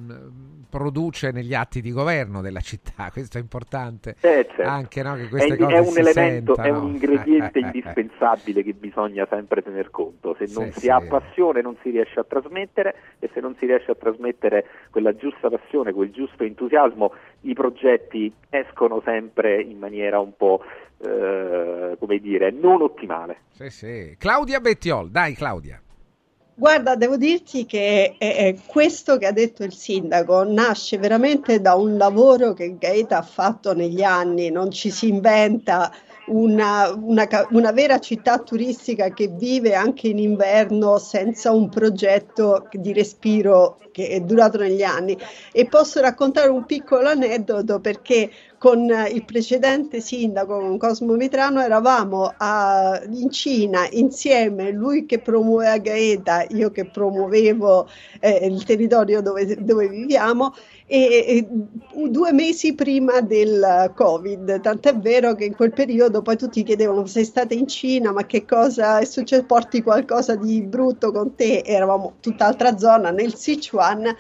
produce 0.70 1.32
negli 1.32 1.54
atti 1.54 1.82
di 1.82 1.92
governo 1.92 2.42
della 2.42 2.62
città, 2.62 3.10
questo 3.14 3.38
è 3.38 3.42
importante. 3.42 4.16
Eh, 4.22 4.48
certo. 4.48 4.62
Anche 4.64 5.04
no, 5.04 5.16
che 5.16 5.28
queste 5.28 5.54
è, 5.54 5.58
cose 5.58 5.76
è 5.76 5.80
un 5.80 5.98
elemento, 5.98 6.56
sentano. 6.56 6.64
è 6.64 6.72
un 6.72 6.88
ingrediente 6.94 7.60
indispensabile 7.60 8.64
che 8.64 8.74
bisogna 8.74 9.28
sempre 9.30 9.62
tener 9.62 9.90
conto. 9.90 10.36
Se 10.38 10.46
non 10.54 10.68
Sì, 10.68 10.72
si 10.74 10.80
sì. 10.82 10.90
ha 10.90 11.02
passione 11.02 11.62
non 11.62 11.76
si 11.82 11.90
riesce 11.90 12.20
a 12.20 12.24
trasmettere 12.24 12.96
e 13.20 13.30
se 13.34 13.40
non 13.40 13.56
si 13.60 13.66
riesce 13.66 13.92
a 13.92 13.96
trasmettere 13.96 14.66
quella 14.90 15.16
giusta 15.16 15.50
passione, 15.50 15.92
quel 15.92 16.12
giusto 16.12 16.44
entusiasmo, 16.44 17.14
i 17.42 17.54
progetti 17.54 18.34
escono 18.50 19.02
sempre 19.04 19.62
in 19.62 19.78
maniera 19.80 20.20
un 20.20 20.36
po' 20.36 20.64
eh, 21.04 21.96
come 22.00 22.20
dire, 22.20 22.52
non 22.52 22.82
ottimale. 22.82 23.38
Sì, 23.50 23.70
sì. 23.70 24.16
Claudia 24.18 24.60
Bettiol, 24.60 25.10
dai 25.10 25.34
Claudia. 25.34 25.82
Guarda, 26.62 26.96
devo 26.96 27.18
dirti 27.18 27.66
che 27.66 28.18
eh, 28.20 28.28
eh, 28.28 28.60
questo 28.68 29.18
che 29.18 29.26
ha 29.26 29.32
detto 29.32 29.64
il 29.64 29.74
sindaco 29.74 30.44
nasce 30.44 31.00
veramente 31.00 31.60
da 31.60 31.74
un 31.74 31.98
lavoro 31.98 32.54
che 32.54 32.78
Gaeta 32.78 33.18
ha 33.18 33.24
fatto 33.24 33.74
negli 33.74 34.04
anni, 34.04 34.52
non 34.52 34.70
ci 34.70 34.92
si 34.92 35.08
inventa 35.08 35.92
una, 36.28 36.94
una 36.94 37.28
una 37.52 37.72
vera 37.72 38.00
città 38.00 38.40
turistica 38.40 39.10
che 39.10 39.28
vive 39.28 39.74
anche 39.74 40.08
in 40.08 40.20
inverno 40.20 40.98
senza 40.98 41.52
un 41.52 41.70
progetto 41.70 42.68
di 42.72 42.94
respiro 42.94 43.78
che 43.92 44.08
è 44.10 44.20
durato 44.22 44.58
negli 44.58 44.84
anni. 44.84 45.18
E 45.52 45.66
posso 45.68 46.00
raccontare 46.00 46.50
un 46.50 46.66
piccolo 46.66 47.10
aneddoto 47.10 47.80
perché 47.80 48.30
con 48.58 48.88
il 49.12 49.26
precedente 49.26 50.00
sindaco, 50.02 50.60
con 50.60 50.78
Cosmo 50.78 51.14
Mitrano, 51.16 51.62
eravamo 51.62 52.32
a- 52.38 53.02
in 53.10 53.30
Cina 53.32 53.88
insieme, 53.92 54.72
lui 54.72 55.06
che 55.06 55.20
promuoveva 55.20 55.78
Gaeta, 55.78 56.46
io 56.50 56.70
che 56.70 56.86
promuovevo 56.86 57.88
eh, 58.20 58.48
il 58.48 58.64
territorio 58.64 59.22
dove, 59.22 59.56
dove 59.64 59.88
viviamo, 59.88 60.54
e, 60.92 61.26
e 61.26 62.10
due 62.10 62.34
mesi 62.34 62.76
prima 62.76 63.22
del 63.22 63.94
Covid, 63.96 64.60
tant'è 64.60 64.98
vero 64.98 65.36
che 65.36 65.46
in 65.46 65.56
quel 65.56 65.72
periodo 65.72 66.22
poi 66.22 66.36
tutti 66.36 66.64
chiedevano 66.64 67.06
sei 67.06 67.24
stata 67.24 67.54
in 67.54 67.66
Cina, 67.66 68.12
ma 68.12 68.26
che 68.26 68.44
cosa 68.44 69.00
è 69.00 69.06
successo? 69.06 69.46
Porti 69.46 69.82
qualcosa 69.82 70.36
di 70.36 70.62
brutto 70.62 71.14
con 71.14 71.34
te? 71.36 71.62
Eravamo 71.66 72.16
tutt'altra 72.20 72.78
zona 72.78 73.10
nel 73.12 73.36
Sichuan 73.36 74.14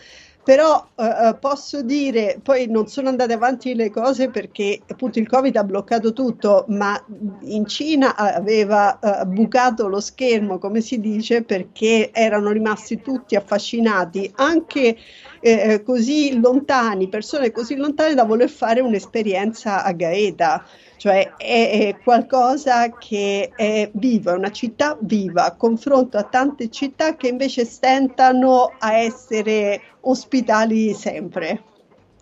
però 0.43 0.87
eh, 0.95 1.35
posso 1.39 1.83
dire, 1.83 2.39
poi 2.41 2.67
non 2.67 2.87
sono 2.87 3.09
andate 3.09 3.33
avanti 3.33 3.75
le 3.75 3.91
cose 3.91 4.29
perché 4.29 4.81
appunto 4.87 5.19
il 5.19 5.27
Covid 5.27 5.55
ha 5.55 5.63
bloccato 5.63 6.13
tutto, 6.13 6.65
ma 6.69 6.99
in 7.41 7.67
Cina 7.67 8.15
aveva 8.15 8.99
eh, 8.99 9.25
bucato 9.25 9.87
lo 9.87 9.99
schermo, 9.99 10.57
come 10.57 10.81
si 10.81 10.99
dice, 10.99 11.43
perché 11.43 12.11
erano 12.11 12.51
rimasti 12.51 13.01
tutti 13.01 13.35
affascinati, 13.35 14.31
anche 14.35 14.97
eh, 15.39 15.83
così 15.83 16.39
lontani, 16.39 17.07
persone 17.07 17.51
così 17.51 17.75
lontane 17.75 18.15
da 18.15 18.23
voler 18.23 18.49
fare 18.49 18.81
un'esperienza 18.81 19.83
a 19.83 19.91
Gaeta 19.91 20.65
cioè 21.01 21.33
è, 21.35 21.95
è, 21.95 21.97
qualcosa 22.03 22.91
che 22.91 23.49
è 23.55 23.89
viva, 23.93 24.35
una 24.35 24.51
città 24.51 24.95
viva, 25.01 25.45
a 25.45 25.55
confronto 25.55 26.15
a 26.17 26.23
tante 26.25 26.69
città 26.69 27.15
che 27.15 27.27
invece 27.27 27.65
stentano 27.65 28.71
a 28.77 28.93
essere 28.93 29.81
ospitali 30.01 30.93
sempre. 30.93 31.63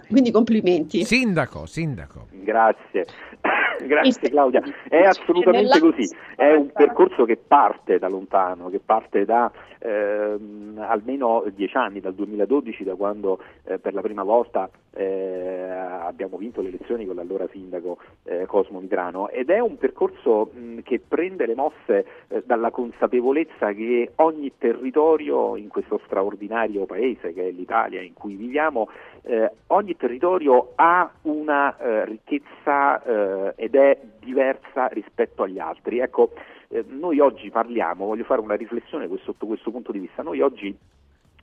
Quindi 0.08 0.32
complimenti. 0.32 1.04
Sindaco, 1.04 1.66
sindaco. 1.66 2.28
Grazie. 2.32 3.06
Grazie 3.86 4.30
Claudia, 4.30 4.62
è 4.88 5.04
assolutamente 5.04 5.80
così, 5.80 6.10
è 6.36 6.54
un 6.54 6.70
percorso 6.72 7.26
che 7.26 7.38
parte 7.38 7.98
da 7.98 8.08
lontano, 8.08 8.70
che 8.70 8.80
parte 8.80 9.24
da 9.26 9.52
ehm, 9.80 10.78
almeno 10.86 11.44
dieci 11.54 11.78
anni, 11.78 12.00
dal 12.00 12.14
2012, 12.14 12.84
da 12.84 12.96
quando 12.96 13.42
eh, 13.64 13.78
per 13.78 13.94
la 13.94 14.02
prima 14.02 14.24
volta 14.24 14.70
eh, 15.00 15.70
abbiamo 15.70 16.36
vinto 16.36 16.62
le 16.62 16.68
elezioni 16.68 17.06
con 17.06 17.16
l'allora 17.16 17.48
sindaco 17.48 18.00
eh, 18.24 18.46
Cosmo 18.46 18.82
Mitrano 18.82 19.30
ed 19.30 19.50
è 19.50 19.60
un 19.60 19.78
percorso 19.78 20.50
mh, 20.52 20.80
che 20.80 21.00
prende 21.00 21.46
le 21.46 21.56
mosse 21.56 22.06
eh, 22.28 22.44
dalla 22.46 22.70
consapevolezza 22.70 23.72
che 23.72 24.12
ogni 24.16 24.52
territorio 24.58 25.56
in 25.56 25.70
questo 25.70 26.02
straordinario 26.06 26.86
paese 26.86 27.32
che 27.34 27.48
è 27.48 27.52
l'Italia 27.52 28.02
in 28.02 28.14
cui 28.14 28.36
viviamo, 28.36 28.90
eh, 29.22 29.50
ogni 29.68 29.96
territorio 29.96 30.74
ha 30.76 31.10
una 31.24 31.78
eh, 31.78 32.06
ricchezza 32.06 33.54
ed 33.56 33.76
è 33.76 34.00
diversa 34.20 34.88
rispetto 34.88 35.44
agli 35.44 35.60
altri. 35.60 36.00
Ecco, 36.00 36.32
eh, 36.70 36.84
noi 36.88 37.20
oggi 37.20 37.50
parliamo, 37.50 38.06
voglio 38.06 38.24
fare 38.24 38.42
una 38.42 38.56
riflessione 38.56 39.08
sotto 39.24 39.46
questo 39.46 39.72
punto 39.72 39.92
di 39.92 40.00
vista, 40.00 40.22
noi 40.22 40.42
oggi 40.42 40.76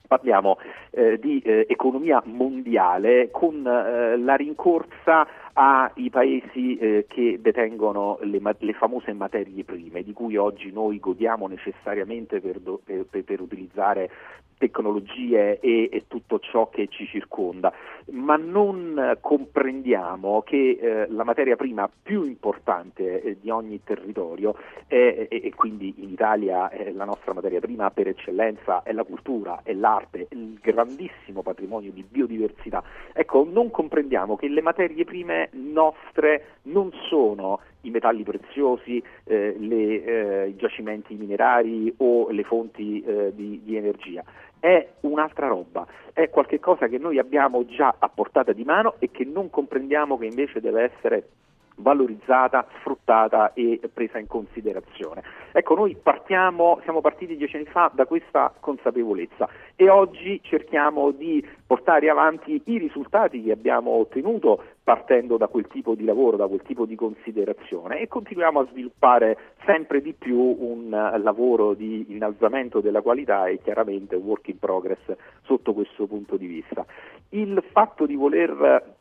parliamo 0.07 0.59
eh, 0.91 1.19
di 1.19 1.41
eh, 1.41 1.67
economia 1.69 2.23
mondiale 2.25 3.31
con 3.31 3.67
eh, 3.67 4.17
la 4.17 4.35
rincorsa 4.35 5.27
ai 5.59 6.11
paesi 6.11 6.77
eh, 6.77 7.07
che 7.09 7.39
detengono 7.41 8.19
le, 8.21 8.41
le, 8.59 8.73
famose 8.75 9.13
materie 9.15 9.65
prime 9.65 10.03
di 10.03 10.13
cui 10.13 10.37
oggi 10.37 10.71
noi 10.71 10.99
godiamo 10.99 11.47
necessariamente 11.47 12.41
per, 12.41 12.59
do, 12.59 12.79
per, 12.85 13.07
per 13.25 13.41
utilizzare 13.41 14.11
tecnologie 14.59 15.61
e, 15.61 15.89
e, 15.93 16.05
tutto 16.09 16.39
ciò 16.39 16.69
che 16.71 16.89
ci 16.89 17.07
circonda, 17.07 17.73
ma 18.13 18.37
non 18.37 19.19
comprendiamo 19.21 20.43
che 20.43 20.79
eh, 20.81 21.07
la 21.09 21.25
materia 21.25 21.57
prima 21.57 21.91
più 22.03 22.25
importante 22.25 23.23
eh, 23.23 23.37
di 23.41 23.51
ogni 23.51 23.83
territorio 23.85 24.57
è, 24.87 25.29
e, 25.29 25.41
e, 25.45 25.55
quindi 25.55 25.95
in 25.99 26.11
Italia 26.11 26.71
eh, 26.71 26.93
la 26.93 27.05
nostra 27.05 27.33
materia 27.33 27.61
prima 27.61 27.91
per 27.91 28.09
eccellenza 28.09 28.83
è 28.83 28.93
la 28.93 29.05
cultura, 29.05 29.61
è 29.63 29.73
l'arte, 29.73 30.29
il 30.31 30.59
grandissimo 30.61 31.43
patrimonio 31.43 31.91
di 31.93 32.05
biodiversità. 32.09 32.83
Ecco, 33.13 33.47
non 33.51 33.71
comprendiamo 33.71 34.37
che 34.37 34.49
le 34.49 34.63
materie 34.63 35.05
prime 35.05 35.51
nostre 35.53 36.57
non 36.63 36.91
sono 37.09 37.61
i 37.83 37.91
metalli 37.91 38.25
preziosi, 38.25 39.03
eh, 39.25 39.55
le, 39.59 40.05
eh, 40.05 40.49
i 40.49 40.57
giacimenti 40.57 41.15
minerari 41.15 41.93
o 41.99 42.29
le 42.31 42.43
fonti 42.43 43.03
eh, 43.03 43.33
di, 43.35 43.63
di 43.63 43.77
energia 43.77 44.25
è 44.67 44.89
un'altra 45.03 45.47
roba, 45.47 45.87
è 46.13 46.29
qualcosa 46.29 46.89
che 46.89 46.99
noi 46.99 47.21
abbiamo 47.21 47.65
già 47.67 47.95
a 47.97 48.09
portata 48.09 48.53
di 48.53 48.65
mano 48.65 48.97
e 48.99 49.13
che 49.13 49.25
non 49.25 49.49
comprendiamo 49.49 50.19
che 50.19 50.27
invece 50.27 50.61
deve 50.61 50.91
essere 50.93 51.29
valorizzata, 51.77 52.67
sfruttata 52.79 53.53
e 53.55 53.81
presa 53.93 54.19
in 54.19 54.27
considerazione. 54.27 55.23
Ecco, 55.53 55.75
noi 55.75 55.97
partiamo, 56.01 56.81
siamo 56.83 57.01
partiti 57.01 57.37
dieci 57.37 57.57
anni 57.57 57.67
fa 57.67 57.91
da 57.93 58.07
questa 58.07 58.53
consapevolezza 58.61 59.49
e 59.75 59.89
oggi 59.89 60.41
cerchiamo 60.43 61.11
di 61.11 61.47
portare 61.67 62.09
avanti 62.09 62.61
i 62.67 62.79
risultati 62.79 63.43
che 63.43 63.53
abbiamo 63.53 63.91
ottenuto 63.91 64.63
partendo 64.83 65.37
da 65.37 65.49
quel 65.49 65.67
tipo 65.67 65.95
di 65.95 66.05
lavoro, 66.05 66.37
da 66.37 66.47
quel 66.47 66.63
tipo 66.63 66.85
di 66.87 66.95
considerazione 66.95 68.01
e 68.01 68.09
continuiamo 68.09 68.61
a 68.61 68.67
sviluppare 68.71 69.37
sempre 69.65 70.01
di 70.01 70.13
più 70.13 70.39
un 70.39 70.91
lavoro 71.23 71.75
di 71.75 72.07
innalzamento 72.11 72.81
della 72.81 73.03
qualità 73.03 73.47
e 73.47 73.61
chiaramente 73.63 74.15
un 74.15 74.23
work 74.25 74.47
in 74.49 74.59
progress 74.59 75.15
sotto 75.43 75.75
questo 75.75 76.07
punto 76.07 76.37
di 76.37 76.47
vista. 76.47 76.85
Il 77.31 77.63
fatto 77.73 78.07
di 78.07 78.15
voler 78.15 78.95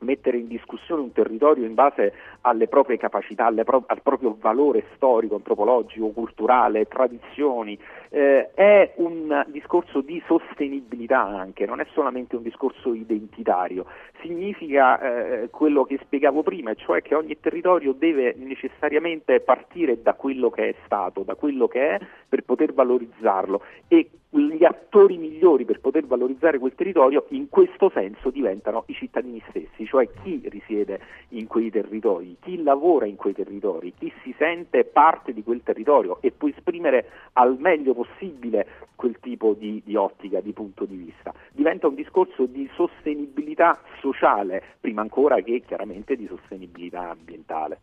mettere 0.00 0.38
in 0.38 0.46
discussione 0.46 1.02
un 1.02 1.12
territorio 1.12 1.64
in 1.64 1.74
base 1.74 2.12
alle 2.42 2.68
proprie 2.68 2.96
capacità, 2.96 3.50
pro- 3.64 3.84
al 3.86 4.02
proprio 4.02 4.36
valore 4.38 4.84
storico, 4.94 5.36
antropologico, 5.36 6.08
culturale, 6.10 6.86
tradizioni, 6.86 7.78
eh, 8.10 8.50
è 8.54 8.92
un 8.96 9.44
discorso 9.48 10.00
di 10.00 10.22
sostenibilità 10.26 11.20
anche, 11.20 11.64
non 11.64 11.80
è 11.80 11.86
solamente 11.92 12.36
un 12.36 12.42
discorso 12.42 12.92
identitario, 12.92 13.86
significa 14.20 15.00
eh, 15.00 15.50
quello 15.50 15.84
che 15.84 15.98
spiegavo 16.02 16.42
prima, 16.42 16.74
cioè 16.74 17.02
che 17.02 17.14
ogni 17.14 17.38
territorio 17.38 17.92
deve 17.92 18.34
necessariamente 18.36 19.40
partire 19.40 20.02
da 20.02 20.14
quello 20.14 20.50
che 20.50 20.70
è 20.70 20.74
stato, 20.84 21.22
da 21.22 21.36
quello 21.36 21.68
che 21.68 21.96
è 21.96 22.00
per 22.28 22.42
poter 22.42 22.72
valorizzarlo. 22.72 23.62
E 23.86 24.10
gli 24.32 24.64
attori 24.64 25.16
migliori 25.16 25.64
per 25.64 25.80
poter 25.80 26.06
valorizzare 26.06 26.58
quel 26.58 26.74
territorio 26.76 27.26
in 27.30 27.48
questo 27.48 27.90
senso 27.92 28.30
diventano 28.30 28.84
i 28.86 28.94
cittadini 28.94 29.42
stessi, 29.48 29.84
cioè 29.86 30.08
chi 30.22 30.40
risiede 30.44 31.00
in 31.30 31.48
quei 31.48 31.70
territori, 31.70 32.36
chi 32.40 32.62
lavora 32.62 33.06
in 33.06 33.16
quei 33.16 33.32
territori, 33.32 33.92
chi 33.98 34.12
si 34.22 34.32
sente 34.38 34.84
parte 34.84 35.32
di 35.32 35.42
quel 35.42 35.62
territorio 35.64 36.18
e 36.20 36.30
può 36.30 36.48
esprimere 36.48 37.08
al 37.32 37.56
meglio 37.58 37.92
possibile 38.00 38.66
quel 38.94 39.18
tipo 39.20 39.54
di, 39.54 39.82
di 39.84 39.94
ottica, 39.96 40.40
di 40.40 40.52
punto 40.52 40.84
di 40.84 40.96
vista. 40.96 41.34
Diventa 41.52 41.86
un 41.86 41.94
discorso 41.94 42.46
di 42.46 42.68
sostenibilità 42.74 43.78
sociale, 44.00 44.62
prima 44.80 45.02
ancora 45.02 45.40
che 45.42 45.62
chiaramente 45.66 46.16
di 46.16 46.26
sostenibilità 46.26 47.10
ambientale. 47.10 47.80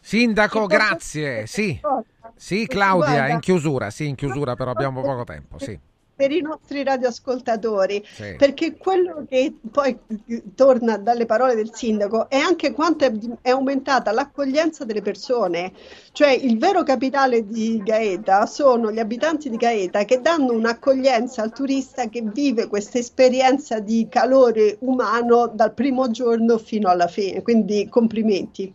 Sindaco, 0.00 0.66
grazie. 0.66 1.46
Sì, 1.46 1.78
sì 2.34 2.66
Claudia, 2.66 3.28
in 3.28 3.40
chiusura, 3.40 3.90
sì, 3.90 4.08
in 4.08 4.14
chiusura, 4.14 4.54
però 4.56 4.70
abbiamo 4.70 5.02
poco 5.02 5.24
tempo, 5.24 5.58
sì. 5.58 5.78
Per 6.22 6.30
i 6.30 6.40
nostri 6.40 6.84
radioascoltatori, 6.84 8.00
sì. 8.06 8.36
perché 8.38 8.76
quello 8.76 9.26
che 9.28 9.52
poi 9.72 9.98
torna 10.54 10.96
dalle 10.96 11.26
parole 11.26 11.56
del 11.56 11.74
sindaco 11.74 12.28
è 12.28 12.36
anche 12.36 12.70
quanto 12.70 13.04
è, 13.04 13.12
è, 13.40 13.50
aumentata 13.50 14.12
l'accoglienza 14.12 14.84
delle 14.84 15.02
persone, 15.02 15.72
cioè 16.12 16.30
il 16.30 16.58
vero 16.58 16.84
capitale 16.84 17.44
di 17.44 17.80
Gaeta 17.82 18.46
sono 18.46 18.92
gli 18.92 19.00
abitanti 19.00 19.50
di 19.50 19.56
Gaeta 19.56 20.04
che 20.04 20.20
danno 20.20 20.52
un'accoglienza 20.52 21.42
al 21.42 21.52
turista 21.52 22.08
che 22.08 22.22
vive 22.22 22.68
questa 22.68 22.98
esperienza 22.98 23.80
di 23.80 24.06
calore 24.08 24.76
umano 24.82 25.48
dal 25.52 25.74
primo 25.74 26.08
giorno 26.12 26.56
fino 26.56 26.88
alla 26.88 27.08
fine, 27.08 27.42
quindi 27.42 27.88
complimenti. 27.88 28.72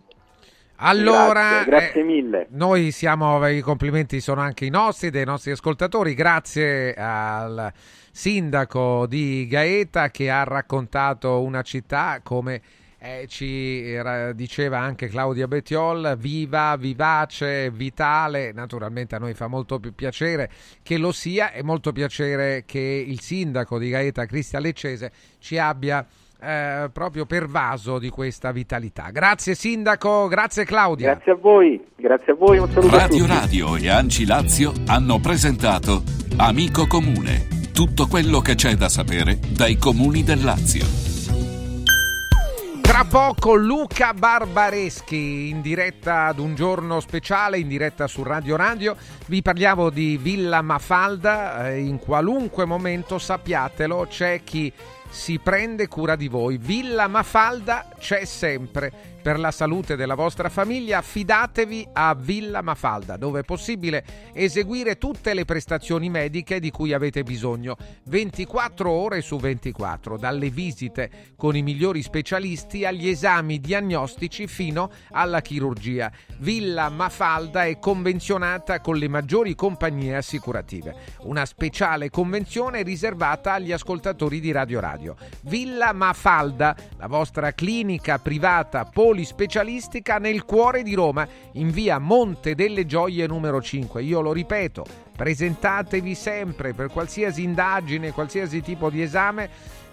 Allora, 0.77 1.63
grazie, 1.63 1.71
grazie 1.71 2.03
mille. 2.03 2.41
Eh, 2.41 2.47
noi 2.51 2.91
siamo, 2.91 3.47
i 3.47 3.61
complimenti 3.61 4.19
sono 4.19 4.41
anche 4.41 4.65
i 4.65 4.69
nostri, 4.69 5.09
dei 5.09 5.25
nostri 5.25 5.51
ascoltatori. 5.51 6.13
Grazie 6.13 6.93
al 6.93 7.71
sindaco 8.11 9.05
di 9.07 9.47
Gaeta 9.47 10.09
che 10.09 10.29
ha 10.29 10.43
raccontato 10.43 11.41
una 11.41 11.61
città 11.61 12.19
come 12.21 12.61
eh, 12.99 13.25
ci 13.27 13.89
era, 13.89 14.33
diceva 14.33 14.79
anche 14.79 15.07
Claudia 15.07 15.47
Bettiol, 15.47 16.15
viva, 16.17 16.75
vivace, 16.77 17.69
vitale. 17.71 18.51
Naturalmente 18.51 19.15
a 19.15 19.19
noi 19.19 19.33
fa 19.33 19.47
molto 19.47 19.79
più 19.79 19.93
piacere 19.93 20.49
che 20.83 20.97
lo 20.97 21.11
sia 21.11 21.51
e 21.51 21.63
molto 21.63 21.91
piacere 21.91 22.63
che 22.65 22.79
il 22.79 23.19
sindaco 23.19 23.79
di 23.79 23.89
Gaeta, 23.89 24.25
Cristian 24.25 24.61
Leccese, 24.61 25.11
ci 25.39 25.57
abbia 25.57 26.05
eh, 26.39 26.89
proprio 26.91 27.25
pervaso 27.25 27.99
di 27.99 28.09
questa 28.09 28.51
vitalità. 28.51 29.09
Grazie 29.11 29.55
Sindaco, 29.55 30.27
grazie 30.27 30.65
Claudia. 30.65 31.13
Grazie 31.13 31.31
a 31.31 31.35
voi, 31.35 31.83
grazie 31.95 32.33
a 32.33 32.35
voi, 32.35 32.57
un 32.57 32.69
saluto 32.69 32.97
Radio 32.97 33.25
Radio 33.25 33.75
e 33.75 33.89
Anci 33.89 34.25
Lazio 34.25 34.71
hanno 34.87 35.19
presentato 35.19 36.03
Amico 36.37 36.87
Comune, 36.87 37.47
tutto 37.73 38.07
quello 38.07 38.39
che 38.39 38.55
c'è 38.55 38.75
da 38.75 38.89
sapere 38.89 39.39
dai 39.55 39.77
comuni 39.77 40.23
del 40.23 40.43
Lazio. 40.43 41.07
Tra 42.87 43.03
poco 43.03 43.53
Luca 43.53 44.13
Barbareschi 44.13 45.49
in 45.49 45.61
diretta 45.61 46.27
ad 46.27 46.39
un 46.39 46.55
giorno 46.55 46.99
speciale, 46.99 47.59
in 47.59 47.67
diretta 47.67 48.07
su 48.07 48.23
Radio 48.23 48.55
Radio. 48.55 48.95
Vi 49.27 49.41
parliamo 49.41 49.89
di 49.89 50.17
Villa 50.17 50.61
Mafalda. 50.61 51.69
Eh, 51.69 51.81
in 51.81 51.99
qualunque 51.99 52.65
momento, 52.65 53.19
sappiatelo, 53.19 54.07
c'è 54.09 54.41
chi 54.43 54.71
si 55.09 55.39
prende 55.39 55.87
cura 55.87 56.15
di 56.15 56.27
voi. 56.27 56.57
Villa 56.57 57.07
Mafalda 57.07 57.87
c'è 57.97 58.25
sempre. 58.25 59.16
Per 59.21 59.39
la 59.39 59.51
salute 59.51 59.95
della 59.95 60.15
vostra 60.15 60.47
famiglia 60.47 60.99
affidatevi 60.99 61.89
a 61.93 62.15
Villa 62.15 62.61
Mafalda, 62.61 63.17
dove 63.17 63.41
è 63.41 63.43
possibile 63.43 64.31
eseguire 64.33 64.97
tutte 64.97 65.33
le 65.33 65.43
prestazioni 65.43 66.09
mediche 66.09 66.59
di 66.59 66.71
cui 66.71 66.93
avete 66.93 67.23
bisogno, 67.23 67.75
24 68.05 68.89
ore 68.89 69.21
su 69.21 69.37
24, 69.37 70.17
dalle 70.17 70.49
visite 70.49 71.33
con 71.35 71.55
i 71.55 71.61
migliori 71.61 72.01
specialisti 72.01 72.85
agli 72.85 73.09
esami 73.09 73.59
diagnostici 73.59 74.47
fino 74.47 74.91
alla 75.11 75.41
chirurgia. 75.41 76.11
Villa 76.37 76.89
Mafalda 76.89 77.65
è 77.65 77.79
convenzionata 77.79 78.79
con 78.79 78.95
le 78.95 79.09
maggiori 79.09 79.55
compagnie 79.55 80.15
assicurative. 80.15 80.95
Una 81.23 81.45
speciale 81.45 82.09
convenzione 82.09 82.81
riservata 82.83 83.53
agli 83.53 83.71
ascoltatori 83.71 84.39
di 84.39 84.51
Radio 84.51 84.79
Radio. 84.79 85.15
Villa 85.41 85.91
Mafalda, 85.91 86.75
la 86.97 87.07
vostra 87.07 87.51
clinica 87.53 88.19
privata 88.19 88.85
polispecialistica 89.17 90.19
nel 90.19 90.45
cuore 90.45 90.83
di 90.83 90.93
Roma, 90.93 91.27
in 91.53 91.71
via 91.71 91.97
Monte 91.97 92.53
delle 92.53 92.85
Gioie 92.85 93.25
numero 93.25 93.59
5. 93.59 94.03
Io 94.03 94.21
lo 94.21 94.31
ripeto, 94.31 94.85
presentatevi 95.15 96.13
sempre 96.13 96.75
per 96.75 96.91
qualsiasi 96.91 97.41
indagine, 97.41 98.11
qualsiasi 98.11 98.61
tipo 98.61 98.91
di 98.91 99.01
esame 99.01 99.49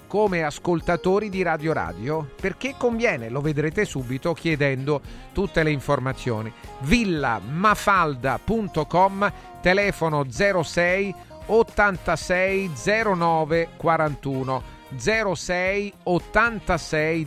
come 0.07 0.45
ascoltatori 0.45 1.31
di 1.31 1.41
Radio 1.43 1.73
Radio 1.73 2.29
perché 2.39 2.75
conviene, 2.77 3.31
lo 3.31 3.41
vedrete 3.41 3.87
subito 3.87 4.35
chiedendo 4.35 5.01
tutte 5.33 5.63
le 5.63 5.71
informazioni. 5.71 6.53
villamafalda.com 6.81 9.33
telefono 9.63 10.27
06 10.31 11.15
86 11.47 12.71
09 13.17 13.69
41 13.77 14.74
06 14.97 15.93
86 16.05 17.27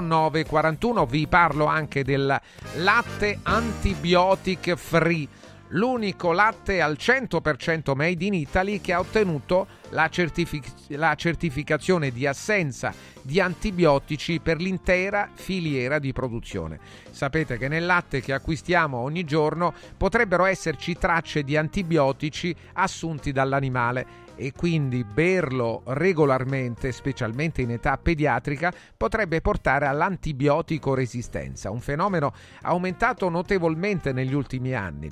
09 0.00 0.44
41 0.44 1.06
vi 1.06 1.26
parlo 1.26 1.66
anche 1.66 2.04
del 2.04 2.40
latte 2.74 3.38
antibiotic 3.42 4.74
free 4.74 5.28
l'unico 5.68 6.32
latte 6.32 6.80
al 6.80 6.96
100% 6.98 7.94
made 7.94 8.24
in 8.24 8.34
Italy 8.34 8.80
che 8.80 8.92
ha 8.92 9.00
ottenuto 9.00 9.66
la, 9.90 10.08
certific- 10.08 10.86
la, 10.88 11.14
certificazione 11.14 12.10
di 12.10 12.26
assenza 12.26 12.92
di 13.20 13.40
antibiotici 13.40 14.40
per 14.40 14.58
l'intera 14.58 15.28
filiera 15.34 15.98
di 15.98 16.12
produzione. 16.12 16.78
Sapete 17.10 17.58
che 17.58 17.68
nel 17.68 17.84
latte 17.84 18.20
che 18.20 18.32
acquistiamo 18.32 18.98
ogni 18.98 19.24
giorno 19.24 19.74
potrebbero 19.96 20.44
esserci 20.44 20.96
tracce 20.96 21.42
di 21.42 21.56
antibiotici 21.56 22.54
assunti 22.74 23.32
dall'animale 23.32 24.26
e 24.38 24.52
quindi 24.52 25.02
berlo 25.02 25.82
regolarmente, 25.86 26.92
specialmente 26.92 27.60
in 27.60 27.72
età 27.72 27.98
pediatrica, 27.98 28.72
potrebbe 28.96 29.40
portare 29.40 29.86
all'antibiotico 29.86 30.94
resistenza, 30.94 31.70
un 31.70 31.80
fenomeno 31.80 32.32
aumentato 32.62 33.28
notevolmente 33.28 34.12
negli 34.12 34.34
ultimi 34.34 34.74
anni 34.74 35.10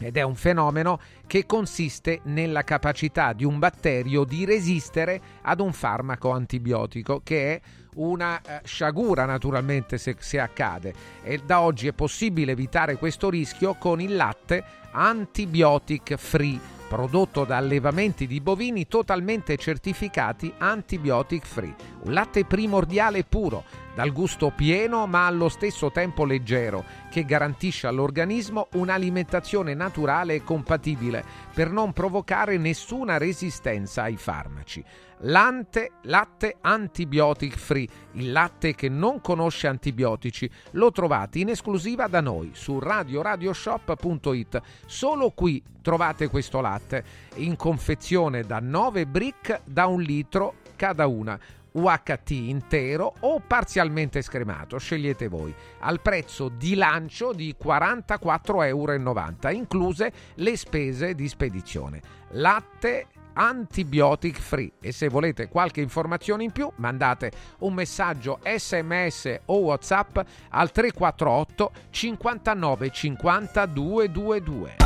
ed 0.00 0.16
è 0.16 0.22
un 0.22 0.34
fenomeno 0.34 1.00
che 1.26 1.46
consiste 1.46 2.20
nella 2.24 2.62
capacità 2.62 3.32
di 3.32 3.44
un 3.44 3.58
batterio 3.58 4.24
di 4.24 4.44
resistere 4.44 5.20
ad 5.42 5.60
un 5.60 5.72
farmaco 5.72 6.30
antibiotico, 6.30 7.20
che 7.24 7.54
è 7.54 7.60
una 7.94 8.40
eh, 8.40 8.60
sciagura 8.64 9.24
naturalmente 9.24 9.98
se, 9.98 10.16
se 10.18 10.38
accade. 10.38 10.94
E 11.22 11.40
da 11.44 11.60
oggi 11.60 11.88
è 11.88 11.92
possibile 11.92 12.52
evitare 12.52 12.96
questo 12.96 13.28
rischio 13.28 13.74
con 13.74 14.00
il 14.00 14.14
latte 14.14 14.64
antibiotic 14.92 16.14
free 16.14 16.77
prodotto 16.88 17.44
da 17.44 17.58
allevamenti 17.58 18.26
di 18.26 18.40
bovini 18.40 18.88
totalmente 18.88 19.56
certificati 19.56 20.52
antibiotic 20.56 21.44
free. 21.44 21.74
Un 22.04 22.12
latte 22.12 22.44
primordiale 22.46 23.24
puro, 23.24 23.64
dal 23.94 24.10
gusto 24.12 24.50
pieno 24.50 25.06
ma 25.06 25.26
allo 25.26 25.48
stesso 25.48 25.90
tempo 25.90 26.24
leggero, 26.24 26.84
che 27.10 27.24
garantisce 27.24 27.86
all'organismo 27.86 28.68
un'alimentazione 28.72 29.74
naturale 29.74 30.36
e 30.36 30.42
compatibile 30.42 31.24
per 31.52 31.70
non 31.70 31.92
provocare 31.92 32.56
nessuna 32.56 33.18
resistenza 33.18 34.02
ai 34.02 34.16
farmaci. 34.16 34.82
Lante, 35.22 35.92
latte 36.02 36.56
antibiotic 36.60 37.56
free, 37.56 37.88
il 38.12 38.30
latte 38.30 38.74
che 38.74 38.88
non 38.88 39.20
conosce 39.20 39.66
antibiotici, 39.66 40.48
lo 40.72 40.92
trovate 40.92 41.40
in 41.40 41.48
esclusiva 41.48 42.06
da 42.06 42.20
noi 42.20 42.50
su 42.54 42.78
radioradioshop.it. 42.78 44.60
Solo 44.86 45.30
qui 45.30 45.62
trovate 45.82 46.28
questo 46.28 46.60
latte 46.60 47.04
in 47.36 47.56
confezione 47.56 48.42
da 48.42 48.60
9 48.60 49.06
brick 49.06 49.62
da 49.64 49.86
un 49.86 50.00
litro 50.02 50.54
cada 50.76 51.06
una. 51.06 51.38
UHT 51.70 52.30
intero 52.30 53.14
o 53.20 53.40
parzialmente 53.40 54.22
scremato, 54.22 54.78
scegliete 54.78 55.28
voi, 55.28 55.54
al 55.80 56.00
prezzo 56.00 56.48
di 56.48 56.74
lancio 56.74 57.32
di 57.32 57.54
44,90 57.62 58.66
euro, 58.66 59.50
incluse 59.50 60.12
le 60.36 60.56
spese 60.56 61.14
di 61.14 61.28
spedizione. 61.28 62.00
Latte 62.30 63.06
antibiotic 63.38 64.38
free 64.40 64.72
e 64.80 64.90
se 64.92 65.08
volete 65.08 65.48
qualche 65.48 65.80
informazione 65.80 66.42
in 66.42 66.50
più 66.50 66.68
mandate 66.76 67.30
un 67.60 67.72
messaggio 67.72 68.40
sms 68.42 69.40
o 69.46 69.58
whatsapp 69.58 70.18
al 70.50 70.72
348 70.72 71.72
59 71.90 72.90
50 72.90 73.66
222 73.66 74.76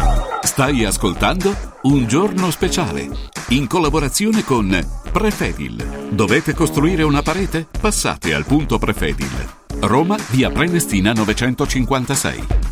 Stai 0.42 0.84
ascoltando 0.84 1.54
Un 1.82 2.06
giorno 2.06 2.50
speciale 2.50 3.08
in 3.48 3.66
collaborazione 3.66 4.44
con 4.44 4.76
Prefedil. 5.10 6.10
Dovete 6.10 6.52
costruire 6.52 7.02
una 7.02 7.22
parete? 7.22 7.66
Passate 7.80 8.34
al 8.34 8.44
punto 8.44 8.78
Prefedil. 8.78 9.60
Roma, 9.80 10.16
via 10.30 10.50
Prenestina 10.50 11.12
956. 11.12 12.71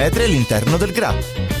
all'interno 0.23 0.77
del 0.77 0.93
GRA. 0.93 1.60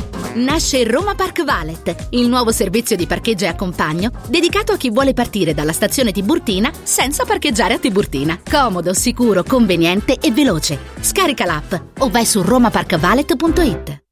Nasce 0.33 0.85
Roma 0.85 1.13
Park 1.13 1.43
Valet, 1.43 2.07
il 2.11 2.29
nuovo 2.29 2.51
servizio 2.51 2.95
di 2.95 3.05
parcheggio 3.05 3.45
e 3.45 3.49
accompagno 3.49 4.11
dedicato 4.27 4.71
a 4.71 4.77
chi 4.77 4.89
vuole 4.89 5.13
partire 5.13 5.53
dalla 5.53 5.73
stazione 5.73 6.11
Tiburtina 6.13 6.71
senza 6.83 7.25
parcheggiare 7.25 7.73
a 7.73 7.79
Tiburtina. 7.79 8.39
Comodo, 8.49 8.93
sicuro, 8.93 9.43
conveniente 9.43 10.17
e 10.19 10.31
veloce. 10.31 10.79
Scarica 11.01 11.45
l'app 11.45 11.73
o 11.99 12.09
vai 12.09 12.25
su 12.25 12.41
romaparkvalet.it. 12.41 14.03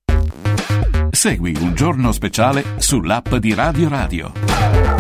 Segui 1.12 1.56
un 1.60 1.74
giorno 1.74 2.12
speciale 2.12 2.64
sull'app 2.78 3.36
di 3.36 3.54
Radio 3.54 3.90
Radio. 3.90 4.99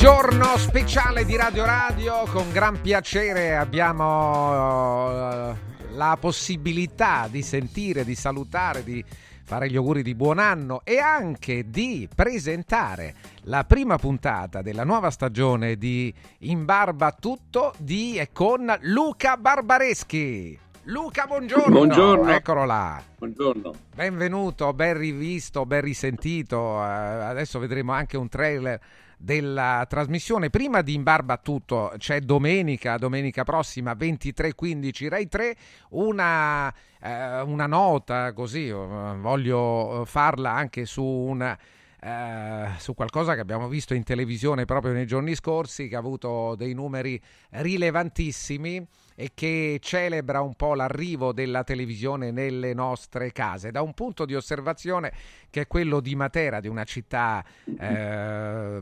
Il 0.00 0.06
giorno 0.06 0.56
speciale 0.56 1.26
di 1.26 1.36
Radio 1.36 1.66
Radio, 1.66 2.24
con 2.32 2.50
gran 2.52 2.80
piacere 2.80 3.54
abbiamo 3.54 5.10
eh, 5.10 5.54
la 5.90 6.16
possibilità 6.18 7.28
di 7.30 7.42
sentire, 7.42 8.02
di 8.02 8.14
salutare, 8.14 8.82
di 8.82 9.04
fare 9.44 9.68
gli 9.68 9.76
auguri 9.76 10.02
di 10.02 10.14
buon 10.14 10.38
anno 10.38 10.80
e 10.84 10.96
anche 10.96 11.68
di 11.68 12.08
presentare 12.14 13.14
la 13.42 13.64
prima 13.64 13.98
puntata 13.98 14.62
della 14.62 14.84
nuova 14.84 15.10
stagione 15.10 15.76
di 15.76 16.10
In 16.38 16.64
Barba 16.64 17.12
Tutto 17.12 17.74
di 17.76 18.16
e 18.16 18.30
con 18.32 18.74
Luca 18.80 19.36
Barbareschi. 19.36 20.58
Luca, 20.84 21.26
buongiorno. 21.26 21.70
Buongiorno. 21.70 22.30
Eccolo 22.30 22.64
là. 22.64 23.02
Buongiorno. 23.18 23.72
Benvenuto, 23.94 24.72
ben 24.72 24.96
rivisto, 24.96 25.66
ben 25.66 25.82
risentito. 25.82 26.82
Eh, 26.82 26.86
adesso 26.86 27.58
vedremo 27.58 27.92
anche 27.92 28.16
un 28.16 28.30
trailer 28.30 28.80
della 29.20 29.84
trasmissione. 29.86 30.48
Prima 30.48 30.80
di 30.80 30.94
In 30.94 31.02
Barba 31.02 31.36
Tutto 31.36 31.92
c'è 31.98 32.20
domenica, 32.20 32.96
domenica 32.96 33.44
prossima 33.44 33.92
23.15 33.92 35.08
Rai 35.08 35.28
3, 35.28 35.56
una, 35.90 36.72
eh, 37.00 37.40
una 37.42 37.66
nota 37.66 38.32
così, 38.32 38.68
eh, 38.68 38.72
voglio 38.72 40.04
farla 40.06 40.52
anche 40.52 40.86
su 40.86 41.04
una... 41.04 41.56
Uh, 42.02 42.78
su 42.78 42.94
qualcosa 42.94 43.34
che 43.34 43.40
abbiamo 43.40 43.68
visto 43.68 43.92
in 43.92 44.04
televisione 44.04 44.64
proprio 44.64 44.94
nei 44.94 45.06
giorni 45.06 45.34
scorsi, 45.34 45.86
che 45.86 45.96
ha 45.96 45.98
avuto 45.98 46.54
dei 46.56 46.72
numeri 46.72 47.20
rilevantissimi 47.50 48.86
e 49.20 49.32
che 49.34 49.78
celebra 49.82 50.40
un 50.40 50.54
po' 50.54 50.74
l'arrivo 50.74 51.34
della 51.34 51.62
televisione 51.62 52.30
nelle 52.30 52.72
nostre 52.72 53.32
case, 53.32 53.70
da 53.70 53.82
un 53.82 53.92
punto 53.92 54.24
di 54.24 54.34
osservazione 54.34 55.12
che 55.50 55.62
è 55.62 55.66
quello 55.66 56.00
di 56.00 56.14
Matera, 56.14 56.58
di 56.58 56.68
una 56.68 56.84
città 56.84 57.44
eh, 57.78 58.80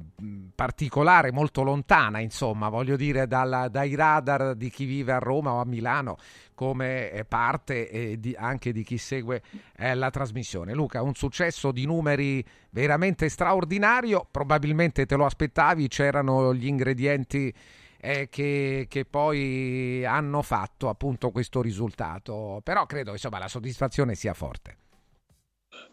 particolare, 0.55 1.33
molto 1.33 1.65
lontana, 1.65 2.21
insomma, 2.21 2.69
voglio 2.69 2.95
dire, 2.95 3.27
dalla, 3.27 3.67
dai 3.67 3.97
radar 3.97 4.55
di 4.55 4.71
chi 4.71 4.85
vive 4.85 5.11
a 5.11 5.19
Roma 5.19 5.55
o 5.55 5.61
a 5.61 5.65
Milano, 5.65 6.19
come 6.55 7.25
parte 7.27 7.91
eh, 7.91 8.21
di, 8.21 8.33
anche 8.39 8.71
di 8.71 8.85
chi 8.85 8.97
segue 8.97 9.43
eh, 9.77 9.97
la 9.97 10.11
trasmissione. 10.11 10.73
Luca, 10.73 11.03
un 11.03 11.15
successo 11.15 11.73
di 11.73 11.85
numeri 11.85 12.45
veramente 12.71 13.29
straordinario, 13.29 14.25
probabilmente 14.31 15.05
te 15.05 15.17
lo 15.17 15.25
aspettavi, 15.25 15.89
c'erano 15.89 16.55
gli 16.55 16.69
ingredienti 16.69 17.53
eh, 18.01 18.29
che, 18.29 18.87
che, 18.89 19.05
poi 19.05 20.05
hanno 20.05 20.43
fatto 20.43 20.89
appunto 20.89 21.31
questo 21.31 21.61
risultato. 21.61 22.61
Però 22.63 22.87
credo 22.87 23.13
insomma 23.13 23.39
la 23.39 23.49
soddisfazione 23.49 24.15
sia 24.15 24.35
forte. 24.35 24.77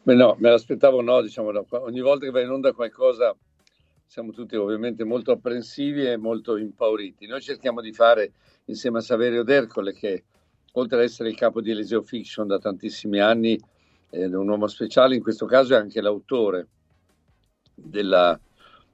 Beh 0.03 0.15
no, 0.15 0.35
me 0.39 0.49
l'aspettavo 0.49 1.01
no, 1.01 1.21
diciamo, 1.21 1.51
ogni 1.69 2.01
volta 2.01 2.25
che 2.25 2.31
va 2.31 2.41
in 2.41 2.49
onda 2.49 2.73
qualcosa 2.73 3.35
siamo 4.05 4.31
tutti 4.31 4.55
ovviamente 4.55 5.03
molto 5.03 5.31
apprensivi 5.31 6.05
e 6.05 6.17
molto 6.17 6.57
impauriti. 6.57 7.25
Noi 7.25 7.41
cerchiamo 7.41 7.81
di 7.81 7.91
fare 7.91 8.31
insieme 8.65 8.99
a 8.99 9.01
Saverio 9.01 9.43
D'Ercole 9.43 9.93
che 9.93 10.23
oltre 10.77 10.97
ad 10.97 11.03
essere 11.03 11.29
il 11.29 11.35
capo 11.35 11.61
di 11.61 11.71
Eliseo 11.71 12.01
Fiction 12.01 12.47
da 12.47 12.59
tantissimi 12.59 13.19
anni, 13.19 13.59
è 14.09 14.25
un 14.25 14.47
uomo 14.47 14.67
speciale, 14.67 15.15
in 15.15 15.21
questo 15.21 15.45
caso 15.45 15.73
è 15.73 15.77
anche 15.77 16.01
l'autore 16.01 16.67
della, 17.73 18.39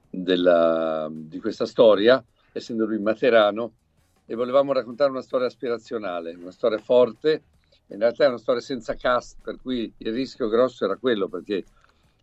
della, 0.08 1.08
di 1.10 1.38
questa 1.38 1.66
storia, 1.66 2.24
essendo 2.52 2.86
lui 2.86 2.98
materano, 2.98 3.72
e 4.26 4.34
volevamo 4.34 4.72
raccontare 4.72 5.10
una 5.10 5.22
storia 5.22 5.46
aspirazionale, 5.46 6.34
una 6.34 6.52
storia 6.52 6.78
forte, 6.78 7.42
in 7.88 7.98
realtà 7.98 8.24
è 8.24 8.28
una 8.28 8.38
storia 8.38 8.60
senza 8.60 8.94
cast, 8.94 9.38
per 9.42 9.60
cui 9.60 9.92
il 9.96 10.12
rischio 10.12 10.48
grosso 10.48 10.84
era 10.84 10.96
quello, 10.96 11.28
perché 11.28 11.64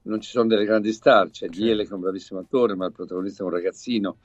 non 0.04 0.22
ci 0.22 0.30
sono 0.30 0.48
delle 0.48 0.66
grandi 0.66 0.92
star, 0.94 1.30
c'è 1.30 1.48
Diele 1.48 1.84
che 1.84 1.92
è 1.92 1.94
un 1.94 2.00
bravissimo 2.00 2.40
attore, 2.40 2.76
ma 2.76 2.86
il 2.86 2.94
protagonista 2.94 3.44
è 3.44 3.46
un 3.46 3.52
ragazzino, 3.52 4.18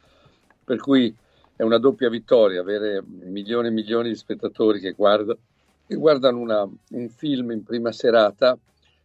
per 0.65 0.79
cui 0.79 1.15
è 1.57 1.63
una 1.63 1.79
doppia 1.79 2.09
vittoria 2.09 2.61
avere 2.61 3.03
milioni 3.05 3.69
e 3.69 3.73
milioni 3.73 4.09
di 4.09 4.17
spettatori 4.17 4.81
che, 4.81 4.93
guarda, 4.93 5.37
che 5.87 5.95
guardano 5.95 6.39
una, 6.39 6.63
un 6.63 7.09
film 7.11 7.51
in 7.51 7.63
prima 7.63 7.93
serata, 7.93 8.59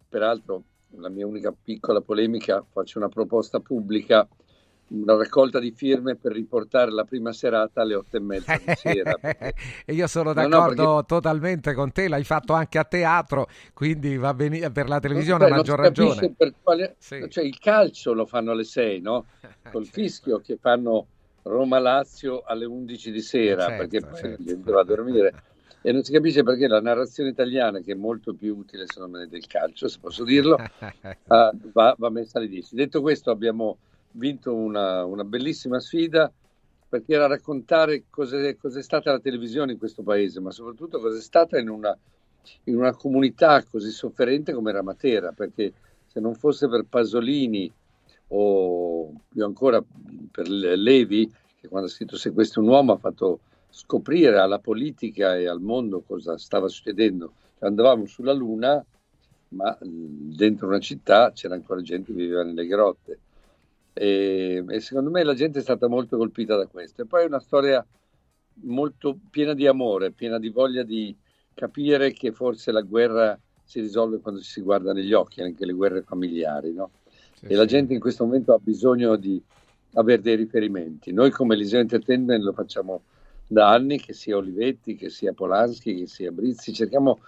peraltro 0.08 0.64
la 0.96 1.10
mia 1.10 1.28
unica 1.28 1.52
piccola 1.52 2.02
polemica, 2.02 2.66
faccio 2.72 2.98
una 2.98 3.10
proposta 3.10 3.60
pubblica, 3.60 4.28
una 4.90 5.16
raccolta 5.16 5.60
di 5.60 5.72
firme 5.72 6.16
per 6.16 6.32
riportare 6.32 6.92
la 6.92 7.04
prima 7.04 7.32
serata 7.32 7.82
alle 7.82 7.96
otto 7.96 8.18
e 8.18 8.20
mezza 8.20 8.60
di 8.64 8.74
sera. 8.76 9.16
e 9.22 9.94
io 9.94 10.08
sono 10.08 10.34
d'accordo 10.34 10.82
no, 10.82 10.88
no, 10.88 10.96
perché... 10.96 11.08
totalmente 11.08 11.74
con 11.74 11.92
te, 11.92 12.08
l'hai 12.08 12.24
fatto 12.24 12.54
anche 12.54 12.78
a 12.78 12.84
teatro, 12.84 13.48
quindi 13.74 14.18
va 14.18 14.34
bene 14.34 14.72
per 14.72 14.88
la 14.88 15.00
televisione 15.00 15.46
a 15.46 15.50
maggior 15.50 15.80
ragione. 15.80 16.34
Quale... 16.62 16.96
Sì. 16.98 17.26
Cioè, 17.30 17.44
il 17.44 17.60
calcio 17.60 18.14
lo 18.14 18.26
fanno 18.26 18.52
alle 18.52 18.64
sei, 18.64 19.00
no? 19.02 19.26
Col 19.72 19.86
fischio 19.86 20.40
che 20.40 20.58
fanno 20.60 21.08
Roma-Lazio 21.44 22.44
alle 22.46 22.66
11 22.66 23.12
di 23.12 23.22
sera, 23.22 23.66
certo, 23.68 23.78
perché 23.78 24.00
poi 24.02 24.20
certo. 24.20 24.44
la 24.44 24.50
gente 24.50 24.72
va 24.72 24.80
a 24.82 24.86
dormire. 24.86 25.34
E 25.82 25.94
non 25.94 26.04
si 26.04 26.12
capisce 26.12 26.44
perché 26.44 26.68
la 26.68 26.82
narrazione 26.82 27.30
italiana, 27.30 27.80
che 27.80 27.94
è 27.94 27.96
molto 27.96 28.34
più 28.34 28.54
utile 28.58 28.84
secondo 28.86 29.18
me 29.18 29.28
del 29.28 29.48
calcio, 29.48 29.88
se 29.88 29.98
posso 30.02 30.26
dirlo, 30.26 30.56
uh, 30.56 31.72
va, 31.72 31.96
va, 31.98 32.10
messa 32.10 32.38
alle 32.38 32.50
10. 32.50 32.76
Detto 32.76 33.00
questo, 33.00 33.32
abbiamo 33.32 33.78
vinto 34.12 34.54
una, 34.54 35.06
una 35.06 35.24
bellissima 35.24 35.80
sfida 35.80 36.32
perché 36.90 37.14
era 37.14 37.28
raccontare 37.28 38.06
cos'è, 38.10 38.58
cos'è, 38.58 38.82
stata 38.82 39.12
la 39.12 39.20
televisione 39.20 39.74
in 39.74 39.78
questo 39.78 40.02
paese, 40.02 40.40
ma 40.40 40.50
soprattutto 40.50 41.00
cos'è 41.00 41.22
stata 41.22 41.60
in 41.60 41.70
una, 41.70 41.96
in 42.64 42.76
una 42.76 42.96
comunità 42.96 43.64
così 43.64 43.92
sofferente 43.92 44.54
come 44.54 44.72
era 44.72 44.82
Matera, 44.82 45.32
perché 45.32 45.72
se 46.08 46.20
non 46.20 46.34
fosse 46.34 46.68
per 46.68 46.86
Pasolini 46.90 47.72
o 48.30 49.12
più 49.28 49.44
ancora 49.44 49.84
per 50.32 50.48
Levi, 50.50 51.32
che 51.60 51.68
quando 51.68 51.88
ha 51.88 51.92
scritto 51.92 52.18
Se 52.18 52.32
questo 52.32 52.60
è 52.60 52.64
un 52.64 52.70
uomo 52.70 52.94
ha 52.94 52.98
fatto 52.98 53.42
scoprire 53.70 54.40
alla 54.40 54.60
politica 54.60 55.36
e 55.36 55.48
al 55.48 55.62
mondo 55.62 56.02
cosa 56.02 56.38
stava 56.38 56.68
succedendo. 56.68 57.34
Cioè, 57.60 57.68
andavamo 57.68 58.06
sulla 58.06 58.34
Luna, 58.34 58.84
ma 59.50 59.78
dentro 59.82 60.68
una 60.68 60.80
città 60.80 61.32
c'era 61.34 61.54
ancora 61.54 61.82
gente 61.82 62.12
che 62.12 62.18
viveva 62.18 62.44
nelle 62.44 62.66
grotte. 62.66 63.20
E, 64.00 64.64
e, 64.66 64.80
secondo 64.80 65.10
me 65.10 65.24
la 65.24 65.34
gente 65.34 65.60
è 65.60 65.62
stata 65.62 65.90
molto 65.90 66.16
colpita 66.16 66.56
da 66.56 66.68
questo. 66.68 67.02
E 67.02 67.06
poi 67.06 67.24
è 67.24 67.26
una 67.26 67.42
storia 67.42 67.86
molto 68.62 69.20
piena 69.30 69.54
di 69.54 69.68
amore, 69.68 70.12
piena 70.12 70.40
di 70.40 70.48
voglia 70.48 70.84
di 70.84 71.14
capire 71.54 72.14
che 72.14 72.32
forse 72.32 72.72
la 72.72 72.80
guerra 72.80 73.38
si 73.62 73.82
risolve 73.82 74.20
quando 74.20 74.40
ci 74.40 74.52
si 74.52 74.62
guarda 74.62 74.94
negli 74.94 75.12
occhi, 75.12 75.42
anche 75.42 75.66
le 75.66 75.74
guerre 75.74 76.02
familiari, 76.02 76.72
no? 76.72 76.92
Sì, 77.34 77.46
e 77.46 77.50
sì. 77.50 77.54
la 77.56 77.66
gente 77.66 77.94
in 77.94 78.00
questo 78.00 78.24
momento 78.24 78.54
ha 78.54 78.60
bisogno 78.60 79.18
di 79.18 79.44
avere 79.96 80.22
dei 80.22 80.38
riferimenti. 80.38 81.12
Noi 81.12 81.32
come 81.32 81.56
Eliseo 81.56 81.82
Entertainment 81.82 82.42
lo 82.42 82.54
facciamo 82.54 83.02
da 83.46 83.70
anni, 83.70 84.00
che 84.00 84.14
sia 84.14 84.38
Olivetti, 84.38 84.96
che 84.96 85.10
sia 85.10 85.34
Polanski, 85.34 85.94
che 85.96 86.08
sia 86.08 86.32
Brizzi, 86.32 86.72
cerchiamo 86.72 87.20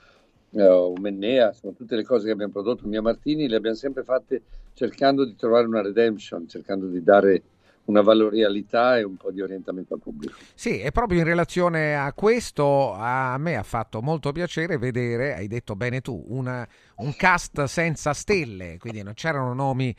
uh, 0.51 0.93
Mennea, 1.01 1.51
sono 1.51 1.73
tutte 1.73 1.97
le 1.97 2.05
cose 2.05 2.27
che 2.27 2.31
abbiamo 2.31 2.53
prodotto, 2.53 2.87
Mia 2.87 3.01
Martini, 3.01 3.49
le 3.49 3.57
abbiamo 3.57 3.75
sempre 3.75 4.03
fatte 4.03 4.41
cercando 4.73 5.25
di 5.25 5.35
trovare 5.35 5.67
una 5.67 5.81
redemption, 5.81 6.47
cercando 6.47 6.87
di 6.87 7.03
dare 7.03 7.43
una 7.85 8.01
valorialità 8.01 8.97
e 8.97 9.03
un 9.03 9.17
po' 9.17 9.31
di 9.31 9.41
orientamento 9.41 9.95
al 9.95 9.99
pubblico. 9.99 10.37
Sì, 10.53 10.79
e 10.79 10.91
proprio 10.91 11.19
in 11.19 11.25
relazione 11.25 11.95
a 11.95 12.13
questo 12.13 12.93
a 12.93 13.37
me 13.37 13.55
ha 13.55 13.63
fatto 13.63 14.01
molto 14.01 14.31
piacere 14.31 14.77
vedere, 14.77 15.35
hai 15.35 15.47
detto 15.47 15.75
bene 15.75 16.01
tu, 16.01 16.23
una, 16.27 16.67
un 16.97 17.15
cast 17.15 17.63
senza 17.65 18.13
stelle, 18.13 18.77
quindi 18.77 19.03
non 19.03 19.13
c'erano 19.13 19.53
nomi 19.53 19.93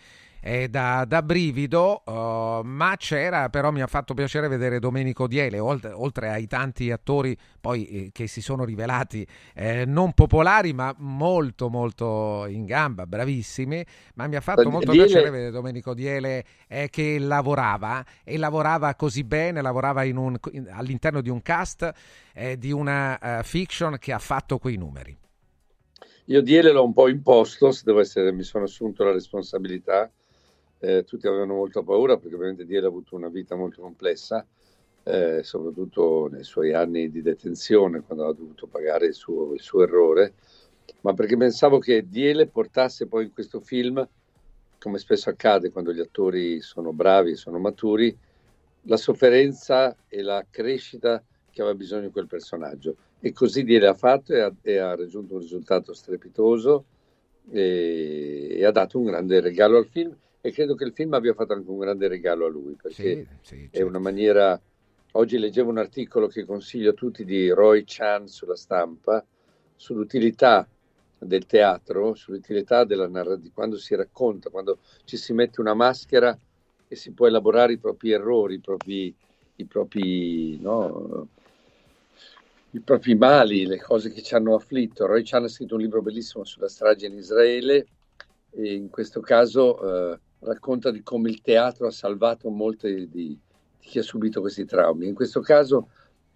eh, 0.44 0.69
da, 0.69 1.05
da, 1.06 1.23
brivido, 1.23 2.02
uh, 2.05 2.62
ma 2.64 2.97
c'era, 2.98 3.48
però 3.48 3.70
mi 3.70 3.81
ha 3.81 3.86
fatto 3.86 4.12
piacere 4.12 4.48
vedere 4.48 4.81
Domenico 4.81 5.28
Diele, 5.28 5.60
oltre, 5.60 5.93
oltre 5.93 6.31
ai 6.31 6.48
tanti 6.48 6.90
attori 6.90 7.36
poi 7.60 7.86
eh, 7.86 8.10
che 8.10 8.27
si 8.27 8.43
sono 8.43 8.64
rivelati 8.64 9.24
eh, 9.55 9.85
non 9.86 10.14
popolari, 10.14 10.73
ma 10.73 10.93
molto 10.98 11.69
molto 11.69 12.47
in 12.48 12.64
gamba, 12.64 13.06
bravissimi, 13.06 13.86
ma 14.14 14.27
mi 14.27 14.35
ha 14.35 14.40
fatto 14.40 14.69
molto 14.69 14.90
Diele... 14.90 15.06
piacere 15.06 15.31
vedere 15.31 15.51
Domenico 15.52 15.94
Diele 15.94 16.44
eh, 16.66 16.89
che 16.90 17.20
lavorava 17.20 18.05
e 18.24 18.36
lavorava 18.36 18.97
così 18.97 19.23
bene, 19.23 19.62
lavorava 19.62 20.02
in 20.02 20.16
un, 20.16 20.36
in, 20.51 20.69
all'interno 20.73 21.20
di 21.20 21.31
un 21.31 21.40
cast 21.40 21.89
eh, 22.35 22.59
di 22.59 22.73
una 22.73 23.39
uh, 23.39 23.44
fiction 23.44 23.97
che 24.01 24.12
ha 24.12 24.19
fatto 24.19 24.59
quei 24.59 24.77
numeri. 24.77 25.16
Io 26.27 26.43
Diele 26.43 26.73
l'ho 26.73 26.85
un 26.85 26.93
po' 26.93 27.09
imposto, 27.09 27.70
se 27.70 27.82
devo 27.85 28.01
essere, 28.01 28.32
mi 28.32 28.43
sono 28.43 28.64
assunto 28.64 29.05
la 29.05 29.12
responsabilità 29.12 30.10
eh, 30.82 31.04
tutti 31.04 31.28
avevano 31.28 31.54
molta 31.54 31.82
paura 31.82 32.16
perché 32.16 32.34
ovviamente 32.34 32.66
Diele 32.66 32.86
ha 32.86 32.88
avuto 32.88 33.14
una 33.14 33.28
vita 33.28 33.54
molto 33.54 33.80
complessa, 33.80 34.44
eh, 35.04 35.40
soprattutto 35.44 36.28
nei 36.28 36.42
suoi 36.42 36.72
anni 36.72 37.09
di 37.09 37.22
detenzione, 37.22 38.00
quando 38.00 38.26
ha 38.26 38.34
dovuto 38.34 38.66
pagare 38.66 39.06
il 39.06 39.14
suo, 39.14 39.52
il 39.54 39.60
suo 39.60 39.84
errore, 39.84 40.34
ma 41.02 41.14
perché 41.14 41.36
pensavo 41.36 41.78
che 41.78 42.09
Diele 42.09 42.48
portasse 42.48 43.06
poi 43.06 43.24
in 43.24 43.32
questo 43.32 43.60
film, 43.60 44.06
come 44.78 44.98
spesso 44.98 45.30
accade 45.30 45.70
quando 45.70 45.92
gli 45.92 46.00
attori 46.00 46.60
sono 46.60 46.92
bravi 46.92 47.30
e 47.30 47.36
sono 47.36 47.60
maturi, 47.60 48.16
la 48.86 48.96
sofferenza 48.96 49.96
e 50.09 50.20
la 50.22 50.44
crescita 50.50 51.22
che 51.48 51.60
aveva 51.60 51.76
bisogno 51.76 52.10
quel 52.10 52.26
personaggio. 52.26 52.96
E 53.20 53.32
così 53.32 53.62
Diele 53.62 53.86
ha 53.86 53.94
fatto 53.94 54.32
e 54.32 54.40
ha, 54.40 54.52
e 54.60 54.78
ha 54.78 54.96
raggiunto 54.96 55.34
un 55.34 55.40
risultato 55.40 55.94
strepitoso 55.94 56.84
e, 57.52 58.56
e 58.59 58.64
ha 58.64 58.72
dato 58.72 58.98
un 58.98 59.04
grande 59.04 59.38
regalo 59.40 59.76
al 59.76 59.86
film 59.86 60.16
e 60.44 60.51
credo 60.51 60.74
che 60.74 60.85
il 60.85 60.93
film 60.93 61.14
abbia 61.14 61.35
fatto 61.35 61.52
anche 61.52 61.70
un 61.70 61.78
grande 61.78 62.09
regalo 62.09 62.47
a 62.47 62.48
lui 62.48 62.74
perché 62.74 63.14
sì, 63.14 63.27
sì, 63.40 63.56
certo. 63.60 63.78
è 63.78 63.82
una 63.82 64.01
maniera 64.01 64.60
oggi 65.12 65.39
leggevo 65.39 65.70
un 65.70 65.78
articolo 65.78 66.27
che 66.27 66.44
consiglio 66.44 66.90
a 66.90 66.94
tutti 66.94 67.24
di 67.24 67.48
Roy 67.51 67.85
Chan 67.86 68.27
sulla 68.27 68.56
stampa 68.56 69.24
sull'utilità 69.77 70.66
del 71.16 71.47
teatro 71.47 72.14
sull'utilità 72.14 72.82
della 72.82 73.06
narrativa 73.06 73.55
quando 73.55 73.78
si 73.78 73.94
racconta 73.94 74.51
quando 74.51 74.78
ci 75.05 75.16
si 75.16 75.32
mette 75.32 75.60
una 75.60 75.74
maschera 75.74 76.36
e 76.89 76.97
si 76.97 77.12
può 77.12 77.28
elaborare 77.28 77.74
i 77.74 77.78
propri 77.78 78.10
errori 78.10 78.55
i 78.55 78.60
propri, 78.60 79.14
i 79.56 79.64
propri 79.64 80.59
no, 80.60 81.28
i 82.73 82.81
propri 82.81 83.14
mali, 83.14 83.66
le 83.66 83.78
cose 83.78 84.10
che 84.10 84.23
ci 84.23 84.35
hanno 84.35 84.55
afflitto. 84.55 85.06
Roy 85.06 85.23
Chan 85.24 85.44
ha 85.44 85.48
scritto 85.48 85.74
un 85.74 85.82
libro 85.82 86.01
bellissimo 86.01 86.44
sulla 86.44 86.69
strage 86.69 87.06
in 87.06 87.14
Israele 87.14 87.86
e 88.51 88.74
in 88.74 88.90
questo 88.90 89.20
caso 89.20 90.12
eh, 90.12 90.19
racconta 90.43 90.90
di 90.90 91.02
come 91.02 91.31
il 91.31 91.40
teatro 91.40 91.86
ha 91.86 91.90
salvato 91.90 92.48
molto 92.51 92.86
di, 92.86 93.09
di, 93.09 93.39
chi 93.78 93.98
ha 93.98 94.02
subito 94.02 94.40
questi 94.40 94.64
traumi. 94.64 95.06
In 95.06 95.14
questo 95.14 95.40
caso 95.40 95.89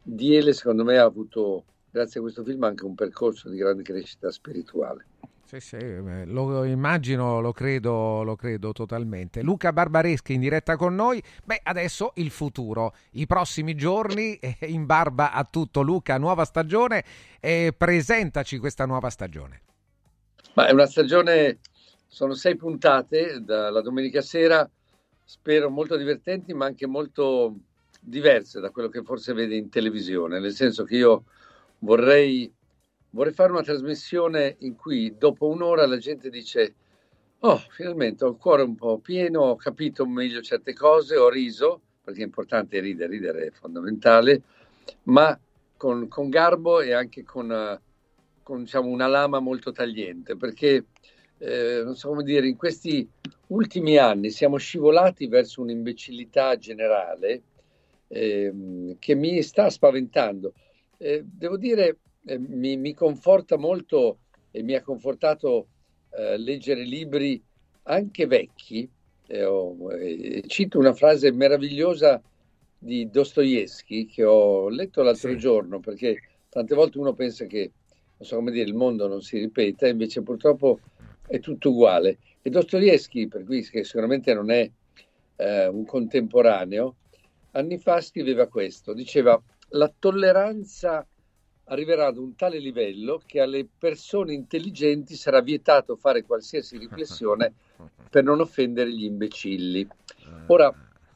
Diele, 0.03 0.53
secondo 0.53 0.85
me, 0.85 0.99
ha 0.99 1.05
avuto, 1.05 1.65
grazie 1.91 2.20
a 2.20 2.23
questo 2.23 2.45
film, 2.45 2.62
anche 2.62 2.85
un 2.85 2.95
percorso 2.95 3.49
di 3.49 3.57
grande 3.57 3.83
crescita 3.83 4.31
spirituale. 4.31 5.07
Sì, 5.47 5.61
sì, 5.61 5.78
lo 5.78 6.65
immagino, 6.65 7.41
lo 7.41 7.53
credo, 7.53 8.23
lo 8.23 8.35
credo 8.35 8.73
totalmente. 8.73 9.43
Luca 9.43 9.73
Barbareschi 9.73 10.35
in 10.35 10.41
diretta 10.41 10.77
con 10.77 10.95
noi. 10.95 11.23
Beh, 11.45 11.61
adesso 11.62 12.12
il 12.16 12.31
futuro, 12.31 12.95
i 13.12 13.27
prossimi 13.27 13.74
giorni 13.74 14.39
in 14.61 14.87
barba 14.87 15.33
a 15.33 15.45
tutto. 15.45 15.83
Luca, 15.83 16.19
nuova 16.19 16.45
stagione 16.45 17.05
e 17.41 17.73
presentaci 17.77 18.59
questa 18.59 18.87
nuova 18.87 19.09
stagione. 19.09 19.62
Ma 20.55 20.66
è 20.66 20.73
una 20.73 20.87
stagione 20.87 21.59
sono 22.16 22.32
sei 22.32 22.56
puntate 22.56 23.43
dalla 23.44 23.82
domenica 23.82 24.22
sera, 24.22 24.66
spero 25.22 25.68
molto 25.68 25.97
divertenti, 25.97 26.55
ma 26.55 26.64
anche 26.64 26.86
molto 26.86 27.59
diverse 28.01 28.59
da 28.59 28.70
quello 28.70 28.88
che 28.88 29.02
forse 29.02 29.34
vede 29.34 29.55
in 29.55 29.68
televisione, 29.68 30.40
nel 30.40 30.55
senso 30.55 30.84
che 30.84 30.97
io 30.97 31.24
vorrei, 31.80 32.51
vorrei 33.10 33.34
fare 33.34 33.52
una 33.52 33.60
trasmissione 33.60 34.56
in 34.60 34.76
cui 34.76 35.14
dopo 35.18 35.47
un'ora 35.48 35.84
la 35.86 35.98
gente 35.98 36.30
dice 36.30 36.74
oh, 37.40 37.59
finalmente 37.68 38.24
ho 38.24 38.30
il 38.30 38.36
cuore 38.38 38.62
un 38.62 38.76
po' 38.76 38.98
pieno, 38.98 39.43
ho 39.43 39.56
capito 39.56 40.06
meglio 40.06 40.40
certe 40.40 40.72
cose, 40.72 41.18
ho 41.18 41.28
riso, 41.28 41.82
perché 42.02 42.22
è 42.22 42.24
importante 42.24 42.80
ridere, 42.80 43.10
ridere 43.10 43.47
è 43.48 43.51
fondamentale, 43.51 44.40
ma 45.02 45.38
con, 45.76 46.09
con 46.09 46.30
garbo 46.30 46.80
e 46.80 46.94
anche 46.94 47.24
con, 47.24 47.78
con 48.43 48.62
diciamo, 48.62 48.88
una 48.88 49.06
lama 49.06 49.38
molto 49.38 49.70
tagliente, 49.70 50.34
perché 50.34 50.86
eh, 51.39 51.83
non 51.85 51.97
so 51.97 52.09
come 52.09 52.23
dire, 52.23 52.49
in 52.49 52.57
questi 52.57 53.09
ultimi 53.49 53.97
anni 53.97 54.31
siamo 54.31 54.57
scivolati 54.57 55.27
verso 55.27 55.61
un'imbecillità 55.61 56.57
generale 56.57 57.43
eh, 58.09 58.97
che 58.99 59.15
mi 59.15 59.43
sta 59.43 59.69
spaventando. 59.71 60.55
Eh, 60.97 61.23
devo 61.25 61.57
dire, 61.57 61.99
eh, 62.25 62.39
mi, 62.39 62.77
mi, 62.77 62.95
conforta 62.95 63.57
molto 63.57 64.19
e 64.51 64.63
mi 64.63 64.75
ha 64.75 64.83
confortato 64.83 65.69
eh, 66.11 66.39
leggere 66.39 66.83
libri 66.83 67.43
anche 67.85 68.27
vecchi. 68.27 68.89
Ho, 69.29 69.77
cito 70.47 70.79
una 70.79 70.95
frase 70.95 71.33
meravigliosa 71.33 72.23
di 72.79 73.11
Dostoevsky 73.11 74.07
che 74.07 74.23
ho 74.23 74.69
letto 74.69 75.03
l'altro 75.03 75.31
sì. 75.31 75.37
giorno 75.37 75.81
perché 75.81 76.21
tante 76.49 76.77
volte 76.77 76.99
uno 76.99 77.13
pensa 77.13 77.45
che 77.47 77.73
non 78.19 78.29
so 78.29 78.37
come 78.37 78.53
dire, 78.53 78.69
il 78.69 78.75
mondo 78.75 79.09
non 79.09 79.21
si 79.21 79.39
ripeta, 79.39 79.89
invece 79.89 80.23
purtroppo 80.23 80.79
è 81.27 81.40
tutto 81.40 81.70
uguale. 81.70 82.19
E 82.43 82.51
Dostoevsky, 82.51 83.27
per 83.27 83.44
cui 83.44 83.62
che 83.62 83.85
sicuramente 83.85 84.32
non 84.32 84.51
è 84.51 84.70
eh, 85.36 85.66
un 85.66 85.85
contemporaneo, 85.85 86.97
anni 87.53 87.78
fa 87.78 88.01
scriveva 88.01 88.47
questo, 88.47 88.93
diceva 88.93 89.40
la 89.70 89.93
tolleranza 89.98 91.07
arriverà 91.69 92.07
ad 92.07 92.16
un 92.16 92.36
tale 92.36 92.59
livello 92.59 93.20
che 93.27 93.40
alle 93.40 93.66
persone 93.66 94.32
intelligenti 94.32 95.16
sarà 95.16 95.40
vietato 95.40 95.97
fare 95.97 96.23
qualsiasi 96.23 96.78
riflessione 96.78 97.53
per 98.09 98.23
non 98.23 98.40
offendere 98.40 98.93
gli 98.93 99.05
imbecilli. 99.05 99.86
Ora, 100.47 100.73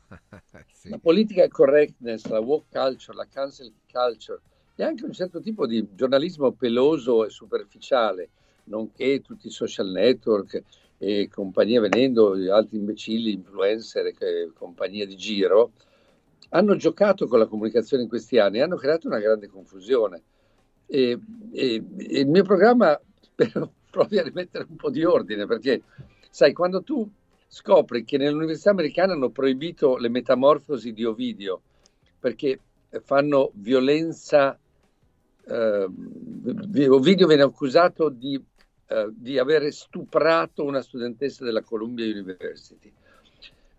sì. 0.73 0.89
la 0.89 0.99
politica 0.99 1.47
correctness, 1.47 2.27
la 2.27 2.41
woke 2.41 2.67
culture, 2.71 3.17
la 3.17 3.29
cancel 3.31 3.73
culture 3.91 4.41
e 4.75 4.83
anche 4.83 5.05
un 5.05 5.13
certo 5.13 5.41
tipo 5.41 5.67
di 5.67 5.87
giornalismo 5.95 6.53
peloso 6.53 7.25
e 7.25 7.31
superficiale 7.31 8.31
nonché 8.71 9.21
tutti 9.21 9.49
i 9.49 9.51
social 9.51 9.89
network 9.91 10.63
e 10.99 11.29
compagnia 11.29 11.81
venendo, 11.81 12.33
altri 12.53 12.79
imbecilli, 12.79 13.33
influencer 13.33 14.07
e 14.07 14.51
compagnia 14.55 15.07
di 15.07 15.17
giro, 15.17 15.73
hanno 16.51 16.77
giocato 16.77 17.27
con 17.27 17.39
la 17.39 17.47
comunicazione 17.47 18.03
in 18.03 18.09
questi 18.09 18.39
anni 18.39 18.59
e 18.59 18.63
hanno 18.63 18.77
creato 18.77 19.07
una 19.07 19.19
grande 19.19 19.49
confusione. 19.49 20.23
E, 20.87 21.19
e, 21.53 21.85
e 21.97 22.21
il 22.21 22.27
mio 22.27 22.43
programma 22.43 22.99
spero 23.21 23.73
provi 23.91 24.19
a 24.19 24.23
rimettere 24.23 24.67
un 24.69 24.77
po' 24.77 24.91
di 24.91 25.05
ordine, 25.05 25.47
perché 25.47 25.83
sai, 26.31 26.53
quando 26.53 26.83
tu 26.83 27.09
scopri 27.47 28.05
che 28.05 28.17
nell'università 28.17 28.71
americana 28.71 29.13
hanno 29.13 29.31
proibito 29.31 29.97
le 29.97 30.09
metamorfosi 30.09 30.93
di 30.93 31.05
Ovidio 31.05 31.63
perché 32.21 32.61
fanno 33.03 33.51
violenza, 33.55 34.57
eh, 35.47 35.89
Ovidio 36.89 37.27
viene 37.27 37.43
accusato 37.43 38.11
di 38.11 38.41
eh, 38.91 39.09
di 39.13 39.39
avere 39.39 39.71
stuprato 39.71 40.65
una 40.65 40.83
studentessa 40.83 41.45
della 41.45 41.63
Columbia 41.63 42.05
University. 42.07 42.93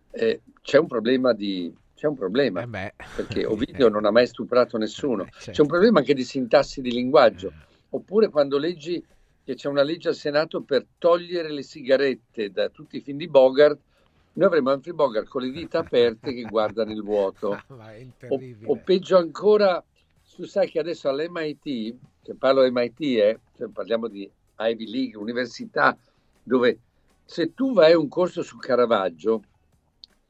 Eh, 0.10 0.42
c'è 0.62 0.78
un 0.78 0.88
problema 0.88 1.34
di... 1.34 1.74
C'è 1.94 2.08
un 2.08 2.16
problema, 2.16 2.62
eh 2.62 2.94
perché 3.16 3.44
Ovidio 3.46 3.90
non 3.90 4.06
ha 4.06 4.12
mai 4.12 4.26
stuprato 4.26 4.78
nessuno. 4.78 5.26
Eh, 5.26 5.32
certo. 5.32 5.52
C'è 5.52 5.62
un 5.62 5.68
problema 5.68 6.00
anche 6.00 6.14
di 6.14 6.24
sintassi 6.24 6.82
di 6.82 6.92
linguaggio. 6.92 7.52
Oppure 7.90 8.30
quando 8.30 8.58
leggi 8.58 9.04
che 9.44 9.56
c'è 9.56 9.68
una 9.68 9.84
legge 9.84 10.08
al 10.08 10.16
Senato 10.16 10.62
per 10.62 10.86
togliere 10.98 11.52
le 11.52 11.64
sigarette 11.64 12.50
da 12.50 12.70
tutti 12.70 12.96
i 12.96 13.02
film 13.02 13.18
di 13.18 13.28
Bogart, 13.28 13.78
noi 14.34 14.48
avremo 14.48 14.72
Humphrey 14.72 14.94
Bogart 14.94 15.28
con 15.28 15.42
le 15.42 15.52
dita 15.52 15.80
aperte 15.80 16.34
che 16.34 16.44
guarda 16.44 16.86
nel 16.86 17.04
vuoto. 17.04 17.62
o, 17.68 18.40
o, 18.64 18.76
peggio 18.78 19.18
ancora, 19.18 19.84
tu 20.34 20.46
sai 20.46 20.70
che 20.70 20.80
adesso 20.80 21.10
all'MIT, 21.10 21.96
che 22.24 22.34
parlo 22.36 22.66
MIT, 22.72 23.02
eh, 23.02 23.40
cioè 23.58 23.68
parliamo 23.68 24.08
di 24.08 24.32
Ivy 24.70 24.90
League, 24.90 25.18
università 25.18 25.98
dove 26.44 26.80
se 27.24 27.54
tu 27.54 27.74
vai 27.74 27.94
a 27.94 27.98
un 27.98 28.08
corso 28.08 28.42
su 28.42 28.58
Caravaggio, 28.58 29.44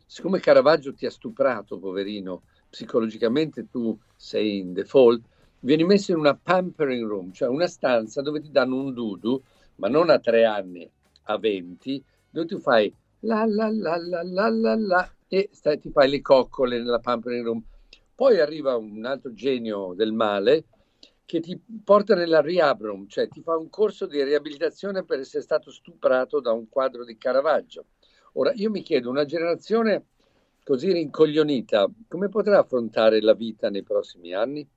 siccome 0.06 0.40
Caravaggio 0.40 0.94
ti 0.94 1.06
ha 1.06 1.12
stuprato, 1.12 1.80
poverino, 1.80 2.44
psicologicamente 2.70 3.70
tu 3.70 3.98
sei 4.16 4.60
in 4.60 4.74
default, 4.74 5.24
vieni 5.60 5.84
messo 5.84 6.12
in 6.12 6.20
una 6.20 6.36
pampering 6.36 7.08
room, 7.08 7.32
cioè 7.32 7.50
una 7.50 7.68
stanza 7.68 8.22
dove 8.22 8.42
ti 8.42 8.52
danno 8.52 8.76
un 8.76 8.94
dudu, 8.94 9.42
ma 9.76 9.88
non 9.88 10.10
a 10.10 10.20
tre 10.20 10.46
anni, 10.46 10.90
a 11.24 11.38
venti, 11.38 12.04
dove 12.30 12.48
tu 12.48 12.60
fai 12.60 12.94
la 13.22 13.46
la 13.46 13.70
la 13.70 13.98
la 13.98 14.24
la 14.24 14.50
la 14.50 14.76
la 14.76 15.14
e 15.28 15.50
stai, 15.52 15.80
ti 15.80 15.92
fai 15.92 16.10
le 16.10 16.22
coccole 16.22 16.78
nella 16.78 17.00
pampering 17.00 17.46
room. 17.46 17.64
Poi 18.14 18.40
arriva 18.40 18.76
un 18.76 19.06
altro 19.06 19.34
genio 19.34 19.94
del 19.96 20.12
male 20.12 20.66
che 21.26 21.40
ti 21.40 21.60
porta 21.84 22.16
nella 22.16 22.42
rehab 22.42 22.82
room, 22.82 23.08
cioè 23.08 23.28
ti 23.28 23.42
fa 23.42 23.56
un 23.56 23.70
corso 23.70 24.06
di 24.06 24.22
riabilitazione 24.24 25.04
per 25.04 25.20
essere 25.20 25.44
stato 25.44 25.72
stuprato 25.72 26.40
da 26.40 26.52
un 26.52 26.68
quadro 26.68 27.06
di 27.06 27.18
Caravaggio. 27.18 27.86
Ora, 28.34 28.52
io 28.54 28.70
mi 28.70 28.82
chiedo, 28.82 29.10
una 29.10 29.26
generazione 29.26 30.08
così 30.64 30.92
rincoglionita, 30.92 31.90
come 32.08 32.30
potrà 32.30 32.60
affrontare 32.60 33.22
la 33.22 33.34
vita 33.34 33.70
nei 33.70 33.84
prossimi 33.84 34.34
anni? 34.34 34.68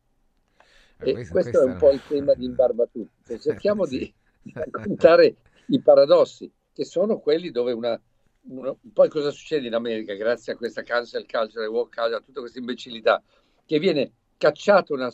Eh, 0.98 1.10
e 1.10 1.12
questo, 1.12 1.32
questo 1.32 1.62
è 1.62 1.64
un 1.64 1.76
po' 1.76 1.90
il 1.90 2.00
tema 2.06 2.34
di 2.34 2.44
Imbarbatutto. 2.44 3.36
Cerchiamo 3.38 3.84
sì. 3.84 3.98
di, 3.98 4.14
di 4.42 4.52
raccontare 4.54 5.36
i 5.66 5.80
paradossi, 5.80 6.50
che 6.72 6.84
sono 6.84 7.18
quelli 7.18 7.50
dove 7.50 7.72
una, 7.72 8.00
una, 8.48 8.74
Poi 8.92 9.08
cosa 9.08 9.30
succede 9.30 9.66
in 9.66 9.74
America 9.74 10.14
grazie 10.14 10.52
a 10.52 10.56
questa 10.56 10.82
cancel 10.82 11.26
culture, 11.26 11.66
walk 11.66 11.94
culture, 11.94 12.16
a 12.16 12.20
tutta 12.20 12.40
questa 12.40 12.58
imbecillità, 12.58 13.22
che 13.64 13.78
viene 13.78 14.12
cacciato 14.44 14.92
una, 14.92 15.10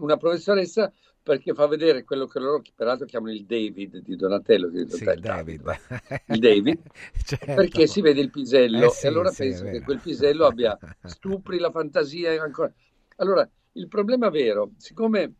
una, 0.00 0.16
professoressa 0.16 0.90
perché 1.22 1.52
fa 1.52 1.66
vedere 1.66 2.04
quello 2.04 2.26
che 2.26 2.38
loro 2.38 2.62
peraltro 2.74 3.04
chiamano 3.04 3.32
il 3.32 3.44
David 3.44 3.98
di 3.98 4.16
Donatello 4.16 4.70
che 4.70 4.88
sì, 4.88 5.04
il 5.04 5.20
David, 5.20 5.80
il 6.28 6.38
David. 6.38 6.80
Certo. 7.24 7.54
perché 7.54 7.86
si 7.86 8.00
vede 8.00 8.20
il 8.20 8.30
pisello 8.30 8.86
eh 8.86 8.90
sì, 8.90 9.06
e 9.06 9.08
allora 9.08 9.30
sì, 9.30 9.42
pensa 9.42 9.64
che 9.64 9.82
quel 9.82 10.00
pisello 10.00 10.46
abbia 10.46 10.76
stupri 11.04 11.58
la 11.58 11.70
fantasia 11.70 12.42
ancora. 12.42 12.72
Allora 13.16 13.48
il 13.72 13.88
problema 13.88 14.30
vero 14.30 14.72
siccome 14.78 15.34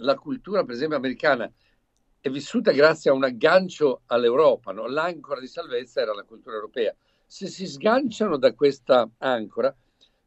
la 0.00 0.14
cultura 0.16 0.64
per 0.64 0.74
esempio 0.74 0.96
americana 0.96 1.50
è 2.20 2.28
vissuta 2.28 2.72
grazie 2.72 3.10
a 3.10 3.14
un 3.14 3.24
aggancio 3.24 4.02
all'Europa 4.06 4.72
no? 4.72 4.86
l'ancora 4.86 5.40
di 5.40 5.46
salvezza 5.46 6.00
era 6.00 6.14
la 6.14 6.24
cultura 6.24 6.56
europea. 6.56 6.94
Se 7.24 7.46
si 7.48 7.66
sganciano 7.66 8.36
da 8.38 8.52
questa 8.54 9.08
ancora 9.18 9.74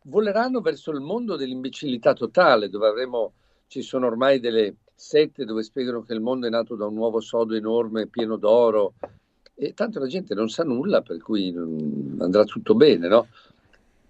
voleranno 0.03 0.61
verso 0.61 0.91
il 0.91 1.01
mondo 1.01 1.35
dell'imbecillità 1.35 2.13
totale, 2.13 2.69
dove 2.69 2.87
avremo, 2.87 3.33
ci 3.67 3.81
sono 3.81 4.07
ormai 4.07 4.39
delle 4.39 4.75
sette 4.95 5.45
dove 5.45 5.63
spiegano 5.63 6.03
che 6.03 6.13
il 6.13 6.21
mondo 6.21 6.47
è 6.47 6.49
nato 6.49 6.75
da 6.75 6.85
un 6.85 6.93
nuovo 6.93 7.19
sodo 7.21 7.55
enorme, 7.55 8.07
pieno 8.07 8.35
d'oro, 8.35 8.93
e 9.55 9.73
tanto 9.73 9.99
la 9.99 10.07
gente 10.07 10.33
non 10.33 10.49
sa 10.49 10.63
nulla, 10.63 11.01
per 11.01 11.17
cui 11.21 11.53
andrà 11.55 12.43
tutto 12.43 12.75
bene, 12.75 13.07
no? 13.07 13.27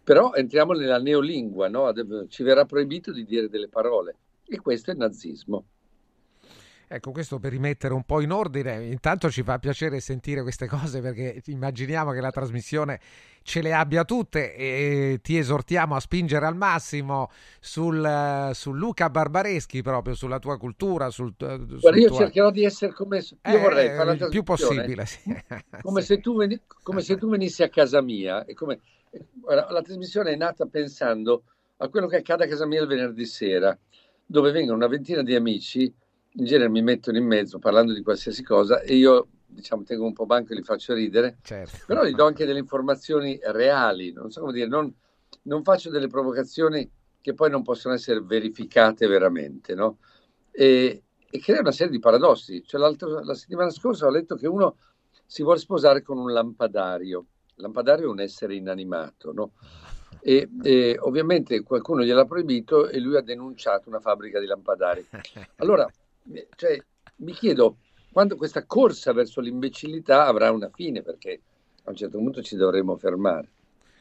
Però 0.04 0.34
entriamo 0.34 0.74
nella 0.74 1.00
neolingua, 1.00 1.68
no? 1.68 1.92
Ci 2.28 2.44
verrà 2.44 2.66
proibito 2.66 3.12
di 3.12 3.26
dire 3.26 3.50
delle 3.50 3.68
parole, 3.68 4.16
e 4.46 4.60
questo 4.60 4.90
è 4.90 4.94
il 4.94 5.00
nazismo. 5.00 5.66
Ecco, 6.92 7.12
questo 7.12 7.38
per 7.38 7.52
rimettere 7.52 7.94
un 7.94 8.02
po' 8.04 8.20
in 8.20 8.32
ordine, 8.32 8.84
intanto 8.88 9.30
ci 9.30 9.44
fa 9.44 9.60
piacere 9.60 10.00
sentire 10.00 10.42
queste 10.42 10.66
cose 10.66 11.02
perché 11.02 11.40
immaginiamo 11.46 12.10
che 12.14 12.20
la 12.20 12.32
trasmissione 12.32 13.00
ce 13.44 13.62
le 13.62 13.76
abbia 13.76 14.04
tutte 14.04 14.56
e 14.56 15.20
ti 15.22 15.38
esortiamo 15.38 15.94
a 15.94 16.00
spingere 16.00 16.48
al 16.48 16.56
massimo 16.56 17.30
sul, 17.60 18.50
su 18.54 18.74
Luca 18.74 19.08
Barbareschi 19.12 19.84
proprio, 19.84 20.16
sulla 20.16 20.40
tua 20.40 20.58
cultura. 20.58 21.12
Sul, 21.12 21.36
Guarda, 21.38 21.96
io 21.96 22.08
tua... 22.08 22.18
cercherò 22.18 22.50
di 22.50 22.64
essere 22.64 22.92
come... 22.92 23.20
Io 23.20 23.38
eh, 23.44 23.58
vorrei 23.60 23.96
fare 23.96 24.14
il 24.14 24.28
più 24.28 24.42
possibile, 24.42 25.06
sì. 25.06 25.32
come, 25.84 26.02
se 26.02 26.20
tu 26.20 26.38
veni... 26.38 26.60
come 26.82 27.02
se 27.02 27.18
tu 27.18 27.30
venissi 27.30 27.62
a 27.62 27.70
casa 27.70 28.02
mia 28.02 28.46
e 28.46 28.56
come... 28.56 28.80
la 29.46 29.82
trasmissione 29.84 30.32
è 30.32 30.36
nata 30.36 30.66
pensando 30.66 31.44
a 31.78 31.88
quello 31.88 32.08
che 32.08 32.16
accade 32.16 32.46
a 32.46 32.48
casa 32.48 32.66
mia 32.66 32.82
il 32.82 32.88
venerdì 32.88 33.26
sera, 33.28 33.78
dove 34.26 34.50
vengono 34.50 34.78
una 34.78 34.88
ventina 34.88 35.22
di 35.22 35.36
amici 35.36 35.94
in 36.34 36.46
genere 36.46 36.70
mi 36.70 36.82
mettono 36.82 37.18
in 37.18 37.26
mezzo 37.26 37.60
parlando 37.60 37.94
di 37.94 38.02
qualsiasi 38.02 38.44
cosa 38.44 38.82
e 38.82 38.96
io 38.96 39.28
diciamo 39.46 39.84
tengo 39.84 40.06
un 40.06 40.14
po' 40.14 40.26
banco 40.26 40.54
e 40.54 40.56
li 40.56 40.64
faccio 40.64 40.94
ridere, 40.94 41.38
certo. 41.42 41.80
però 41.86 42.04
gli 42.06 42.14
do 42.14 42.26
anche 42.26 42.46
delle 42.46 42.60
informazioni 42.60 43.40
reali, 43.42 44.14
non 44.14 44.30
so 44.30 44.42
come 44.42 44.54
dire, 44.54 44.68
non, 44.68 44.94
non, 45.44 45.64
faccio 45.64 45.90
delle 45.90 46.08
provocazioni 46.08 46.90
che 47.20 47.34
poi 47.34 47.50
non 47.50 47.64
possono 47.64 47.96
essere 47.96 48.22
verificate 48.22 49.08
veramente, 49.08 49.74
no? 49.74 49.98
E, 50.52 51.04
e 51.30 51.40
crea 51.40 51.60
una 51.60 51.72
serie 51.72 51.92
di 51.92 52.00
paradossi. 52.00 52.64
Cioè, 52.66 52.80
la 52.80 53.34
settimana 53.34 53.70
scorsa 53.70 54.06
ho 54.06 54.12
letto 54.12 54.36
che 54.36 54.48
uno 54.48 54.78
si 55.26 55.44
vuole 55.44 55.60
sposare 55.60 56.02
con 56.02 56.18
un 56.18 56.32
lampadario. 56.32 57.26
Il 57.56 57.64
lampadario 57.64 58.06
è 58.06 58.10
un 58.10 58.20
essere 58.20 58.56
inanimato, 58.56 59.32
no? 59.34 59.52
E, 60.22 60.50
e, 60.64 60.98
ovviamente 61.00 61.62
qualcuno 61.62 62.04
gliel'ha 62.04 62.26
proibito 62.26 62.88
e 62.88 63.00
lui 63.00 63.16
ha 63.16 63.22
denunciato 63.22 63.90
una 63.90 64.00
fabbrica 64.00 64.40
di 64.40 64.46
lampadari. 64.46 65.06
Allora, 65.58 65.90
cioè, 66.56 66.78
mi 67.18 67.34
chiedo 67.34 67.78
quando 68.12 68.36
questa 68.36 68.66
corsa 68.66 69.14
verso 69.14 69.42
l'imbecillità 69.42 70.26
avrà 70.26 70.52
una 70.52 70.70
fine, 70.74 71.02
perché 71.02 71.42
a 71.84 71.90
un 71.90 71.96
certo 71.96 72.18
punto 72.18 72.42
ci 72.42 72.56
dovremo 72.56 72.98
fermare. 72.98 73.52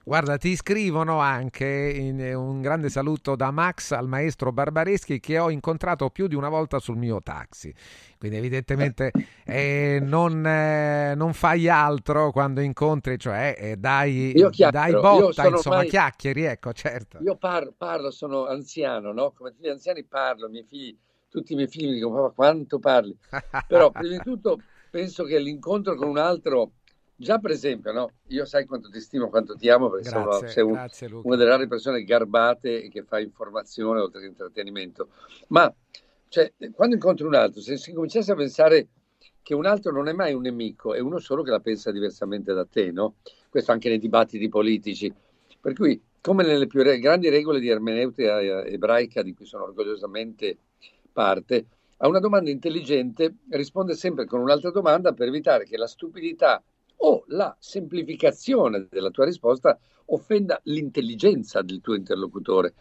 Guarda, 0.09 0.39
ti 0.39 0.57
scrivono 0.57 1.19
anche 1.19 1.66
in, 1.66 2.19
un 2.35 2.62
grande 2.62 2.89
saluto 2.89 3.36
da 3.36 3.51
Max 3.51 3.90
al 3.90 4.09
maestro 4.09 4.53
Barbareschi 4.53 5.20
che 5.20 5.39
ho 5.39 5.51
incontrato 5.51 6.09
più 6.09 6.28
di 6.28 6.35
una 6.35 6.49
volta 6.49 6.78
sul 6.78 6.97
mio 6.97 7.20
taxi. 7.20 7.74
Quindi 8.16 8.39
evidentemente 8.39 9.11
eh, 9.45 9.99
non, 10.01 10.47
eh, 10.47 11.15
non, 11.15 11.35
fai 11.35 11.69
altro 11.69 12.31
quando 12.32 12.62
incontri, 12.62 13.19
cioè 13.19 13.55
eh, 13.59 13.77
dai, 13.77 14.32
dai, 14.70 14.93
botta, 14.93 15.47
insomma, 15.47 15.77
mai... 15.77 15.89
chiacchieri, 15.89 16.45
ecco, 16.45 16.73
certo. 16.73 17.19
Io 17.20 17.36
parlo, 17.36 17.74
parlo, 17.77 18.11
sono 18.11 18.47
anziano, 18.47 19.12
no? 19.12 19.32
Come 19.32 19.51
tutti 19.51 19.66
gli 19.66 19.70
anziani 19.70 20.05
parlo, 20.05 20.49
miei 20.49 20.65
figli, 20.65 20.97
tutti 21.29 21.53
i 21.53 21.57
miei 21.57 21.69
figli 21.69 21.89
mi 21.89 21.95
dicono, 21.95 22.23
papà, 22.23 22.35
quanto 22.35 22.79
parli? 22.79 23.17
Però 23.67 23.91
prima 23.93 24.17
di 24.17 24.23
tutto 24.23 24.61
penso 24.91 25.25
che 25.25 25.39
l'incontro 25.39 25.95
con 25.95 26.09
un 26.09 26.19
altro 26.19 26.73
Già 27.21 27.41
per 27.41 27.51
esempio, 27.51 27.91
no? 27.91 28.13
io 28.29 28.45
sai 28.45 28.65
quanto 28.65 28.89
ti 28.91 29.01
stimo, 29.01 29.29
quanto 29.29 29.57
ti 29.57 29.69
amo, 29.69 29.91
perché 29.91 30.09
grazie, 30.09 30.33
sono, 30.33 30.47
sei 30.47 30.63
un, 30.63 30.73
grazie, 30.75 31.11
una 31.11 31.35
delle 31.35 31.51
rare 31.51 31.67
persone 31.67 32.05
garbate 32.05 32.85
e 32.85 32.89
che 32.89 33.03
fa 33.03 33.19
informazione 33.19 33.99
oltre 33.99 34.21
che 34.21 34.27
intrattenimento. 34.29 35.09
Ma 35.49 35.73
cioè, 36.29 36.53
quando 36.73 36.95
incontri 36.95 37.27
un 37.27 37.35
altro, 37.35 37.61
se 37.61 37.77
si 37.77 37.93
cominciasse 37.93 38.31
a 38.31 38.37
pensare 38.37 38.87
che 39.43 39.53
un 39.53 39.67
altro 39.67 39.91
non 39.91 40.07
è 40.07 40.13
mai 40.13 40.33
un 40.33 40.43
nemico, 40.43 40.95
è 40.95 41.01
uno 41.01 41.19
solo 41.19 41.43
che 41.43 41.51
la 41.51 41.59
pensa 41.59 41.91
diversamente 41.91 42.53
da 42.53 42.65
te, 42.65 42.93
no? 42.93 43.17
Questo 43.49 43.73
anche 43.73 43.89
nei 43.89 43.99
dibattiti 43.99 44.49
politici. 44.49 45.13
Per 45.61 45.73
cui, 45.73 46.01
come 46.21 46.45
nelle 46.45 46.69
più 46.69 46.85
re- 46.85 47.01
grandi 47.01 47.31
regole 47.31 47.59
di 47.59 47.69
ermeneutica 47.69 48.65
ebraica, 48.65 49.23
di 49.23 49.35
cui 49.35 49.45
sono 49.45 49.65
orgogliosamente 49.65 50.57
parte, 51.19 51.66
a 51.97 52.07
una 52.07 52.20
domanda 52.20 52.49
intelligente 52.49 53.39
risponde 53.51 53.95
sempre 53.97 54.24
con 54.24 54.39
un'altra 54.39 54.70
domanda 54.70 55.12
per 55.12 55.27
evitare 55.27 55.65
che 55.65 55.77
la 55.77 55.89
stupidità 55.89 56.62
o 56.99 57.24
la 57.27 57.57
semplificazione 57.59 58.86
della 58.89 59.11
tua 59.11 59.24
risposta 59.24 59.77
offenda 60.07 60.61
l'intelligenza 60.65 61.61
del 61.62 61.81
tuo 61.81 61.97
interlocutore. 61.97 62.73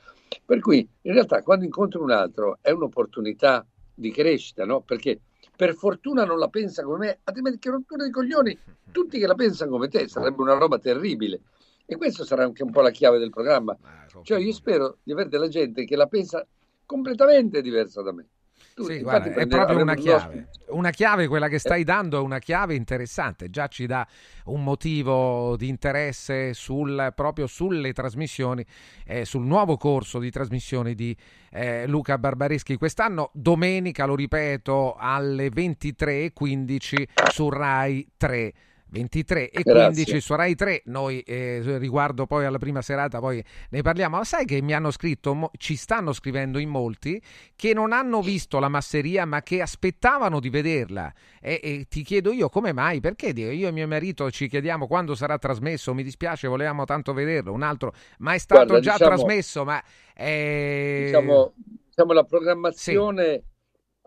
Per 0.46 0.60
cui 0.60 0.88
in 1.02 1.14
realtà 1.14 1.42
quando 1.42 1.66
incontri 1.66 2.00
un 2.00 2.12
altro 2.12 2.60
è 2.62 2.70
un'opportunità 2.70 3.66
di 3.96 4.12
crescita, 4.12 4.66
no? 4.66 4.82
Perché 4.82 5.20
per 5.56 5.74
fortuna 5.74 6.24
non 6.24 6.38
la 6.38 6.50
pensa 6.50 6.84
come 6.84 6.98
me, 6.98 7.20
altrimenti 7.24 7.58
che 7.58 7.72
rottura 7.72 8.04
di 8.04 8.12
coglioni, 8.12 8.56
tutti 8.92 9.18
che 9.18 9.26
la 9.26 9.34
pensano 9.34 9.72
come 9.72 9.88
te, 9.88 10.08
sarebbe 10.08 10.44
una 10.44 10.54
roba 10.54 10.78
terribile. 10.78 11.42
E 11.88 11.96
questo 11.96 12.24
sarà 12.24 12.44
anche 12.44 12.62
un 12.62 12.70
po' 12.70 12.82
la 12.82 12.92
chiave 12.92 13.18
del 13.18 13.32
programma. 13.32 13.76
Cioè 14.22 14.38
io 14.38 14.54
spero 14.54 15.00
di 15.02 15.12
avere 15.12 15.30
della 15.30 15.48
gente 15.48 15.86
che 15.86 15.96
la 15.96 16.06
pensa 16.06 16.46
completamente 16.88 17.62
diversa 17.62 18.02
da 18.02 18.12
me. 18.12 18.26
Tu, 18.74 18.84
sì, 18.84 19.02
guarda, 19.02 19.34
è 19.34 19.48
proprio 19.48 19.82
una 19.82 19.96
chiave. 19.96 20.50
Una 20.68 20.92
chiave, 20.92 21.28
quella 21.28 21.48
che 21.48 21.58
stai 21.58 21.84
dando, 21.84 22.18
è 22.18 22.22
una 22.22 22.38
chiave 22.38 22.76
interessante. 22.76 23.50
Già 23.50 23.68
ci 23.68 23.88
dà 23.88 24.08
un 24.46 24.64
motivo 24.64 25.56
di 25.58 25.68
interesse 25.68 26.54
sul, 26.54 27.12
proprio 27.16 27.48
sulle 27.48 27.92
trasmissioni, 27.94 28.64
eh, 29.06 29.26
sul 29.26 29.46
nuovo 29.46 29.78
corso 29.78 30.20
di 30.20 30.30
trasmissioni 30.30 30.94
di 30.94 31.16
eh, 31.52 31.88
Luca 31.88 32.20
Barbareschi 32.20 32.78
quest'anno. 32.78 33.32
Domenica, 33.34 34.06
lo 34.06 34.16
ripeto, 34.16 34.96
alle 34.96 35.48
23.15 35.48 37.30
su 37.32 37.50
Rai 37.50 38.08
3. 38.16 38.54
23 38.90 39.50
e 39.50 39.62
Grazie. 39.62 39.86
15 39.86 40.22
su 40.22 40.36
Rai 40.36 40.56
3. 40.56 40.84
Noi 40.86 41.20
eh, 41.22 41.78
riguardo 41.78 42.26
poi 42.26 42.46
alla 42.46 42.58
prima 42.58 42.82
serata 42.82 43.20
poi 43.20 43.44
ne 43.70 43.82
parliamo. 43.82 44.18
Ma 44.18 44.24
sai 44.24 44.46
che 44.46 44.62
mi 44.62 44.74
hanno 44.74 44.92
scritto, 44.92 45.34
mo, 45.34 45.52
ci 45.58 45.76
stanno 45.76 46.14
scrivendo 46.14 46.58
in 46.58 46.70
molti 46.70 47.22
che 47.56 47.74
non 47.74 47.92
hanno 47.92 48.22
visto 48.22 48.60
la 48.60 48.70
masseria 48.70 49.26
ma 49.26 49.42
che 49.42 49.62
aspettavano 49.62 50.40
di 50.40 50.50
vederla. 50.50 51.14
E, 51.42 51.60
e 51.62 51.86
ti 51.90 52.04
chiedo 52.04 52.32
io 52.32 52.50
come 52.50 52.74
mai? 52.74 53.00
Perché 53.00 53.28
io 53.28 53.68
e 53.68 53.72
mio 53.72 53.88
marito 53.88 54.30
ci 54.32 54.48
chiediamo 54.48 54.88
quando 54.88 55.16
sarà 55.16 55.38
trasmesso. 55.38 55.94
Mi 55.94 56.04
dispiace, 56.04 56.48
volevamo 56.48 56.86
tanto 56.86 57.14
vederlo. 57.14 57.52
Un 57.52 57.64
altro, 57.64 57.94
ma 58.20 58.34
è 58.34 58.38
stato 58.38 58.66
Guarda, 58.66 58.84
già 58.84 58.94
diciamo, 58.94 59.16
trasmesso. 59.16 59.64
Ma 59.64 59.84
è... 60.14 61.02
diciamo, 61.06 61.54
diciamo 61.88 62.14
la 62.14 62.24
programmazione. 62.24 63.34
Sì. 63.34 63.56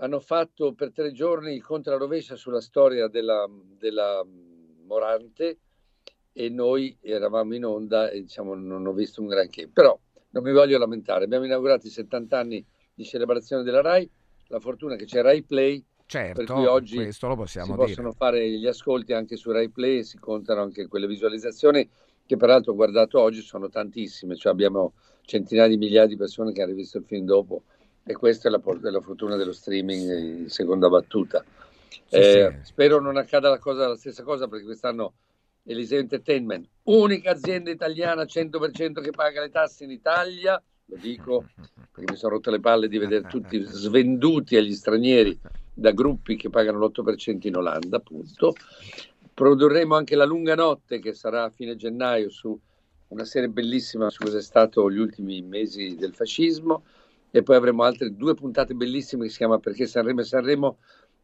Hanno 0.02 0.20
fatto 0.20 0.72
per 0.72 0.92
tre 0.92 1.12
giorni 1.12 1.52
il 1.52 1.62
contrarovescia 1.62 2.34
sulla 2.34 2.62
storia 2.62 3.06
della, 3.06 3.46
della 3.78 4.24
Morante 4.90 5.58
e 6.32 6.48
noi 6.48 6.96
eravamo 7.00 7.54
in 7.54 7.64
onda 7.64 8.10
e 8.10 8.22
diciamo 8.22 8.54
non 8.54 8.84
ho 8.86 8.92
visto 8.92 9.20
un 9.20 9.28
granché, 9.28 9.68
però 9.68 9.96
non 10.30 10.42
mi 10.42 10.52
voglio 10.52 10.78
lamentare, 10.78 11.24
abbiamo 11.24 11.44
inaugurato 11.44 11.86
i 11.86 11.90
70 11.90 12.38
anni 12.38 12.64
di 12.92 13.04
celebrazione 13.04 13.62
della 13.62 13.80
RAI, 13.80 14.10
la 14.48 14.58
fortuna 14.58 14.96
che 14.96 15.04
c'è 15.04 15.22
RAI 15.22 15.42
Play, 15.42 15.84
certo, 16.06 16.42
per 16.42 16.52
cui 16.52 16.66
oggi 16.66 16.96
questo 16.96 17.28
lo 17.28 17.36
possiamo 17.36 17.66
si 17.66 17.72
dire. 17.72 17.86
possono 17.86 18.12
fare 18.12 18.48
gli 18.50 18.66
ascolti 18.66 19.12
anche 19.12 19.36
su 19.36 19.52
RAI 19.52 19.68
Play 19.70 19.98
e 19.98 20.02
si 20.02 20.18
contano 20.18 20.62
anche 20.62 20.88
quelle 20.88 21.06
visualizzazioni 21.06 21.88
che 22.26 22.36
peraltro 22.36 22.72
ho 22.72 22.76
guardato 22.76 23.20
oggi 23.20 23.42
sono 23.42 23.68
tantissime, 23.68 24.36
cioè 24.36 24.52
abbiamo 24.52 24.94
centinaia 25.22 25.68
di 25.68 25.76
migliaia 25.76 26.06
di 26.06 26.16
persone 26.16 26.52
che 26.52 26.62
hanno 26.62 26.72
rivisto 26.72 26.98
il 26.98 27.04
film 27.04 27.24
dopo 27.24 27.62
e 28.04 28.14
questa 28.14 28.48
è 28.48 28.50
la, 28.50 28.60
la 28.90 29.00
fortuna 29.00 29.36
dello 29.36 29.52
streaming 29.52 30.42
in 30.42 30.48
seconda 30.48 30.88
battuta. 30.88 31.44
Eh, 32.08 32.54
sì. 32.62 32.66
Spero 32.66 33.00
non 33.00 33.16
accada 33.16 33.48
la, 33.48 33.58
cosa, 33.58 33.88
la 33.88 33.96
stessa 33.96 34.22
cosa 34.22 34.48
perché 34.48 34.64
quest'anno 34.64 35.14
Eliseo 35.64 36.00
Entertainment, 36.00 36.66
unica 36.84 37.32
azienda 37.32 37.70
italiana 37.70 38.22
100% 38.22 39.00
che 39.02 39.10
paga 39.10 39.40
le 39.40 39.50
tasse 39.50 39.84
in 39.84 39.90
Italia, 39.90 40.60
lo 40.86 40.96
dico 40.96 41.44
perché 41.92 42.12
mi 42.12 42.16
sono 42.16 42.34
rotto 42.34 42.50
le 42.50 42.60
palle 42.60 42.88
di 42.88 42.98
vedere 42.98 43.28
tutti 43.28 43.60
svenduti 43.62 44.56
agli 44.56 44.72
stranieri 44.72 45.38
da 45.72 45.92
gruppi 45.92 46.36
che 46.36 46.50
pagano 46.50 46.78
l'8% 46.78 47.46
in 47.46 47.56
Olanda, 47.56 47.98
appunto. 47.98 48.54
Produrremo 49.32 49.94
anche 49.94 50.16
La 50.16 50.24
lunga 50.24 50.54
notte 50.54 50.98
che 50.98 51.14
sarà 51.14 51.44
a 51.44 51.50
fine 51.50 51.76
gennaio 51.76 52.28
su 52.28 52.58
una 53.08 53.24
serie 53.24 53.48
bellissima 53.48 54.10
su 54.10 54.22
cosa 54.22 54.38
è 54.38 54.42
stato 54.42 54.90
gli 54.90 54.98
ultimi 54.98 55.40
mesi 55.42 55.96
del 55.96 56.14
fascismo 56.14 56.84
e 57.30 57.42
poi 57.42 57.56
avremo 57.56 57.82
altre 57.82 58.14
due 58.14 58.34
puntate 58.34 58.74
bellissime 58.74 59.24
che 59.24 59.30
si 59.30 59.38
chiama 59.38 59.58
Perché 59.58 59.86
Sanremo 59.86 60.20
e 60.20 60.24
Sanremo 60.24 60.78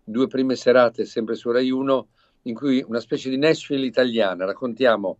due 0.08 0.28
prime 0.28 0.54
serate 0.54 1.04
sempre 1.04 1.34
su 1.34 1.50
Rai 1.50 1.68
1 1.68 2.08
in 2.42 2.54
cui 2.54 2.84
una 2.86 3.00
specie 3.00 3.28
di 3.28 3.36
Nashville 3.36 3.84
italiana, 3.84 4.44
raccontiamo 4.44 5.18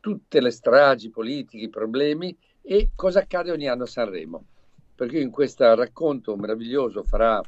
tutte 0.00 0.40
le 0.40 0.50
stragi 0.50 1.10
politiche, 1.10 1.66
i 1.66 1.70
problemi 1.70 2.36
e 2.60 2.90
cosa 2.96 3.20
accade 3.20 3.52
ogni 3.52 3.68
anno 3.68 3.84
a 3.84 3.86
Sanremo. 3.86 4.44
Perché 4.96 5.20
in 5.20 5.30
questo 5.30 5.72
racconto 5.76 6.36
meraviglioso 6.36 7.04
farà 7.04 7.40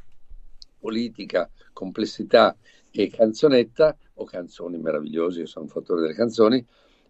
politica, 0.78 1.50
complessità 1.72 2.56
e 2.92 3.10
canzonetta, 3.10 3.96
o 4.14 4.24
canzoni 4.24 4.78
meravigliose, 4.78 5.40
io 5.40 5.46
sono 5.46 5.64
un 5.64 5.70
fattore 5.70 6.02
delle 6.02 6.14
canzoni, 6.14 6.64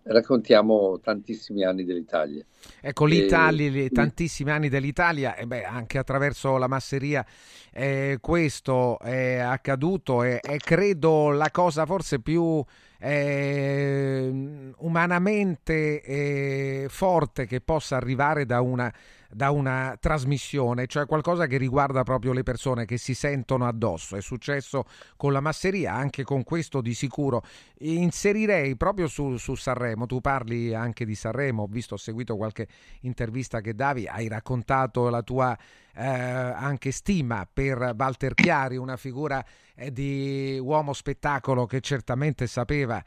raccontiamo 0.06 0.98
tantissimi 1.02 1.64
anni 1.64 1.84
dell'Italia. 1.84 2.44
Ecco, 2.80 3.04
l'Italia, 3.04 3.70
e... 3.70 3.90
tantissimi 3.90 4.50
anni 4.50 4.68
dell'Italia, 4.68 5.34
e 5.36 5.46
beh, 5.46 5.64
anche 5.64 5.98
attraverso 5.98 6.56
la 6.56 6.68
masseria 6.68 7.24
eh, 7.72 8.18
questo 8.20 8.98
è 9.00 9.36
accaduto 9.38 10.22
e 10.22 10.40
è 10.40 10.56
credo 10.56 11.30
la 11.30 11.50
cosa 11.50 11.84
forse 11.84 12.20
più 12.20 12.64
eh, 12.98 14.72
umanamente 14.78 16.00
eh, 16.02 16.86
forte 16.88 17.46
che 17.46 17.60
possa 17.60 17.96
arrivare 17.96 18.46
da 18.46 18.60
una 18.60 18.92
da 19.36 19.50
una 19.50 19.98
trasmissione, 20.00 20.86
cioè 20.86 21.04
qualcosa 21.04 21.46
che 21.46 21.58
riguarda 21.58 22.04
proprio 22.04 22.32
le 22.32 22.42
persone 22.42 22.86
che 22.86 22.96
si 22.96 23.12
sentono 23.12 23.66
addosso. 23.66 24.16
È 24.16 24.22
successo 24.22 24.84
con 25.14 25.30
la 25.30 25.40
masseria, 25.40 25.92
anche 25.92 26.24
con 26.24 26.42
questo 26.42 26.80
di 26.80 26.94
sicuro. 26.94 27.42
Inserirei 27.80 28.76
proprio 28.76 29.08
su, 29.08 29.36
su 29.36 29.54
Sanremo, 29.54 30.06
tu 30.06 30.22
parli 30.22 30.72
anche 30.72 31.04
di 31.04 31.14
Sanremo, 31.14 31.64
ho 31.64 31.66
visto, 31.66 31.94
ho 31.94 31.98
seguito 31.98 32.34
qualche 32.38 32.66
intervista 33.00 33.60
che 33.60 33.74
davi, 33.74 34.06
hai 34.06 34.26
raccontato 34.26 35.10
la 35.10 35.20
tua 35.20 35.54
eh, 35.96 36.04
anche 36.06 36.90
stima 36.90 37.48
per 37.50 37.94
Walter 37.96 38.34
Chiari, 38.34 38.76
una 38.76 38.96
figura 38.96 39.44
eh, 39.74 39.92
di 39.92 40.58
uomo 40.62 40.92
spettacolo 40.92 41.66
che 41.66 41.80
certamente 41.80 42.46
sapeva, 42.46 43.02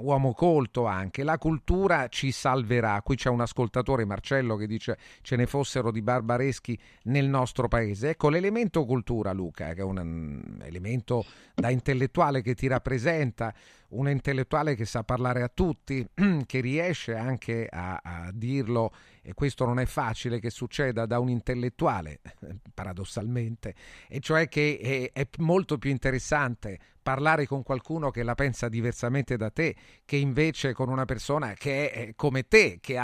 uomo 0.00 0.32
colto 0.32 0.86
anche, 0.86 1.22
la 1.22 1.38
cultura 1.38 2.08
ci 2.08 2.32
salverà. 2.32 3.00
Qui 3.02 3.16
c'è 3.16 3.28
un 3.28 3.40
ascoltatore, 3.40 4.04
Marcello, 4.04 4.56
che 4.56 4.66
dice 4.66 4.98
ce 5.22 5.36
ne 5.36 5.46
fossero 5.46 5.90
di 5.90 6.02
barbareschi 6.02 6.78
nel 7.04 7.28
nostro 7.28 7.68
paese. 7.68 8.10
Ecco 8.10 8.28
l'elemento 8.28 8.84
cultura, 8.84 9.32
Luca, 9.32 9.74
che 9.74 9.80
è 9.80 9.84
un, 9.84 9.98
un 9.98 10.62
elemento 10.62 11.24
da 11.54 11.70
intellettuale 11.70 12.42
che 12.42 12.54
ti 12.54 12.66
rappresenta, 12.66 13.54
un 13.90 14.08
intellettuale 14.08 14.74
che 14.74 14.84
sa 14.84 15.04
parlare 15.04 15.42
a 15.42 15.50
tutti, 15.52 16.06
che 16.46 16.60
riesce 16.60 17.14
anche 17.14 17.68
a, 17.70 18.00
a 18.02 18.30
dirlo 18.32 18.92
e 19.28 19.34
questo 19.34 19.66
non 19.66 19.78
è 19.78 19.84
facile 19.84 20.40
che 20.40 20.48
succeda 20.48 21.04
da 21.04 21.18
un 21.18 21.28
intellettuale, 21.28 22.20
paradossalmente, 22.72 23.74
e 24.08 24.20
cioè 24.20 24.48
che 24.48 25.10
è, 25.12 25.18
è 25.20 25.28
molto 25.40 25.76
più 25.76 25.90
interessante 25.90 26.78
parlare 27.02 27.46
con 27.46 27.62
qualcuno 27.62 28.10
che 28.10 28.22
la 28.22 28.34
pensa 28.34 28.70
diversamente 28.70 29.36
da 29.36 29.50
te, 29.50 29.76
che 30.06 30.16
invece 30.16 30.72
con 30.72 30.88
una 30.88 31.04
persona 31.04 31.52
che 31.52 31.90
è 31.90 32.12
come 32.16 32.48
te, 32.48 32.78
che 32.80 32.98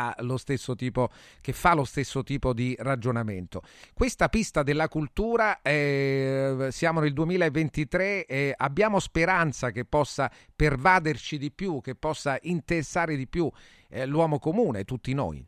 tipo, 0.77 1.11
che 1.43 1.53
fa 1.53 1.75
lo 1.75 1.85
stesso 1.85 2.23
tipo 2.23 2.55
di 2.55 2.75
ragionamento. 2.79 3.61
Questa 3.93 4.31
pista 4.31 4.63
della 4.63 4.89
cultura, 4.89 5.61
eh, 5.61 6.69
siamo 6.71 7.01
nel 7.01 7.13
2023 7.13 8.25
e 8.25 8.55
abbiamo 8.57 8.99
speranza 8.99 9.71
che 9.73 9.85
possa 9.85 10.31
pervaderci 10.57 11.37
di 11.37 11.51
più, 11.51 11.83
che 11.83 11.95
possa 11.95 12.39
interessare 12.43 13.15
di 13.15 13.27
più 13.27 13.51
eh, 13.91 14.07
l'uomo 14.07 14.39
comune, 14.39 14.85
tutti 14.85 15.13
noi? 15.13 15.47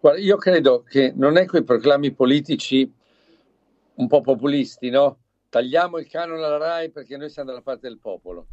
Guarda, 0.00 0.20
io 0.20 0.36
credo 0.36 0.82
che 0.82 1.12
non 1.14 1.36
è 1.36 1.46
quei 1.46 1.64
proclami 1.64 2.12
politici 2.12 2.90
un 3.94 4.06
po' 4.06 4.20
populisti, 4.20 4.90
no? 4.90 5.18
Tagliamo 5.48 5.98
il 5.98 6.06
canone 6.06 6.44
alla 6.44 6.56
RAI 6.56 6.90
perché 6.90 7.16
noi 7.16 7.30
siamo 7.30 7.50
dalla 7.50 7.62
parte 7.62 7.88
del 7.88 7.98
popolo. 7.98 8.46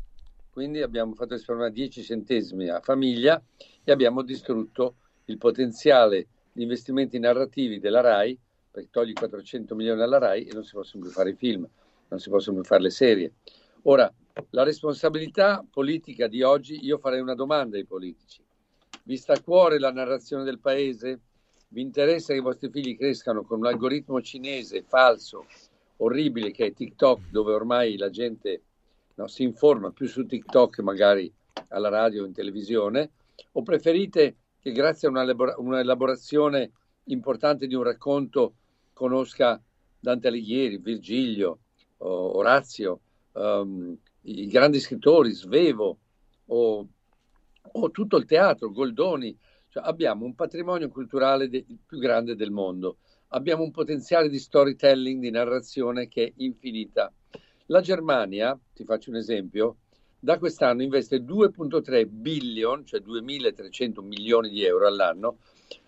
Quindi 0.49 0.81
abbiamo 0.81 1.13
fatto 1.13 1.33
risparmiare 1.33 1.71
10 1.71 2.01
centesimi 2.03 2.69
a 2.69 2.79
famiglia 2.79 3.41
e 3.83 3.91
abbiamo 3.91 4.21
distrutto 4.21 4.95
il 5.25 5.37
potenziale 5.37 6.27
di 6.51 6.63
investimenti 6.63 7.19
narrativi 7.19 7.79
della 7.79 7.99
RAI, 7.99 8.39
perché 8.71 8.89
togli 8.89 9.13
400 9.13 9.75
milioni 9.75 10.01
alla 10.01 10.17
RAI 10.17 10.45
e 10.45 10.53
non 10.53 10.63
si 10.63 10.73
possono 10.73 11.03
più 11.03 11.11
fare 11.11 11.31
i 11.31 11.35
film, 11.35 11.67
non 12.07 12.19
si 12.19 12.29
possono 12.29 12.57
più 12.57 12.65
fare 12.65 12.83
le 12.83 12.89
serie. 12.89 13.33
Ora, 13.83 14.11
la 14.51 14.63
responsabilità 14.63 15.65
politica 15.69 16.27
di 16.27 16.41
oggi, 16.41 16.85
io 16.85 16.97
farei 16.97 17.19
una 17.19 17.35
domanda 17.35 17.77
ai 17.77 17.85
politici. 17.85 18.44
Vi 19.07 19.17
sta 19.17 19.33
a 19.33 19.39
cuore 19.39 19.77
la 19.77 19.91
narrazione 19.91 20.43
del 20.43 20.57
paese? 20.57 21.19
Vi 21.67 21.79
interessa 21.79 22.33
che 22.33 22.39
i 22.39 22.41
vostri 22.41 22.71
figli 22.71 22.97
crescano 22.97 23.43
con 23.43 23.59
un 23.59 23.67
algoritmo 23.67 24.19
cinese 24.19 24.81
falso, 24.81 25.45
orribile, 25.97 26.49
che 26.49 26.65
è 26.65 26.73
TikTok, 26.73 27.29
dove 27.29 27.53
ormai 27.53 27.97
la 27.97 28.09
gente 28.09 28.63
no, 29.13 29.27
si 29.27 29.43
informa 29.43 29.91
più 29.91 30.07
su 30.07 30.25
TikTok 30.25 30.79
magari 30.79 31.31
alla 31.67 31.89
radio 31.89 32.23
o 32.23 32.25
in 32.25 32.33
televisione? 32.33 33.11
O 33.51 33.61
preferite 33.61 34.37
che 34.59 34.71
grazie 34.71 35.07
a 35.07 35.11
un'elaborazione 35.11 36.71
importante 37.03 37.67
di 37.67 37.75
un 37.75 37.83
racconto 37.83 38.55
conosca 38.91 39.61
Dante 39.99 40.29
Alighieri, 40.29 40.79
Virgilio, 40.79 41.59
Orazio, 41.97 43.01
um, 43.33 43.95
i 44.21 44.47
grandi 44.47 44.79
scrittori, 44.79 45.31
Svevo 45.31 45.99
o, 46.47 46.87
o, 47.73 47.91
tutto 47.91 48.17
il 48.17 48.25
teatro, 48.25 48.71
Goldoni. 48.71 49.37
Cioè, 49.69 49.83
abbiamo 49.85 50.25
un 50.25 50.35
patrimonio 50.35 50.89
culturale 50.89 51.49
de- 51.49 51.65
più 51.85 51.97
grande 51.97 52.35
del 52.35 52.51
mondo, 52.51 52.97
abbiamo 53.29 53.63
un 53.63 53.71
potenziale 53.71 54.29
di 54.29 54.39
storytelling, 54.39 55.21
di 55.21 55.31
narrazione 55.31 56.07
che 56.07 56.25
è 56.25 56.33
infinita. 56.37 57.11
La 57.67 57.81
Germania, 57.81 58.57
ti 58.73 58.83
faccio 58.83 59.09
un 59.09 59.17
esempio, 59.17 59.77
da 60.19 60.37
quest'anno 60.39 60.81
investe 60.81 61.23
2,3 61.23 62.07
billion, 62.07 62.85
cioè 62.85 63.01
2.300 63.01 64.01
milioni 64.01 64.49
di 64.49 64.63
euro 64.63 64.87
all'anno, 64.87 65.37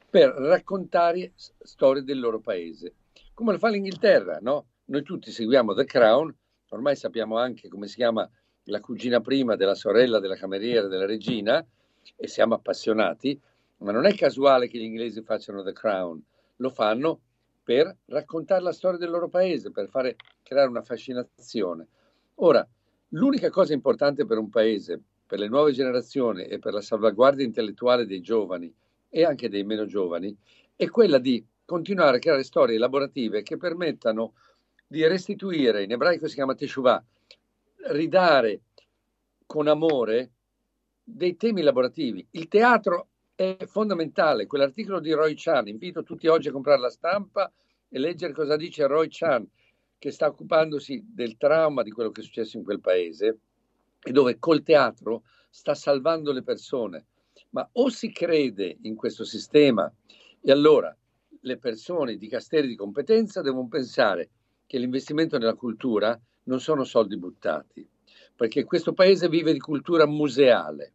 per 0.10 0.30
raccontare 0.30 1.34
storie 1.36 2.04
del 2.04 2.20
loro 2.20 2.40
paese. 2.40 2.96
Come 3.34 3.54
lo 3.54 3.58
fa 3.58 3.70
l'Inghilterra, 3.70 4.40
no? 4.42 4.68
Noi 4.86 5.04
tutti 5.04 5.32
seguiamo 5.32 5.74
The 5.74 5.86
Crown, 5.86 6.36
ormai 6.70 6.96
sappiamo 6.96 7.38
anche 7.38 7.68
come 7.68 7.88
si 7.88 7.96
chiama 7.96 8.30
la 8.68 8.80
cugina 8.80 9.20
prima 9.20 9.56
della 9.56 9.76
sorella 9.76 10.20
della 10.20 10.36
cameriera 10.36 10.88
della 10.88 11.06
regina 11.06 11.66
e 12.16 12.28
siamo 12.28 12.56
appassionati, 12.56 13.40
ma 13.80 13.92
non 13.92 14.06
è 14.06 14.16
casuale 14.16 14.68
che 14.68 14.78
gli 14.78 14.84
inglesi 14.84 15.22
facciano 15.22 15.64
The 15.64 15.74
Crown, 15.74 16.24
lo 16.58 16.70
fanno 16.70 17.20
per 17.64 17.96
raccontare 18.06 18.62
la 18.62 18.72
storia 18.72 18.98
del 18.98 19.10
loro 19.10 19.28
paese, 19.28 19.72
per 19.72 19.90
fare, 19.90 20.16
creare 20.42 20.70
una 20.70 20.82
fascinazione. 20.82 21.88
Ora, 22.36 22.68
L'unica 23.12 23.50
cosa 23.50 23.72
importante 23.72 24.26
per 24.26 24.38
un 24.38 24.50
paese, 24.50 25.02
per 25.26 25.40
le 25.40 25.48
nuove 25.48 25.72
generazioni 25.72 26.44
e 26.44 26.60
per 26.60 26.74
la 26.74 26.82
salvaguardia 26.82 27.46
intellettuale 27.46 28.06
dei 28.06 28.20
giovani 28.20 28.74
e 29.08 29.24
anche 29.24 29.48
dei 29.48 29.64
meno 29.64 29.86
giovani, 29.86 30.36
è 30.76 30.90
quella 30.90 31.18
di 31.18 31.46
continuare 31.64 32.18
a 32.18 32.20
creare 32.20 32.44
storie 32.44 32.76
elaborative 32.76 33.44
che 33.44 33.56
permettano 33.56 34.34
di 34.86 35.08
restituire, 35.08 35.84
in 35.84 35.92
ebraico 35.92 36.28
si 36.28 36.36
chiama 36.36 36.54
teshuvah, 36.54 37.02
ridare 37.90 38.62
con 39.46 39.68
amore 39.68 40.32
dei 41.04 41.36
temi 41.38 41.62
elaborativi. 41.62 42.28
Il 42.32 42.48
teatro 42.48 43.10
è 43.34 43.58
fondamentale, 43.66 44.48
quell'articolo 44.48 45.00
di 45.00 45.12
Roy 45.14 45.34
Chan, 45.36 45.68
invito 45.68 46.04
tutti 46.04 46.28
oggi 46.28 46.50
a 46.50 46.52
comprare 46.52 46.80
la 46.80 46.90
stampa 46.90 47.52
e 47.88 48.00
leggere 48.00 48.34
cosa 48.34 48.56
dice 48.56 48.88
Roy 48.88 49.08
Chan, 49.10 49.48
che 49.98 50.12
sta 50.12 50.28
occupandosi 50.28 51.06
del 51.08 51.38
trauma 51.38 51.84
di 51.84 51.92
quello 51.92 52.12
che 52.12 52.22
è 52.22 52.24
successo 52.24 52.58
in 52.58 52.64
quel 52.64 52.82
paese 52.82 53.40
e 54.02 54.12
dove 54.12 54.38
col 54.40 54.64
teatro 54.64 55.24
sta 55.50 55.74
salvando 55.74 56.32
le 56.32 56.44
persone. 56.44 57.06
Ma 57.52 57.68
o 57.74 57.90
si 57.90 58.12
crede 58.12 58.78
in 58.82 58.96
questo 58.96 59.24
sistema 59.24 59.92
e 60.42 60.52
allora 60.52 60.96
le 61.42 61.58
persone 61.58 62.18
di 62.18 62.28
casteri 62.28 62.68
di 62.68 62.76
competenza 62.76 63.42
devono 63.42 63.68
pensare 63.68 64.30
che 64.66 64.78
l'investimento 64.78 65.38
nella 65.38 65.56
cultura 65.56 66.20
non 66.48 66.60
sono 66.60 66.84
soldi 66.84 67.18
buttati, 67.18 67.88
perché 68.36 68.64
questo 68.64 68.94
paese 68.94 69.30
vive 69.30 69.54
di 69.54 69.60
cultura 69.60 70.06
museale. 70.06 70.94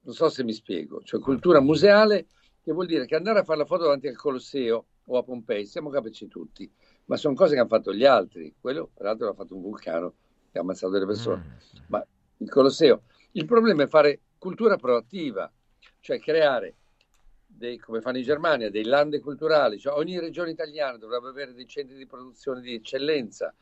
Non 0.00 0.14
so 0.14 0.28
se 0.28 0.44
mi 0.44 0.52
spiego, 0.52 1.02
cioè 1.02 1.20
cultura 1.20 1.60
museale 1.60 2.26
che 2.62 2.72
vuol 2.72 2.86
dire 2.86 3.06
che 3.06 3.14
andare 3.14 3.40
a 3.40 3.44
fare 3.44 3.58
la 3.58 3.64
foto 3.64 3.84
davanti 3.84 4.08
al 4.08 4.16
Colosseo 4.16 4.86
o 5.04 5.18
a 5.18 5.22
Pompei, 5.22 5.66
siamo 5.66 5.90
capaci 5.90 6.26
tutti, 6.26 6.68
ma 7.06 7.16
sono 7.16 7.34
cose 7.34 7.54
che 7.54 7.60
hanno 7.60 7.68
fatto 7.68 7.94
gli 7.94 8.04
altri. 8.04 8.54
Quello, 8.60 8.90
peraltro, 8.92 9.26
l'ha 9.26 9.34
fatto 9.34 9.54
un 9.54 9.62
vulcano 9.62 10.14
che 10.50 10.58
ha 10.58 10.62
ammazzato 10.62 10.92
delle 10.92 11.06
persone. 11.06 11.42
Mm. 11.44 11.82
Ma 11.88 12.04
il 12.38 12.50
Colosseo. 12.50 13.02
Il 13.32 13.44
problema 13.44 13.84
è 13.84 13.86
fare 13.86 14.20
cultura 14.38 14.76
proattiva, 14.76 15.50
cioè 16.00 16.18
creare, 16.18 16.74
dei, 17.46 17.78
come 17.78 18.00
fanno 18.00 18.18
in 18.18 18.24
Germania, 18.24 18.70
dei 18.70 18.84
lande 18.84 19.20
culturali. 19.20 19.78
Cioè 19.78 19.96
ogni 19.96 20.18
regione 20.18 20.50
italiana 20.50 20.96
dovrebbe 20.96 21.28
avere 21.28 21.54
dei 21.54 21.66
centri 21.66 21.96
di 21.96 22.06
produzione 22.06 22.60
di 22.60 22.74
eccellenza, 22.74 23.54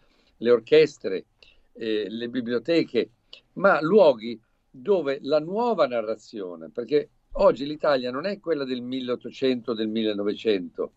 le 0.45 0.51
orchestre, 0.51 1.25
eh, 1.73 2.07
le 2.09 2.29
biblioteche, 2.29 3.11
ma 3.55 3.81
luoghi 3.81 4.39
dove 4.71 5.19
la 5.23 5.41
nuova 5.41 5.87
narrazione, 5.87 6.71
perché 6.71 7.09
oggi 7.33 7.65
l'Italia 7.67 8.11
non 8.11 8.27
è 8.27 8.39
quella 8.39 8.65
del 8.65 8.83
1800, 8.83 9.73
del 9.73 9.89
1900, 9.89 10.93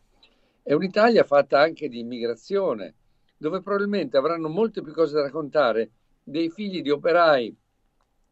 è 0.64 0.74
un'Italia 0.74 1.24
fatta 1.24 1.62
anche 1.62 1.88
di 1.88 2.00
immigrazione, 2.00 2.96
dove 3.38 3.62
probabilmente 3.62 4.18
avranno 4.18 4.50
molte 4.50 4.82
più 4.82 4.92
cose 4.92 5.14
da 5.14 5.22
raccontare 5.22 5.92
dei 6.24 6.50
figli 6.50 6.82
di 6.82 6.90
operai 6.90 7.56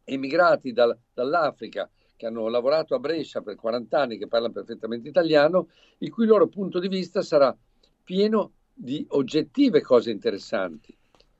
emigrati 0.03 0.73
dal, 0.73 0.97
dall'Africa 1.13 1.89
che 2.17 2.25
hanno 2.25 2.47
lavorato 2.47 2.95
a 2.95 2.99
Brescia 2.99 3.41
per 3.41 3.55
40 3.55 3.99
anni, 3.99 4.17
che 4.17 4.27
parlano 4.27 4.53
perfettamente 4.53 5.07
italiano, 5.07 5.69
il 5.99 6.11
cui 6.11 6.25
loro 6.25 6.47
punto 6.47 6.79
di 6.79 6.87
vista 6.87 7.21
sarà 7.21 7.55
pieno 8.03 8.51
di 8.73 9.05
oggettive 9.09 9.81
cose 9.81 10.11
interessanti. 10.11 10.95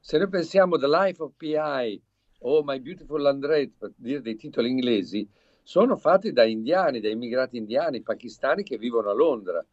Se 0.07 0.19
noi 0.19 0.30
pensiamo 0.30 0.77
The 0.77 0.88
Life 0.88 1.23
of 1.23 1.34
P.I. 1.36 1.99
o 2.41 2.64
My 2.64 2.80
Beautiful 2.80 3.19
Landrette, 3.19 3.73
per 3.76 3.91
dire 3.95 4.22
dei 4.22 4.36
titoli 4.36 4.69
inglesi, 4.69 5.27
sono 5.64 5.98
fatti 5.98 6.32
da 6.32 6.44
indiani, 6.44 6.99
da 6.99 7.10
immigrati 7.10 7.57
indiani, 7.57 8.03
pakistani 8.03 8.61
che 8.61 8.77
vivono 8.77 9.10
a 9.10 9.15
Londra. 9.15 9.65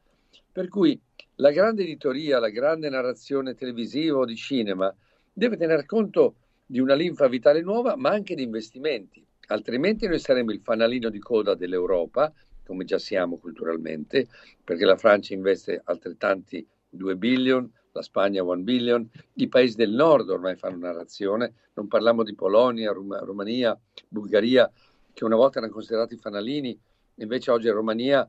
Per 0.51 0.69
cui 0.69 0.99
la 1.35 1.51
grande 1.51 1.83
editoria, 1.83 2.39
la 2.39 2.49
grande 2.49 2.89
narrazione 2.89 3.55
televisiva 3.55 4.21
o 4.21 4.25
di 4.25 4.35
cinema 4.35 4.91
deve 5.31 5.59
tener 5.59 5.85
conto 5.85 6.37
di 6.65 6.81
una 6.81 6.95
linfa 6.95 7.29
vitale 7.29 7.61
nuova, 7.61 7.95
ma 7.97 8.09
anche 8.09 8.35
di 8.35 8.43
investimenti. 8.43 9.23
Altrimenti 9.49 10.07
noi 10.07 10.19
saremo 10.19 10.51
il 10.51 10.63
fanalino 10.63 11.11
di 11.11 11.19
coda 11.19 11.55
dell'Europa, 11.55 12.33
come 12.65 12.87
già 12.87 12.99
siamo 12.99 13.37
culturalmente, 13.37 14.29
perché 14.65 14.87
la 14.87 14.97
Francia 14.97 15.35
investe 15.35 15.83
altrettanti 15.85 16.67
2 16.89 17.17
billion, 17.17 17.71
la 17.93 18.03
Spagna 18.03 18.43
1 18.43 18.63
billion, 18.63 19.09
i 19.35 19.49
paesi 19.49 19.77
del 19.77 19.91
nord 19.91 20.29
ormai 20.31 20.57
fanno 20.57 20.79
narrazione, 20.79 21.55
non 21.75 21.89
parliamo 21.89 22.23
di 22.23 22.35
Polonia, 22.35 22.93
Rum- 22.93 23.23
Romania, 23.25 23.79
Bulgaria, 24.09 24.71
che 25.13 25.25
una 25.25 25.37
volta 25.37 25.59
erano 25.59 25.73
considerati 25.73 26.17
fanalini, 26.17 26.79
invece 27.17 27.51
oggi 27.51 27.69
è 27.69 27.73
Romania 27.73 28.29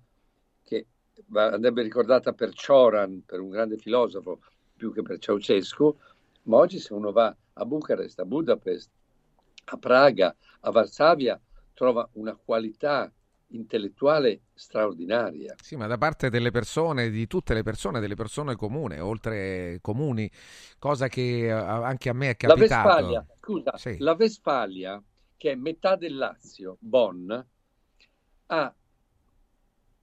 che 0.63 0.85
andrebbe 1.33 1.81
ricordata 1.81 2.33
per 2.33 2.53
Cioran, 2.53 3.23
per 3.25 3.39
un 3.39 3.49
grande 3.49 3.77
filosofo, 3.77 4.39
più 4.75 4.91
che 4.91 5.01
per 5.01 5.19
Ceausescu, 5.19 5.97
ma 6.43 6.57
oggi 6.57 6.79
se 6.79 6.93
uno 6.93 7.11
va 7.11 7.33
a 7.53 7.65
Bucarest, 7.65 8.19
a 8.19 8.25
Budapest, 8.25 8.89
a 9.65 9.77
Praga, 9.77 10.35
a 10.61 10.71
Varsavia, 10.71 11.39
trova 11.73 12.07
una 12.13 12.35
qualità 12.35 13.11
intellettuale 13.53 14.41
straordinaria. 14.53 15.55
Sì, 15.61 15.75
ma 15.75 15.87
da 15.87 15.97
parte 15.97 16.29
delle 16.29 16.51
persone, 16.51 17.09
di 17.09 17.27
tutte 17.27 17.53
le 17.53 17.63
persone, 17.63 17.99
delle 17.99 18.15
persone 18.15 18.55
comuni, 18.55 18.99
oltre 18.99 19.79
comuni, 19.81 20.29
cosa 20.79 21.07
che 21.07 21.51
anche 21.51 22.09
a 22.09 22.13
me 22.13 22.31
è 22.31 22.35
capitato. 22.35 22.87
La 22.87 22.95
Vespalia, 22.95 23.27
scusa, 23.39 23.77
sì. 23.77 23.95
la 23.99 24.15
Vespalia, 24.15 25.03
che 25.37 25.51
è 25.51 25.55
metà 25.55 25.95
del 25.95 26.15
Lazio, 26.15 26.77
Bonn, 26.79 27.31
ha 28.47 28.75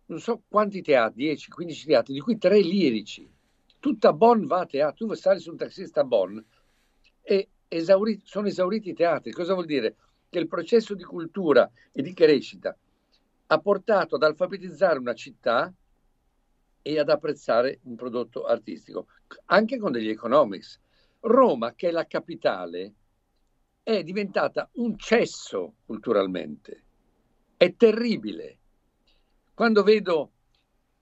non 0.07 0.19
so 0.19 0.43
quanti 0.49 0.83
teatri, 0.83 1.23
10, 1.25 1.51
15 1.51 1.87
teatri, 1.87 2.15
di 2.15 2.21
cui 2.21 2.37
tre 2.37 2.61
lirici. 2.61 3.31
Tutta 3.79 4.13
Bonn 4.13 4.45
va 4.45 4.61
a 4.61 4.67
teatro. 4.67 5.07
Tu 5.07 5.15
sali 5.15 5.39
su 5.39 5.51
un 5.51 5.57
taxista 5.57 6.01
a 6.01 6.05
Bonn 6.05 6.37
e 7.23 7.49
esauriti, 7.69 8.23
sono 8.25 8.49
esauriti 8.49 8.91
i 8.91 8.95
teatri. 8.95 9.31
Cosa 9.31 9.55
vuol 9.55 9.67
dire? 9.67 9.95
Che 10.29 10.39
il 10.39 10.49
processo 10.49 10.95
di 10.95 11.05
cultura 11.05 11.71
e 11.93 12.03
di 12.03 12.13
crescita 12.13 12.77
ha 13.53 13.59
portato 13.59 14.15
ad 14.15 14.23
alfabetizzare 14.23 14.99
una 14.99 15.15
città 15.15 15.73
e 16.83 16.99
ad 16.99 17.09
apprezzare 17.09 17.81
un 17.83 17.97
prodotto 17.97 18.45
artistico, 18.45 19.07
anche 19.47 19.77
con 19.79 19.91
degli 19.91 20.09
economics. 20.09 20.81
Roma, 21.21 21.75
che 21.75 21.89
è 21.89 21.91
la 21.91 22.07
capitale, 22.07 22.95
è 23.83 24.05
diventata 24.05 24.69
un 24.75 24.97
cesso 24.97 25.75
culturalmente. 25.85 26.85
È 27.57 27.75
terribile. 27.75 28.59
Quando 29.53 29.83
vedo 29.83 30.31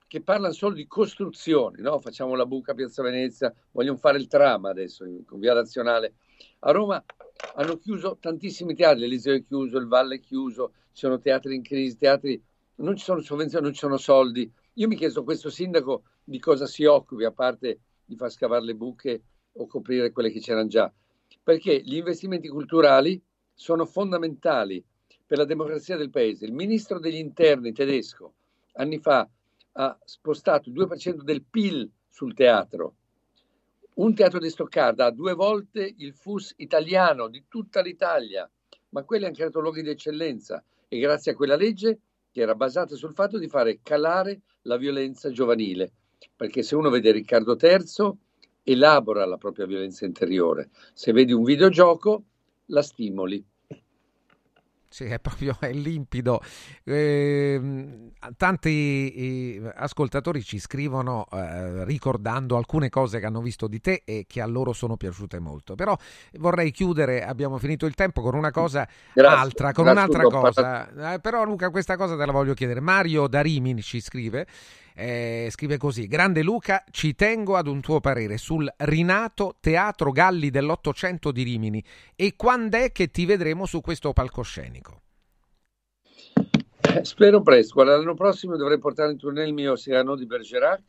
che 0.07 0.23
parlano 0.23 0.55
solo 0.55 0.75
di 0.75 0.87
costruzioni, 0.87 1.83
no? 1.83 2.01
facciamo 2.01 2.35
la 2.35 2.47
buca 2.47 2.73
a 2.73 2.75
Piazza 2.75 3.03
Venezia, 3.03 3.55
vogliono 3.73 3.99
fare 3.99 4.17
il 4.17 4.27
tram 4.27 4.65
adesso 4.65 5.05
con 5.27 5.39
Via 5.39 5.53
Nazionale. 5.53 6.15
A 6.61 6.71
Roma 6.71 7.05
hanno 7.57 7.77
chiuso 7.77 8.17
tantissimi 8.19 8.75
teatri, 8.75 9.01
l'Eliseo 9.01 9.35
è 9.35 9.45
chiuso, 9.45 9.77
il 9.77 9.87
Valle 9.87 10.17
è 10.17 10.21
chiuso, 10.21 10.73
ci 10.99 11.05
sono 11.05 11.21
teatri 11.21 11.55
in 11.55 11.63
crisi, 11.63 11.97
teatri, 11.97 12.43
non 12.77 12.97
ci 12.97 13.05
sono 13.05 13.21
sovvenzioni, 13.21 13.63
non 13.63 13.73
ci 13.73 13.79
sono 13.79 13.99
soldi. 13.99 14.53
Io 14.75 14.89
mi 14.89 14.97
chiedo 14.97 15.23
questo 15.23 15.49
sindaco 15.49 16.03
di 16.25 16.41
cosa 16.41 16.67
si 16.67 16.85
occupi, 16.87 17.23
a 17.23 17.31
parte 17.31 17.79
di 18.05 18.17
far 18.17 18.33
scavare 18.33 18.65
le 18.65 18.75
buche 18.75 19.23
o 19.53 19.69
coprire 19.69 20.11
quelle 20.11 20.33
che 20.33 20.41
c'erano 20.41 20.67
già, 20.67 20.93
perché 21.41 21.81
gli 21.81 21.95
investimenti 21.95 22.49
culturali 22.49 23.23
sono 23.55 23.87
fondamentali 23.87 24.85
per 25.25 25.39
la 25.39 25.45
democrazia 25.45 25.97
del 25.97 26.11
paese. 26.11 26.47
Il 26.47 26.53
ministro 26.53 26.99
degli 26.99 27.15
interni 27.15 27.73
tedesco 27.73 28.35
anni 28.73 28.99
fa 28.99 29.29
ha 29.73 29.99
spostato 30.05 30.69
il 30.69 30.75
2% 30.75 31.23
del 31.23 31.45
PIL 31.45 31.89
sul 32.09 32.35
teatro. 32.35 32.95
Un 33.95 34.15
teatro 34.17 34.41
di 34.41 34.51
Stoccarda 34.51 35.05
ha 35.07 35.11
due 35.13 35.35
volte 35.35 35.95
il 35.97 36.13
FUS 36.13 36.55
italiano 36.57 37.29
di 37.29 37.45
tutta 37.47 37.83
l'Italia, 37.83 38.51
ma 38.89 39.05
quelli 39.05 39.27
hanno 39.27 39.35
creato 39.35 39.61
luoghi 39.61 39.83
di 39.83 39.91
eccellenza 39.91 40.61
e 40.89 40.99
grazie 40.99 41.33
a 41.33 41.35
quella 41.35 41.57
legge 41.57 42.01
che 42.31 42.41
era 42.41 42.55
basata 42.55 42.95
sul 42.95 43.15
fatto 43.15 43.39
di 43.39 43.49
fare 43.49 43.81
calare 43.83 44.41
la 44.63 44.77
violenza 44.77 45.31
giovanile, 45.31 45.93
perché 46.35 46.63
se 46.63 46.75
uno 46.75 46.91
vede 46.91 47.13
Riccardo 47.13 47.57
III 47.61 48.13
elabora 48.63 49.25
la 49.25 49.39
propria 49.39 49.67
violenza 49.67 50.05
interiore, 50.05 50.71
se 50.93 51.13
vedi 51.13 51.33
un 51.33 51.43
videogioco 51.43 52.25
la 52.67 52.83
stimoli. 52.83 53.45
Sì, 54.91 55.05
è 55.05 55.19
proprio 55.19 55.57
è 55.61 55.71
limpido. 55.73 56.41
Eh, 56.83 58.11
tanti 58.37 59.63
ascoltatori 59.75 60.43
ci 60.43 60.59
scrivono 60.59 61.27
eh, 61.31 61.85
ricordando 61.85 62.57
alcune 62.57 62.89
cose 62.89 63.21
che 63.21 63.27
hanno 63.27 63.43
visto 63.43 63.67
di 63.69 63.81
te 63.81 64.03
e 64.05 64.25
che 64.27 64.41
a 64.41 64.47
loro 64.47 64.73
sono 64.73 64.97
piaciute 64.97 65.39
molto. 65.39 65.75
Però 65.75 65.97
vorrei 66.39 66.71
chiudere, 66.71 67.23
abbiamo 67.23 67.59
finito 67.59 67.85
il 67.85 67.95
tempo, 67.95 68.23
con 68.23 68.35
una 68.35 68.51
cosa 68.51 68.89
grazie, 69.13 69.39
altra, 69.39 69.73
con 69.73 69.87
un'altra 69.87 70.23
cosa. 70.25 71.13
Eh, 71.15 71.21
però 71.21 71.45
Luca, 71.45 71.69
questa 71.71 71.97
cosa 71.97 72.17
te 72.17 72.25
la 72.25 72.33
voglio 72.33 72.55
chiedere. 72.55 72.81
Mario 72.81 73.27
da 73.27 73.43
Rimini 73.43 73.83
ci 73.83 74.01
scrive 74.01 74.47
eh, 74.99 75.49
scrive 75.51 75.77
così: 75.77 76.09
Grande 76.09 76.43
Luca, 76.43 76.83
ci 76.91 77.15
tengo 77.15 77.55
ad 77.55 77.69
un 77.69 77.81
tuo 77.81 78.01
parere 78.01 78.37
sul 78.37 78.69
rinato 78.79 79.57
Teatro 79.61 80.11
Galli 80.11 80.51
dell'Ottocento 80.51 81.31
di 81.31 81.45
Rimini 81.45 81.83
e 82.17 82.35
quando 82.35 82.79
è 82.79 82.91
che 82.91 83.11
ti 83.13 83.25
vedremo 83.25 83.65
su 83.65 83.81
questo 83.81 84.13
palcoscenico? 84.13 85.03
Eh, 86.81 87.05
spero 87.05 87.43
presto. 87.43 87.81
L'anno 87.85 88.15
prossimo 88.15 88.57
dovrei 88.57 88.79
portare 88.79 89.13
in 89.13 89.19
tournée 89.19 89.47
il 89.47 89.53
mio 89.53 89.75
Cyrano 89.75 90.17
di 90.17 90.27
Bergerac 90.27 90.83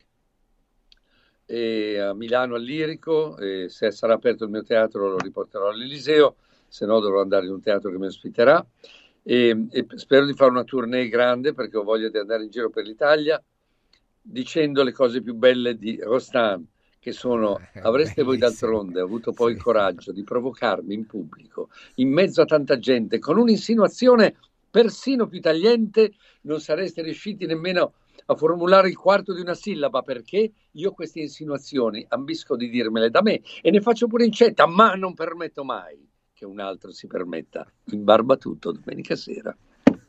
a 1.46 2.12
Milano 2.14 2.56
al 2.56 2.62
Lirico. 2.62 3.38
E 3.38 3.68
se 3.68 3.92
sarà 3.92 4.14
aperto 4.14 4.42
il 4.42 4.50
mio 4.50 4.64
teatro 4.64 5.08
lo 5.08 5.18
riporterò 5.18 5.68
all'Eliseo, 5.68 6.34
se 6.66 6.84
no 6.84 6.98
dovrò 6.98 7.20
andare 7.20 7.46
in 7.46 7.52
un 7.52 7.60
teatro 7.60 7.90
che 7.90 7.98
mi 7.98 8.06
ospiterà. 8.06 8.64
E, 9.22 9.66
e 9.70 9.86
spero 9.94 10.24
di 10.24 10.32
fare 10.32 10.50
una 10.50 10.64
tournée 10.64 11.08
grande 11.08 11.52
perché 11.52 11.76
ho 11.76 11.84
voglia 11.84 12.08
di 12.08 12.18
andare 12.18 12.42
in 12.42 12.50
giro 12.50 12.70
per 12.70 12.84
l'Italia 12.84 13.40
dicendo 14.20 14.82
le 14.82 14.92
cose 14.92 15.22
più 15.22 15.34
belle 15.34 15.76
di 15.76 15.98
Rostan, 16.00 16.66
che 16.98 17.12
sono 17.12 17.58
eh, 17.58 17.80
avreste 17.80 18.22
voi 18.22 18.38
d'altronde 18.38 19.00
avuto 19.00 19.32
poi 19.32 19.52
il 19.52 19.62
coraggio 19.62 20.12
di 20.12 20.22
provocarmi 20.22 20.94
in 20.94 21.06
pubblico, 21.06 21.70
in 21.96 22.12
mezzo 22.12 22.42
a 22.42 22.44
tanta 22.44 22.78
gente, 22.78 23.18
con 23.18 23.38
un'insinuazione 23.38 24.36
persino 24.70 25.26
più 25.26 25.40
tagliente, 25.40 26.12
non 26.42 26.60
sareste 26.60 27.02
riusciti 27.02 27.46
nemmeno 27.46 27.94
a 28.26 28.36
formulare 28.36 28.88
il 28.88 28.96
quarto 28.96 29.34
di 29.34 29.40
una 29.40 29.54
sillaba 29.54 30.02
perché 30.02 30.52
io 30.70 30.92
queste 30.92 31.20
insinuazioni 31.20 32.04
ambisco 32.08 32.54
di 32.54 32.68
dirmele 32.68 33.10
da 33.10 33.22
me 33.22 33.40
e 33.60 33.70
ne 33.70 33.80
faccio 33.80 34.06
pure 34.06 34.24
incetta, 34.24 34.66
ma 34.66 34.94
non 34.94 35.14
permetto 35.14 35.64
mai 35.64 36.08
che 36.32 36.44
un 36.44 36.60
altro 36.60 36.92
si 36.92 37.06
permetta 37.06 37.70
in 37.86 38.04
barba 38.04 38.36
tutto 38.36 38.72
domenica 38.72 39.16
sera. 39.16 39.54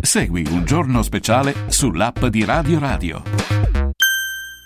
Segui 0.00 0.46
un 0.48 0.64
giorno 0.64 1.02
speciale 1.02 1.54
sull'app 1.68 2.24
di 2.26 2.44
Radio 2.44 2.78
Radio. 2.78 3.22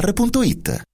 dumplingbar.it. 0.00 0.93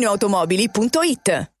ValentinoAutomobili.it 0.01 1.60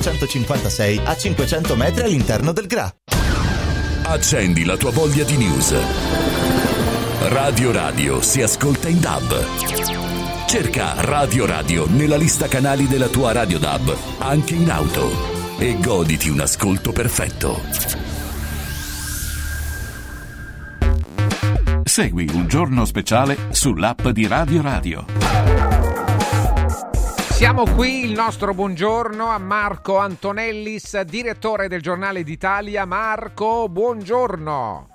956 0.00 1.00
a 1.04 1.16
500 1.16 1.76
metri 1.76 2.02
all'interno 2.04 2.52
del 2.52 2.66
GRA. 2.66 2.92
Accendi 4.04 4.64
la 4.64 4.76
tua 4.76 4.90
voglia 4.90 5.24
di 5.24 5.36
news. 5.36 5.76
Radio 7.28 7.70
Radio 7.70 8.22
si 8.22 8.40
ascolta 8.40 8.88
in 8.88 8.98
DAB. 8.98 10.46
Cerca 10.46 10.94
Radio 11.02 11.46
Radio 11.46 11.86
nella 11.86 12.16
lista 12.16 12.48
canali 12.48 12.88
della 12.88 13.08
tua 13.08 13.32
Radio 13.32 13.58
DAB, 13.58 13.96
anche 14.18 14.54
in 14.54 14.70
auto, 14.70 15.58
e 15.58 15.78
goditi 15.78 16.28
un 16.28 16.40
ascolto 16.40 16.92
perfetto. 16.92 17.60
Segui 21.84 22.28
un 22.32 22.46
giorno 22.48 22.84
speciale 22.84 23.36
sull'app 23.50 24.08
di 24.08 24.26
Radio 24.26 24.62
Radio. 24.62 25.89
Siamo 27.40 27.64
qui, 27.64 28.04
il 28.04 28.12
nostro 28.12 28.52
buongiorno 28.52 29.26
a 29.26 29.38
Marco 29.38 29.96
Antonellis, 29.96 31.00
direttore 31.00 31.68
del 31.68 31.80
Giornale 31.80 32.22
d'Italia. 32.22 32.84
Marco, 32.84 33.66
buongiorno. 33.70 34.88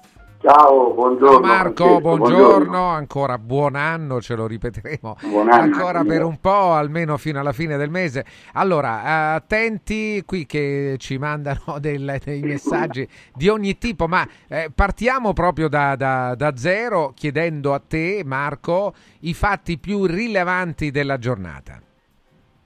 Ciao, 0.43 0.93
buongiorno. 0.93 1.31
Ciao 1.31 1.39
Marco, 1.39 1.99
buongiorno. 1.99 2.17
buongiorno. 2.17 2.84
ancora 2.85 3.39
buon 3.39 3.76
anno, 3.76 4.22
ce 4.22 4.35
lo 4.35 4.45
ripeteremo 4.45 5.17
Buon 5.23 5.51
anno 5.51 5.63
ancora 5.63 6.03
per 6.03 6.23
un 6.23 6.38
po', 6.39 6.73
almeno 6.73 7.17
fino 7.17 7.39
alla 7.39 7.51
fine 7.51 7.77
del 7.77 7.89
mese. 7.89 8.23
Allora, 8.53 9.34
attenti 9.34 10.22
qui 10.23 10.45
che 10.45 10.97
ci 10.99 11.17
mandano 11.17 11.80
del- 11.81 12.22
dei 12.23 12.41
messaggi 12.41 13.09
di 13.34 13.49
ogni 13.49 13.80
tipo, 13.80 14.07
ma 14.07 14.23
eh, 14.47 14.69
partiamo 14.73 15.34
proprio 15.34 15.67
da, 15.67 15.95
da- 15.95 16.35
da 16.35 16.55
zero 16.55 17.11
chiedendo 17.15 17.73
a 17.73 17.81
te, 17.85 18.22
Marco, 18.23 18.93
i 19.22 19.34
fatti 19.34 19.80
più 19.80 20.05
rilevanti 20.05 20.91
della 20.91 21.17
giornata. 21.17 21.80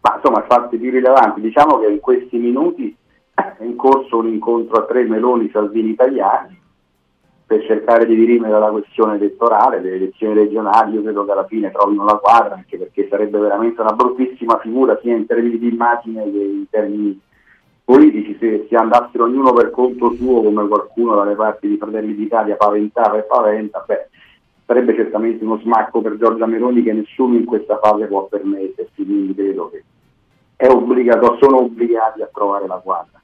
Ma 0.02 0.16
insomma, 0.16 0.46
fatti 0.48 0.78
più 0.78 0.92
rilevanti. 0.92 1.42
Diciamo 1.42 1.80
che 1.80 1.88
in 1.88 2.00
questi 2.00 2.38
minuti 2.38 2.96
è 3.34 3.64
in 3.64 3.76
corso 3.76 4.18
un 4.18 4.28
incontro 4.28 4.78
a 4.78 4.86
tre 4.86 5.04
Meloni 5.04 5.50
Salvini 5.52 5.90
italiani 5.90 6.58
per 7.46 7.66
cercare 7.66 8.06
di 8.06 8.16
dirimere 8.16 8.60
la 8.60 8.70
questione 8.70 9.16
elettorale, 9.16 9.82
delle 9.82 9.96
elezioni 9.96 10.36
regionali. 10.36 10.94
Io 10.94 11.02
credo 11.02 11.26
che 11.26 11.32
alla 11.32 11.48
fine 11.48 11.72
trovino 11.72 12.06
la 12.06 12.16
quadra, 12.16 12.54
anche 12.54 12.78
perché 12.78 13.08
sarebbe 13.10 13.40
veramente 13.40 13.82
una 13.82 13.94
bruttissima 13.94 14.60
figura 14.60 15.00
sia 15.02 15.16
in 15.16 15.26
termini 15.26 15.58
di 15.58 15.70
immagine 15.70 16.24
che 16.32 16.38
in 16.38 16.70
termini 16.70 17.20
politici 17.84 18.38
se 18.40 18.68
si 18.68 18.76
andassero 18.76 19.24
ognuno 19.24 19.52
per 19.52 19.72
conto 19.72 20.14
suo 20.14 20.44
come 20.44 20.68
qualcuno 20.68 21.16
dalle 21.16 21.34
parti 21.34 21.68
di 21.68 21.78
Fratelli 21.78 22.14
d'Italia 22.14 22.56
paventava 22.56 23.18
e 23.18 23.24
paventa, 23.24 23.84
beh, 23.84 24.10
sarebbe 24.68 24.94
certamente 24.94 25.44
uno 25.44 25.58
smacco 25.58 26.00
per 26.02 26.18
Giorgia 26.18 26.46
Meloni 26.46 26.84
che 26.84 26.94
nessuno 26.94 27.36
in 27.36 27.46
questa 27.46 27.80
fase 27.80 28.06
può 28.06 28.28
permettersi, 28.28 29.04
quindi 29.04 29.34
credo 29.34 29.72
che 29.72 29.84
obbligato, 30.68 31.38
sono 31.42 31.62
obbligati 31.62 32.22
a 32.22 32.30
trovare 32.34 32.68
la 32.68 32.76
quadra. 32.76 33.18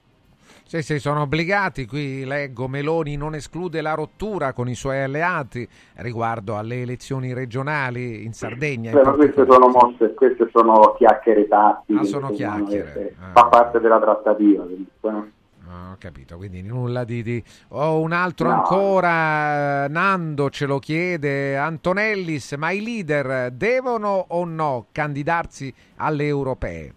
Sì, 0.67 0.81
sì, 0.81 0.99
sono 0.99 1.21
obbligati. 1.21 1.85
Qui 1.85 2.25
leggo 2.25 2.67
Meloni 2.67 3.15
non 3.17 3.35
esclude 3.35 3.81
la 3.81 3.93
rottura 3.93 4.51
con 4.51 4.67
i 4.67 4.73
suoi 4.73 5.03
alleati 5.03 5.67
riguardo 5.97 6.57
alle 6.57 6.81
elezioni 6.81 7.33
regionali 7.33 8.25
in 8.25 8.33
Sardegna. 8.33 8.89
in 8.89 8.95
Però 8.95 9.13
queste 9.13 9.45
sono 9.45 9.67
mosse, 9.67 10.13
queste 10.15 10.49
sono 10.51 10.95
chiacchiere 10.97 11.47
tattiche. 11.47 11.99
Ah, 11.99 12.03
sono 12.03 12.31
chiacchiere. 12.31 13.15
Ah. 13.19 13.31
Fa 13.33 13.45
parte 13.45 13.79
della 13.79 13.99
trattativa. 13.99 14.63
comunque, 14.63 15.11
no? 15.11 15.27
Ah, 15.69 15.91
Ho 15.91 15.95
capito, 15.99 16.35
quindi 16.37 16.63
nulla 16.63 17.03
di... 17.03 17.21
di... 17.21 17.43
Ho 17.69 17.99
un 17.99 18.11
altro 18.11 18.47
No. 18.49 18.55
ancora, 18.55 19.87
Nando 19.87 20.49
ce 20.49 20.65
lo 20.65 20.79
chiede, 20.79 21.57
Antonellis, 21.57 22.53
ma 22.53 22.71
i 22.71 22.83
leader 22.83 23.51
devono 23.51 24.25
o 24.29 24.43
no 24.45 24.87
candidarsi 24.91 25.71
alle 25.97 26.25
europee? 26.25 26.93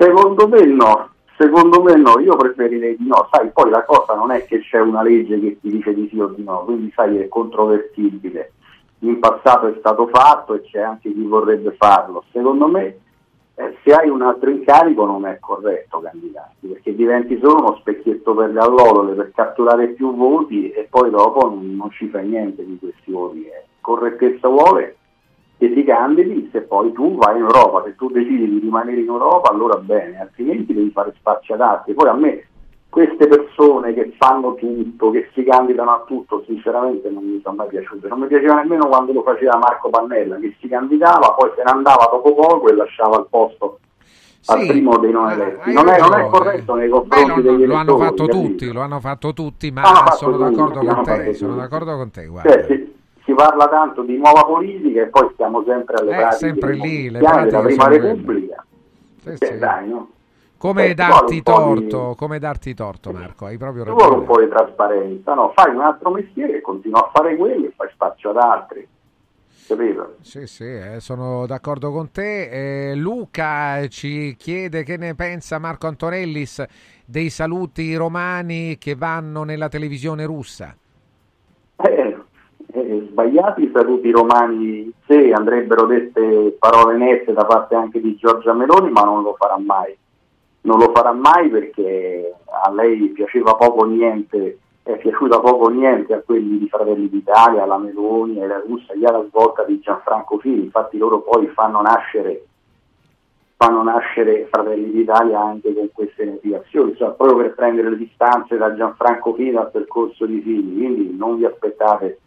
Secondo 0.00 0.46
me 0.46 0.64
no, 0.64 1.08
secondo 1.36 1.82
me 1.82 1.96
no, 1.96 2.20
io 2.20 2.36
preferirei 2.36 2.96
di 2.96 3.08
no, 3.08 3.28
sai, 3.32 3.50
poi 3.50 3.68
la 3.68 3.84
cosa 3.84 4.14
non 4.14 4.30
è 4.30 4.44
che 4.44 4.60
c'è 4.60 4.78
una 4.78 5.02
legge 5.02 5.40
che 5.40 5.58
ti 5.60 5.70
dice 5.70 5.92
di 5.92 6.06
sì 6.08 6.20
o 6.20 6.28
di 6.28 6.44
no, 6.44 6.62
quindi 6.64 6.92
sai 6.94 7.18
è 7.18 7.26
controvertibile. 7.26 8.52
In 9.00 9.18
passato 9.18 9.66
è 9.66 9.74
stato 9.80 10.06
fatto 10.06 10.54
e 10.54 10.62
c'è 10.62 10.80
anche 10.82 11.12
chi 11.12 11.24
vorrebbe 11.24 11.74
farlo. 11.76 12.22
Secondo 12.30 12.68
me 12.68 12.98
eh, 13.56 13.76
se 13.82 13.92
hai 13.92 14.08
un 14.08 14.22
altro 14.22 14.50
incarico 14.50 15.04
non 15.04 15.26
è 15.26 15.40
corretto 15.40 15.98
candidarti, 15.98 16.68
perché 16.68 16.94
diventi 16.94 17.36
solo 17.42 17.56
uno 17.56 17.76
specchietto 17.80 18.34
per 18.34 18.50
le 18.50 18.60
allodole 18.60 19.14
per 19.14 19.32
catturare 19.34 19.88
più 19.88 20.14
voti 20.14 20.70
e 20.70 20.86
poi 20.88 21.10
dopo 21.10 21.48
non, 21.48 21.74
non 21.74 21.90
ci 21.90 22.06
fai 22.06 22.24
niente 22.24 22.64
di 22.64 22.78
questi 22.78 23.10
voti. 23.10 23.46
Eh. 23.46 23.64
Correttezza 23.80 24.46
vuole 24.46 24.97
che 25.58 25.72
ti 25.74 25.84
candidi 25.84 26.48
se 26.52 26.60
poi 26.62 26.92
tu 26.92 27.16
vai 27.16 27.36
in 27.36 27.42
Europa, 27.42 27.82
se 27.84 27.94
tu 27.96 28.08
decidi 28.10 28.48
di 28.48 28.58
rimanere 28.60 29.00
in 29.00 29.08
Europa 29.08 29.50
allora 29.50 29.76
bene, 29.76 30.20
altrimenti 30.20 30.72
devi 30.72 30.90
fare 30.90 31.12
spazio 31.18 31.54
ad 31.54 31.60
altri. 31.60 31.94
Poi 31.94 32.08
a 32.08 32.14
me 32.14 32.46
queste 32.88 33.26
persone 33.26 33.92
che 33.92 34.14
fanno 34.16 34.54
tutto, 34.54 35.10
che 35.10 35.28
si 35.34 35.44
candidano 35.44 35.90
a 35.90 36.04
tutto, 36.06 36.42
sinceramente 36.46 37.10
non 37.10 37.24
mi 37.24 37.40
sono 37.42 37.56
mai 37.56 37.68
piaciute. 37.68 38.08
Non 38.08 38.20
mi 38.20 38.26
piaceva 38.28 38.54
nemmeno 38.54 38.86
quando 38.88 39.12
lo 39.12 39.22
faceva 39.22 39.56
Marco 39.58 39.90
Pannella, 39.90 40.36
che 40.36 40.56
si 40.60 40.68
candidava, 40.68 41.32
poi 41.36 41.50
se 41.56 41.62
ne 41.64 41.70
andava 41.70 42.08
dopo 42.10 42.34
poco 42.34 42.68
e 42.68 42.74
lasciava 42.74 43.18
il 43.18 43.26
posto 43.28 43.80
al 44.46 44.60
Sì, 44.60 44.66
primo 44.68 44.96
dei 44.96 45.10
non 45.10 45.28
eletti. 45.30 45.60
hai 45.68 45.74
Non 45.74 45.88
è, 45.88 45.98
non 45.98 46.14
è 46.14 46.26
corretto 46.28 46.74
nei 46.76 46.86
Beh, 46.88 46.92
confronti 46.94 47.26
lo, 47.28 47.40
degli 47.42 47.66
lo 47.66 47.74
hanno 47.74 47.96
elettori, 47.96 48.02
fatto 48.08 48.26
tutti, 48.26 48.72
lo 48.72 48.80
hanno 48.80 49.00
fatto 49.00 49.32
tutti, 49.34 49.70
ma 49.70 49.82
Ah, 49.82 50.10
sono 50.12 50.36
tutti, 50.38 50.54
d'accordo 50.54 50.78
con 50.78 50.88
hanno 50.88 51.02
te, 51.02 51.34
sono 51.34 51.52
tutti. 51.52 51.62
d'accordo 51.62 51.96
con 51.96 52.10
te, 52.10 52.26
guarda. 52.26 52.50
Cioè, 52.52 52.64
si, 52.64 52.96
si 53.28 53.34
parla 53.34 53.68
tanto 53.68 54.02
di 54.04 54.16
nuova 54.16 54.42
politica 54.42 55.02
e 55.02 55.06
poi 55.08 55.28
stiamo 55.34 55.62
sempre 55.66 55.96
alle 55.96 56.12
Eh, 56.12 56.16
pratiche 56.16 56.36
sempre 56.38 56.72
lì, 56.72 57.10
le 57.10 57.18
cristiani 57.18 57.44
della 57.44 57.60
pratiche 57.60 57.84
prima. 57.84 57.88
Repubblica. 57.88 58.66
Sì, 59.22 59.36
Cioè, 59.36 59.48
sì. 59.52 59.58
dai, 59.58 59.88
no? 59.88 60.10
Come 60.56 60.86
Eh, 60.86 60.94
darti 60.94 61.34
ci 61.36 61.42
po' 61.42 61.74
di- 61.74 61.86
torto, 61.88 62.14
come 62.16 62.38
darti 62.38 62.74
torto, 62.74 63.12
Marco, 63.12 63.44
hai 63.44 63.58
proprio 63.58 63.84
Ci 63.84 63.90
vuole 63.90 64.04
un 64.06 64.10
ragione. 64.20 64.26
po' 64.26 64.40
di 64.40 64.48
trasparenza, 64.48 65.34
no? 65.34 65.52
Fai 65.54 65.74
un 65.74 65.80
altro 65.82 66.10
mestiere 66.10 66.56
e 66.56 66.60
continua 66.62 67.00
a 67.04 67.10
fare 67.12 67.36
quello 67.36 67.66
e 67.66 67.72
fai 67.76 67.88
spazio 67.92 68.30
ad 68.30 68.36
altri. 68.38 68.88
Capito? 69.68 70.14
Sì, 70.22 70.46
sì, 70.46 70.64
eh, 70.64 70.96
sono 71.00 71.44
d'accordo 71.46 71.92
con 71.92 72.10
te. 72.10 72.90
Eh, 72.90 72.94
Luca 72.94 73.86
ci 73.88 74.34
chiede 74.38 74.82
che 74.82 74.96
ne 74.96 75.14
pensa 75.14 75.58
Marco 75.58 75.86
Antonellis 75.86 76.64
dei 77.04 77.28
saluti 77.28 77.94
romani 77.94 78.78
che 78.78 78.94
vanno 78.94 79.42
nella 79.44 79.68
televisione 79.68 80.24
russa. 80.24 80.74
Eh, 82.80 83.08
sbagliati 83.10 83.64
i 83.64 83.70
saluti 83.72 84.10
romani 84.12 84.92
sé, 85.06 85.32
andrebbero 85.32 85.86
dette 85.86 86.56
parole 86.58 86.96
nette 86.96 87.32
da 87.32 87.44
parte 87.44 87.74
anche 87.74 88.00
di 88.00 88.14
Giorgia 88.14 88.52
Meloni, 88.52 88.90
ma 88.90 89.02
non 89.02 89.22
lo 89.22 89.34
farà 89.36 89.58
mai. 89.58 89.96
Non 90.60 90.78
lo 90.78 90.92
farà 90.94 91.12
mai 91.12 91.48
perché 91.48 92.34
a 92.64 92.70
lei 92.70 93.08
piaceva 93.08 93.54
poco 93.54 93.84
niente, 93.84 94.58
è 94.84 94.96
piaciuta 94.96 95.40
poco 95.40 95.68
niente 95.68 96.14
a 96.14 96.22
quelli 96.24 96.58
di 96.58 96.68
Fratelli 96.68 97.08
d'Italia, 97.08 97.64
alla 97.64 97.78
Meloni, 97.78 98.42
alla 98.42 98.62
Russia, 98.64 98.94
gli 98.94 99.04
alla 99.04 99.24
svolta 99.28 99.64
di 99.64 99.80
Gianfranco 99.80 100.38
Fini, 100.38 100.64
infatti 100.64 100.98
loro 100.98 101.20
poi 101.20 101.48
fanno 101.48 101.80
nascere 101.80 102.44
fanno 103.56 103.82
nascere 103.82 104.46
Fratelli 104.48 104.92
d'Italia 104.92 105.40
anche 105.40 105.74
con 105.74 105.90
queste 105.92 106.24
motivazioni, 106.24 106.94
cioè 106.94 107.10
proprio 107.10 107.38
per 107.38 107.54
prendere 107.54 107.90
le 107.90 107.96
distanze 107.96 108.56
da 108.56 108.72
Gianfranco 108.72 109.34
Fino 109.34 109.58
al 109.58 109.72
percorso 109.72 110.26
di 110.26 110.40
Fini, 110.40 110.76
quindi 110.76 111.16
non 111.16 111.36
vi 111.38 111.44
aspettate 111.44 112.20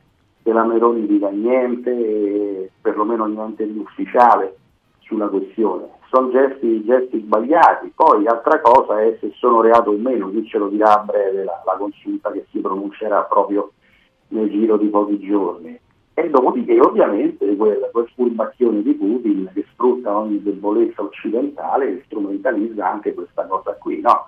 che 0.51 0.53
la 0.53 0.63
Meloni 0.65 1.07
dica 1.07 1.29
niente, 1.29 2.71
perlomeno 2.81 3.25
niente 3.25 3.65
di 3.71 3.79
ufficiale 3.79 4.57
sulla 4.99 5.27
questione. 5.27 5.87
Sono 6.09 6.29
gesti, 6.29 6.83
gesti 6.83 7.21
sbagliati, 7.21 7.93
poi 7.95 8.27
altra 8.27 8.59
cosa 8.59 9.01
è 9.01 9.17
se 9.21 9.31
sono 9.35 9.61
reato 9.61 9.91
o 9.91 9.97
meno, 9.97 10.29
qui 10.29 10.45
ce 10.45 10.57
lo 10.57 10.67
dirà 10.67 10.99
a 10.99 11.03
breve 11.03 11.45
la, 11.45 11.63
la 11.65 11.77
consulta 11.77 12.31
che 12.31 12.45
si 12.51 12.59
pronuncerà 12.59 13.21
proprio 13.23 13.71
nel 14.29 14.49
giro 14.49 14.75
di 14.75 14.87
pochi 14.87 15.19
giorni. 15.19 15.79
E 16.13 16.29
dopodiché 16.29 16.77
ovviamente 16.81 17.55
quel, 17.55 17.89
quel 17.93 18.09
furbacchione 18.13 18.81
di 18.81 18.93
Putin 18.93 19.49
che 19.53 19.65
sfrutta 19.71 20.17
ogni 20.17 20.43
debolezza 20.43 21.01
occidentale 21.01 22.03
strumentalizza 22.05 22.89
anche 22.89 23.13
questa 23.13 23.45
cosa 23.45 23.73
qui, 23.75 24.01
no? 24.01 24.27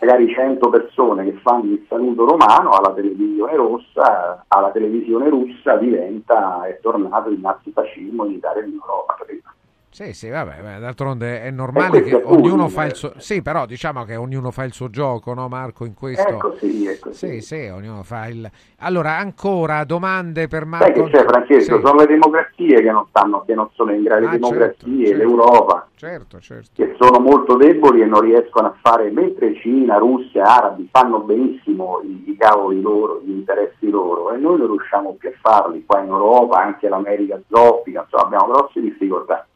Magari 0.00 0.32
100 0.32 0.70
persone 0.70 1.24
che 1.24 1.38
fanno 1.42 1.72
il 1.72 1.84
saluto 1.86 2.24
romano 2.24 2.70
alla 2.70 2.94
televisione 2.94 3.54
rossa, 3.54 4.44
alla 4.48 4.70
televisione 4.70 5.28
russa 5.28 5.76
diventa, 5.76 6.64
è 6.64 6.78
tornato 6.80 7.28
il 7.28 7.38
nazifascismo 7.38 8.24
in 8.24 8.32
Italia 8.32 8.62
e 8.62 8.66
in 8.66 8.72
Europa, 8.80 9.16
capito? 9.18 9.50
Sì, 9.92 10.14
sì, 10.14 10.30
vabbè, 10.30 10.78
d'altronde 10.78 11.42
è 11.42 11.50
normale 11.50 12.02
che 12.02 12.14
ognuno 12.14 12.68
fa 12.68 12.84
il 12.84 12.94
suo... 12.94 13.12
Sì, 13.18 13.42
però 13.42 13.66
diciamo 13.66 14.04
che 14.04 14.16
ognuno 14.16 14.50
fa 14.50 14.64
il 14.64 14.72
suo 14.72 14.88
gioco, 14.88 15.34
no 15.34 15.48
Marco, 15.48 15.84
in 15.84 15.92
questo... 15.92 16.38
Così, 16.38 16.86
è 16.86 16.98
così. 16.98 17.26
Sì, 17.28 17.40
sì, 17.42 17.68
ognuno 17.70 18.02
fa 18.02 18.26
il... 18.26 18.50
Allora, 18.78 19.18
ancora 19.18 19.84
domande 19.84 20.48
per 20.48 20.62
Sai 20.62 20.68
Marco... 20.70 21.04
che 21.04 21.10
c'è 21.10 21.24
Francesco, 21.26 21.76
Sì. 21.76 21.82
sono 21.84 22.00
le 22.00 22.06
democrazie 22.06 22.80
che 22.80 22.90
non 22.90 23.04
stanno, 23.10 23.42
che 23.44 23.54
non 23.54 23.68
sono 23.74 23.92
in 23.92 24.02
grado, 24.02 24.28
Ah, 24.28 24.30
le 24.30 24.38
democrazie, 24.38 25.06
certo, 25.08 25.16
l'Europa, 25.18 25.88
Certo, 25.94 26.40
certo. 26.40 26.70
che 26.74 26.96
sono 26.98 27.18
molto 27.18 27.56
deboli 27.56 28.00
e 28.00 28.06
non 28.06 28.20
riescono 28.22 28.68
a 28.68 28.74
fare, 28.80 29.10
mentre 29.10 29.54
Cina, 29.56 29.98
Russia, 29.98 30.44
arabi 30.44 30.88
fanno 30.90 31.20
benissimo 31.20 32.00
i, 32.02 32.30
i 32.30 32.36
cavoli 32.38 32.80
loro, 32.80 33.20
gli 33.22 33.30
interessi 33.32 33.90
loro, 33.90 34.32
e 34.32 34.38
noi 34.38 34.56
non 34.56 34.68
riusciamo 34.68 35.16
più 35.18 35.28
a 35.28 35.32
farli, 35.38 35.84
qua 35.84 36.00
in 36.00 36.08
Europa, 36.08 36.62
anche 36.62 36.88
l'America 36.88 37.38
zoppica, 37.46 38.00
insomma 38.00 38.22
abbiamo 38.22 38.46
grosse 38.52 38.80
difficoltà. 38.80 39.46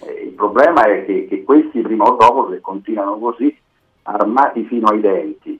Eh, 0.00 0.24
il 0.24 0.32
problema 0.32 0.82
è 0.82 1.04
che, 1.04 1.26
che 1.26 1.44
questi 1.44 1.80
prima 1.80 2.04
o 2.04 2.16
dopo, 2.16 2.50
se 2.50 2.60
continuano 2.60 3.18
così, 3.18 3.56
armati 4.02 4.64
fino 4.64 4.88
ai 4.88 5.00
denti, 5.00 5.58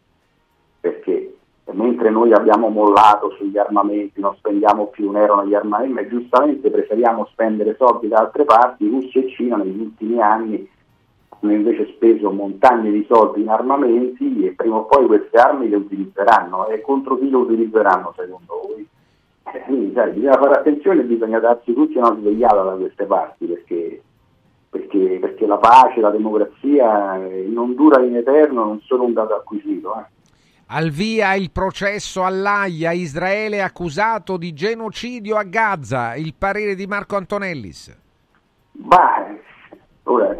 perché 0.80 1.34
mentre 1.72 2.10
noi 2.10 2.32
abbiamo 2.32 2.68
mollato 2.68 3.30
sugli 3.32 3.58
armamenti, 3.58 4.20
non 4.20 4.34
spendiamo 4.36 4.86
più 4.86 5.08
un 5.08 5.16
euro 5.16 5.42
negli 5.42 5.54
armamenti, 5.54 5.92
ma 5.92 6.06
giustamente 6.06 6.70
preferiamo 6.70 7.26
spendere 7.30 7.76
soldi 7.76 8.08
da 8.08 8.20
altre 8.20 8.44
parti, 8.44 8.88
Russia 8.88 9.20
e 9.20 9.28
Cina 9.30 9.56
negli 9.56 9.80
ultimi 9.80 10.20
anni 10.20 10.68
hanno 11.40 11.52
invece 11.52 11.86
speso 11.94 12.30
montagne 12.30 12.90
di 12.90 13.04
soldi 13.08 13.42
in 13.42 13.48
armamenti 13.48 14.44
e 14.44 14.52
prima 14.52 14.76
o 14.76 14.86
poi 14.86 15.06
queste 15.06 15.36
armi 15.38 15.68
le 15.68 15.76
utilizzeranno 15.76 16.66
e 16.68 16.80
contro 16.80 17.16
chi 17.16 17.30
le 17.30 17.36
utilizzeranno 17.36 18.12
secondo 18.16 18.60
voi? 18.66 18.88
Eh, 19.52 19.60
Quindi 19.60 19.92
sai, 19.94 20.12
bisogna 20.12 20.38
fare 20.38 20.54
attenzione 20.54 21.00
e 21.00 21.04
bisogna 21.04 21.38
darsi 21.38 21.72
tutti 21.72 21.96
una 21.96 22.14
svegliata 22.18 22.62
da 22.62 22.72
queste 22.72 23.04
parti 23.04 23.46
perché, 23.46 24.02
perché, 24.70 25.18
perché 25.20 25.46
la 25.46 25.56
pace, 25.58 26.00
la 26.00 26.10
democrazia 26.10 27.16
eh, 27.24 27.46
non 27.48 27.74
dura 27.74 28.02
in 28.02 28.16
eterno, 28.16 28.64
non 28.64 28.80
sono 28.82 29.04
un 29.04 29.12
dato 29.12 29.34
acquisito. 29.34 29.94
eh. 29.96 30.16
Al 30.70 30.90
via 30.90 31.34
il 31.34 31.50
processo 31.50 32.24
all'AIA, 32.24 32.92
Israele 32.92 33.62
accusato 33.62 34.36
di 34.36 34.52
genocidio 34.52 35.36
a 35.36 35.44
Gaza. 35.44 36.14
Il 36.14 36.34
parere 36.36 36.74
di 36.74 36.86
Marco 36.86 37.16
Antonellis. 37.16 37.96
Ma 38.72 39.34
ora 40.02 40.36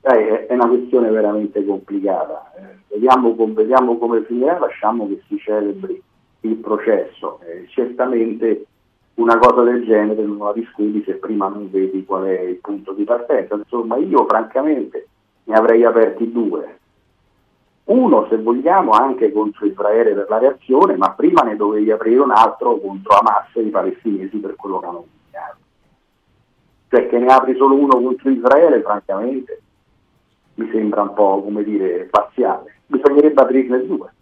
è 0.00 0.46
una 0.48 0.68
questione 0.68 1.10
veramente 1.10 1.62
complicata. 1.64 2.52
Eh, 2.56 2.78
vediamo, 2.88 3.34
vediamo 3.52 3.98
come 3.98 4.24
finirà, 4.24 4.58
lasciamo 4.58 5.06
che 5.06 5.22
si 5.28 5.36
celebri 5.38 6.02
il 6.40 6.56
processo. 6.56 7.40
Eh, 7.42 7.66
certamente 7.68 8.67
una 9.18 9.36
cosa 9.38 9.62
del 9.62 9.84
genere 9.84 10.22
non 10.22 10.38
la 10.38 10.52
discuti 10.52 11.02
se 11.04 11.14
prima 11.14 11.48
non 11.48 11.68
vedi 11.70 12.04
qual 12.04 12.24
è 12.24 12.40
il 12.40 12.56
punto 12.56 12.92
di 12.92 13.04
partenza. 13.04 13.56
Insomma, 13.56 13.96
io 13.96 14.24
francamente 14.26 15.08
ne 15.44 15.54
avrei 15.54 15.84
aperti 15.84 16.30
due. 16.30 16.78
Uno, 17.84 18.26
se 18.28 18.36
vogliamo, 18.36 18.92
anche 18.92 19.32
contro 19.32 19.66
Israele 19.66 20.12
per 20.12 20.26
la 20.28 20.38
reazione, 20.38 20.96
ma 20.96 21.10
prima 21.12 21.42
ne 21.42 21.56
dovevi 21.56 21.90
aprire 21.90 22.20
un 22.20 22.30
altro 22.30 22.78
contro 22.78 23.16
Hamas 23.16 23.48
e 23.54 23.62
i 23.62 23.70
palestinesi 23.70 24.36
per 24.36 24.54
quello 24.54 24.78
che 24.78 24.86
hanno 24.86 25.04
combinato. 25.08 25.56
Cioè 26.88 27.08
che 27.08 27.18
ne 27.18 27.26
apri 27.32 27.56
solo 27.56 27.74
uno 27.74 28.00
contro 28.00 28.30
Israele, 28.30 28.82
francamente, 28.82 29.62
mi 30.54 30.70
sembra 30.70 31.02
un 31.02 31.14
po', 31.14 31.42
come 31.42 31.64
dire, 31.64 32.06
parziale. 32.10 32.76
Bisognerebbe 32.86 33.40
aprirne 33.40 33.86
due. 33.86 34.12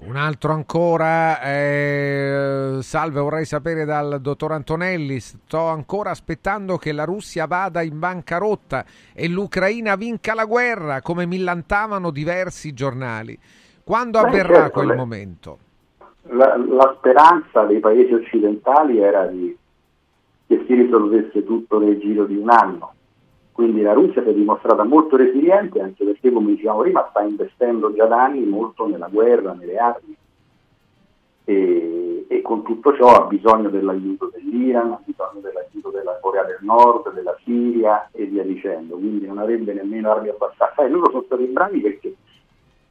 Un 0.00 0.14
altro 0.14 0.52
ancora, 0.52 1.42
eh, 1.42 2.78
salve, 2.82 3.18
vorrei 3.18 3.44
sapere 3.44 3.84
dal 3.84 4.20
dottor 4.20 4.52
Antonelli, 4.52 5.18
sto 5.18 5.66
ancora 5.66 6.10
aspettando 6.10 6.76
che 6.76 6.92
la 6.92 7.02
Russia 7.02 7.46
vada 7.46 7.82
in 7.82 7.98
bancarotta 7.98 8.84
e 9.12 9.28
l'Ucraina 9.28 9.96
vinca 9.96 10.34
la 10.34 10.44
guerra, 10.44 11.02
come 11.02 11.26
millantavano 11.26 12.10
diversi 12.10 12.72
giornali. 12.74 13.36
Quando 13.82 14.20
Beh, 14.20 14.28
avverrà 14.28 14.54
certo, 14.54 14.80
quel 14.80 14.96
momento? 14.96 15.58
La, 16.28 16.56
la 16.56 16.94
speranza 16.96 17.64
dei 17.64 17.80
paesi 17.80 18.12
occidentali 18.12 19.00
era 19.00 19.26
di, 19.26 19.54
che 20.46 20.64
si 20.64 20.74
risolvesse 20.74 21.44
tutto 21.44 21.80
nel 21.80 21.98
giro 21.98 22.24
di 22.24 22.36
un 22.36 22.50
anno. 22.50 22.92
Quindi 23.58 23.82
la 23.82 23.92
Russia 23.92 24.22
si 24.22 24.28
è 24.28 24.34
dimostrata 24.34 24.84
molto 24.84 25.16
resiliente 25.16 25.80
anche 25.80 26.04
perché, 26.04 26.30
come 26.30 26.52
dicevamo 26.52 26.82
prima, 26.82 27.08
sta 27.10 27.22
investendo 27.22 27.92
già 27.92 28.04
da 28.04 28.22
anni 28.22 28.44
molto 28.44 28.86
nella 28.86 29.08
guerra, 29.08 29.52
nelle 29.52 29.76
armi 29.76 30.16
e, 31.44 32.24
e 32.28 32.40
con 32.40 32.62
tutto 32.62 32.94
ciò 32.94 33.08
ha 33.08 33.26
bisogno 33.26 33.68
dell'aiuto 33.68 34.30
dell'Iran, 34.32 34.92
ha 34.92 35.00
bisogno 35.04 35.40
dell'aiuto 35.40 35.90
della 35.90 36.16
Corea 36.20 36.44
del 36.44 36.58
Nord, 36.60 37.12
della 37.12 37.36
Siria 37.42 38.08
e 38.12 38.26
via 38.26 38.44
dicendo. 38.44 38.94
Quindi 38.94 39.26
non 39.26 39.38
avrebbe 39.38 39.72
nemmeno 39.72 40.12
armi 40.12 40.28
abbastanza. 40.28 40.74
Sai, 40.76 40.88
loro 40.88 41.10
sono 41.10 41.24
stati 41.26 41.42
bravi 41.46 41.80
perché 41.80 42.14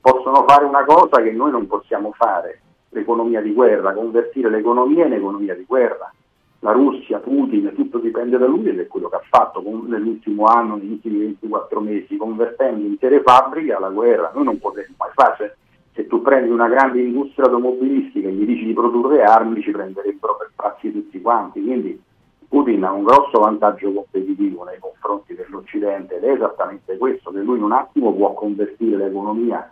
possono 0.01 0.43
fare 0.45 0.65
una 0.65 0.83
cosa 0.83 1.21
che 1.21 1.31
noi 1.31 1.51
non 1.51 1.65
possiamo 1.67 2.11
fare, 2.11 2.59
l'economia 2.89 3.39
di 3.39 3.53
guerra, 3.53 3.93
convertire 3.93 4.49
l'economia 4.49 5.05
in 5.05 5.13
economia 5.13 5.55
di 5.55 5.63
guerra. 5.65 6.11
La 6.59 6.71
Russia, 6.71 7.19
Putin, 7.19 7.71
tutto 7.75 7.99
dipende 7.99 8.37
da 8.37 8.47
lui 8.47 8.67
ed 8.67 8.79
è 8.79 8.87
quello 8.87 9.09
che 9.09 9.15
ha 9.17 9.23
fatto 9.29 9.61
con- 9.61 9.85
nell'ultimo 9.87 10.45
anno, 10.45 10.75
negli 10.75 10.91
ultimi 10.91 11.19
24 11.19 11.79
mesi, 11.79 12.17
convertendo 12.17 12.85
intere 12.85 13.21
fabbriche 13.21 13.73
alla 13.73 13.89
guerra. 13.89 14.31
Noi 14.33 14.45
non 14.45 14.59
potremmo 14.59 14.95
mai 14.97 15.11
fare. 15.13 15.57
Se, 15.93 16.07
tu 16.07 16.21
prendi 16.21 16.49
una 16.49 16.67
grande 16.67 17.01
industria 17.01 17.45
automobilistica 17.45 18.27
e 18.27 18.31
gli 18.31 18.45
dici 18.45 18.65
di 18.65 18.73
produrre 18.73 19.23
armi, 19.23 19.61
ci 19.61 19.71
prenderebbero 19.71 20.37
per 20.37 20.51
pazzi 20.55 20.91
tutti 20.91 21.21
quanti. 21.21 21.63
Quindi 21.63 22.01
Putin 22.47 22.83
ha 22.85 22.91
un 22.91 23.03
grosso 23.03 23.39
vantaggio 23.39 23.91
competitivo 23.91 24.63
nei 24.63 24.79
confronti 24.79 25.35
dell'Occidente 25.35 26.15
ed 26.15 26.23
è 26.23 26.31
esattamente 26.31 26.97
questo, 26.97 27.31
che 27.31 27.39
lui 27.39 27.57
in 27.57 27.63
un 27.63 27.71
attimo 27.71 28.13
può 28.13 28.33
convertire 28.33 28.97
l'economia 28.97 29.71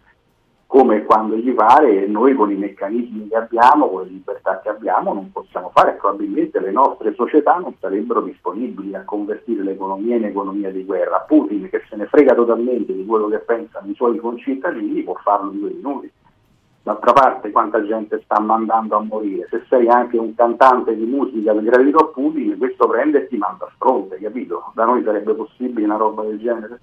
come 0.68 1.04
quando 1.04 1.36
gli 1.36 1.54
pare 1.54 2.04
e 2.04 2.08
noi 2.08 2.34
con 2.34 2.52
i 2.52 2.56
meccanismi 2.56 3.28
che 3.28 3.36
abbiamo, 3.36 3.88
con 3.88 4.04
le 4.04 4.10
libertà 4.10 4.60
che 4.60 4.70
abbiamo 4.70 5.14
non 5.14 5.32
possiamo 5.32 5.72
fare 5.74 5.92
e 5.92 5.94
probabilmente 5.94 6.60
le 6.60 6.72
nostre 6.72 7.14
società 7.14 7.56
non 7.56 7.76
sarebbero 7.80 8.22
disponibili 8.22 8.96
a 8.96 9.04
convertire 9.04 9.64
l'economia 9.64 10.16
in 10.16 10.26
economia 10.26 10.72
di 10.72 10.84
guerra. 10.84 11.24
Putin 11.28 11.70
che 11.70 11.84
se 11.88 11.96
ne 11.96 12.08
frega 12.08 12.34
totalmente 12.34 12.94
di 12.94 13.06
quello 13.06 13.28
che 13.28 13.40
pensano 13.40 13.90
i 13.90 13.96
suoi 13.96 14.18
concittadini 14.18 15.04
può 15.04 15.14
farlo 15.24 15.52
in 15.52 15.60
due 15.60 15.70
minuti. 15.70 16.12
D'altra 16.82 17.14
parte 17.14 17.50
quanta 17.52 17.84
gente 17.84 18.22
sta 18.24 18.40
mandando 18.40 18.96
a 18.96 19.00
morire, 19.00 19.48
se 19.50 19.64
sei 19.70 19.88
anche 19.88 20.18
un 20.18 20.36
cantante 20.36 20.96
di 20.96 21.06
musica 21.06 21.52
gradito 21.54 21.98
a 21.98 22.08
Putin, 22.10 22.58
questo 22.60 22.88
prende 22.88 23.24
e 23.24 23.28
ti 23.28 23.38
manda 23.38 23.66
a 23.66 23.72
fronte, 23.78 24.20
capito? 24.20 24.72
Da 24.76 24.86
noi 24.86 25.04
sarebbe 25.04 25.34
possibile 25.34 25.86
una 25.86 25.98
roba 25.98 26.22
del 26.24 26.40
genere? 26.40 26.80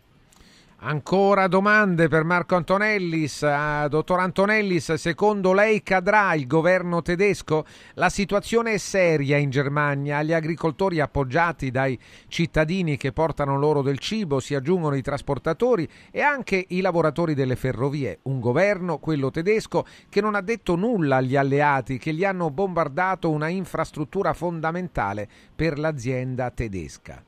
Ancora 0.84 1.46
domande 1.46 2.08
per 2.08 2.24
Marco 2.24 2.56
Antonellis. 2.56 3.46
Dottor 3.86 4.18
Antonellis, 4.18 4.94
secondo 4.94 5.52
lei 5.52 5.80
cadrà 5.84 6.34
il 6.34 6.48
governo 6.48 7.02
tedesco? 7.02 7.64
La 7.94 8.08
situazione 8.08 8.72
è 8.72 8.78
seria 8.78 9.36
in 9.36 9.50
Germania. 9.50 10.24
Gli 10.24 10.32
agricoltori 10.32 10.98
appoggiati 10.98 11.70
dai 11.70 11.96
cittadini 12.26 12.96
che 12.96 13.12
portano 13.12 13.56
loro 13.56 13.80
del 13.80 14.00
cibo 14.00 14.40
si 14.40 14.56
aggiungono 14.56 14.96
i 14.96 15.02
trasportatori 15.02 15.88
e 16.10 16.20
anche 16.20 16.64
i 16.70 16.80
lavoratori 16.80 17.34
delle 17.34 17.54
ferrovie. 17.54 18.18
Un 18.22 18.40
governo, 18.40 18.98
quello 18.98 19.30
tedesco, 19.30 19.86
che 20.08 20.20
non 20.20 20.34
ha 20.34 20.40
detto 20.40 20.74
nulla 20.74 21.18
agli 21.18 21.36
alleati 21.36 21.96
che 21.96 22.12
gli 22.12 22.24
hanno 22.24 22.50
bombardato 22.50 23.30
una 23.30 23.46
infrastruttura 23.46 24.32
fondamentale 24.32 25.28
per 25.54 25.78
l'azienda 25.78 26.50
tedesca. 26.50 27.22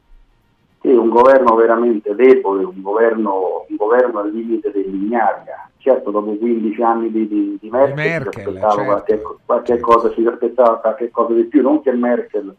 Sì, 0.85 0.91
un 0.91 1.09
governo 1.09 1.55
veramente 1.55 2.15
debole, 2.15 2.63
un 2.63 2.83
governo, 2.83 3.65
un 3.67 3.77
governo 3.77 4.19
al 4.19 4.31
limite 4.31 4.71
dell'ignavia. 4.71 5.67
Certo, 5.79 6.11
dopo 6.11 6.35
15 6.37 6.83
anni 6.83 7.11
di, 7.11 7.27
di, 7.27 7.59
di 7.59 7.71
Merkel, 7.71 7.95
Merkel, 7.95 8.33
si 8.35 8.41
aspettava 8.41 8.75
certo. 8.75 8.85
qualche, 8.85 9.23
qualche 9.47 9.81
cosa, 9.81 10.13
si 10.13 10.27
aspettava 10.27 10.77
qualche 10.81 11.11
cosa 11.11 11.33
di 11.33 11.45
più, 11.45 11.63
non 11.63 11.81
che 11.81 11.91
Merkel 11.93 12.55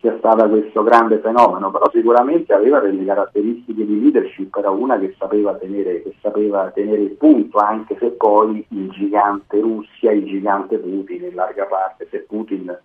sia 0.00 0.16
stata 0.18 0.48
questo 0.48 0.82
grande 0.82 1.18
fenomeno, 1.18 1.70
però 1.70 1.88
sicuramente 1.92 2.52
aveva 2.52 2.80
delle 2.80 3.04
caratteristiche 3.04 3.86
di 3.86 4.00
leadership, 4.00 4.52
era 4.56 4.70
una 4.70 4.98
che 4.98 5.14
sapeva 5.16 5.54
tenere, 5.54 6.02
che 6.02 6.16
sapeva 6.20 6.68
tenere 6.74 7.02
il 7.02 7.12
punto, 7.12 7.58
anche 7.58 7.96
se 8.00 8.08
poi 8.10 8.66
il 8.70 8.90
gigante 8.90 9.60
Russia, 9.60 10.10
il 10.10 10.24
gigante 10.24 10.78
Putin 10.78 11.22
in 11.22 11.34
larga 11.36 11.64
parte, 11.66 12.08
se 12.10 12.24
Putin 12.28 12.76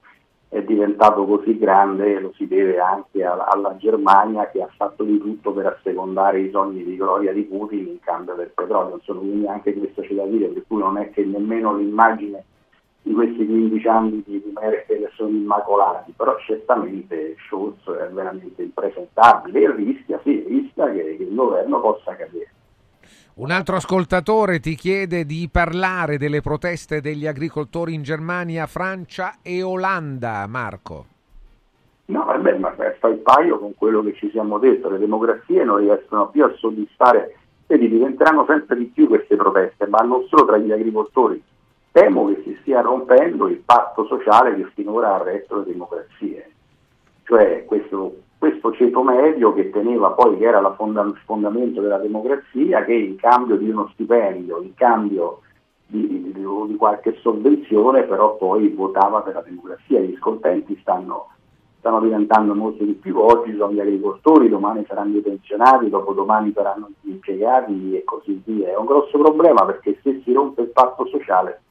è 0.51 0.61
diventato 0.63 1.23
così 1.23 1.57
grande 1.57 2.19
lo 2.19 2.33
si 2.35 2.45
deve 2.45 2.77
anche 2.77 3.23
alla, 3.23 3.47
alla 3.47 3.77
Germania 3.77 4.49
che 4.49 4.61
ha 4.61 4.69
fatto 4.75 5.05
di 5.05 5.17
tutto 5.17 5.53
per 5.53 5.65
assecondare 5.67 6.41
i 6.41 6.51
sogni 6.51 6.83
di 6.83 6.97
gloria 6.97 7.31
di 7.31 7.43
Putin 7.43 7.87
in 7.87 7.99
cambio 8.01 8.33
del 8.33 8.51
petrolio. 8.53 8.95
Insomma, 8.95 9.19
quindi 9.21 9.47
anche 9.47 9.73
questo 9.73 10.01
c'è 10.01 10.13
da 10.13 10.25
dire, 10.25 10.47
per 10.47 10.63
cui 10.67 10.79
non 10.79 10.97
è 10.97 11.09
che 11.11 11.23
nemmeno 11.23 11.77
l'immagine 11.77 12.43
di 13.01 13.13
questi 13.13 13.45
15 13.45 13.87
anni 13.87 14.23
di, 14.25 14.41
di 14.43 14.51
Merkel 14.53 15.09
sono 15.15 15.29
immacolati, 15.29 16.11
però 16.17 16.37
certamente 16.39 17.37
Scholz 17.47 17.89
è 17.89 18.09
veramente 18.09 18.61
impresentabile 18.61 19.57
e 19.57 19.71
rischia, 19.73 20.19
sì, 20.21 20.43
rischia 20.45 20.91
che, 20.91 21.15
che 21.15 21.23
il 21.23 21.33
governo 21.33 21.79
possa 21.79 22.13
cadere. 22.13 22.51
Un 23.33 23.49
altro 23.49 23.77
ascoltatore 23.77 24.59
ti 24.59 24.75
chiede 24.75 25.25
di 25.25 25.47
parlare 25.49 26.17
delle 26.17 26.41
proteste 26.41 26.99
degli 26.99 27.25
agricoltori 27.25 27.93
in 27.93 28.03
Germania, 28.03 28.67
Francia 28.67 29.37
e 29.41 29.63
Olanda, 29.63 30.45
Marco. 30.47 31.05
No, 32.07 32.25
vabbè, 32.25 32.57
ma 32.57 32.73
fa 32.73 33.07
il 33.07 33.19
paio 33.19 33.57
con 33.57 33.73
quello 33.75 34.03
che 34.03 34.15
ci 34.15 34.29
siamo 34.31 34.59
detto, 34.59 34.89
le 34.89 34.99
democrazie 34.99 35.63
non 35.63 35.77
riescono 35.77 36.27
più 36.27 36.43
a 36.43 36.53
soddisfare, 36.57 37.37
vedi, 37.67 37.87
diventeranno 37.87 38.43
sempre 38.45 38.75
di 38.75 38.85
più 38.85 39.07
queste 39.07 39.37
proteste, 39.37 39.87
ma 39.87 39.99
non 39.99 40.25
solo 40.27 40.43
tra 40.43 40.57
gli 40.57 40.71
agricoltori. 40.73 41.41
Temo 41.93 42.27
che 42.27 42.41
si 42.43 42.57
stia 42.61 42.81
rompendo 42.81 43.47
il 43.47 43.61
patto 43.63 44.05
sociale 44.07 44.57
che 44.57 44.69
finora 44.73 45.15
ha 45.15 45.23
retto 45.23 45.59
le 45.59 45.71
democrazie, 45.71 46.51
cioè 47.23 47.63
questo, 47.63 48.13
questo 48.41 48.71
ceto 48.71 49.03
medio 49.03 49.53
che 49.53 49.69
teneva 49.69 50.09
poi, 50.13 50.35
che 50.39 50.45
era 50.45 50.59
la 50.61 50.73
fonda, 50.73 51.03
il 51.03 51.15
fondamento 51.25 51.79
della 51.79 51.99
democrazia, 51.99 52.83
che 52.83 52.93
in 52.95 53.15
cambio 53.15 53.55
di 53.55 53.69
uno 53.69 53.87
stipendio, 53.93 54.63
in 54.63 54.73
cambio 54.73 55.41
di, 55.85 56.07
di, 56.07 56.33
di 56.33 56.75
qualche 56.75 57.19
sovvenzione, 57.21 58.01
però 58.01 58.37
poi 58.37 58.69
votava 58.69 59.21
per 59.21 59.35
la 59.35 59.41
democrazia. 59.41 59.99
Gli 59.99 60.15
scontenti 60.17 60.75
stanno 60.81 61.27
stanno 61.77 61.99
diventando 61.99 62.55
molto 62.55 62.83
di 62.83 62.93
più, 62.93 63.19
oggi 63.19 63.55
sono 63.55 63.73
gli 63.73 63.79
agricoltori, 63.79 64.49
domani 64.49 64.85
saranno 64.87 65.17
i 65.17 65.21
pensionati, 65.21 65.89
dopodomani 65.89 66.51
saranno 66.51 66.89
gli 66.99 67.11
impiegati 67.11 67.95
e 67.95 68.03
così 68.03 68.41
via. 68.43 68.69
È 68.69 68.75
un 68.75 68.85
grosso 68.85 69.19
problema 69.19 69.65
perché 69.65 69.99
se 70.01 70.19
si 70.23 70.33
rompe 70.33 70.63
il 70.63 70.69
patto 70.69 71.05
sociale, 71.05 71.61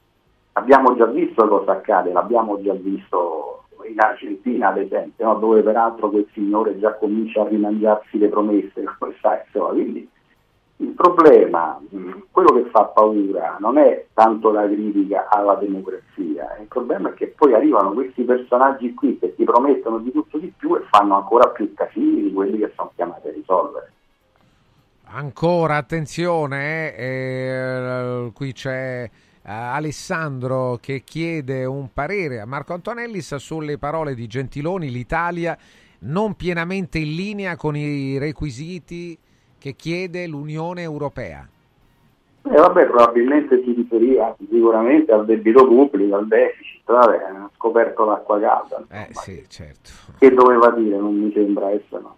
abbiamo 0.52 0.94
già 0.94 1.06
visto 1.06 1.48
cosa 1.48 1.72
accade, 1.72 2.12
l'abbiamo 2.12 2.60
già 2.62 2.74
visto 2.74 3.59
in 3.88 4.00
Argentina 4.00 4.68
ad 4.68 4.78
esempio, 4.78 5.26
no? 5.26 5.34
dove 5.34 5.62
peraltro 5.62 6.10
quel 6.10 6.26
signore 6.32 6.78
già 6.78 6.94
comincia 6.94 7.42
a 7.42 7.48
rimangiarsi 7.48 8.18
le 8.18 8.28
promesse, 8.28 8.84
sai, 9.20 9.40
quindi 9.52 10.08
il 10.80 10.92
problema, 10.94 11.78
mm, 11.94 12.12
quello 12.30 12.52
che 12.52 12.68
fa 12.70 12.84
paura, 12.84 13.56
non 13.60 13.76
è 13.76 14.06
tanto 14.14 14.50
la 14.50 14.66
critica 14.66 15.28
alla 15.28 15.54
democrazia, 15.54 16.56
il 16.58 16.66
problema 16.68 17.10
è 17.10 17.14
che 17.14 17.34
poi 17.36 17.54
arrivano 17.54 17.92
questi 17.92 18.22
personaggi 18.22 18.94
qui 18.94 19.18
che 19.18 19.34
ti 19.34 19.44
promettono 19.44 19.98
di 19.98 20.10
tutto 20.10 20.38
di 20.38 20.52
più 20.56 20.74
e 20.76 20.82
fanno 20.90 21.16
ancora 21.16 21.48
più 21.48 21.72
casini 21.74 22.22
di 22.22 22.32
quelli 22.32 22.58
che 22.58 22.72
sono 22.74 22.92
chiamati 22.94 23.28
a 23.28 23.32
risolvere. 23.32 23.92
Ancora 25.12 25.76
attenzione, 25.76 26.96
eh, 26.96 27.06
eh, 27.06 28.30
qui 28.32 28.52
c'è 28.52 29.10
Alessandro 29.50 30.78
che 30.80 31.02
chiede 31.04 31.64
un 31.64 31.88
parere 31.92 32.38
a 32.38 32.46
Marco 32.46 32.72
Antonellis 32.72 33.34
sulle 33.36 33.78
parole 33.78 34.14
di 34.14 34.28
Gentiloni, 34.28 34.90
l'Italia 34.90 35.58
non 36.00 36.34
pienamente 36.34 36.98
in 36.98 37.16
linea 37.16 37.56
con 37.56 37.76
i 37.76 38.16
requisiti 38.18 39.18
che 39.58 39.74
chiede 39.74 40.28
l'Unione 40.28 40.82
Europea? 40.82 41.48
Eh, 42.42 42.56
vabbè, 42.56 42.86
probabilmente 42.86 43.60
si 43.64 43.72
riferiva 43.72 44.34
sicuramente 44.48 45.12
al 45.12 45.26
debito 45.26 45.66
pubblico, 45.66 46.14
al 46.14 46.28
deficit, 46.28 46.82
vabbè, 46.84 47.16
ha 47.16 47.50
scoperto 47.56 48.04
l'acqua 48.04 48.38
calda. 48.38 48.84
Eh 48.88 49.08
sì, 49.10 49.44
certo. 49.48 49.90
Che 50.16 50.32
doveva 50.32 50.70
dire, 50.70 50.96
non 50.96 51.16
mi 51.16 51.32
sembra 51.32 51.70
essere, 51.70 52.00
no. 52.00 52.16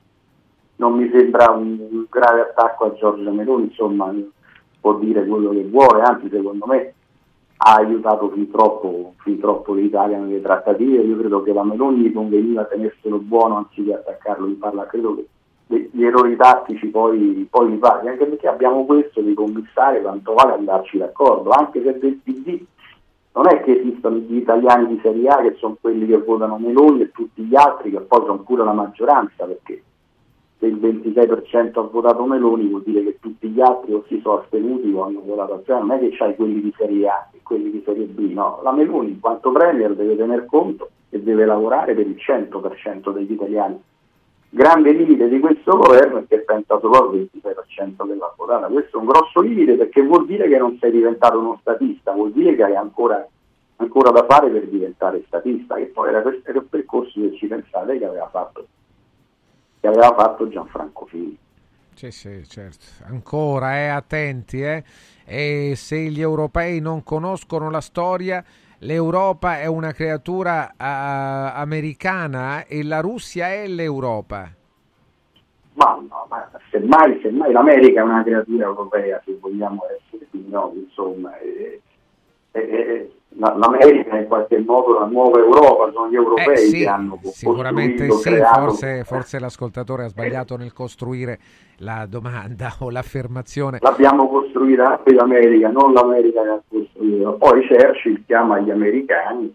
Non 0.76 0.98
mi 0.98 1.10
sembra 1.10 1.50
un 1.50 2.04
grave 2.10 2.42
attacco 2.42 2.84
a 2.84 2.94
Giorgia 2.94 3.30
Meloni, 3.30 3.64
insomma, 3.64 4.14
può 4.80 4.98
dire 4.98 5.24
quello 5.26 5.50
che 5.50 5.64
vuole, 5.64 6.02
anzi 6.02 6.28
secondo 6.28 6.66
me 6.66 6.94
ha 7.64 7.76
aiutato 7.76 8.28
fin 8.30 8.50
troppo, 8.50 9.14
fin 9.18 9.38
troppo 9.38 9.72
l'Italia 9.72 10.18
nelle 10.18 10.40
trattative, 10.40 11.02
io 11.02 11.16
credo 11.16 11.42
che 11.42 11.52
la 11.52 11.62
Meloni 11.62 12.10
conveniva 12.12 12.64
tenerselo 12.64 13.18
buono 13.18 13.58
anziché 13.58 13.94
attaccarlo 13.94 14.46
in 14.46 14.58
palla, 14.58 14.86
credo 14.86 15.14
che 15.14 15.88
gli 15.92 16.04
errori 16.04 16.34
tattici 16.34 16.88
poi, 16.88 17.46
poi 17.48 17.70
li 17.70 17.76
paghi, 17.76 18.08
anche 18.08 18.26
perché 18.26 18.48
abbiamo 18.48 18.84
questo 18.84 19.20
di 19.20 19.32
commissare 19.32 20.00
quanto 20.00 20.34
vale 20.34 20.54
andarci 20.54 20.98
d'accordo, 20.98 21.50
anche 21.50 21.80
se 21.82 21.98
del 22.00 22.20
PD 22.22 22.60
non 23.34 23.46
è 23.46 23.62
che 23.62 23.78
esistono 23.78 24.16
gli 24.16 24.36
italiani 24.36 24.88
di 24.88 25.00
Serie 25.00 25.28
A 25.28 25.36
che 25.36 25.54
sono 25.58 25.76
quelli 25.80 26.06
che 26.06 26.18
votano 26.18 26.58
Meloni 26.58 27.02
e 27.02 27.12
tutti 27.12 27.42
gli 27.42 27.54
altri 27.54 27.92
che 27.92 28.00
poi 28.00 28.24
sono 28.26 28.40
pure 28.40 28.64
la 28.64 28.72
maggioranza, 28.72 29.44
perché 29.44 29.82
il 30.66 30.76
26% 30.76 31.78
ha 31.78 31.82
votato 31.82 32.24
Meloni 32.24 32.68
vuol 32.68 32.82
dire 32.84 33.02
che 33.02 33.18
tutti 33.20 33.48
gli 33.48 33.60
altri 33.60 33.94
o 33.94 34.04
si 34.06 34.20
sono 34.20 34.40
astenuti 34.40 34.92
o 34.92 35.02
hanno 35.02 35.22
votato 35.24 35.62
a 35.72 35.78
non 35.78 35.92
è 35.92 35.98
che 35.98 36.10
c'hai 36.16 36.36
quelli 36.36 36.60
di 36.60 36.72
Serie 36.76 37.08
A 37.08 37.28
e 37.32 37.40
quelli 37.42 37.70
di 37.70 37.82
Serie 37.84 38.04
B, 38.04 38.32
no, 38.32 38.60
la 38.62 38.72
Meloni 38.72 39.10
in 39.10 39.20
quanto 39.20 39.50
Premier 39.50 39.94
deve 39.94 40.16
tener 40.16 40.46
conto 40.46 40.90
e 41.10 41.20
deve 41.20 41.44
lavorare 41.44 41.94
per 41.94 42.06
il 42.06 42.16
100% 42.16 43.12
degli 43.12 43.32
italiani. 43.32 43.80
Grande 44.54 44.92
limite 44.92 45.28
di 45.28 45.40
questo 45.40 45.78
governo 45.78 46.18
è 46.18 46.24
che 46.28 46.40
pensa 46.40 46.78
solo 46.78 47.08
al 47.08 47.28
26% 47.42 48.06
della 48.06 48.32
quotata. 48.36 48.66
Questo 48.66 48.98
è 48.98 49.00
un 49.00 49.06
grosso 49.06 49.40
limite 49.40 49.76
perché 49.76 50.02
vuol 50.02 50.26
dire 50.26 50.46
che 50.46 50.58
non 50.58 50.76
sei 50.78 50.90
diventato 50.90 51.38
uno 51.38 51.56
statista, 51.60 52.12
vuol 52.12 52.32
dire 52.32 52.54
che 52.54 52.62
hai 52.62 52.76
ancora, 52.76 53.26
ancora 53.76 54.10
da 54.10 54.26
fare 54.28 54.50
per 54.50 54.68
diventare 54.68 55.22
statista, 55.26 55.76
che 55.76 55.86
poi 55.86 56.10
era, 56.10 56.20
questo, 56.20 56.50
il 56.50 56.66
percorso 56.68 57.18
che 57.18 57.34
ci 57.36 57.46
pensate 57.46 57.96
che 57.98 58.04
aveva 58.04 58.28
fatto, 58.28 58.66
che 59.82 59.88
aveva 59.88 60.14
fatto 60.14 60.48
Gianfranco 60.48 61.06
Fini. 61.06 61.36
Sì, 61.94 62.12
sì, 62.12 62.48
certo. 62.48 62.84
Ancora, 63.04 63.76
eh, 63.78 63.88
attenti, 63.88 64.62
eh. 64.62 64.84
E 65.24 65.72
se 65.74 65.96
gli 65.98 66.20
europei 66.20 66.80
non 66.80 67.02
conoscono 67.02 67.68
la 67.68 67.80
storia, 67.80 68.44
l'Europa 68.78 69.58
è 69.58 69.66
una 69.66 69.90
creatura 69.90 70.70
uh, 70.70 71.58
americana 71.58 72.64
e 72.64 72.84
la 72.84 73.00
Russia 73.00 73.48
è 73.48 73.66
l'Europa. 73.66 74.48
Ma 75.74 75.98
no, 76.08 76.26
ma 76.28 76.48
semmai, 76.70 77.18
semmai 77.20 77.50
l'America 77.50 78.00
è 78.00 78.04
una 78.04 78.22
creatura 78.22 78.64
europea, 78.64 79.20
se 79.24 79.36
vogliamo 79.40 79.82
essere 79.86 80.26
più 80.30 80.44
noti, 80.48 80.78
insomma. 80.78 81.36
E, 81.38 81.80
e, 82.52 83.10
l'America 83.36 84.16
in 84.16 84.26
qualche 84.26 84.58
modo 84.58 84.98
la 84.98 85.06
nuova 85.06 85.38
Europa, 85.38 85.90
sono 85.92 86.08
gli 86.08 86.14
europei 86.14 86.54
eh 86.54 86.56
sì, 86.56 86.78
che 86.78 86.88
hanno 86.88 87.18
sicuramente 87.22 88.10
sì, 88.10 88.36
forse, 88.54 89.04
forse, 89.04 89.38
l'ascoltatore 89.38 90.04
ha 90.04 90.08
sbagliato 90.08 90.56
nel 90.56 90.72
costruire 90.72 91.38
la 91.78 92.06
domanda 92.08 92.74
o 92.80 92.90
l'affermazione. 92.90 93.78
L'abbiamo 93.80 94.28
costruita 94.28 94.98
anche 94.98 95.14
l'America, 95.14 95.68
non 95.68 95.92
l'America 95.92 96.42
che 96.42 96.48
ha 96.48 96.62
costruito. 96.68 97.32
Poi 97.34 97.66
Churchill 97.66 98.24
chiama 98.26 98.58
gli 98.60 98.70
americani 98.70 99.54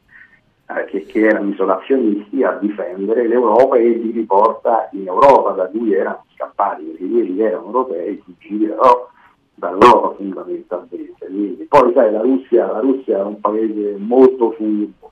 eh, 0.69 0.85
che, 0.85 1.05
che, 1.05 1.19
erano 1.19 1.49
isolazionisti 1.49 2.43
a 2.43 2.57
difendere 2.59 3.27
l'Europa 3.27 3.77
e 3.77 3.89
li 3.89 4.11
riporta 4.11 4.89
in 4.91 5.07
Europa 5.07 5.51
da 5.51 5.67
cui 5.67 5.93
erano 5.93 6.25
scappati, 6.35 6.83
perché 6.83 7.07
quelli 7.09 7.41
erano 7.41 7.65
europei, 7.65 8.21
fuggiti 8.23 8.65
però 8.65 9.07
dall'Europa 9.57 10.15
fondamentalmente. 10.15 11.25
Quindi, 11.25 11.65
poi 11.67 11.91
sai, 11.93 12.11
la 12.11 12.21
Russia, 12.21 12.71
la 12.71 12.79
Russia 12.79 13.19
è 13.19 13.23
un 13.23 13.39
paese 13.39 13.95
molto 13.97 14.51
furbo, 14.51 15.11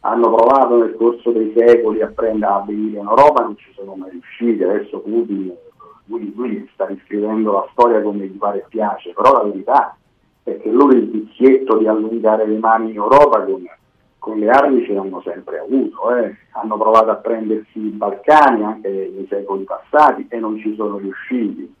hanno 0.00 0.32
provato 0.34 0.78
nel 0.78 0.94
corso 0.96 1.30
dei 1.30 1.52
secoli 1.54 2.00
a 2.00 2.08
prendere 2.08 2.52
a 2.52 2.64
venire 2.66 2.98
in 2.98 3.06
Europa, 3.06 3.42
non 3.42 3.56
ci 3.56 3.70
sono 3.74 3.94
mai 3.94 4.10
riusciti, 4.10 4.62
adesso 4.62 4.98
Putin 5.00 5.54
lui, 6.06 6.32
lui 6.34 6.68
sta 6.72 6.86
riscrivendo 6.86 7.52
la 7.52 7.68
storia 7.72 8.02
come 8.02 8.26
gli 8.26 8.36
pare 8.36 8.58
e 8.58 8.64
piace, 8.68 9.12
però 9.12 9.32
la 9.32 9.44
verità 9.44 9.96
è 10.42 10.58
che 10.58 10.70
loro 10.70 10.92
il 10.92 11.08
vizietto 11.08 11.76
di 11.76 11.86
allungare 11.86 12.46
le 12.46 12.58
mani 12.58 12.90
in 12.90 12.96
Europa 12.96 13.44
con, 13.44 13.64
con 14.18 14.38
le 14.38 14.48
armi 14.48 14.84
ce 14.84 14.94
l'hanno 14.94 15.20
sempre 15.22 15.58
avuto, 15.58 16.16
eh. 16.16 16.34
hanno 16.52 16.76
provato 16.76 17.10
a 17.10 17.16
prendersi 17.16 17.78
i 17.78 17.90
Balcani 17.90 18.64
anche 18.64 18.88
nei 18.88 19.26
secoli 19.28 19.64
passati 19.64 20.26
e 20.28 20.38
non 20.38 20.58
ci 20.58 20.74
sono 20.74 20.96
riusciti 20.96 21.72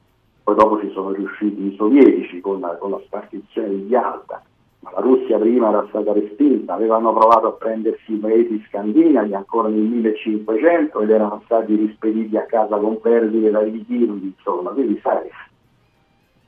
poi 0.42 0.54
dopo 0.54 0.80
ci 0.80 0.90
sono 0.92 1.10
riusciti 1.12 1.72
i 1.72 1.76
sovietici 1.76 2.40
con 2.40 2.60
la, 2.60 2.76
con 2.76 2.90
la 2.90 3.00
spartizione 3.04 3.68
di 3.68 3.86
Yalta, 3.86 4.42
ma 4.80 4.90
la 4.90 5.00
Russia 5.00 5.38
prima 5.38 5.68
era 5.68 5.86
stata 5.88 6.12
respinta, 6.12 6.74
avevano 6.74 7.12
provato 7.12 7.46
a 7.46 7.52
prendersi 7.52 8.14
i 8.14 8.16
paesi 8.16 8.64
scandinavi 8.68 9.34
ancora 9.34 9.68
nel 9.68 9.80
1500 9.80 11.00
ed 11.00 11.10
erano 11.10 11.42
stati 11.44 11.76
rispediti 11.76 12.36
a 12.36 12.46
casa 12.46 12.76
con 12.78 13.00
perdite 13.00 13.50
da 13.50 13.60
ritiroli, 13.60 14.34
insomma, 14.36 14.70
quindi 14.70 14.98
sai, 15.02 15.30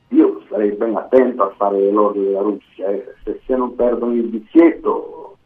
io 0.09 0.41
starei 0.45 0.71
ben 0.71 0.95
attento 0.95 1.43
a 1.43 1.53
fare 1.55 1.89
lodi 1.91 2.23
della 2.23 2.41
Russia, 2.41 2.89
eh. 2.89 3.15
se, 3.23 3.39
se 3.45 3.55
non 3.55 3.75
perdono 3.75 4.13
il 4.13 4.29
vizietto 4.29 5.37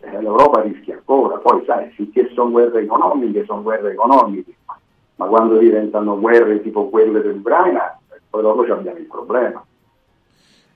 eh, 0.00 0.20
l'Europa 0.20 0.62
rischia 0.62 0.94
ancora, 0.94 1.38
poi 1.38 1.64
sai, 1.64 1.90
finché 1.90 2.30
sono 2.34 2.50
guerre 2.50 2.82
economiche, 2.82 3.44
sono 3.44 3.62
guerre 3.62 3.92
economiche, 3.92 4.54
ma 4.66 4.78
quando 5.26 5.58
diventano 5.58 6.18
guerre 6.18 6.62
tipo 6.62 6.88
quelle 6.88 7.20
dell'Ucraina, 7.20 7.98
poi 8.28 8.42
dopo 8.42 8.62
abbiamo 8.62 8.98
il 8.98 9.06
problema. 9.06 9.64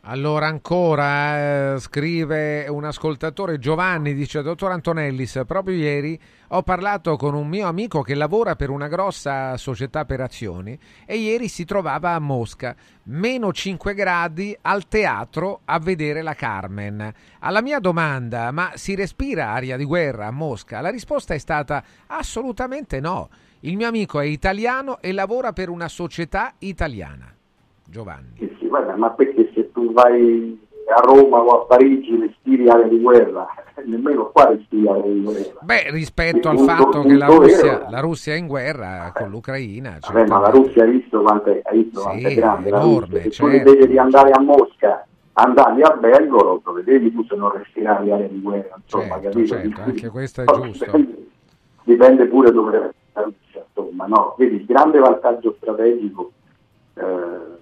Allora 0.09 0.47
ancora 0.47 1.75
eh, 1.75 1.81
scrive 1.81 2.69
un 2.69 2.85
ascoltatore 2.85 3.59
Giovanni, 3.59 4.15
dice 4.15 4.41
dottor 4.41 4.71
Antonellis, 4.71 5.43
proprio 5.45 5.75
ieri 5.75 6.17
ho 6.51 6.63
parlato 6.63 7.17
con 7.17 7.35
un 7.35 7.49
mio 7.49 7.67
amico 7.67 8.03
che 8.03 8.15
lavora 8.15 8.55
per 8.55 8.71
una 8.71 8.87
grossa 8.87 9.57
società 9.57 10.05
per 10.05 10.21
azioni 10.21 10.79
e 11.05 11.17
ieri 11.17 11.49
si 11.49 11.65
trovava 11.65 12.11
a 12.13 12.21
Mosca, 12.21 12.77
meno 13.05 13.53
5 13.53 13.95
gradi 13.95 14.57
al 14.63 14.87
teatro 14.87 15.63
a 15.65 15.81
vedere 15.81 16.23
la 16.23 16.35
Carmen. 16.35 17.13
Alla 17.41 17.61
mia 17.61 17.81
domanda, 17.81 18.53
ma 18.53 18.71
si 18.75 18.95
respira 18.95 19.51
aria 19.51 19.77
di 19.77 19.85
guerra 19.85 20.29
a 20.29 20.31
Mosca? 20.31 20.81
La 20.81 20.91
risposta 20.91 21.35
è 21.35 21.39
stata 21.39 21.83
assolutamente 22.07 23.01
no. 23.01 23.29
Il 23.61 23.75
mio 23.75 23.89
amico 23.89 24.21
è 24.21 24.27
italiano 24.27 25.01
e 25.01 25.11
lavora 25.11 25.53
per 25.53 25.69
una 25.69 25.89
società 25.89 26.55
italiana. 26.59 27.35
Giovanni. 27.89 28.56
Guarda, 28.77 28.97
ma 28.97 29.11
perché 29.11 29.51
se 29.55 29.73
tu 29.73 29.91
vai 29.93 30.59
a 30.95 31.01
Roma 31.01 31.39
o 31.39 31.63
a 31.63 31.65
Parigi 31.65 32.15
respiri 32.21 32.69
aria 32.69 32.87
di 32.87 33.01
guerra, 33.01 33.47
nemmeno 33.87 34.27
qua 34.31 34.49
respiri 34.49 34.87
aria 34.87 35.03
di 35.13 35.23
guerra. 35.23 35.59
Beh, 35.63 35.91
rispetto 35.91 36.51
al 36.51 36.59
fatto 36.59 37.01
che 37.01 37.15
la 37.17 37.27
Russia, 37.27 37.87
la 37.89 38.01
Russia, 38.01 38.35
è 38.35 38.37
in 38.37 38.47
guerra 38.47 39.11
con 39.15 39.31
l'Ucraina. 39.31 39.99
Vabbè, 40.07 40.27
ma 40.27 40.41
la 40.41 40.51
Russia 40.51 40.85
hai 40.85 40.91
visto 40.91 41.23
quanto 41.23 41.51
è, 41.51 41.63
visto 41.73 42.01
sì, 42.01 42.05
quanto 42.05 42.29
è 42.29 42.35
grande? 42.35 42.69
enorme, 42.69 43.23
Se 43.23 43.31
certo. 43.31 43.51
tu 43.51 43.57
invece 43.57 43.89
di 43.89 43.99
andare 43.99 44.31
a 44.31 44.41
Mosca 44.41 45.07
andavi 45.33 45.83
a 45.83 45.91
Belgorod, 45.97 46.73
vedevi 46.75 47.13
tu 47.13 47.25
se 47.25 47.35
non 47.35 47.51
respiravi 47.53 48.11
aria 48.11 48.29
di 48.29 48.41
guerra, 48.43 48.77
insomma, 48.83 49.05
Certo, 49.05 49.21
capito? 49.23 49.47
certo, 49.55 49.81
anche 49.81 50.09
questo 50.11 50.41
è 50.43 50.45
Poi 50.45 50.63
giusto. 50.63 50.85
Dipende, 50.93 51.27
dipende 51.85 52.27
pure 52.27 52.53
dove 52.53 52.93
la 53.13 53.23
Russia, 53.23 53.65
insomma, 53.67 54.07
no? 54.07 54.35
Vedi, 54.37 54.57
il 54.57 54.65
grande 54.67 54.99
vantaggio 54.99 55.55
strategico 55.61 56.33
eh, 56.95 57.55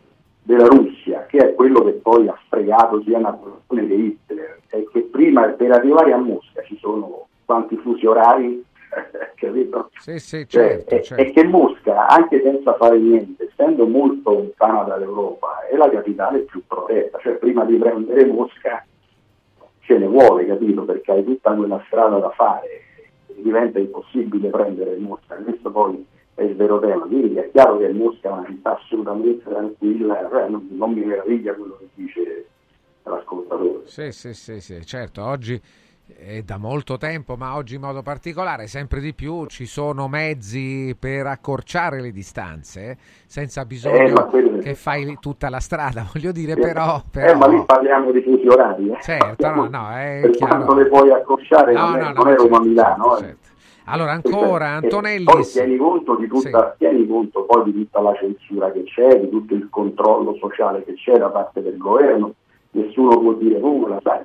della 0.45 0.67
Russia, 0.67 1.25
che 1.27 1.39
è 1.39 1.55
quello 1.55 1.83
che 1.85 1.93
poi 1.93 2.29
ha 2.29 2.39
fregato 2.49 3.03
sia 3.03 3.19
Napoleone 3.19 3.89
che 3.89 3.95
Hitler, 3.95 4.61
è 4.69 4.85
che 4.93 5.01
prima 5.01 5.49
per 5.49 5.73
arrivare 5.73 6.13
a 6.13 6.19
Mosca 6.19 6.63
ci 6.63 6.77
sono 6.79 7.29
quanti 7.47 7.77
fusi 7.77 8.05
orari, 8.07 8.63
capito? 9.37 9.91
Sì, 9.99 10.19
sì, 10.19 10.47
Cioè, 10.47 10.85
certo, 10.85 10.95
è, 10.95 11.01
certo. 11.01 11.23
è 11.23 11.33
che 11.33 11.45
Mosca, 11.45 12.07
anche 12.09 12.43
senza 12.43 12.75
fare 12.75 12.99
niente, 12.99 13.49
essendo 13.51 13.87
molto 13.87 14.33
lontana 14.33 14.83
dall'Europa, 14.83 15.67
è 15.67 15.77
la 15.77 15.89
capitale 15.89 16.41
più 16.41 16.63
protetta, 16.67 17.19
cioè 17.21 17.33
prima 17.35 17.65
di 17.65 17.77
prendere 17.77 18.27
Mosca 18.27 18.85
ce 19.81 19.99
ne 19.99 20.07
vuole, 20.07 20.47
capito? 20.47 20.83
Perché 20.83 21.11
hai 21.11 21.25
tutta 21.25 21.55
quella 21.55 21.83
strada 21.87 22.19
da 22.19 22.31
fare, 22.31 22.83
diventa 23.35 23.79
impossibile 23.79 24.51
prendere 24.51 24.97
Mosca, 24.97 25.37
questo 25.37 25.71
poi 25.71 26.07
è 26.35 26.43
il 26.43 26.57
vero 26.57 26.79
tema, 26.81 27.05
quindi 27.07 27.37
è 27.37 27.51
chiaro 27.53 27.79
che 27.79 27.89
Mosca 27.93 28.29
è 28.29 28.33
una 28.33 28.47
città 28.47 28.77
assolutamente 28.77 29.45
tranquilla, 29.49 30.29
cioè, 30.31 30.49
non, 30.49 30.67
non 30.73 30.93
mi 30.93 31.05
meraviglia 31.05 31.55
quello 31.55 31.77
che 31.79 31.89
dice 31.95 32.47
l'ascoltatore. 33.05 33.83
Sì, 33.85 34.11
sì, 34.13 34.35
sì, 34.35 34.61
sì, 34.61 34.85
certo, 34.85 35.23
oggi 35.25 35.61
è 36.07 36.43
da 36.43 36.59
molto 36.59 36.99
tempo, 36.99 37.35
ma 37.37 37.55
oggi 37.57 37.77
in 37.77 37.81
modo 37.81 38.03
particolare, 38.03 38.67
sempre 38.67 39.01
di 39.01 39.15
più 39.15 39.47
ci 39.47 39.65
sono 39.65 40.07
mezzi 40.09 40.95
per 40.99 41.27
accorciare 41.27 42.01
le 42.01 42.11
distanze, 42.13 42.91
eh, 42.91 42.97
senza 43.27 43.63
Eh, 43.63 43.67
bisogno 43.67 44.27
quello- 44.27 44.59
che 44.59 44.75
fai 44.75 45.17
tutta 45.21 45.49
la 45.49 45.61
strada, 45.61 46.05
voglio 46.13 46.33
dire, 46.33 46.53
Eh, 46.53 46.59
però... 46.59 46.97
eh, 46.99 47.03
però... 47.11 47.39
ma 47.39 47.47
lì 47.47 47.63
parliamo 47.65 48.11
di 48.11 48.23
fusi 48.23 48.47
orari, 48.49 48.91
eh. 48.91 48.99
Certo, 49.01 49.49
no, 49.51 49.69
no, 49.69 49.91
è 49.93 50.19
per 50.23 50.31
chiaro. 50.33 50.55
quanto 50.57 50.75
le 50.75 50.87
puoi 50.87 51.11
accorciare, 51.13 51.73
No, 51.73 51.91
non, 51.91 51.97
è, 51.97 52.01
no, 52.01 52.07
no, 52.09 52.23
non 52.23 52.29
è 52.33 52.37
Roma 52.37 52.49
certo, 52.57 52.69
Milano. 52.69 53.17
eh. 53.17 53.21
certo. 53.21 53.53
Allora, 53.87 54.13
ancora, 54.13 54.69
Antonelli... 54.69 55.25
Poi 55.25 55.45
tieni 55.45 55.77
conto, 55.77 56.17
di 56.17 56.27
tutta, 56.27 56.75
tieni 56.79 57.07
conto 57.07 57.45
poi 57.45 57.65
di 57.65 57.73
tutta 57.73 58.01
la 58.01 58.15
censura 58.15 58.73
che 58.73 58.85
c'è, 58.85 59.21
di 59.21 59.29
tutto 59.29 59.55
il 59.55 59.69
controllo 59.69 60.37
sociale 60.41 60.85
che 60.85 60.95
c'è 60.95 61.19
da 61.19 61.29
parte 61.29 61.61
del 61.61 61.77
governo, 61.77 62.35
nessuno 62.71 63.19
può 63.21 63.33
dire 63.35 63.59
nulla, 63.59 64.01
sai. 64.03 64.23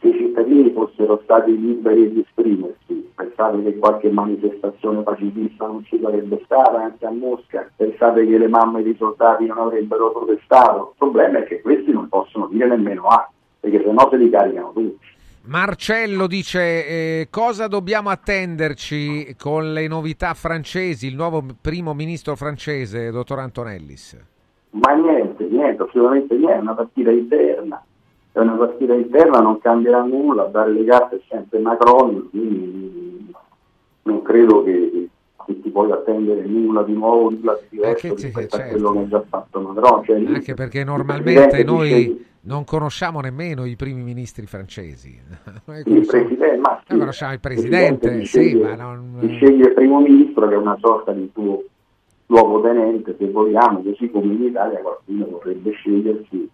Se 0.00 0.08
i 0.08 0.12
cittadini 0.12 0.70
fossero 0.72 1.20
stati 1.24 1.58
liberi 1.58 2.12
di 2.12 2.20
esprimersi, 2.20 3.10
pensate 3.14 3.62
che 3.62 3.78
qualche 3.78 4.10
manifestazione 4.10 5.00
pacifista 5.00 5.66
non 5.66 5.82
ci 5.84 5.98
sarebbe 6.02 6.42
stata 6.44 6.82
anche 6.82 7.06
a 7.06 7.10
Mosca, 7.10 7.66
pensate 7.74 8.26
che 8.26 8.36
le 8.36 8.48
mamme 8.48 8.82
dei 8.82 8.96
soldati 8.96 9.46
non 9.46 9.58
avrebbero 9.58 10.12
protestato. 10.12 10.90
Il 10.90 10.98
problema 10.98 11.38
è 11.38 11.44
che 11.44 11.62
questi 11.62 11.90
non 11.90 12.08
possono 12.08 12.48
dire 12.48 12.66
nemmeno 12.66 13.06
A, 13.06 13.30
perché 13.60 13.82
sennò 13.82 14.10
se 14.10 14.18
li 14.18 14.28
caricano 14.28 14.72
tutti. 14.74 15.06
Marcello 15.46 16.26
dice 16.26 16.60
eh, 16.86 17.28
cosa 17.28 17.68
dobbiamo 17.68 18.08
attenderci 18.08 19.36
con 19.38 19.74
le 19.74 19.86
novità 19.88 20.32
francesi, 20.32 21.06
il 21.06 21.14
nuovo 21.14 21.44
primo 21.60 21.92
ministro 21.92 22.34
francese, 22.34 23.10
dottor 23.10 23.40
Antonellis? 23.40 24.18
Ma 24.70 24.94
niente, 24.94 25.44
niente, 25.44 25.82
assolutamente 25.82 26.34
niente, 26.34 26.56
è 26.56 26.60
una 26.60 26.72
partita 26.72 27.10
interna, 27.10 27.84
è 28.32 28.38
una 28.38 28.54
partita 28.54 28.94
interna, 28.94 29.40
non 29.40 29.58
cambierà 29.58 30.02
nulla, 30.02 30.44
a 30.44 30.48
dare 30.48 30.72
le 30.72 30.84
carte 30.86 31.16
è 31.16 31.20
sempre 31.28 31.58
Macron, 31.58 32.30
quindi 32.30 33.34
non 34.04 34.22
credo 34.22 34.62
che, 34.62 35.08
che 35.46 35.60
ti 35.60 35.70
puoi 35.70 35.90
attendere 35.90 36.44
nulla 36.46 36.82
di 36.82 36.92
nuovo, 36.92 37.30
nulla 37.30 37.58
di 37.60 37.66
diverso 37.76 38.08
che- 38.08 38.14
rispetto 38.22 38.56
certo. 38.56 38.56
a 38.56 38.70
quello 38.70 38.92
che 38.92 38.98
ha 38.98 39.08
già 39.08 39.24
fatto 39.28 39.60
Macron. 39.60 40.04
Cioè, 40.04 40.24
Anche 40.26 40.54
perché 40.54 40.78
il 40.80 40.84
normalmente 40.86 41.40
presidente 41.48 41.64
noi 41.72 41.88
dice- 41.88 42.24
non 42.42 42.64
conosciamo 42.64 43.20
nemmeno 43.20 43.64
i 43.64 43.74
primi 43.76 44.02
ministri 44.02 44.44
francesi. 44.46 45.18
Noi 45.64 45.78
il 45.78 45.84
conosciamo, 45.84 46.24
presidente, 46.24 46.56
ma 46.58 46.76
sì, 46.78 46.84
noi 46.90 46.98
conosciamo 46.98 47.32
il 47.32 47.40
presidente, 47.40 48.10
ti 48.10 48.18
sì, 48.18 48.26
sceglie- 48.26 48.62
ma 48.62 48.74
non... 48.74 49.16
ti 49.20 49.28
sceglie 49.36 49.68
il 49.68 49.72
primo 49.72 50.00
ministro 50.00 50.48
che 50.48 50.54
è 50.54 50.58
una 50.58 50.76
sorta 50.80 51.12
di 51.12 51.30
tuo 51.32 51.62
luogotenente, 52.26 53.16
se 53.18 53.30
vogliamo, 53.30 53.82
così 53.82 54.10
come 54.10 54.32
in 54.32 54.42
Italia 54.44 54.78
qualcuno 54.80 55.26
vorrebbe 55.30 55.70
scegliersi 55.72 56.48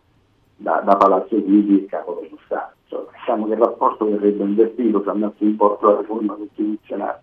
da, 0.56 0.82
da 0.84 0.96
Palazzo 0.96 1.36
Chigi 1.36 1.72
il 1.72 1.86
capo 1.86 2.20
dello 2.22 2.38
Stato. 2.44 2.74
Insomma, 2.84 3.10
diciamo 3.16 3.46
che 3.46 3.52
il 3.52 3.58
rapporto 3.58 4.04
verrebbe 4.10 4.42
invertito 4.44 5.02
se 5.02 5.10
andasse 5.10 5.44
in 5.44 5.56
porto 5.56 5.90
la 5.90 5.98
riforma 6.00 6.34
costituzionale. 6.34 7.22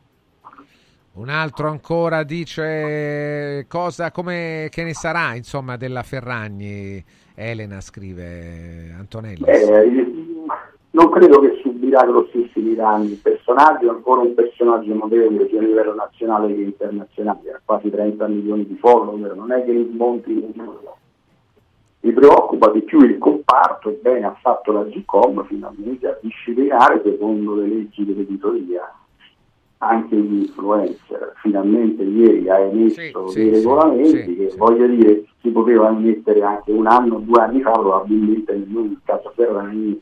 Un 1.17 1.29
altro 1.29 1.67
ancora 1.67 2.21
dice 2.21 3.65
cosa, 3.67 4.11
come, 4.11 4.67
che 4.69 4.83
ne 4.83 4.93
sarà 4.93 5.33
insomma 5.33 5.75
della 5.75 6.03
Ferragni, 6.03 7.03
Elena 7.33 7.81
scrive 7.81 8.93
Antonellis. 8.95 9.47
Eh, 9.47 10.45
non 10.91 11.09
credo 11.09 11.39
che 11.39 11.57
subirà 11.63 12.05
grossissimi 12.05 12.75
danni. 12.75 13.13
Il 13.13 13.17
personaggio 13.17 13.87
è 13.87 13.89
ancora 13.89 14.21
un 14.21 14.35
personaggio 14.35 14.93
notevole 14.93 15.47
sia 15.47 15.57
a 15.57 15.63
livello 15.63 15.95
nazionale 15.95 16.53
che 16.53 16.61
internazionale, 16.61 17.51
ha 17.51 17.61
quasi 17.65 17.89
30 17.89 18.27
milioni 18.27 18.67
di 18.67 18.75
follower, 18.75 19.35
non 19.35 19.51
è 19.51 19.65
che 19.65 19.71
li 19.71 19.89
smonti 19.91 20.31
in. 20.33 20.69
Mi 22.01 22.13
preoccupa 22.13 22.69
di 22.69 22.83
più 22.83 22.99
il 22.99 23.17
comparto, 23.17 23.89
ebbene 23.89 24.27
ha 24.27 24.37
fatto 24.39 24.71
la 24.71 24.83
GCOM 24.83 25.47
finalmente 25.47 26.07
a 26.07 26.17
disciplinare 26.21 27.01
secondo 27.03 27.55
le 27.55 27.67
leggi 27.67 28.05
dell'editoria 28.05 28.87
anche 29.79 30.15
gli 30.15 30.41
influencer. 30.41 31.33
Finalmente 31.41 32.03
ieri 32.03 32.49
ha 32.49 32.59
emesso 32.59 33.27
Sì, 33.27 33.43
dei 33.43 33.49
sì, 33.49 33.55
regolamenti 33.55 34.23
sì, 34.23 34.35
che 34.35 34.53
voglio 34.57 34.87
dire 34.87 35.25
si 35.41 35.49
potevano 35.49 35.99
mettere 35.99 36.41
anche 36.41 36.71
un 36.71 36.87
anno, 36.87 37.19
due 37.19 37.41
anni 37.41 37.61
fa, 37.61 37.71
probabilmente 37.71 38.53
nel 38.53 38.99
caso 39.03 39.31
Ferragni 39.35 39.99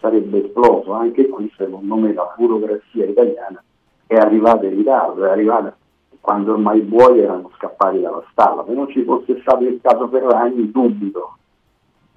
sarebbe 0.00 0.46
esploso. 0.46 0.92
Anche 0.92 1.28
qui 1.28 1.52
secondo 1.56 1.94
me 1.96 2.12
la 2.12 2.34
burocrazia 2.36 3.04
italiana 3.04 3.62
è 4.06 4.16
arrivata 4.16 4.66
in 4.66 4.76
ritardo, 4.76 5.24
è 5.24 5.30
arrivata 5.30 5.76
quando 6.20 6.52
ormai 6.52 6.78
i 6.78 6.82
buoi 6.82 7.20
erano 7.20 7.50
scappati 7.56 8.00
dalla 8.00 8.24
stalla. 8.30 8.64
Se 8.66 8.72
non 8.72 8.88
ci 8.88 9.02
fosse 9.04 9.38
stato 9.40 9.64
il 9.64 9.78
caso 9.82 10.08
Ferragni, 10.08 10.70
dubito 10.70 11.36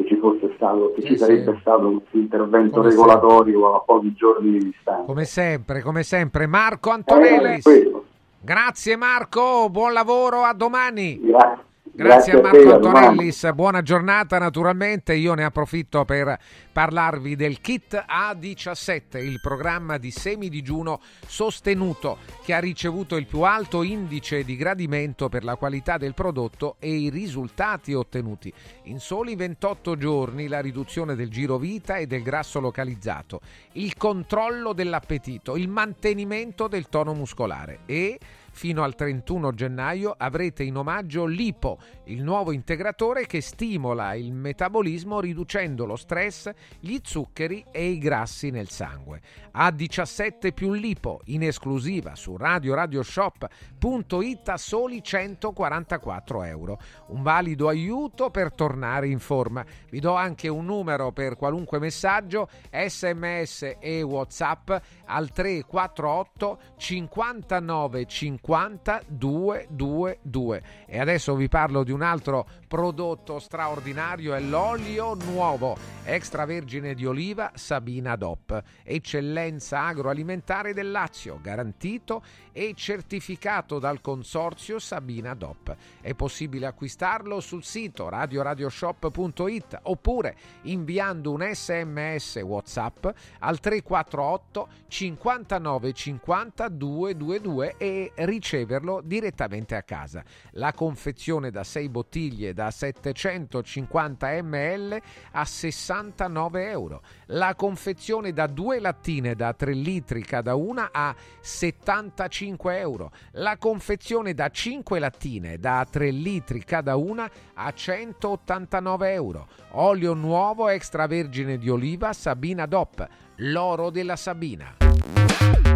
che 0.02 0.08
ci 0.08 0.18
fosse 0.18 0.52
stato, 0.56 0.94
che 0.96 1.02
Sì, 1.02 1.08
ci 1.08 1.18
sarebbe 1.18 1.54
sì. 1.54 1.60
stato 1.62 1.92
questo 1.92 2.18
intervento 2.18 2.76
Come 2.78 2.90
regolatorio 2.90 3.76
a 3.76 3.80
pochi 3.82 4.14
giorni 4.14 4.52
di 4.52 4.66
distanza. 4.66 5.04
Come 5.06 5.26
sempre, 5.26 5.82
come 5.82 6.04
sempre, 6.04 6.48
Marco 6.48 6.90
Eh, 6.90 6.94
Antonellis. 6.94 7.64
quello. 7.64 8.06
Grazie 8.44 8.96
Marco, 8.96 9.70
buon 9.70 9.94
lavoro, 9.94 10.42
a 10.44 10.54
domani. 10.54 11.20
Grazie. 11.22 11.70
Grazie, 12.02 12.34
a 12.34 12.38
a 12.40 12.42
Marco. 12.42 12.74
Antonellis, 12.74 13.52
buona 13.54 13.84
giornata 13.84 14.40
naturalmente, 14.40 15.14
io 15.14 15.36
ne 15.36 15.44
approfitto 15.44 16.04
per 16.04 16.36
parlarvi 16.72 17.36
del 17.36 17.62
kit 17.62 17.94
A17, 17.94 19.24
il 19.24 19.40
programma 19.40 20.00
di 20.00 20.10
semidigiuno 20.10 21.00
sostenuto 21.28 22.18
che 22.44 22.56
ha 22.56 22.60
ricevuto 22.60 23.18
il 23.18 23.28
più 23.28 23.42
alto 23.42 23.84
indice 23.84 24.44
di 24.44 24.56
gradimento 24.56 25.30
per 25.30 25.44
la 25.44 25.56
qualità 25.58 25.98
del 25.98 26.16
prodotto 26.16 26.78
e 26.80 26.92
i 26.92 27.10
risultati 27.12 27.94
ottenuti. 27.94 28.52
In 28.86 29.00
soli 29.00 29.36
28 29.36 29.96
giorni 29.96 30.48
la 30.48 30.60
riduzione 30.60 31.14
del 31.16 31.30
giro 31.30 31.60
vita 31.60 31.98
e 31.98 32.08
del 32.08 32.24
grasso 32.24 32.60
localizzato, 32.60 33.42
il 33.74 33.96
controllo 33.96 34.74
dell'appetito, 34.74 35.56
il 35.56 35.68
mantenimento 35.68 36.68
del 36.68 36.90
tono 36.90 37.14
muscolare 37.14 37.82
e 37.86 38.18
Fino 38.52 38.84
al 38.84 38.96
31 38.96 39.54
gennaio 39.54 40.14
avrete 40.16 40.64
in 40.64 40.76
omaggio 40.76 41.26
l'IPO, 41.26 41.80
il 42.06 42.22
nuovo 42.22 42.52
integratore 42.52 43.26
che 43.26 43.42
stimola 43.42 44.14
il 44.14 44.32
metabolismo 44.34 45.20
riducendo 45.20 45.86
lo 45.86 45.96
stress, 45.96 46.52
gli 46.80 47.00
zuccheri 47.02 47.66
e 47.72 47.88
i 47.88 47.98
grassi 47.98 48.52
nel 48.52 48.70
sangue. 48.70 49.22
A17 49.56 50.54
più 50.54 50.74
l'IPO 50.74 51.22
in 51.26 51.44
esclusiva 51.44 52.16
su 52.16 52.38
radioradioshop.it 52.38 54.50
a 54.50 54.58
soli 54.58 55.02
144 55.02 56.44
euro. 56.44 56.80
Un 57.08 57.24
valido 57.24 57.68
aiuto 57.68 58.30
per 58.30 58.54
tornare 58.54 59.08
in 59.08 59.18
forma. 59.20 59.66
Vi 59.90 60.00
do 60.00 60.14
anche 60.14 60.50
un 60.50 60.66
numero 60.66 61.12
per 61.12 61.36
qualunque 61.36 61.80
messaggio, 61.80 62.48
sms 62.70 63.78
e 63.80 64.04
whatsapp 64.04 64.70
al 65.06 65.32
348 65.32 66.60
59 66.78 68.06
50 68.06 68.50
50 68.52 69.04
222. 69.08 70.62
E 70.86 71.00
adesso 71.00 71.36
vi 71.36 71.48
parlo 71.48 71.84
di 71.84 71.92
un 71.92 72.02
altro 72.02 72.46
prodotto 72.72 73.38
straordinario, 73.38 74.34
è 74.34 74.40
l'olio 74.40 75.14
nuovo 75.14 75.76
extravergine 76.06 76.94
di 76.94 77.06
oliva 77.06 77.52
Sabina 77.54 78.16
DOP, 78.16 78.64
eccellenza 78.84 79.82
agroalimentare 79.82 80.74
del 80.74 80.90
Lazio, 80.90 81.38
garantito 81.42 82.24
e 82.54 82.74
certificato 82.74 83.78
dal 83.78 84.00
consorzio 84.00 84.80
Sabina 84.80 85.34
DOP. 85.34 85.76
È 86.00 86.14
possibile 86.14 86.66
acquistarlo 86.66 87.42
sul 87.42 87.66
sito 87.66 88.08
radioradioshop.it 88.08 89.80
oppure 89.84 90.36
inviando 90.64 91.32
un 91.32 91.50
sms 91.52 92.38
WhatsApp 92.38 93.06
al 93.40 93.60
348 93.60 94.70
59 94.88 95.92
50 95.94 96.70
222 96.70 97.76
e 97.78 98.12
riceverlo 98.16 99.02
direttamente 99.04 99.76
a 99.76 99.84
casa. 99.84 100.24
La 100.52 100.72
confezione 100.72 101.52
da 101.52 101.66
6 101.66 101.90
bottiglie 101.90 102.54
da 102.54 102.61
750 102.70 104.44
ml 104.44 105.02
a 105.32 105.46
69 105.46 106.70
euro. 106.70 107.02
La 107.28 107.56
confezione 107.56 108.34
da 108.34 108.48
2 108.48 108.80
lattine 108.80 109.36
da 109.36 109.54
3 109.54 109.72
litri 109.72 110.22
cada 110.24 110.56
una 110.56 110.90
a 110.92 111.16
75 111.40 112.78
euro. 112.78 113.12
La 113.32 113.58
confezione 113.58 114.34
da 114.34 114.50
5 114.50 115.00
lattine 115.00 115.58
da 115.58 115.88
3 115.90 116.12
litri 116.12 116.64
cada 116.64 116.96
una 116.98 117.30
a 117.54 117.72
189 117.72 119.14
euro. 119.14 119.48
Olio 119.72 120.14
nuovo 120.14 120.68
extravergine 120.68 121.58
di 121.58 121.70
oliva 121.70 122.14
Sabina 122.14 122.66
DOP, 122.66 123.08
l'oro 123.38 123.90
della 123.90 124.16
Sabina. 124.16 124.76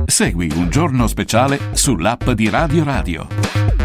Segui 0.05 0.51
un 0.55 0.69
giorno 0.69 1.07
speciale 1.07 1.59
sull'app 1.73 2.29
di 2.29 2.49
Radio 2.49 2.83
Radio. 2.83 3.84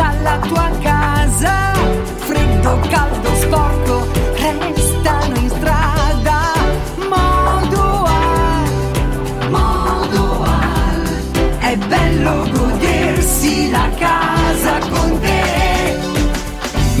dalla 0.00 0.38
tua 0.38 0.70
casa. 0.80 1.72
Freddo, 2.16 2.80
caldo, 2.88 3.34
sporco, 3.34 4.06
restano 4.34 5.36
in 5.36 5.48
strada. 5.50 6.38
Modoal, 7.12 8.70
Modoal. 9.50 11.02
È 11.58 11.76
bello 11.76 12.48
godersi 12.50 13.70
la 13.70 13.90
casa 13.98 14.78
con 14.88 15.20
te. 15.20 15.98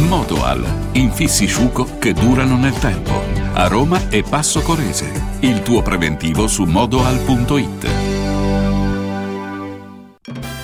Modoal, 0.06 0.62
infissi 0.92 1.46
sciuco 1.46 1.98
che 1.98 2.12
durano 2.12 2.56
nel 2.56 2.74
tempo. 2.74 3.18
A 3.54 3.66
Roma 3.66 4.10
e 4.10 4.22
Passo 4.22 4.60
Corese. 4.60 5.38
Il 5.40 5.62
tuo 5.62 5.80
preventivo 5.80 6.46
su 6.46 6.64
modoal.it. 6.64 7.88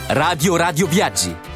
Radio 0.09 0.57
Radio 0.57 0.87
Viaggi. 0.87 1.56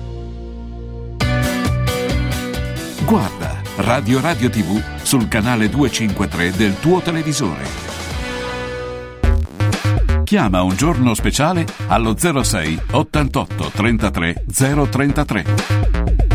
Guarda 3.11 3.61
Radio 3.75 4.21
Radio 4.21 4.49
TV 4.49 4.81
sul 5.01 5.27
canale 5.27 5.67
253 5.67 6.51
del 6.51 6.79
tuo 6.79 7.01
televisore. 7.01 7.65
Chiama 10.23 10.61
un 10.61 10.77
giorno 10.77 11.13
speciale 11.13 11.65
allo 11.87 12.15
06 12.15 12.79
88 12.91 13.71
33 13.75 14.45
033. 14.49 16.30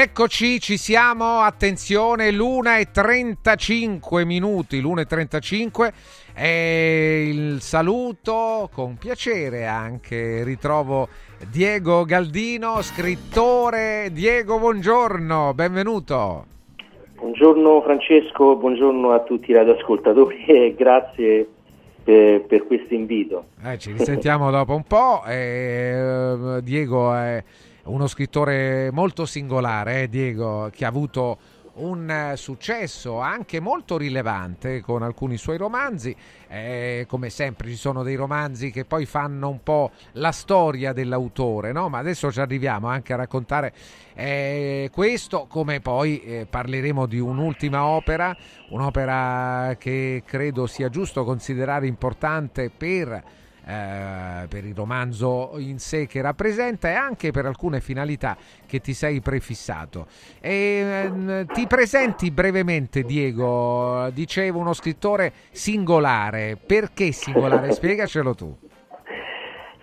Eccoci, 0.00 0.60
ci 0.60 0.76
siamo, 0.76 1.40
attenzione, 1.40 2.30
l'una 2.30 2.78
e 2.78 2.86
35 2.92 4.24
minuti, 4.24 4.80
l'una 4.80 5.00
e 5.00 5.06
35 5.06 5.92
e 6.36 7.28
il 7.28 7.60
saluto 7.60 8.70
con 8.72 8.96
piacere 8.96 9.66
anche, 9.66 10.44
ritrovo 10.44 11.08
Diego 11.50 12.04
Galdino, 12.04 12.80
scrittore. 12.80 14.10
Diego, 14.12 14.60
buongiorno, 14.60 15.52
benvenuto. 15.52 16.46
Buongiorno 17.16 17.82
Francesco, 17.82 18.54
buongiorno 18.54 19.10
a 19.10 19.18
tutti 19.24 19.50
i 19.50 19.54
radioascoltatori 19.54 20.44
e 20.46 20.74
grazie 20.78 21.44
per, 22.04 22.42
per 22.42 22.68
questo 22.68 22.94
invito. 22.94 23.46
Eh, 23.64 23.76
ci 23.78 23.90
risentiamo 23.90 24.52
dopo 24.52 24.76
un 24.76 24.84
po'. 24.84 25.24
Eh, 25.26 26.60
Diego 26.62 27.12
è 27.12 27.42
uno 27.88 28.06
scrittore 28.06 28.90
molto 28.92 29.24
singolare, 29.26 30.02
eh, 30.02 30.08
Diego, 30.08 30.70
che 30.72 30.84
ha 30.84 30.88
avuto 30.88 31.38
un 31.78 32.10
eh, 32.10 32.36
successo 32.36 33.20
anche 33.20 33.60
molto 33.60 33.96
rilevante 33.96 34.80
con 34.80 35.02
alcuni 35.02 35.36
suoi 35.36 35.56
romanzi. 35.56 36.14
Eh, 36.48 37.06
come 37.08 37.30
sempre 37.30 37.68
ci 37.68 37.76
sono 37.76 38.02
dei 38.02 38.14
romanzi 38.14 38.70
che 38.70 38.84
poi 38.84 39.06
fanno 39.06 39.48
un 39.48 39.62
po' 39.62 39.92
la 40.12 40.32
storia 40.32 40.92
dell'autore, 40.92 41.72
no? 41.72 41.88
ma 41.88 41.98
adesso 41.98 42.30
ci 42.32 42.40
arriviamo 42.40 42.88
anche 42.88 43.12
a 43.12 43.16
raccontare 43.16 43.72
eh, 44.14 44.90
questo, 44.92 45.46
come 45.48 45.80
poi 45.80 46.20
eh, 46.22 46.46
parleremo 46.48 47.06
di 47.06 47.18
un'ultima 47.18 47.84
opera, 47.84 48.36
un'opera 48.70 49.76
che 49.78 50.22
credo 50.26 50.66
sia 50.66 50.88
giusto 50.88 51.24
considerare 51.24 51.86
importante 51.86 52.70
per 52.70 53.46
eh, 53.68 54.46
per 54.48 54.64
il 54.64 54.74
romanzo 54.74 55.52
in 55.58 55.78
sé 55.78 56.06
che 56.06 56.22
rappresenta 56.22 56.88
e 56.88 56.94
anche 56.94 57.32
per 57.32 57.44
alcune 57.44 57.80
finalità 57.80 58.34
che 58.66 58.80
ti 58.80 58.94
sei 58.94 59.20
prefissato. 59.20 60.06
E, 60.40 61.02
ehm, 61.04 61.46
ti 61.52 61.66
presenti 61.66 62.30
brevemente, 62.30 63.02
Diego, 63.02 64.08
dicevo 64.14 64.58
uno 64.58 64.72
scrittore 64.72 65.32
singolare, 65.50 66.56
perché 66.64 67.12
singolare? 67.12 67.72
Spiegacelo 67.72 68.34
tu. 68.34 68.56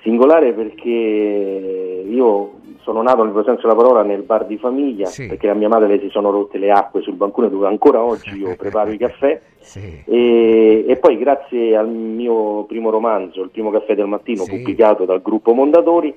Singolare 0.01 0.53
perché 0.53 0.89
io 0.89 2.59
sono 2.85 3.01
nato 3.01 3.23
nel 3.23 3.33
vero 3.33 3.45
senso 3.45 3.63
della 3.63 3.73
parola 3.73 4.03
nel 4.03 4.21
bar 4.21 4.45
di 4.45 4.59
famiglia 4.59 5.07
sì. 5.07 5.25
perché 5.25 5.49
a 5.49 5.55
mia 5.55 5.67
madre 5.67 5.87
le 5.87 5.99
si 5.99 6.09
sono 6.09 6.29
rotte 6.29 6.59
le 6.59 6.69
acque 6.69 7.01
sul 7.01 7.15
bancone 7.15 7.49
dove 7.49 7.65
ancora 7.65 8.03
oggi 8.03 8.37
io 8.37 8.53
preparo 8.55 8.91
i 8.91 8.97
caffè 8.97 9.41
sì. 9.57 10.03
e, 10.05 10.85
e, 10.87 10.95
poi 10.97 11.17
grazie 11.17 11.75
al 11.75 11.89
mio 11.89 12.63
primo 12.65 12.91
romanzo, 12.91 13.41
il 13.41 13.49
primo 13.49 13.71
caffè 13.71 13.95
del 13.95 14.05
mattino 14.05 14.43
sì. 14.43 14.51
pubblicato 14.51 15.05
dal 15.05 15.23
gruppo 15.23 15.53
Mondadori 15.53 16.15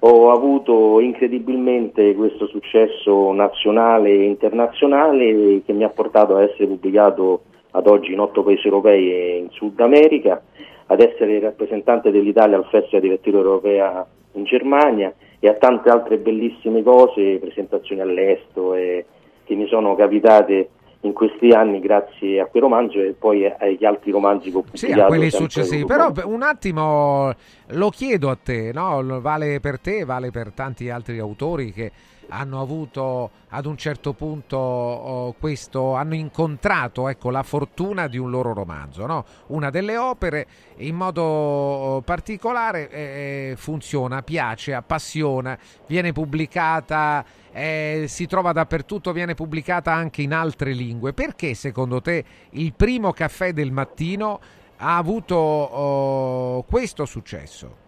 ho 0.00 0.30
avuto 0.30 1.00
incredibilmente 1.00 2.14
questo 2.14 2.46
successo 2.46 3.32
nazionale 3.32 4.10
e 4.10 4.24
internazionale 4.24 5.62
che 5.64 5.72
mi 5.72 5.84
ha 5.84 5.88
portato 5.88 6.36
a 6.36 6.42
essere 6.42 6.66
pubblicato 6.66 7.44
ad 7.70 7.86
oggi 7.86 8.12
in 8.12 8.20
otto 8.20 8.42
paesi 8.42 8.66
europei 8.66 9.10
e 9.10 9.36
in 9.38 9.48
Sud 9.50 9.80
America 9.80 10.42
ad 10.86 11.00
essere 11.00 11.40
rappresentante 11.40 12.10
dell'Italia 12.10 12.58
al 12.58 12.66
Festival 12.66 13.00
di 13.00 13.08
Lettura 13.08 13.38
Europea 13.38 14.06
in 14.32 14.44
Germania 14.44 15.12
e 15.38 15.48
a 15.48 15.54
tante 15.54 15.90
altre 15.90 16.18
bellissime 16.18 16.82
cose, 16.82 17.38
presentazioni 17.38 18.00
all'estero 18.00 18.74
e, 18.74 19.04
che 19.44 19.54
mi 19.54 19.66
sono 19.66 19.94
capitate 19.94 20.68
in 21.00 21.12
questi 21.12 21.50
anni 21.50 21.80
grazie 21.80 22.40
a 22.40 22.46
quel 22.46 22.62
romanzo 22.62 23.00
e 23.00 23.14
poi 23.18 23.44
agli 23.44 23.84
altri 23.84 24.12
romanzi 24.12 24.50
che 24.50 24.56
ho 24.56 24.60
pubblicato. 24.60 24.92
Sì, 24.92 25.00
a 25.00 25.06
quelli 25.06 25.30
successivi, 25.30 25.84
però 25.84 26.12
un 26.24 26.42
attimo 26.42 27.32
lo 27.68 27.88
chiedo 27.90 28.30
a 28.30 28.38
te, 28.40 28.70
no? 28.72 29.20
vale 29.20 29.58
per 29.58 29.80
te, 29.80 30.04
vale 30.04 30.30
per 30.30 30.52
tanti 30.52 30.90
altri 30.90 31.18
autori 31.18 31.72
che 31.72 31.90
hanno 32.28 32.60
avuto 32.60 33.30
ad 33.48 33.66
un 33.66 33.76
certo 33.76 34.12
punto 34.12 34.56
oh, 34.56 35.32
questo, 35.38 35.94
hanno 35.94 36.14
incontrato 36.14 37.08
ecco, 37.08 37.30
la 37.30 37.42
fortuna 37.42 38.08
di 38.08 38.18
un 38.18 38.30
loro 38.30 38.52
romanzo. 38.52 39.06
No? 39.06 39.24
Una 39.48 39.70
delle 39.70 39.96
opere 39.96 40.46
in 40.76 40.94
modo 40.94 41.22
oh, 41.22 42.00
particolare 42.00 42.88
eh, 42.90 43.54
funziona, 43.56 44.22
piace, 44.22 44.74
appassiona, 44.74 45.58
viene 45.86 46.12
pubblicata, 46.12 47.24
eh, 47.52 48.04
si 48.08 48.26
trova 48.26 48.52
dappertutto, 48.52 49.12
viene 49.12 49.34
pubblicata 49.34 49.92
anche 49.92 50.22
in 50.22 50.32
altre 50.32 50.72
lingue. 50.72 51.12
Perché 51.12 51.54
secondo 51.54 52.00
te 52.00 52.24
il 52.50 52.72
primo 52.74 53.12
caffè 53.12 53.52
del 53.52 53.72
mattino 53.72 54.40
ha 54.78 54.96
avuto 54.96 55.36
oh, 55.36 56.62
questo 56.62 57.04
successo? 57.04 57.80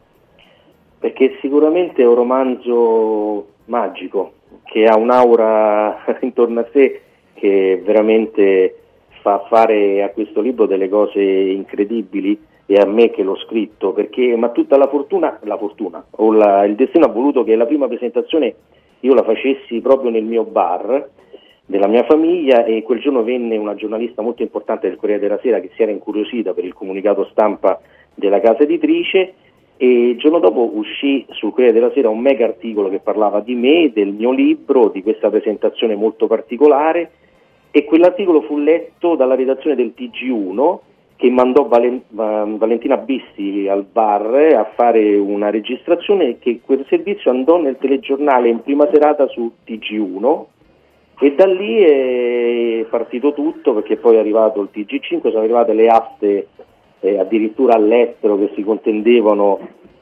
Perché 0.98 1.38
sicuramente 1.40 2.02
è 2.02 2.06
un 2.06 2.14
romanzo 2.14 3.53
magico, 3.67 4.33
che 4.65 4.86
ha 4.86 4.97
un'aura 4.97 6.05
intorno 6.20 6.60
a 6.60 6.68
sé 6.73 7.01
che 7.34 7.83
veramente 7.84 8.78
fa 9.20 9.44
fare 9.49 10.02
a 10.02 10.10
questo 10.10 10.41
libro 10.41 10.67
delle 10.67 10.89
cose 10.89 11.20
incredibili 11.20 12.39
e 12.67 12.76
a 12.76 12.86
me 12.86 13.10
che 13.10 13.23
l'ho 13.23 13.36
scritto, 13.36 13.93
perché 13.93 14.36
ma 14.36 14.51
tutta 14.51 14.76
la 14.76 14.89
fortuna, 14.89 15.39
la 15.43 15.59
fortuna 15.59 16.05
o 16.10 16.33
la, 16.33 16.65
il 16.65 16.75
destino 16.75 17.07
ha 17.07 17.10
voluto 17.10 17.44
che 17.44 17.57
la 17.57 17.67
prima 17.67 17.86
presentazione 17.89 18.55
io 19.01 19.15
la 19.15 19.23
facessi 19.23 19.81
proprio 19.81 20.10
nel 20.10 20.25
mio 20.25 20.44
bar 20.44 21.10
della 21.67 21.86
mia 21.86 22.05
famiglia 22.05 22.65
e 22.65 22.83
quel 22.83 23.01
giorno 23.01 23.23
venne 23.23 23.57
una 23.57 23.75
giornalista 23.75 24.23
molto 24.23 24.43
importante 24.43 24.89
del 24.89 24.97
Corriere 24.97 25.20
della 25.20 25.39
Sera 25.43 25.60
che 25.60 25.70
si 25.75 25.83
era 25.83 25.91
incuriosita 25.91 26.52
per 26.52 26.65
il 26.65 26.75
comunicato 26.75 27.26
stampa 27.31 27.81
della 28.15 28.41
casa 28.41 28.62
editrice 28.62 29.34
e 29.76 30.10
il 30.10 30.18
giorno 30.18 30.38
dopo 30.38 30.70
uscì 30.74 31.26
sul 31.30 31.50
Corriere 31.50 31.72
della 31.72 31.90
Sera 31.92 32.08
un 32.08 32.20
mega 32.20 32.44
articolo 32.44 32.88
che 32.88 33.00
parlava 33.00 33.40
di 33.40 33.54
me, 33.54 33.90
del 33.92 34.12
mio 34.12 34.30
libro, 34.30 34.88
di 34.88 35.02
questa 35.02 35.30
presentazione 35.30 35.94
molto 35.96 36.26
particolare. 36.26 37.10
E 37.70 37.84
quell'articolo 37.84 38.42
fu 38.42 38.58
letto 38.58 39.16
dalla 39.16 39.34
redazione 39.34 39.74
del 39.74 39.92
TG1 39.96 40.78
che 41.16 41.30
mandò 41.30 41.66
Valen- 41.66 42.02
Valentina 42.08 42.96
Bisti 42.96 43.66
al 43.68 43.84
bar 43.90 44.54
a 44.54 44.70
fare 44.74 45.16
una 45.16 45.50
registrazione 45.50 46.38
che 46.38 46.60
quel 46.64 46.84
servizio 46.88 47.30
andò 47.30 47.60
nel 47.60 47.78
telegiornale 47.78 48.48
in 48.48 48.62
prima 48.62 48.88
serata 48.92 49.26
su 49.28 49.50
TG1 49.66 50.44
e 51.20 51.34
da 51.34 51.46
lì 51.46 51.78
è 51.78 52.86
partito 52.90 53.32
tutto 53.32 53.74
perché 53.74 53.96
poi 53.96 54.16
è 54.16 54.18
arrivato 54.18 54.60
il 54.60 54.70
TG5, 54.72 55.30
sono 55.30 55.38
arrivate 55.38 55.72
le 55.72 55.88
aste 55.88 56.48
eh, 57.05 57.18
addirittura 57.18 57.74
all'estero 57.74 58.39
che 58.39 58.52
si 58.55 58.65
contendevano 58.65 59.58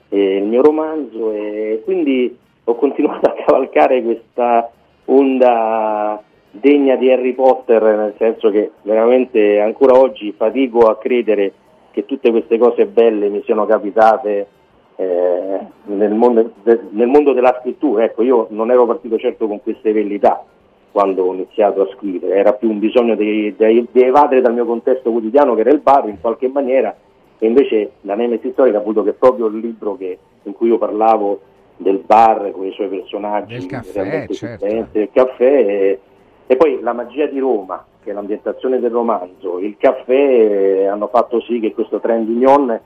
eh, 0.09 0.37
il 0.37 0.45
mio 0.45 0.63
romanzo 0.63 1.33
e 1.33 1.83
quindi 1.85 2.39
ho 2.63 2.75
continuato 2.77 3.27
a 3.29 3.35
cavalcare 3.45 4.03
questa 4.05 4.71
onda 5.07 6.23
degna 6.53 6.95
di 6.95 7.11
Harry 7.11 7.33
Potter, 7.33 7.83
nel 7.83 8.15
senso 8.19 8.51
che 8.51 8.71
veramente 8.83 9.59
ancora 9.59 9.99
oggi 9.99 10.33
fatico 10.37 10.87
a 10.89 10.97
credere 10.97 11.53
che 11.91 12.05
tutte 12.05 12.31
queste 12.31 12.57
cose 12.57 12.87
belle 12.87 13.29
mi 13.29 13.43
siano 13.45 13.67
capitate 13.67 14.47
eh, 14.95 15.59
nel, 15.87 16.15
mondo, 16.15 16.53
de, 16.63 16.81
nel, 16.91 17.09
mondo, 17.09 17.33
della 17.33 17.59
scrittura. 17.61 18.05
Ecco, 18.05 18.23
io 18.23 18.47
non 18.51 18.71
ero 18.71 18.87
partito 18.87 19.19
certo 19.19 19.49
con 19.49 19.61
queste 19.61 19.93
velità 19.93 20.45
quando 20.93 21.25
ho 21.25 21.33
iniziato 21.33 21.83
a 21.83 21.89
scrivere, 21.97 22.37
era 22.37 22.53
più 22.53 22.71
un 22.71 22.79
bisogno 22.79 23.17
di, 23.17 23.55
di, 23.57 23.89
di 23.91 24.03
evadere 24.03 24.43
dal 24.43 24.53
mio 24.53 24.67
contesto 24.67 25.11
quotidiano 25.11 25.55
che 25.55 25.62
era 25.62 25.71
il 25.71 25.81
bar 25.81 26.07
in 26.09 26.21
qualche 26.21 26.49
maniera 26.49 26.95
e 27.39 27.47
invece 27.47 27.93
la 28.03 28.15
Nemesi 28.15 28.53
storica 28.53 28.77
ha 28.77 28.81
avuto 28.81 29.03
che 29.03 29.15
proprio 29.15 29.47
il 29.47 29.59
libro 29.59 29.97
che, 29.97 30.17
in 30.45 30.53
cui 30.53 30.69
io 30.69 30.79
parlavo 30.79 31.41
del 31.77 32.01
bar 32.07 32.53
con 32.53 32.67
i 32.67 32.73
suoi 32.73 32.87
personaggi, 32.87 33.55
Del 33.55 33.67
caffè, 33.67 34.27
certo. 34.29 34.67
del 34.93 35.09
caffè 35.12 35.45
e, 35.45 36.01
e 36.47 36.57
poi 36.57 36.79
la 36.81 36.93
magia 36.93 37.27
di 37.27 37.41
Roma, 37.41 37.85
che 38.01 38.11
è 38.11 38.12
l'ambientazione 38.12 38.79
del 38.79 38.93
romanzo, 38.93 39.59
il 39.59 39.77
caffè 39.77 40.12
eh, 40.12 40.87
hanno 40.87 41.09
fatto 41.09 41.41
sì 41.41 41.59
che 41.59 41.73
questo 41.73 41.99
trend 41.99 42.29
union 42.29 42.79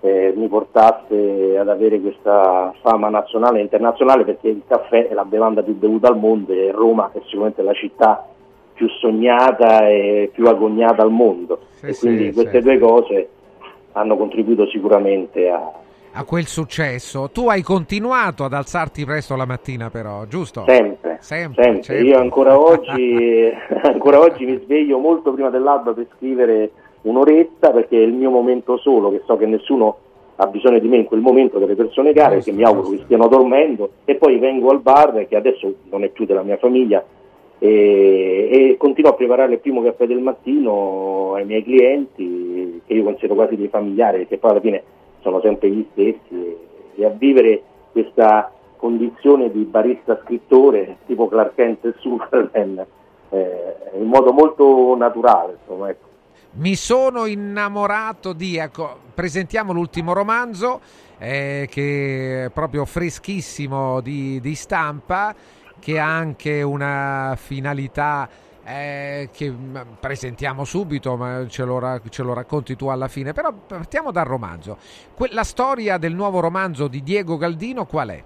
eh, 0.00 0.32
mi 0.34 0.48
portasse 0.48 1.58
ad 1.58 1.68
avere 1.68 2.00
questa 2.00 2.74
fama 2.80 3.08
nazionale 3.08 3.58
e 3.58 3.62
internazionale 3.62 4.24
perché 4.24 4.48
il 4.48 4.62
caffè 4.66 5.08
è 5.08 5.14
la 5.14 5.24
bevanda 5.24 5.62
più 5.62 5.76
bevuta 5.76 6.08
al 6.08 6.18
mondo 6.18 6.52
e 6.52 6.70
Roma 6.72 7.10
è 7.12 7.20
sicuramente 7.24 7.62
la 7.62 7.74
città 7.74 8.26
più 8.72 8.88
sognata 8.88 9.86
e 9.88 10.30
più 10.32 10.46
agognata 10.46 11.02
al 11.02 11.10
mondo 11.10 11.60
e 11.82 11.92
sì, 11.92 12.06
quindi 12.06 12.24
sì, 12.28 12.32
queste 12.32 12.60
sì. 12.60 12.64
due 12.64 12.78
cose 12.78 13.28
hanno 13.92 14.16
contribuito 14.16 14.66
sicuramente 14.68 15.50
a, 15.50 15.70
A 16.12 16.24
quel 16.24 16.46
successo. 16.46 17.28
Tu 17.32 17.48
hai 17.48 17.60
continuato 17.62 18.44
ad 18.44 18.52
alzarti 18.52 19.04
presto 19.04 19.36
la 19.36 19.44
mattina 19.44 19.90
però, 19.90 20.24
giusto? 20.26 20.64
Sempre, 20.66 21.18
Sempre, 21.20 21.62
sempre. 21.62 21.82
certo. 21.82 22.04
Io 22.04 22.18
ancora 22.18 22.58
oggi, 22.58 23.50
ancora 23.82 24.20
oggi 24.20 24.44
mi 24.44 24.60
sveglio 24.64 24.98
molto 24.98 25.32
prima 25.32 25.50
dell'alba 25.50 25.92
per 25.92 26.06
scrivere 26.16 26.70
un'oretta 27.02 27.70
perché 27.70 27.96
è 27.96 28.04
il 28.04 28.12
mio 28.12 28.30
momento 28.30 28.76
solo, 28.78 29.10
che 29.10 29.22
so 29.26 29.36
che 29.36 29.46
nessuno 29.46 29.96
ha 30.36 30.46
bisogno 30.46 30.78
di 30.78 30.88
me 30.88 30.96
in 30.96 31.04
quel 31.04 31.20
momento, 31.20 31.58
delle 31.58 31.74
persone 31.74 32.12
care 32.12 32.36
Giusto, 32.36 32.50
che 32.50 32.56
mi 32.56 32.64
auguro 32.64 32.88
che 32.88 33.00
stiano 33.04 33.28
dormendo 33.28 33.90
e 34.04 34.14
poi 34.14 34.38
vengo 34.38 34.70
al 34.70 34.80
bar 34.80 35.26
che 35.28 35.36
adesso 35.36 35.72
non 35.90 36.02
è 36.02 36.08
più 36.08 36.24
della 36.24 36.42
mia 36.42 36.56
famiglia 36.56 37.04
e, 37.58 38.48
e 38.50 38.76
continuo 38.78 39.10
a 39.10 39.14
preparare 39.14 39.52
il 39.52 39.58
primo 39.58 39.82
caffè 39.82 40.06
del 40.06 40.20
mattino 40.20 41.34
ai 41.34 41.44
miei 41.44 41.62
clienti 41.62 42.80
che 42.86 42.94
io 42.94 43.04
considero 43.04 43.34
quasi 43.34 43.56
dei 43.56 43.68
familiari 43.68 44.18
perché 44.18 44.38
poi 44.38 44.50
alla 44.50 44.60
fine 44.60 44.82
sono 45.20 45.40
sempre 45.42 45.68
gli 45.68 45.86
stessi 45.92 46.18
e, 46.30 46.58
e 46.94 47.04
a 47.04 47.10
vivere 47.10 47.62
questa 47.92 48.50
condizione 48.76 49.50
di 49.50 49.64
barista 49.64 50.18
scrittore 50.24 50.96
tipo 51.04 51.28
Clark 51.28 51.54
Kent 51.54 51.84
e 51.84 51.94
Superman 51.98 52.86
eh, 53.28 53.74
in 53.98 54.06
modo 54.06 54.32
molto 54.32 54.96
naturale 54.96 55.58
insomma, 55.60 55.90
ecco. 55.90 56.08
Mi 56.52 56.74
sono 56.74 57.26
innamorato 57.26 58.32
di, 58.32 58.56
ecco, 58.56 58.96
presentiamo 59.14 59.72
l'ultimo 59.72 60.12
romanzo 60.12 60.80
eh, 61.18 61.68
che 61.70 62.46
è 62.46 62.50
proprio 62.50 62.84
freschissimo 62.84 64.00
di, 64.00 64.40
di 64.40 64.56
stampa, 64.56 65.32
che 65.78 66.00
ha 66.00 66.12
anche 66.12 66.62
una 66.62 67.34
finalità 67.36 68.28
eh, 68.64 69.28
che 69.32 69.48
mm, 69.48 69.76
presentiamo 70.00 70.64
subito, 70.64 71.16
ma 71.16 71.46
ce 71.46 71.64
lo, 71.64 72.00
ce 72.08 72.24
lo 72.24 72.34
racconti 72.34 72.74
tu 72.74 72.88
alla 72.88 73.06
fine. 73.06 73.32
Però 73.32 73.52
partiamo 73.64 74.10
dal 74.10 74.26
romanzo. 74.26 74.76
Que- 75.14 75.30
la 75.30 75.44
storia 75.44 75.98
del 75.98 76.14
nuovo 76.14 76.40
romanzo 76.40 76.88
di 76.88 77.04
Diego 77.04 77.36
Galdino 77.36 77.86
qual 77.86 78.08
è? 78.08 78.22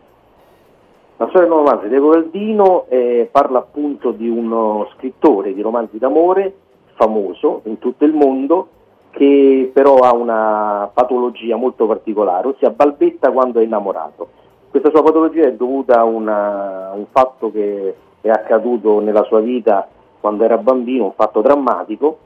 La 1.19 1.29
storia 1.29 1.43
del 1.43 1.49
nuovo 1.51 1.65
romanzo 1.65 1.83
di 1.83 1.91
Diego 1.91 2.09
Galdino 2.09 2.87
eh, 2.89 3.29
parla 3.31 3.59
appunto 3.59 4.13
di 4.13 4.31
uno 4.31 4.89
scrittore 4.97 5.53
di 5.53 5.61
romanzi 5.61 5.99
d'amore 5.99 6.55
famoso 6.95 7.61
in 7.65 7.79
tutto 7.79 8.05
il 8.05 8.13
mondo 8.13 8.69
che 9.11 9.71
però 9.73 9.97
ha 9.97 10.13
una 10.13 10.91
patologia 10.93 11.57
molto 11.57 11.87
particolare, 11.87 12.49
ossia 12.49 12.71
balbetta 12.71 13.31
quando 13.31 13.61
è 13.61 13.63
innamorato. 13.63 14.29
Questa 14.71 14.91
sua 14.91 15.03
patologia 15.03 15.47
è 15.47 15.53
dovuta 15.53 16.01
a 16.01 16.05
una- 16.05 16.91
un 16.95 17.07
fatto 17.13 17.53
che 17.53 17.95
è 18.21 18.29
accaduto 18.29 18.99
nella 19.01 19.23
sua 19.25 19.41
vita 19.41 19.87
quando 20.21 20.45
era 20.45 20.59
bambino, 20.59 21.05
un 21.05 21.13
fatto 21.13 21.43
drammatico, 21.43 22.19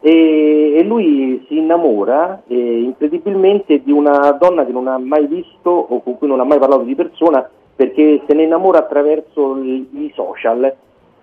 e, 0.00 0.74
e 0.76 0.82
lui 0.84 1.44
si 1.48 1.58
innamora 1.58 2.42
eh, 2.46 2.82
incredibilmente 2.82 3.82
di 3.82 3.90
una 3.90 4.30
donna 4.32 4.64
che 4.64 4.70
non 4.70 4.86
ha 4.86 4.96
mai 4.98 5.26
visto 5.26 5.70
o 5.70 6.00
con 6.02 6.16
cui 6.18 6.28
non 6.28 6.38
ha 6.38 6.44
mai 6.44 6.58
parlato 6.58 6.82
di 6.82 6.94
persona 6.94 7.48
perché 7.74 8.22
se 8.26 8.34
ne 8.34 8.44
innamora 8.44 8.78
attraverso 8.78 9.56
i, 9.56 9.88
i 9.92 10.12
social 10.14 10.72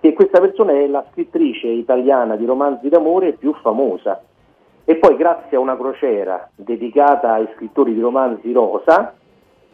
e 0.00 0.12
questa 0.12 0.40
persona 0.40 0.72
è 0.72 0.86
la 0.86 1.04
scrittrice 1.10 1.66
italiana 1.66 2.36
di 2.36 2.44
romanzi 2.44 2.88
d'amore 2.88 3.32
più 3.32 3.54
famosa 3.62 4.22
e 4.84 4.96
poi 4.96 5.16
grazie 5.16 5.56
a 5.56 5.60
una 5.60 5.76
crociera 5.76 6.48
dedicata 6.54 7.32
ai 7.32 7.48
scrittori 7.54 7.94
di 7.94 8.00
romanzi 8.00 8.52
rosa 8.52 9.14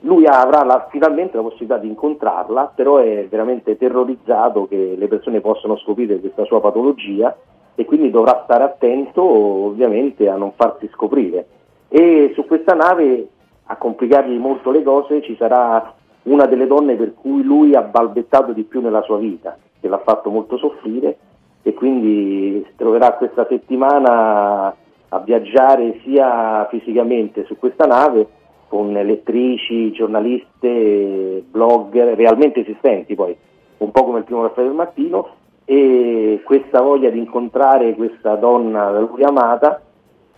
lui 0.03 0.27
avrà 0.27 0.65
la- 0.65 0.87
finalmente 0.91 1.37
la 1.37 1.43
possibilità 1.43 1.79
di 1.79 1.89
incontrarla, 1.89 2.73
però 2.75 2.99
è 2.99 3.27
veramente 3.29 3.77
terrorizzato 3.77 4.67
che 4.67 4.95
le 4.97 5.09
persone 5.09 5.41
possano 5.41 5.77
scoprire 5.77 6.19
questa 6.19 6.45
sua 6.45 6.61
patologia 6.61 7.37
e 7.75 7.85
quindi 7.85 8.11
dovrà 8.11 8.43
stare 8.45 8.65
attento 8.65 9.23
ovviamente 9.23 10.29
a 10.29 10.37
non 10.37 10.53
farsi 10.57 10.89
scoprire. 10.93 11.47
E 11.89 12.33
su 12.35 12.47
questa 12.47 12.75
nave 12.75 13.29
a 13.67 13.77
complicargli 13.77 14.37
molto 14.37 14.71
le 14.71 14.83
cose 14.83 15.23
ci 15.23 15.37
sarà 15.37 15.95
una 16.25 16.47
delle 16.47 16.67
donne 16.67 16.97
per 16.97 17.15
cui 17.15 17.43
lui 17.43 17.75
ha 17.75 17.83
balbettato 17.83 18.53
di 18.53 18.63
più 18.65 18.81
nella 18.81 19.03
sua 19.03 19.19
vita, 19.19 19.57
che 19.83 19.89
l'ha 19.89 19.99
fatto 19.99 20.31
molto 20.31 20.57
soffrire 20.57 21.19
e 21.63 21.75
quindi 21.75 22.65
si 22.67 22.73
troverà 22.77 23.13
questa 23.15 23.47
settimana 23.49 24.75
a 25.09 25.19
viaggiare 25.19 26.01
sia 26.03 26.67
fisicamente 26.71 27.45
su 27.45 27.59
questa 27.59 27.85
nave 27.85 28.27
con 28.69 28.93
lettrici, 28.93 29.93
giornaliste, 29.93 31.45
blogger 31.51 32.17
realmente 32.17 32.61
esistenti 32.61 33.15
poi, 33.15 33.37
un 33.79 33.91
po' 33.91 34.05
come 34.05 34.21
il 34.21 34.25
primo 34.25 34.43
caffè 34.43 34.63
del 34.63 34.73
mattino 34.73 35.29
e 35.67 36.41
questa 36.45 36.81
voglia 36.81 37.11
di 37.11 37.19
incontrare 37.19 37.95
questa 37.95 38.37
donna 38.37 38.91
da 38.91 39.01
lui 39.01 39.23
amata 39.23 39.83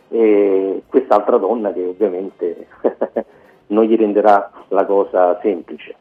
e 0.09 0.83
quest'altra 0.89 1.37
donna 1.37 1.73
che 1.73 1.85
ovviamente 1.85 2.67
non 3.69 3.85
gli 3.85 3.97
renderà 3.97 4.51
la 4.69 4.85
cosa 4.85 5.39
semplice. 5.41 5.95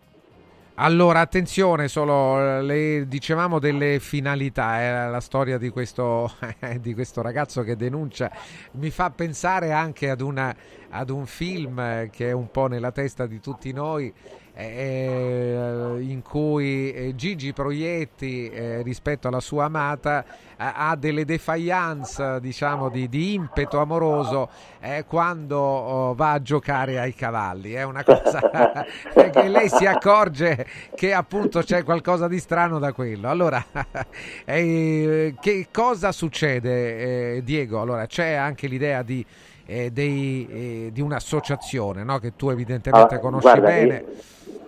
Allora, 0.75 1.19
attenzione, 1.19 1.87
solo 1.87 2.39
eh, 2.39 2.63
le 2.63 3.07
dicevamo 3.07 3.59
delle 3.59 3.99
finalità, 3.99 4.81
eh, 4.81 5.09
la 5.11 5.19
storia 5.19 5.59
di 5.59 5.69
questo, 5.69 6.31
di 6.81 6.95
questo 6.95 7.21
ragazzo 7.21 7.61
che 7.61 7.75
denuncia 7.75 8.31
mi 8.71 8.89
fa 8.89 9.11
pensare 9.11 9.71
anche 9.71 10.09
ad, 10.09 10.21
una, 10.21 10.55
ad 10.89 11.11
un 11.11 11.27
film 11.27 11.79
eh, 11.79 12.09
che 12.11 12.29
è 12.29 12.31
un 12.31 12.49
po' 12.49 12.65
nella 12.65 12.91
testa 12.91 13.27
di 13.27 13.39
tutti 13.39 13.71
noi, 13.71 14.11
eh, 14.55 15.97
in 15.99 16.21
cui 16.21 16.91
eh, 16.91 17.15
Gigi 17.15 17.53
Proietti 17.53 18.49
eh, 18.49 18.81
rispetto 18.83 19.27
alla 19.27 19.39
sua 19.39 19.65
amata 19.65 20.23
eh, 20.23 20.27
ha 20.57 20.95
delle 20.95 21.25
defiance 21.25 22.39
diciamo 22.39 22.89
di, 22.89 23.09
di 23.09 23.33
impeto 23.33 23.79
amoroso 23.79 24.49
eh, 24.79 25.05
quando 25.07 25.57
oh, 25.57 26.13
va 26.13 26.33
a 26.33 26.41
giocare 26.41 26.99
ai 26.99 27.15
cavalli. 27.15 27.73
È 27.73 27.83
una 27.83 28.03
cosa 28.03 28.39
che 29.13 29.47
lei 29.47 29.69
si 29.69 29.85
accorge 29.85 30.67
che 30.95 31.13
appunto 31.13 31.61
c'è 31.61 31.83
qualcosa 31.83 32.27
di 32.27 32.39
strano 32.39 32.77
da 32.77 32.93
quello. 32.93 33.29
Allora 33.29 33.63
eh, 34.45 35.33
che 35.39 35.67
cosa 35.71 36.11
succede 36.11 37.37
eh, 37.37 37.43
Diego? 37.43 37.81
Allora 37.81 38.05
c'è 38.05 38.33
anche 38.33 38.67
l'idea 38.67 39.01
di 39.01 39.25
eh, 39.65 39.91
dei, 39.91 40.47
eh, 40.49 40.89
di 40.91 40.99
un'associazione 40.99 42.03
no? 42.03 42.19
che 42.19 42.35
tu 42.35 42.49
evidentemente 42.49 43.15
Ah, 43.15 43.19
conosci 43.19 43.47
guarda, 43.47 43.65
bene 43.65 44.05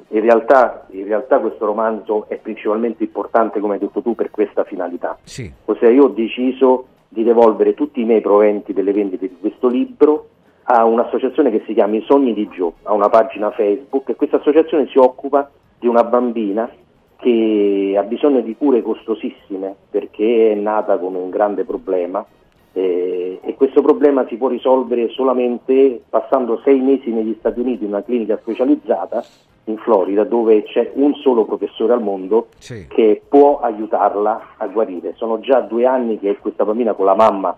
In 0.09 0.21
realtà, 0.21 0.85
in 0.91 1.05
realtà 1.05 1.39
questo 1.39 1.65
romanzo 1.65 2.25
è 2.27 2.37
principalmente 2.37 3.03
importante, 3.03 3.59
come 3.59 3.73
hai 3.73 3.79
detto 3.79 4.01
tu, 4.01 4.15
per 4.15 4.31
questa 4.31 4.63
finalità. 4.63 5.17
Sì. 5.23 5.51
Ossia 5.65 5.89
io 5.89 6.05
ho 6.05 6.09
deciso 6.09 6.87
di 7.07 7.23
devolvere 7.23 7.73
tutti 7.73 8.01
i 8.01 8.05
miei 8.05 8.21
proventi 8.21 8.73
delle 8.73 8.91
vendite 8.91 9.27
di 9.27 9.37
questo 9.39 9.67
libro 9.67 10.27
a 10.63 10.83
un'associazione 10.83 11.51
che 11.51 11.63
si 11.65 11.73
chiama 11.73 11.95
I 11.95 12.03
Sogni 12.07 12.33
di 12.33 12.47
Gio, 12.49 12.73
ha 12.83 12.93
una 12.93 13.09
pagina 13.09 13.51
Facebook 13.51 14.09
e 14.09 14.15
questa 14.15 14.37
associazione 14.37 14.87
si 14.87 14.97
occupa 14.97 15.49
di 15.79 15.87
una 15.87 16.03
bambina 16.03 16.69
che 17.17 17.95
ha 17.97 18.03
bisogno 18.03 18.41
di 18.41 18.55
cure 18.57 18.81
costosissime 18.81 19.75
perché 19.89 20.51
è 20.51 20.55
nata 20.55 20.97
con 20.97 21.15
un 21.15 21.29
grande 21.29 21.63
problema 21.63 22.25
eh, 22.73 23.39
e 23.41 23.53
questo 23.55 23.81
problema 23.81 24.25
si 24.27 24.35
può 24.35 24.47
risolvere 24.47 25.09
solamente 25.09 26.01
passando 26.09 26.59
sei 26.63 26.79
mesi 26.81 27.11
negli 27.11 27.35
Stati 27.39 27.59
Uniti 27.59 27.83
in 27.83 27.91
una 27.91 28.03
clinica 28.03 28.37
specializzata 28.41 29.23
in 29.65 29.77
Florida 29.77 30.23
dove 30.23 30.63
c'è 30.63 30.91
un 30.95 31.13
solo 31.15 31.45
professore 31.45 31.93
al 31.93 32.01
mondo 32.01 32.47
Sì. 32.57 32.87
che 32.87 33.21
può 33.27 33.59
aiutarla 33.59 34.49
a 34.57 34.67
guarire. 34.67 35.13
Sono 35.15 35.39
già 35.39 35.61
due 35.61 35.85
anni 35.85 36.19
che 36.19 36.37
questa 36.37 36.65
bambina 36.65 36.93
con 36.93 37.05
la 37.05 37.15
mamma 37.15 37.55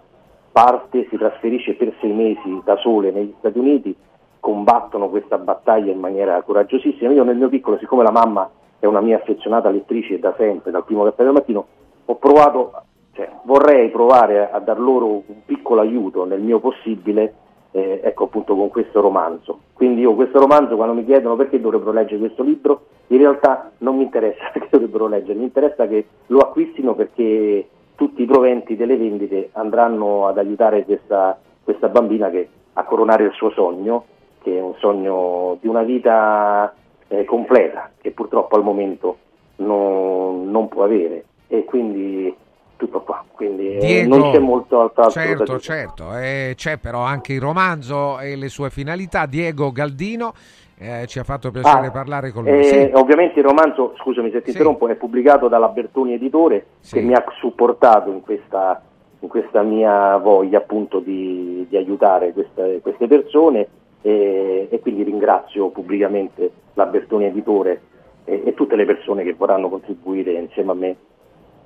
parte, 0.52 1.06
si 1.10 1.18
trasferisce 1.18 1.74
per 1.76 1.94
sei 2.00 2.12
mesi 2.12 2.62
da 2.64 2.76
sole 2.78 3.12
negli 3.12 3.34
Stati 3.38 3.60
Uniti, 3.60 3.96
combattono 4.40 5.10
questa 5.10 5.38
battaglia 5.38 5.92
in 5.92 6.00
maniera 6.00 6.42
coraggiosissima. 6.42 7.12
Io 7.12 7.24
nel 7.24 7.36
mio 7.36 7.50
piccolo, 7.50 7.78
siccome 7.78 8.02
la 8.04 8.12
mamma 8.12 8.50
è 8.80 8.86
una 8.86 9.02
mia 9.02 9.18
affezionata 9.18 9.70
lettrice 9.70 10.18
da 10.20 10.34
sempre, 10.38 10.72
dal 10.72 10.84
primo 10.86 11.04
caffè 11.04 11.24
del 11.24 11.34
mattino, 11.34 11.66
ho 12.06 12.16
provato, 12.16 12.72
cioè, 13.14 13.30
vorrei 13.44 13.90
provare 13.90 14.50
a 14.50 14.60
dar 14.60 14.80
loro 14.80 15.06
un 15.08 15.44
piccolo 15.46 15.82
aiuto 15.82 16.26
nel 16.26 16.42
mio 16.42 16.60
possibile, 16.60 17.34
eh, 17.72 18.02
ecco 18.04 18.26
appunto 18.26 18.56
con 18.56 18.70
questo 18.70 19.02
romanzo. 19.02 19.60
Quindi 19.74 20.02
io 20.02 20.16
questo 20.16 20.40
romanzo 20.40 20.76
quando 20.76 20.94
mi 20.94 21.06
chiedono 21.06 21.36
perché 21.36 21.60
dovrebbero 21.60 21.92
leggere 21.92 22.20
questo 22.20 22.44
libro, 22.44 22.86
in 23.08 23.18
realtà 23.18 23.72
non 23.80 23.98
mi 23.98 24.04
interessa 24.04 24.50
perché 24.54 24.70
dovrebbero 24.72 25.08
leggere, 25.08 25.38
mi 25.38 25.46
interessa 25.46 25.88
che 25.88 26.06
lo 26.28 26.40
acquistino 26.40 26.96
perché 26.96 27.68
tutti 27.96 28.22
i 28.22 28.26
proventi 28.26 28.76
delle 28.76 28.96
vendite 28.96 29.50
andranno 29.54 30.28
ad 30.28 30.38
aiutare 30.38 30.86
questa, 30.86 31.38
questa 31.64 31.90
bambina 31.90 32.30
che 32.30 32.48
a 32.74 32.84
coronare 32.84 33.24
il 33.24 33.32
suo 33.34 33.50
sogno, 33.50 34.06
che 34.44 34.56
è 34.56 34.62
un 34.62 34.76
sogno 34.78 35.58
di 35.60 35.68
una 35.68 35.82
vita 35.82 36.74
eh, 37.08 37.26
completa, 37.26 37.90
che 38.00 38.12
purtroppo 38.12 38.56
al 38.56 38.64
momento 38.64 39.18
non, 39.58 40.50
non 40.52 40.68
può 40.68 40.84
avere. 40.84 41.26
E 41.48 41.64
quindi 41.66 42.34
tutto 42.78 43.02
qua, 43.02 43.24
quindi 43.34 43.76
eh, 43.76 43.80
Diego, 43.80 44.18
non 44.18 44.32
c'è 44.32 44.40
molto 44.40 44.80
altro 44.82 45.10
Certo, 45.10 45.60
certo, 45.60 46.16
eh, 46.18 46.54
c'è 46.56 46.78
però 46.78 47.00
anche 47.02 47.34
il 47.34 47.42
romanzo 47.42 48.20
e 48.20 48.36
le 48.36 48.48
sue 48.48 48.70
finalità. 48.70 49.26
Diego 49.26 49.72
Galdino 49.72 50.34
eh, 50.78 51.06
ci 51.08 51.20
ha 51.20 51.24
fatto 51.24 51.52
piacere 51.52 51.88
Ah, 51.88 51.92
parlare 51.92 52.32
con 52.32 52.44
lui. 52.44 52.60
eh, 52.60 52.64
Sì. 52.64 52.92
Ovviamente 52.94 53.40
il 53.40 53.46
romanzo, 53.46 53.96
scusami 53.98 54.30
se 54.32 54.38
ti 54.42 54.52
Sì. 54.52 54.58
interrompo, 54.58 54.88
è 54.88 54.96
pubblicato 54.96 55.48
dalla 55.48 55.68
Bertoni 55.70 56.14
Editore 56.14 56.68
che 56.90 57.02
mi 57.02 57.14
ha 57.14 57.24
supportato 57.40 58.12
in 58.12 58.22
questa, 58.22 58.82
in 59.20 59.28
questa 59.28 59.64
mia 59.64 60.18
voglia 60.18 60.60
appunto 60.60 61.00
di, 61.00 61.66
di 61.68 61.76
aiutare 61.78 62.32
queste, 62.32 62.80
queste 62.82 63.08
persone 63.08 63.68
e, 64.04 64.68
e 64.70 64.80
quindi 64.80 65.02
ringrazio 65.04 65.70
pubblicamente 65.70 66.52
la 66.76 66.86
Bertoni 66.86 67.26
Editore 67.26 67.82
e, 68.26 68.44
e 68.46 68.54
tutte 68.54 68.76
le 68.76 68.86
persone 68.86 69.24
che 69.24 69.34
vorranno 69.34 69.70
contribuire 69.70 70.34
insieme 70.34 70.72
a 70.72 70.76
me. 70.76 70.96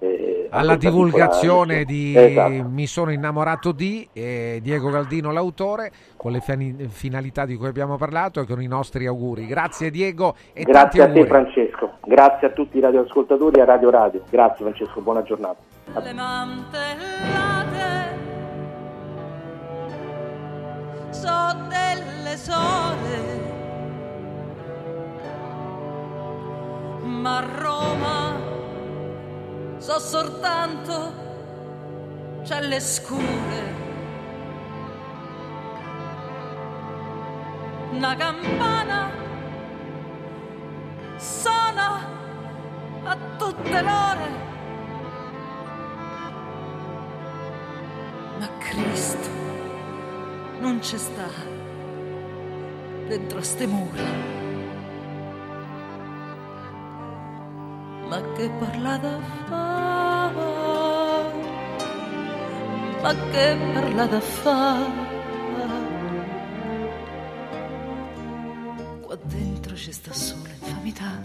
Eh, 0.01 0.47
Alla 0.49 0.75
divulgazione 0.75 1.85
di. 1.85 2.15
Esatto. 2.17 2.67
Mi 2.67 2.87
sono 2.87 3.11
innamorato 3.11 3.71
di 3.71 4.07
eh, 4.13 4.59
Diego 4.61 4.89
Galdino 4.89 5.31
l'autore 5.31 5.91
con 6.17 6.31
le 6.31 6.41
finalità 6.89 7.45
di 7.45 7.55
cui 7.55 7.67
abbiamo 7.67 7.97
parlato 7.97 8.41
e 8.41 8.47
con 8.47 8.59
i 8.61 8.67
nostri 8.67 9.05
auguri. 9.05 9.45
Grazie 9.45 9.91
Diego 9.91 10.35
e 10.53 10.63
tanti 10.63 10.97
Grazie 10.97 11.01
a 11.03 11.11
te. 11.11 11.25
Francesco, 11.27 11.91
grazie 12.03 12.47
a 12.47 12.49
tutti 12.49 12.77
i 12.77 12.81
radioascoltatori 12.81 13.59
e 13.59 13.61
a 13.61 13.65
Radio 13.65 13.91
Radio. 13.91 14.23
Grazie 14.27 14.65
Francesco, 14.65 15.01
buona 15.01 15.21
giornata. 15.21 15.59
le 16.01 16.13
mantellate 16.13 18.09
so 21.11 21.55
delle 21.69 22.37
sole 22.37 23.39
ma 27.03 27.37
a 27.37 27.45
Roma 27.59 28.39
so 29.81 29.97
soltanto 29.97 31.11
celle 32.43 32.79
scure 32.79 33.79
una 37.89 38.15
campana 38.15 39.09
suona 41.17 42.07
a 43.05 43.17
tutte 43.37 43.81
l'ore 43.81 44.49
Ma 48.37 48.49
Cristo 48.59 49.29
non 50.59 50.77
c'è 50.77 50.97
sta 50.97 51.27
dentro 53.07 53.41
ste 53.41 53.65
mura. 53.65 54.40
Ma 58.11 58.21
che 58.33 58.49
parlata 58.59 59.19
fa? 59.47 60.31
Ma 63.01 63.15
che 63.31 63.57
parlata 63.73 64.19
fa? 64.19 64.77
Qua 68.99 69.15
dentro 69.15 69.75
ci 69.77 69.93
sta 69.93 70.11
solo 70.11 70.49
infamità. 70.59 71.23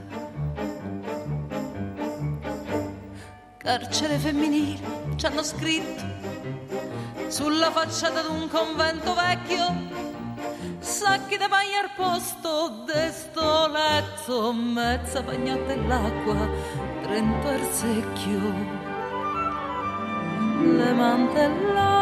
Carcere 3.56 4.18
femminile 4.18 4.78
ci 5.16 5.26
hanno 5.26 5.42
scritto 5.42 6.04
sulla 7.26 7.72
facciata 7.72 8.22
d'un 8.22 8.48
convento 8.48 9.12
vecchio 9.12 9.64
sacchi 10.78 11.36
da 11.36 11.48
bagno 11.48 11.78
al 11.82 11.90
posto 11.96 12.84
de 12.86 13.12
letto 13.72 14.15
mezza 14.52 15.22
bagnata 15.22 15.74
nell'acqua 15.74 16.48
trento 17.02 17.48
secchio 17.70 18.40
le 20.76 20.92
mantellate 20.92 21.95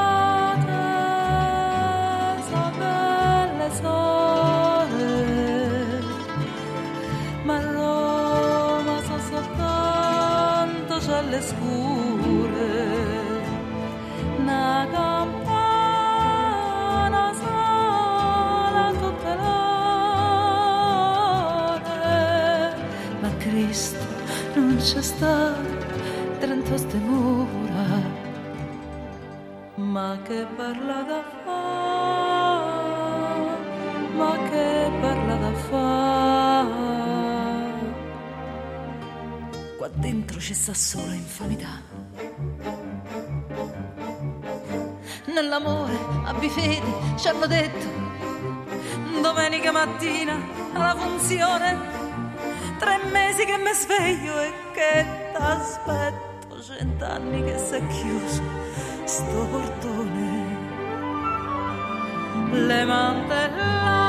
non 24.84 24.92
c'è 24.92 25.02
sta 25.02 25.54
dentro 26.40 26.76
ste 26.76 26.98
mura. 26.98 27.86
Ma 29.76 30.18
che 30.22 30.46
parla 30.56 31.02
da 31.02 31.22
fa? 31.42 31.60
Ma 34.14 34.38
che 34.50 34.90
parla 35.00 35.36
da 35.36 35.52
fa? 35.54 36.66
Qua 39.78 39.88
dentro 39.94 40.38
ci 40.38 40.52
sta 40.52 40.74
solo 40.74 41.12
infamità 41.12 41.80
nell'amore 45.34 45.96
abbi 46.26 46.48
fede 46.48 47.16
ci 47.16 47.26
hanno 47.26 47.46
detto 47.46 47.86
domenica 49.20 49.72
mattina 49.72 50.38
alla 50.72 50.94
funzione 50.94 51.76
tre 52.78 53.00
mesi 53.10 53.44
che 53.44 53.56
mi 53.56 53.72
sveglio 53.72 54.40
e 54.40 54.63
che 54.84 55.06
t'aspetto 55.32 56.60
cent'anni 56.60 57.42
che 57.42 57.58
si 57.58 57.74
è 57.74 57.86
chiuso 57.86 58.42
sto 59.04 59.46
portone. 59.50 60.62
Le 62.52 62.84
mantellate 62.84 64.03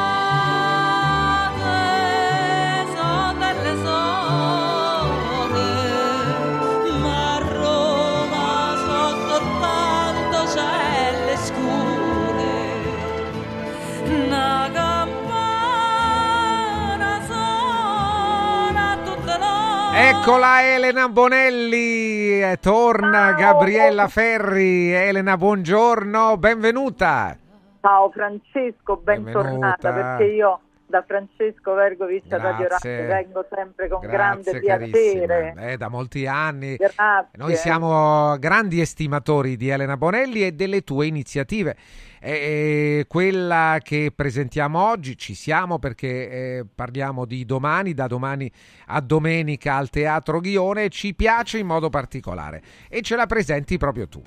le 20.26 20.32
Eccola 20.32 20.64
Elena 20.64 21.08
Bonelli, 21.08 22.42
eh, 22.42 22.58
torna 22.60 23.34
Gabriella 23.34 24.08
Ferri. 24.08 24.92
Elena, 24.92 25.38
buongiorno, 25.38 26.38
benvenuta. 26.38 27.38
Ciao 27.80 28.10
Francesco, 28.10 28.98
bentornata 28.98 29.92
Benvenuta. 29.92 30.16
perché 30.18 30.34
io 30.34 30.60
da 30.88 31.04
Francesco 31.06 31.74
Vergovic 31.74 32.32
a 32.32 32.38
Radio. 32.38 32.68
Radio 32.68 33.08
vengo 33.08 33.46
sempre 33.50 33.88
con 33.88 34.00
Grazie 34.02 34.60
grande 34.60 34.60
piacere. 34.60 35.54
Eh, 35.58 35.78
da 35.78 35.90
molti 35.90 36.28
anni. 36.28 36.76
Grazie. 36.76 37.30
Noi 37.34 37.56
siamo 37.56 38.38
grandi 38.38 38.80
estimatori 38.80 39.58
di 39.58 39.70
Elena 39.70 39.98
Bonelli 39.98 40.46
e 40.46 40.52
delle 40.52 40.84
tue 40.84 41.08
iniziative. 41.08 41.76
Eh, 42.20 43.06
quella 43.08 43.78
che 43.84 44.12
presentiamo 44.16 44.84
oggi 44.90 45.18
ci 45.18 45.36
siamo 45.36 45.78
perché 45.78 46.08
eh, 46.08 46.66
parliamo 46.74 47.26
di 47.26 47.46
domani, 47.46 47.94
da 47.94 48.08
domani 48.08 48.52
a 48.88 49.00
domenica 49.00 49.76
al 49.76 49.90
Teatro 49.90 50.40
Ghione, 50.40 50.90
ci 50.90 51.14
piace 51.14 51.60
in 51.60 51.68
modo 51.68 51.90
particolare 51.90 52.62
e 52.90 53.02
ce 53.02 53.16
la 53.16 53.28
presenti 53.28 53.78
proprio 53.78 54.08
tu. 54.08 54.24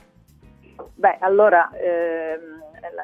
Beh, 0.99 1.19
allora, 1.21 1.71
ehm, 1.75 2.61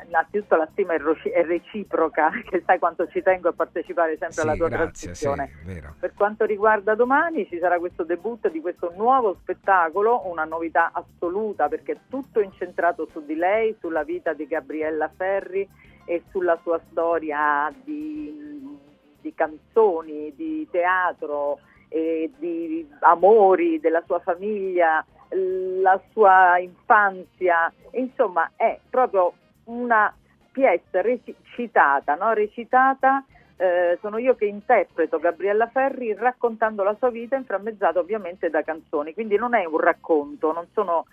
innanzitutto 0.09 0.57
la 0.57 0.69
stima 0.73 0.95
è, 0.95 1.45
reciproca, 1.45 2.29
che 2.51 2.61
sai 2.67 2.81
quanto 2.81 3.07
ci 3.07 3.23
tengo 3.23 3.51
a 3.51 3.53
partecipare 3.53 4.17
sempre 4.19 4.43
alla 4.43 4.53
Sì, 4.53 4.59
tua 4.59 4.69
grazie, 4.69 5.15
sì, 5.15 5.25
trasmissione. 5.25 5.51
vero. 5.65 5.95
Per 6.01 6.13
quanto 6.13 6.45
riguarda 6.45 6.97
domani 6.97 7.47
ci 7.47 7.57
sarà 7.61 7.79
questo 7.79 8.03
debutto 8.03 8.49
di 8.49 8.61
questo 8.61 8.93
nuovo 8.97 9.37
spettacolo, 9.41 10.27
una 10.29 10.43
novità 10.43 10.91
assoluta 10.93 11.69
perché 11.69 11.93
è 11.93 11.99
tutto 12.09 12.41
incentrato 12.41 13.07
su 13.13 13.25
di 13.25 13.37
lei, 13.37 13.77
sulla 13.79 14.03
vita 14.03 14.33
di 14.33 14.49
Gabriella 14.49 15.09
Ferri 15.17 15.69
e 16.05 16.25
sulla 16.31 16.59
sua 16.63 16.81
storia 16.91 17.73
di, 17.85 18.77
di 19.21 19.33
canzoni, 19.35 20.35
di 20.35 20.67
teatro, 20.69 21.61
e 21.95 22.29
di 22.39 22.89
amori 23.03 23.79
della 23.79 24.03
sua 24.05 24.19
famiglia, 24.19 25.05
la 25.35 26.01
sua 26.13 26.59
infanzia, 26.59 27.73
insomma 27.93 28.53
è 28.57 28.79
proprio 28.89 29.33
una 29.65 30.15
pièce 30.51 31.03
recitata, 31.03 32.15
no? 32.15 32.33
recitata 32.33 33.25
eh, 33.57 33.99
sono 34.01 34.19
io 34.19 34.35
che 34.35 34.47
interpreto 34.47 35.19
Gabriella 35.19 35.69
Ferri 35.69 36.13
raccontando 36.15 36.83
la 36.83 36.97
sua 36.99 37.11
vita 37.11 37.37
inframmezzata 37.37 37.99
ovviamente 37.99 38.51
da 38.51 38.63
canzoni, 38.63 39.15
quindi 39.15 39.37
non 39.37 39.55
è 39.55 39.65
un 39.65 39.79
racconto, 39.79 40.53
non 40.53 40.67
sono 40.73 41.07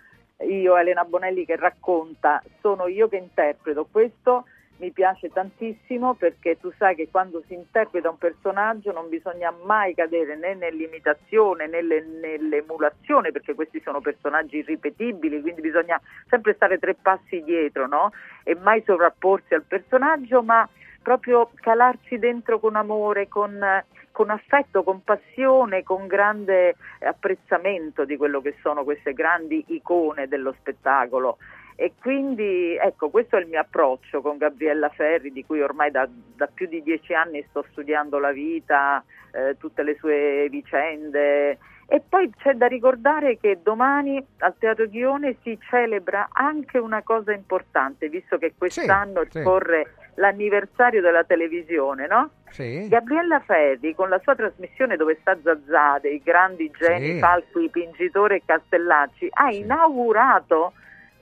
io 0.48 0.76
Elena 0.76 1.04
Bonelli 1.04 1.44
che 1.44 1.56
racconta, 1.56 2.42
sono 2.60 2.88
io 2.88 3.08
che 3.08 3.16
interpreto. 3.16 3.86
Questo 3.90 4.46
mi 4.82 4.90
piace 4.90 5.30
tantissimo 5.30 6.14
perché 6.14 6.58
tu 6.58 6.72
sai 6.76 6.96
che 6.96 7.08
quando 7.08 7.40
si 7.46 7.54
interpreta 7.54 8.10
un 8.10 8.18
personaggio 8.18 8.90
non 8.90 9.08
bisogna 9.08 9.54
mai 9.64 9.94
cadere 9.94 10.34
né 10.34 10.54
nell'imitazione 10.54 11.68
né 11.68 11.82
nell'emulazione 11.82 13.30
perché 13.30 13.54
questi 13.54 13.80
sono 13.80 14.00
personaggi 14.00 14.56
irripetibili, 14.56 15.40
quindi 15.40 15.60
bisogna 15.60 16.00
sempre 16.28 16.54
stare 16.54 16.80
tre 16.80 16.94
passi 17.00 17.44
dietro 17.44 17.86
no? 17.86 18.10
e 18.42 18.56
mai 18.56 18.82
sovrapporsi 18.84 19.54
al 19.54 19.62
personaggio, 19.62 20.42
ma 20.42 20.68
proprio 21.00 21.50
calarsi 21.54 22.18
dentro 22.18 22.58
con 22.58 22.74
amore, 22.74 23.28
con, 23.28 23.64
con 24.10 24.30
affetto, 24.30 24.82
con 24.82 25.04
passione, 25.04 25.84
con 25.84 26.08
grande 26.08 26.74
apprezzamento 27.00 28.04
di 28.04 28.16
quello 28.16 28.40
che 28.40 28.56
sono 28.62 28.82
queste 28.82 29.12
grandi 29.12 29.64
icone 29.68 30.26
dello 30.26 30.52
spettacolo. 30.58 31.38
E 31.74 31.92
quindi 32.00 32.76
ecco, 32.76 33.10
questo 33.10 33.36
è 33.36 33.40
il 33.40 33.48
mio 33.48 33.60
approccio 33.60 34.20
con 34.20 34.36
Gabriella 34.36 34.88
Ferri, 34.90 35.32
di 35.32 35.44
cui 35.44 35.62
ormai 35.62 35.90
da, 35.90 36.08
da 36.08 36.46
più 36.46 36.66
di 36.66 36.82
dieci 36.82 37.14
anni 37.14 37.44
sto 37.48 37.64
studiando 37.70 38.18
la 38.18 38.32
vita, 38.32 39.02
eh, 39.32 39.56
tutte 39.58 39.82
le 39.82 39.96
sue 39.96 40.48
vicende. 40.50 41.58
E 41.86 42.00
poi 42.08 42.30
c'è 42.38 42.54
da 42.54 42.66
ricordare 42.66 43.38
che 43.38 43.58
domani 43.62 44.24
al 44.38 44.54
Teatro 44.58 44.86
Ghione 44.88 45.36
si 45.42 45.58
celebra 45.68 46.28
anche 46.32 46.78
una 46.78 47.02
cosa 47.02 47.32
importante, 47.32 48.08
visto 48.08 48.38
che 48.38 48.54
quest'anno 48.56 49.24
sì, 49.28 49.42
scorre 49.42 49.84
sì. 49.84 50.10
l'anniversario 50.14 51.02
della 51.02 51.24
televisione, 51.24 52.06
no? 52.06 52.30
Sì. 52.48 52.86
Gabriella 52.88 53.40
Ferri 53.40 53.94
con 53.94 54.08
la 54.08 54.18
sua 54.20 54.34
trasmissione 54.34 54.96
dove 54.96 55.18
sta 55.20 55.36
Zazà, 55.42 55.98
dei 55.98 56.22
grandi 56.22 56.70
geni, 56.78 57.14
sì. 57.14 57.18
Falqui, 57.18 57.68
Pingitore 57.68 58.36
e 58.36 58.42
Castellacci, 58.46 59.28
ha 59.30 59.50
inaugurato 59.50 60.72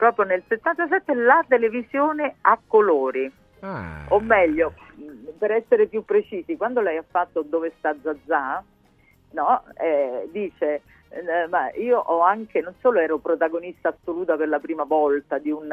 proprio 0.00 0.24
nel 0.24 0.42
77 0.48 1.12
la 1.12 1.44
televisione 1.46 2.36
a 2.40 2.58
colori. 2.66 3.30
Ah. 3.60 4.06
O 4.08 4.18
meglio, 4.18 4.72
per 5.36 5.50
essere 5.50 5.88
più 5.88 6.06
precisi, 6.06 6.56
quando 6.56 6.80
lei 6.80 6.96
ha 6.96 7.04
fatto 7.06 7.42
Dove 7.42 7.74
sta 7.76 7.94
Zazà, 8.00 8.64
no, 9.32 9.62
eh, 9.76 10.26
dice, 10.32 10.80
eh, 11.10 11.46
ma 11.50 11.70
io 11.74 11.98
ho 11.98 12.20
anche, 12.20 12.62
non 12.62 12.72
solo 12.80 12.98
ero 12.98 13.18
protagonista 13.18 13.90
assoluta 13.90 14.36
per 14.36 14.48
la 14.48 14.58
prima 14.58 14.84
volta 14.84 15.36
di 15.36 15.50
un, 15.50 15.68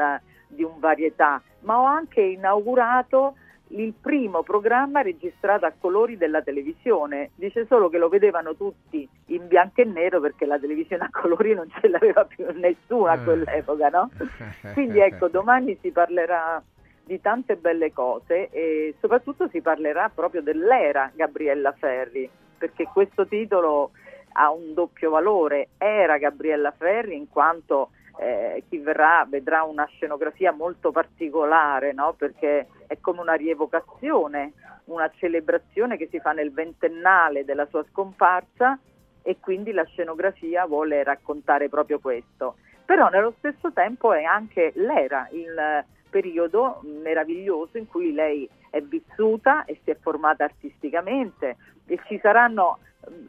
di 0.46 0.62
un 0.62 0.78
varietà, 0.78 1.40
ma 1.60 1.80
ho 1.80 1.84
anche 1.84 2.20
inaugurato 2.20 3.34
il 3.70 3.92
primo 3.92 4.42
programma 4.42 5.02
registrato 5.02 5.66
a 5.66 5.72
colori 5.78 6.16
della 6.16 6.42
televisione. 6.42 7.30
Dice 7.34 7.66
solo 7.66 7.88
che 7.88 7.98
lo 7.98 8.08
vedevano 8.08 8.54
tutti 8.54 9.08
in 9.26 9.46
bianco 9.46 9.82
e 9.82 9.84
nero 9.84 10.20
perché 10.20 10.46
la 10.46 10.58
televisione 10.58 11.04
a 11.04 11.10
colori 11.10 11.54
non 11.54 11.68
ce 11.80 11.88
l'aveva 11.88 12.24
più 12.24 12.46
nessuno 12.54 13.06
a 13.06 13.14
eh. 13.14 13.24
quell'epoca, 13.24 13.88
no? 13.88 14.10
Quindi 14.72 15.00
ecco, 15.00 15.28
domani 15.28 15.76
si 15.80 15.90
parlerà 15.90 16.62
di 17.04 17.20
tante 17.20 17.56
belle 17.56 17.92
cose 17.92 18.50
e 18.50 18.94
soprattutto 19.00 19.48
si 19.48 19.60
parlerà 19.60 20.10
proprio 20.14 20.42
dell'era 20.42 21.10
Gabriella 21.14 21.72
Ferri, 21.72 22.28
perché 22.58 22.84
questo 22.92 23.26
titolo 23.26 23.92
ha 24.32 24.50
un 24.50 24.74
doppio 24.74 25.10
valore. 25.10 25.68
Era 25.78 26.18
Gabriella 26.18 26.70
Ferri 26.70 27.16
in 27.16 27.28
quanto 27.28 27.90
eh, 28.18 28.64
chi 28.68 28.78
verrà 28.78 29.24
vedrà 29.28 29.62
una 29.62 29.86
scenografia 29.86 30.52
molto 30.52 30.90
particolare, 30.90 31.92
no? 31.92 32.14
perché 32.14 32.66
è 32.86 32.98
come 33.00 33.20
una 33.20 33.34
rievocazione, 33.34 34.52
una 34.86 35.10
celebrazione 35.16 35.96
che 35.96 36.08
si 36.10 36.18
fa 36.18 36.32
nel 36.32 36.52
ventennale 36.52 37.44
della 37.44 37.66
sua 37.66 37.84
scomparsa 37.90 38.78
e 39.22 39.38
quindi 39.40 39.72
la 39.72 39.84
scenografia 39.84 40.66
vuole 40.66 41.04
raccontare 41.04 41.68
proprio 41.68 42.00
questo. 42.00 42.56
Però 42.84 43.08
nello 43.08 43.34
stesso 43.38 43.72
tempo 43.72 44.12
è 44.12 44.24
anche 44.24 44.72
l'era, 44.74 45.28
il 45.32 45.84
periodo 46.08 46.80
meraviglioso 46.82 47.76
in 47.76 47.86
cui 47.86 48.12
lei 48.12 48.48
è 48.70 48.80
vissuta 48.80 49.64
e 49.64 49.78
si 49.84 49.90
è 49.90 49.96
formata 50.00 50.44
artisticamente 50.44 51.56
e 51.86 52.00
ci 52.06 52.18
saranno, 52.20 52.78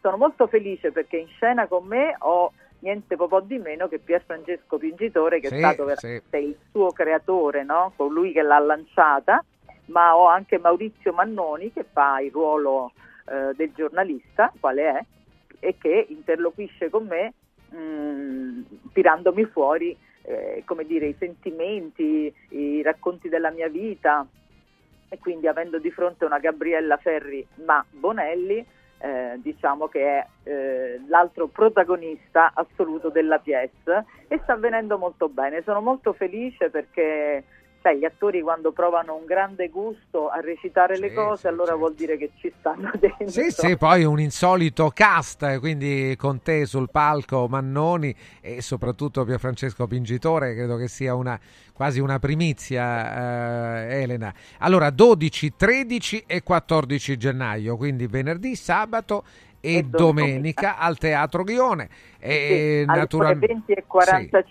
sono 0.01 0.17
molto 0.17 0.47
felice 0.47 0.91
perché 0.91 1.17
in 1.17 1.27
scena 1.27 1.67
con 1.67 1.85
me 1.85 2.15
ho 2.19 2.53
niente 2.79 3.15
po' 3.15 3.41
di 3.41 3.57
meno 3.57 3.87
che 3.87 3.99
Pier 3.99 4.23
Francesco 4.25 4.77
Pingitore 4.77 5.39
che 5.39 5.49
sì, 5.49 5.55
è 5.55 5.57
stato 5.57 5.85
veramente 5.85 6.37
sì. 6.39 6.45
il 6.45 6.57
suo 6.71 6.91
creatore, 6.91 7.63
no? 7.63 7.93
colui 7.95 8.31
che 8.31 8.41
l'ha 8.41 8.59
lanciata, 8.59 9.43
ma 9.85 10.15
ho 10.15 10.27
anche 10.27 10.57
Maurizio 10.57 11.13
Mannoni 11.13 11.71
che 11.73 11.85
fa 11.91 12.19
il 12.19 12.31
ruolo 12.31 12.91
eh, 13.27 13.53
del 13.55 13.71
giornalista, 13.73 14.51
quale 14.59 14.83
è, 14.83 15.05
e 15.59 15.75
che 15.77 16.05
interloquisce 16.09 16.89
con 16.89 17.05
me 17.05 17.33
mh, 17.69 17.77
mm, 17.77 18.61
tirandomi 18.93 19.45
fuori 19.45 19.97
eh, 20.29 20.61
come 20.65 20.85
dire, 20.85 21.07
i 21.07 21.15
sentimenti, 21.17 22.33
i 22.49 22.81
racconti 22.81 23.29
della 23.29 23.51
mia 23.51 23.67
vita 23.67 24.25
e 25.09 25.17
quindi 25.17 25.47
avendo 25.47 25.79
di 25.79 25.89
fronte 25.89 26.25
una 26.25 26.37
Gabriella 26.37 26.97
Ferri 26.97 27.45
ma 27.65 27.83
Bonelli 27.89 28.63
eh, 28.99 29.39
diciamo 29.41 29.87
che 29.87 30.05
è 30.05 30.27
eh, 30.43 31.01
l'altro 31.07 31.47
protagonista 31.47 32.51
assoluto 32.53 33.09
della 33.09 33.39
pièce 33.39 34.05
e 34.27 34.39
sta 34.43 34.53
avvenendo 34.53 34.97
molto 34.97 35.29
bene. 35.29 35.61
Sono 35.63 35.81
molto 35.81 36.13
felice 36.13 36.69
perché 36.69 37.43
sai, 37.81 37.99
gli 37.99 38.05
attori 38.05 38.41
quando 38.41 38.71
provano 38.71 39.15
un 39.15 39.25
grande 39.25 39.69
gusto 39.69 40.29
a 40.29 40.39
recitare 40.39 40.95
sì, 40.95 41.01
le 41.01 41.13
cose, 41.13 41.41
sì, 41.41 41.47
allora 41.47 41.73
sì. 41.73 41.77
vuol 41.77 41.93
dire 41.93 42.17
che 42.17 42.31
ci 42.37 42.53
stanno 42.59 42.91
dentro. 42.99 43.27
Sì, 43.27 43.51
sì, 43.51 43.77
poi 43.77 44.03
un 44.03 44.19
insolito 44.19 44.89
cast, 44.93 45.59
quindi 45.59 46.15
con 46.17 46.41
te 46.41 46.65
sul 46.65 46.89
palco 46.89 47.47
Mannoni 47.47 48.15
e 48.41 48.61
soprattutto 48.61 49.23
Pier 49.23 49.39
Francesco 49.39 49.87
Pingitore, 49.87 50.53
credo 50.55 50.77
che 50.77 50.87
sia 50.87 51.15
una, 51.15 51.39
quasi 51.73 51.99
una 51.99 52.19
primizia, 52.19 53.87
eh, 53.87 54.01
Elena. 54.01 54.33
Allora, 54.59 54.89
12, 54.89 55.55
13 55.55 56.23
e 56.27 56.43
14 56.43 57.17
gennaio, 57.17 57.77
quindi 57.77 58.07
venerdì, 58.07 58.55
sabato 58.55 59.23
e, 59.59 59.77
e 59.77 59.83
domenica, 59.83 60.77
al 60.77 60.97
Teatro 60.97 61.43
Ghione. 61.43 61.89
E 62.19 62.81
sì, 62.81 62.85
natural... 62.85 63.31
alle 63.31 63.47
20 63.47 63.71
e 63.71 63.83
45 63.85 64.45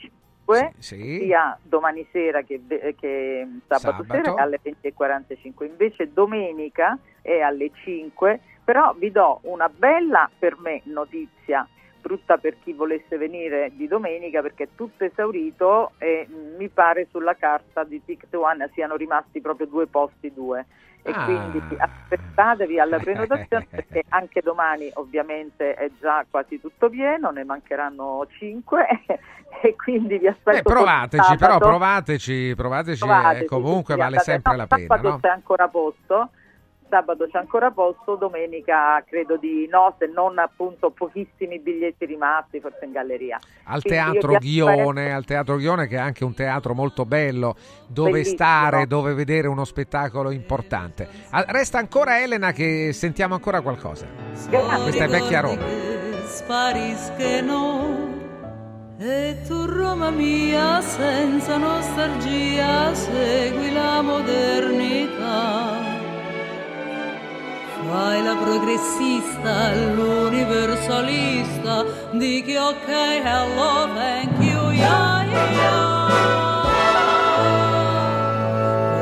5, 0.48 0.72
sì. 0.78 1.18
sia 1.20 1.58
domani 1.62 2.06
sera 2.10 2.42
che, 2.42 2.60
che 2.98 3.46
sabato, 3.66 4.02
sabato, 4.02 4.14
sera 4.14 4.34
alle 4.42 4.58
20.45. 4.64 5.64
Invece 5.64 6.12
domenica 6.12 6.98
è 7.20 7.40
alle 7.40 7.70
5, 7.84 8.40
però 8.64 8.94
vi 8.94 9.10
do 9.10 9.40
una 9.42 9.68
bella 9.68 10.30
per 10.38 10.56
me 10.58 10.80
notizia 10.84 11.68
brutta 12.00 12.38
per 12.38 12.56
chi 12.62 12.72
volesse 12.72 13.18
venire 13.18 13.72
di 13.74 13.88
domenica 13.88 14.40
perché 14.40 14.64
è 14.64 14.68
tutto 14.76 15.04
esaurito 15.04 15.92
e 15.98 16.28
mi 16.56 16.68
pare 16.68 17.08
sulla 17.10 17.34
carta 17.34 17.82
di 17.82 18.00
Ticket 18.04 18.32
One 18.34 18.70
siano 18.72 18.94
rimasti 18.94 19.40
proprio 19.40 19.66
due 19.66 19.88
posti 19.88 20.32
due 20.32 20.64
e 21.02 21.10
ah. 21.10 21.24
quindi 21.24 21.76
aspettatevi 21.78 22.78
alla 22.78 22.98
prenotazione 22.98 23.66
perché 23.70 24.04
anche 24.08 24.40
domani 24.40 24.90
ovviamente 24.94 25.74
è 25.74 25.90
già 26.00 26.24
quasi 26.28 26.60
tutto 26.60 26.88
pieno, 26.88 27.30
ne 27.30 27.44
mancheranno 27.44 28.26
5 28.28 28.86
e 29.62 29.76
quindi 29.76 30.18
vi 30.18 30.26
aspetto. 30.26 30.58
Eh, 30.58 30.62
provateci, 30.62 31.36
però 31.36 31.58
provateci, 31.58 32.54
provateci, 32.54 32.98
provateci 33.04 33.46
comunque 33.46 33.94
sì, 33.94 34.00
vale 34.00 34.18
sempre 34.18 34.52
no, 34.52 34.58
la 34.58 34.66
pena. 34.66 34.96
No? 34.96 35.18
c'è 35.20 35.28
ancora 35.28 35.68
posto 35.68 36.30
sabato 36.88 37.26
c'è 37.26 37.38
ancora 37.38 37.70
posto, 37.70 38.16
domenica 38.16 39.02
credo 39.06 39.36
di 39.36 39.68
no, 39.70 39.94
se 39.98 40.06
non 40.06 40.38
appunto 40.38 40.90
pochissimi 40.90 41.58
biglietti 41.58 42.04
rimasti, 42.06 42.60
forse 42.60 42.84
in 42.84 42.92
galleria. 42.92 43.38
Al 43.64 43.82
Teatro 43.82 44.36
Ghione, 44.38 45.12
al 45.12 45.24
Teatro 45.24 45.56
Ghione 45.56 45.86
che 45.86 45.96
è 45.96 46.00
anche 46.00 46.24
un 46.24 46.34
teatro 46.34 46.74
molto 46.74 47.04
bello, 47.04 47.56
dove 47.86 48.10
Bellissimo. 48.10 48.36
stare, 48.36 48.86
dove 48.86 49.14
vedere 49.14 49.48
uno 49.48 49.64
spettacolo 49.64 50.30
importante. 50.30 51.08
Resta 51.30 51.78
ancora 51.78 52.20
Elena 52.20 52.52
che 52.52 52.92
sentiamo 52.92 53.34
ancora 53.34 53.60
qualcosa. 53.60 54.06
Grazie. 54.48 54.82
Questa 54.82 55.04
è 55.04 55.08
vecchia 55.08 55.40
Roma. 55.40 55.86
E 59.00 59.36
tu 59.46 59.64
Roma 59.64 60.10
mia 60.10 60.80
senza 60.80 61.56
nostalgia 61.56 62.92
segui 62.92 63.72
la 63.72 64.02
modernità 64.02 65.87
Fai 67.88 68.22
la 68.22 68.36
progressista, 68.36 69.72
l'universalista, 69.94 71.86
dichi 72.12 72.54
ok, 72.54 72.88
hello, 73.24 73.88
thank 73.94 74.38
you, 74.42 74.70
yeah, 74.72 75.24
yeah. 75.24 76.08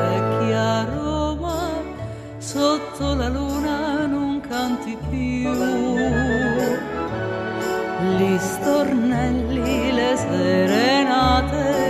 Vecchia 0.03 0.85
Roma, 0.95 1.59
sotto 2.39 3.15
la 3.15 3.29
luna 3.29 4.07
non 4.07 4.41
canti 4.49 4.97
più. 5.09 5.51
Gli 8.17 8.39
stornelli, 8.39 9.93
le 9.93 10.17
serenate 10.17 11.86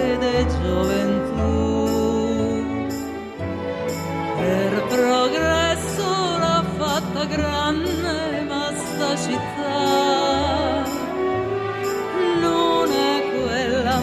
ma 9.17 9.23
sta 9.23 9.31
città 9.31 10.85
non 12.41 12.91
è 12.91 13.23
quella 13.33 14.03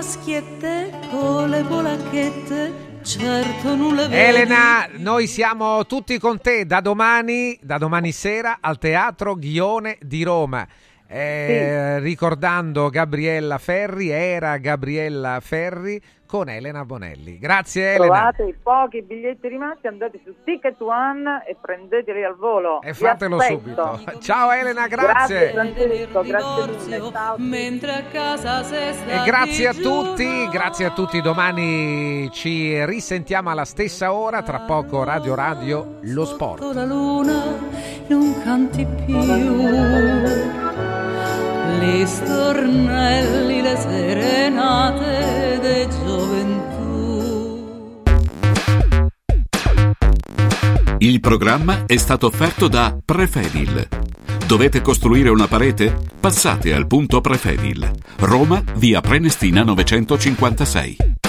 maschiette 0.00 0.90
con 1.10 1.50
le 1.50 1.62
polacchette 1.62 2.72
certo 3.02 3.74
le 3.74 4.08
vedi. 4.08 4.14
Elena, 4.14 4.88
noi 4.96 5.26
siamo 5.26 5.84
tutti 5.84 6.18
con 6.18 6.40
te 6.40 6.64
da 6.64 6.80
domani, 6.80 7.58
da 7.60 7.76
domani 7.76 8.10
sera 8.10 8.58
al 8.62 8.78
Teatro 8.78 9.34
Ghione 9.34 9.98
di 10.00 10.22
Roma. 10.22 10.66
Eh, 11.06 11.98
Ricordando 11.98 12.88
Gabriella 12.88 13.58
Ferri, 13.58 14.08
era 14.08 14.56
Gabriella 14.56 15.38
Ferri 15.42 16.00
con 16.30 16.48
Elena 16.48 16.84
Bonelli. 16.84 17.40
Grazie 17.40 17.94
Elena. 17.94 18.04
Trovate 18.04 18.44
i 18.44 18.54
pochi 18.54 19.02
biglietti 19.02 19.48
rimasti, 19.48 19.88
andate 19.88 20.20
su 20.24 20.32
Ticket 20.44 20.80
One 20.80 21.42
e 21.44 21.56
prendeteli 21.60 22.22
al 22.22 22.36
volo. 22.36 22.80
E 22.82 22.94
fatelo 22.94 23.40
subito. 23.40 23.98
Ciao 24.20 24.52
Elena, 24.52 24.86
Grazie 24.86 25.50
grazie. 25.50 25.52
Grazie 26.22 26.86
mille. 26.86 27.10
Ciao. 27.10 27.34
Mentre 27.38 27.92
a 27.92 28.02
casa 28.12 28.62
sei 28.62 28.94
sta 28.94 29.22
E 29.22 29.26
grazie 29.26 29.66
a 29.66 29.74
tutti, 29.74 30.48
grazie 30.50 30.84
a 30.84 30.90
tutti. 30.90 31.20
Domani 31.20 32.30
ci 32.30 32.84
risentiamo 32.84 33.50
alla 33.50 33.64
stessa 33.64 34.12
ora. 34.12 34.42
Tra 34.42 34.60
poco 34.60 35.02
Radio 35.02 35.34
Radio 35.34 35.96
Lo 36.02 36.24
Sport. 36.24 36.62
La 36.72 36.84
luna 36.84 37.42
non 38.06 38.40
canti 38.44 38.86
più 39.04 39.18
gli 41.78 42.04
stornelli, 42.06 43.62
le 43.62 43.76
serenate 43.76 45.58
de 45.60 45.88
gioventù. 45.88 46.70
Il 50.98 51.20
programma 51.20 51.84
è 51.86 51.96
stato 51.96 52.26
offerto 52.26 52.68
da 52.68 52.96
Prefedil. 53.02 53.88
Dovete 54.46 54.80
costruire 54.80 55.28
una 55.28 55.46
parete? 55.46 55.96
Passate 56.18 56.74
al 56.74 56.86
punto 56.86 57.20
Prefedil. 57.20 57.88
Roma, 58.18 58.62
via 58.74 59.00
Prenestina 59.00 59.62
956. 59.62 61.19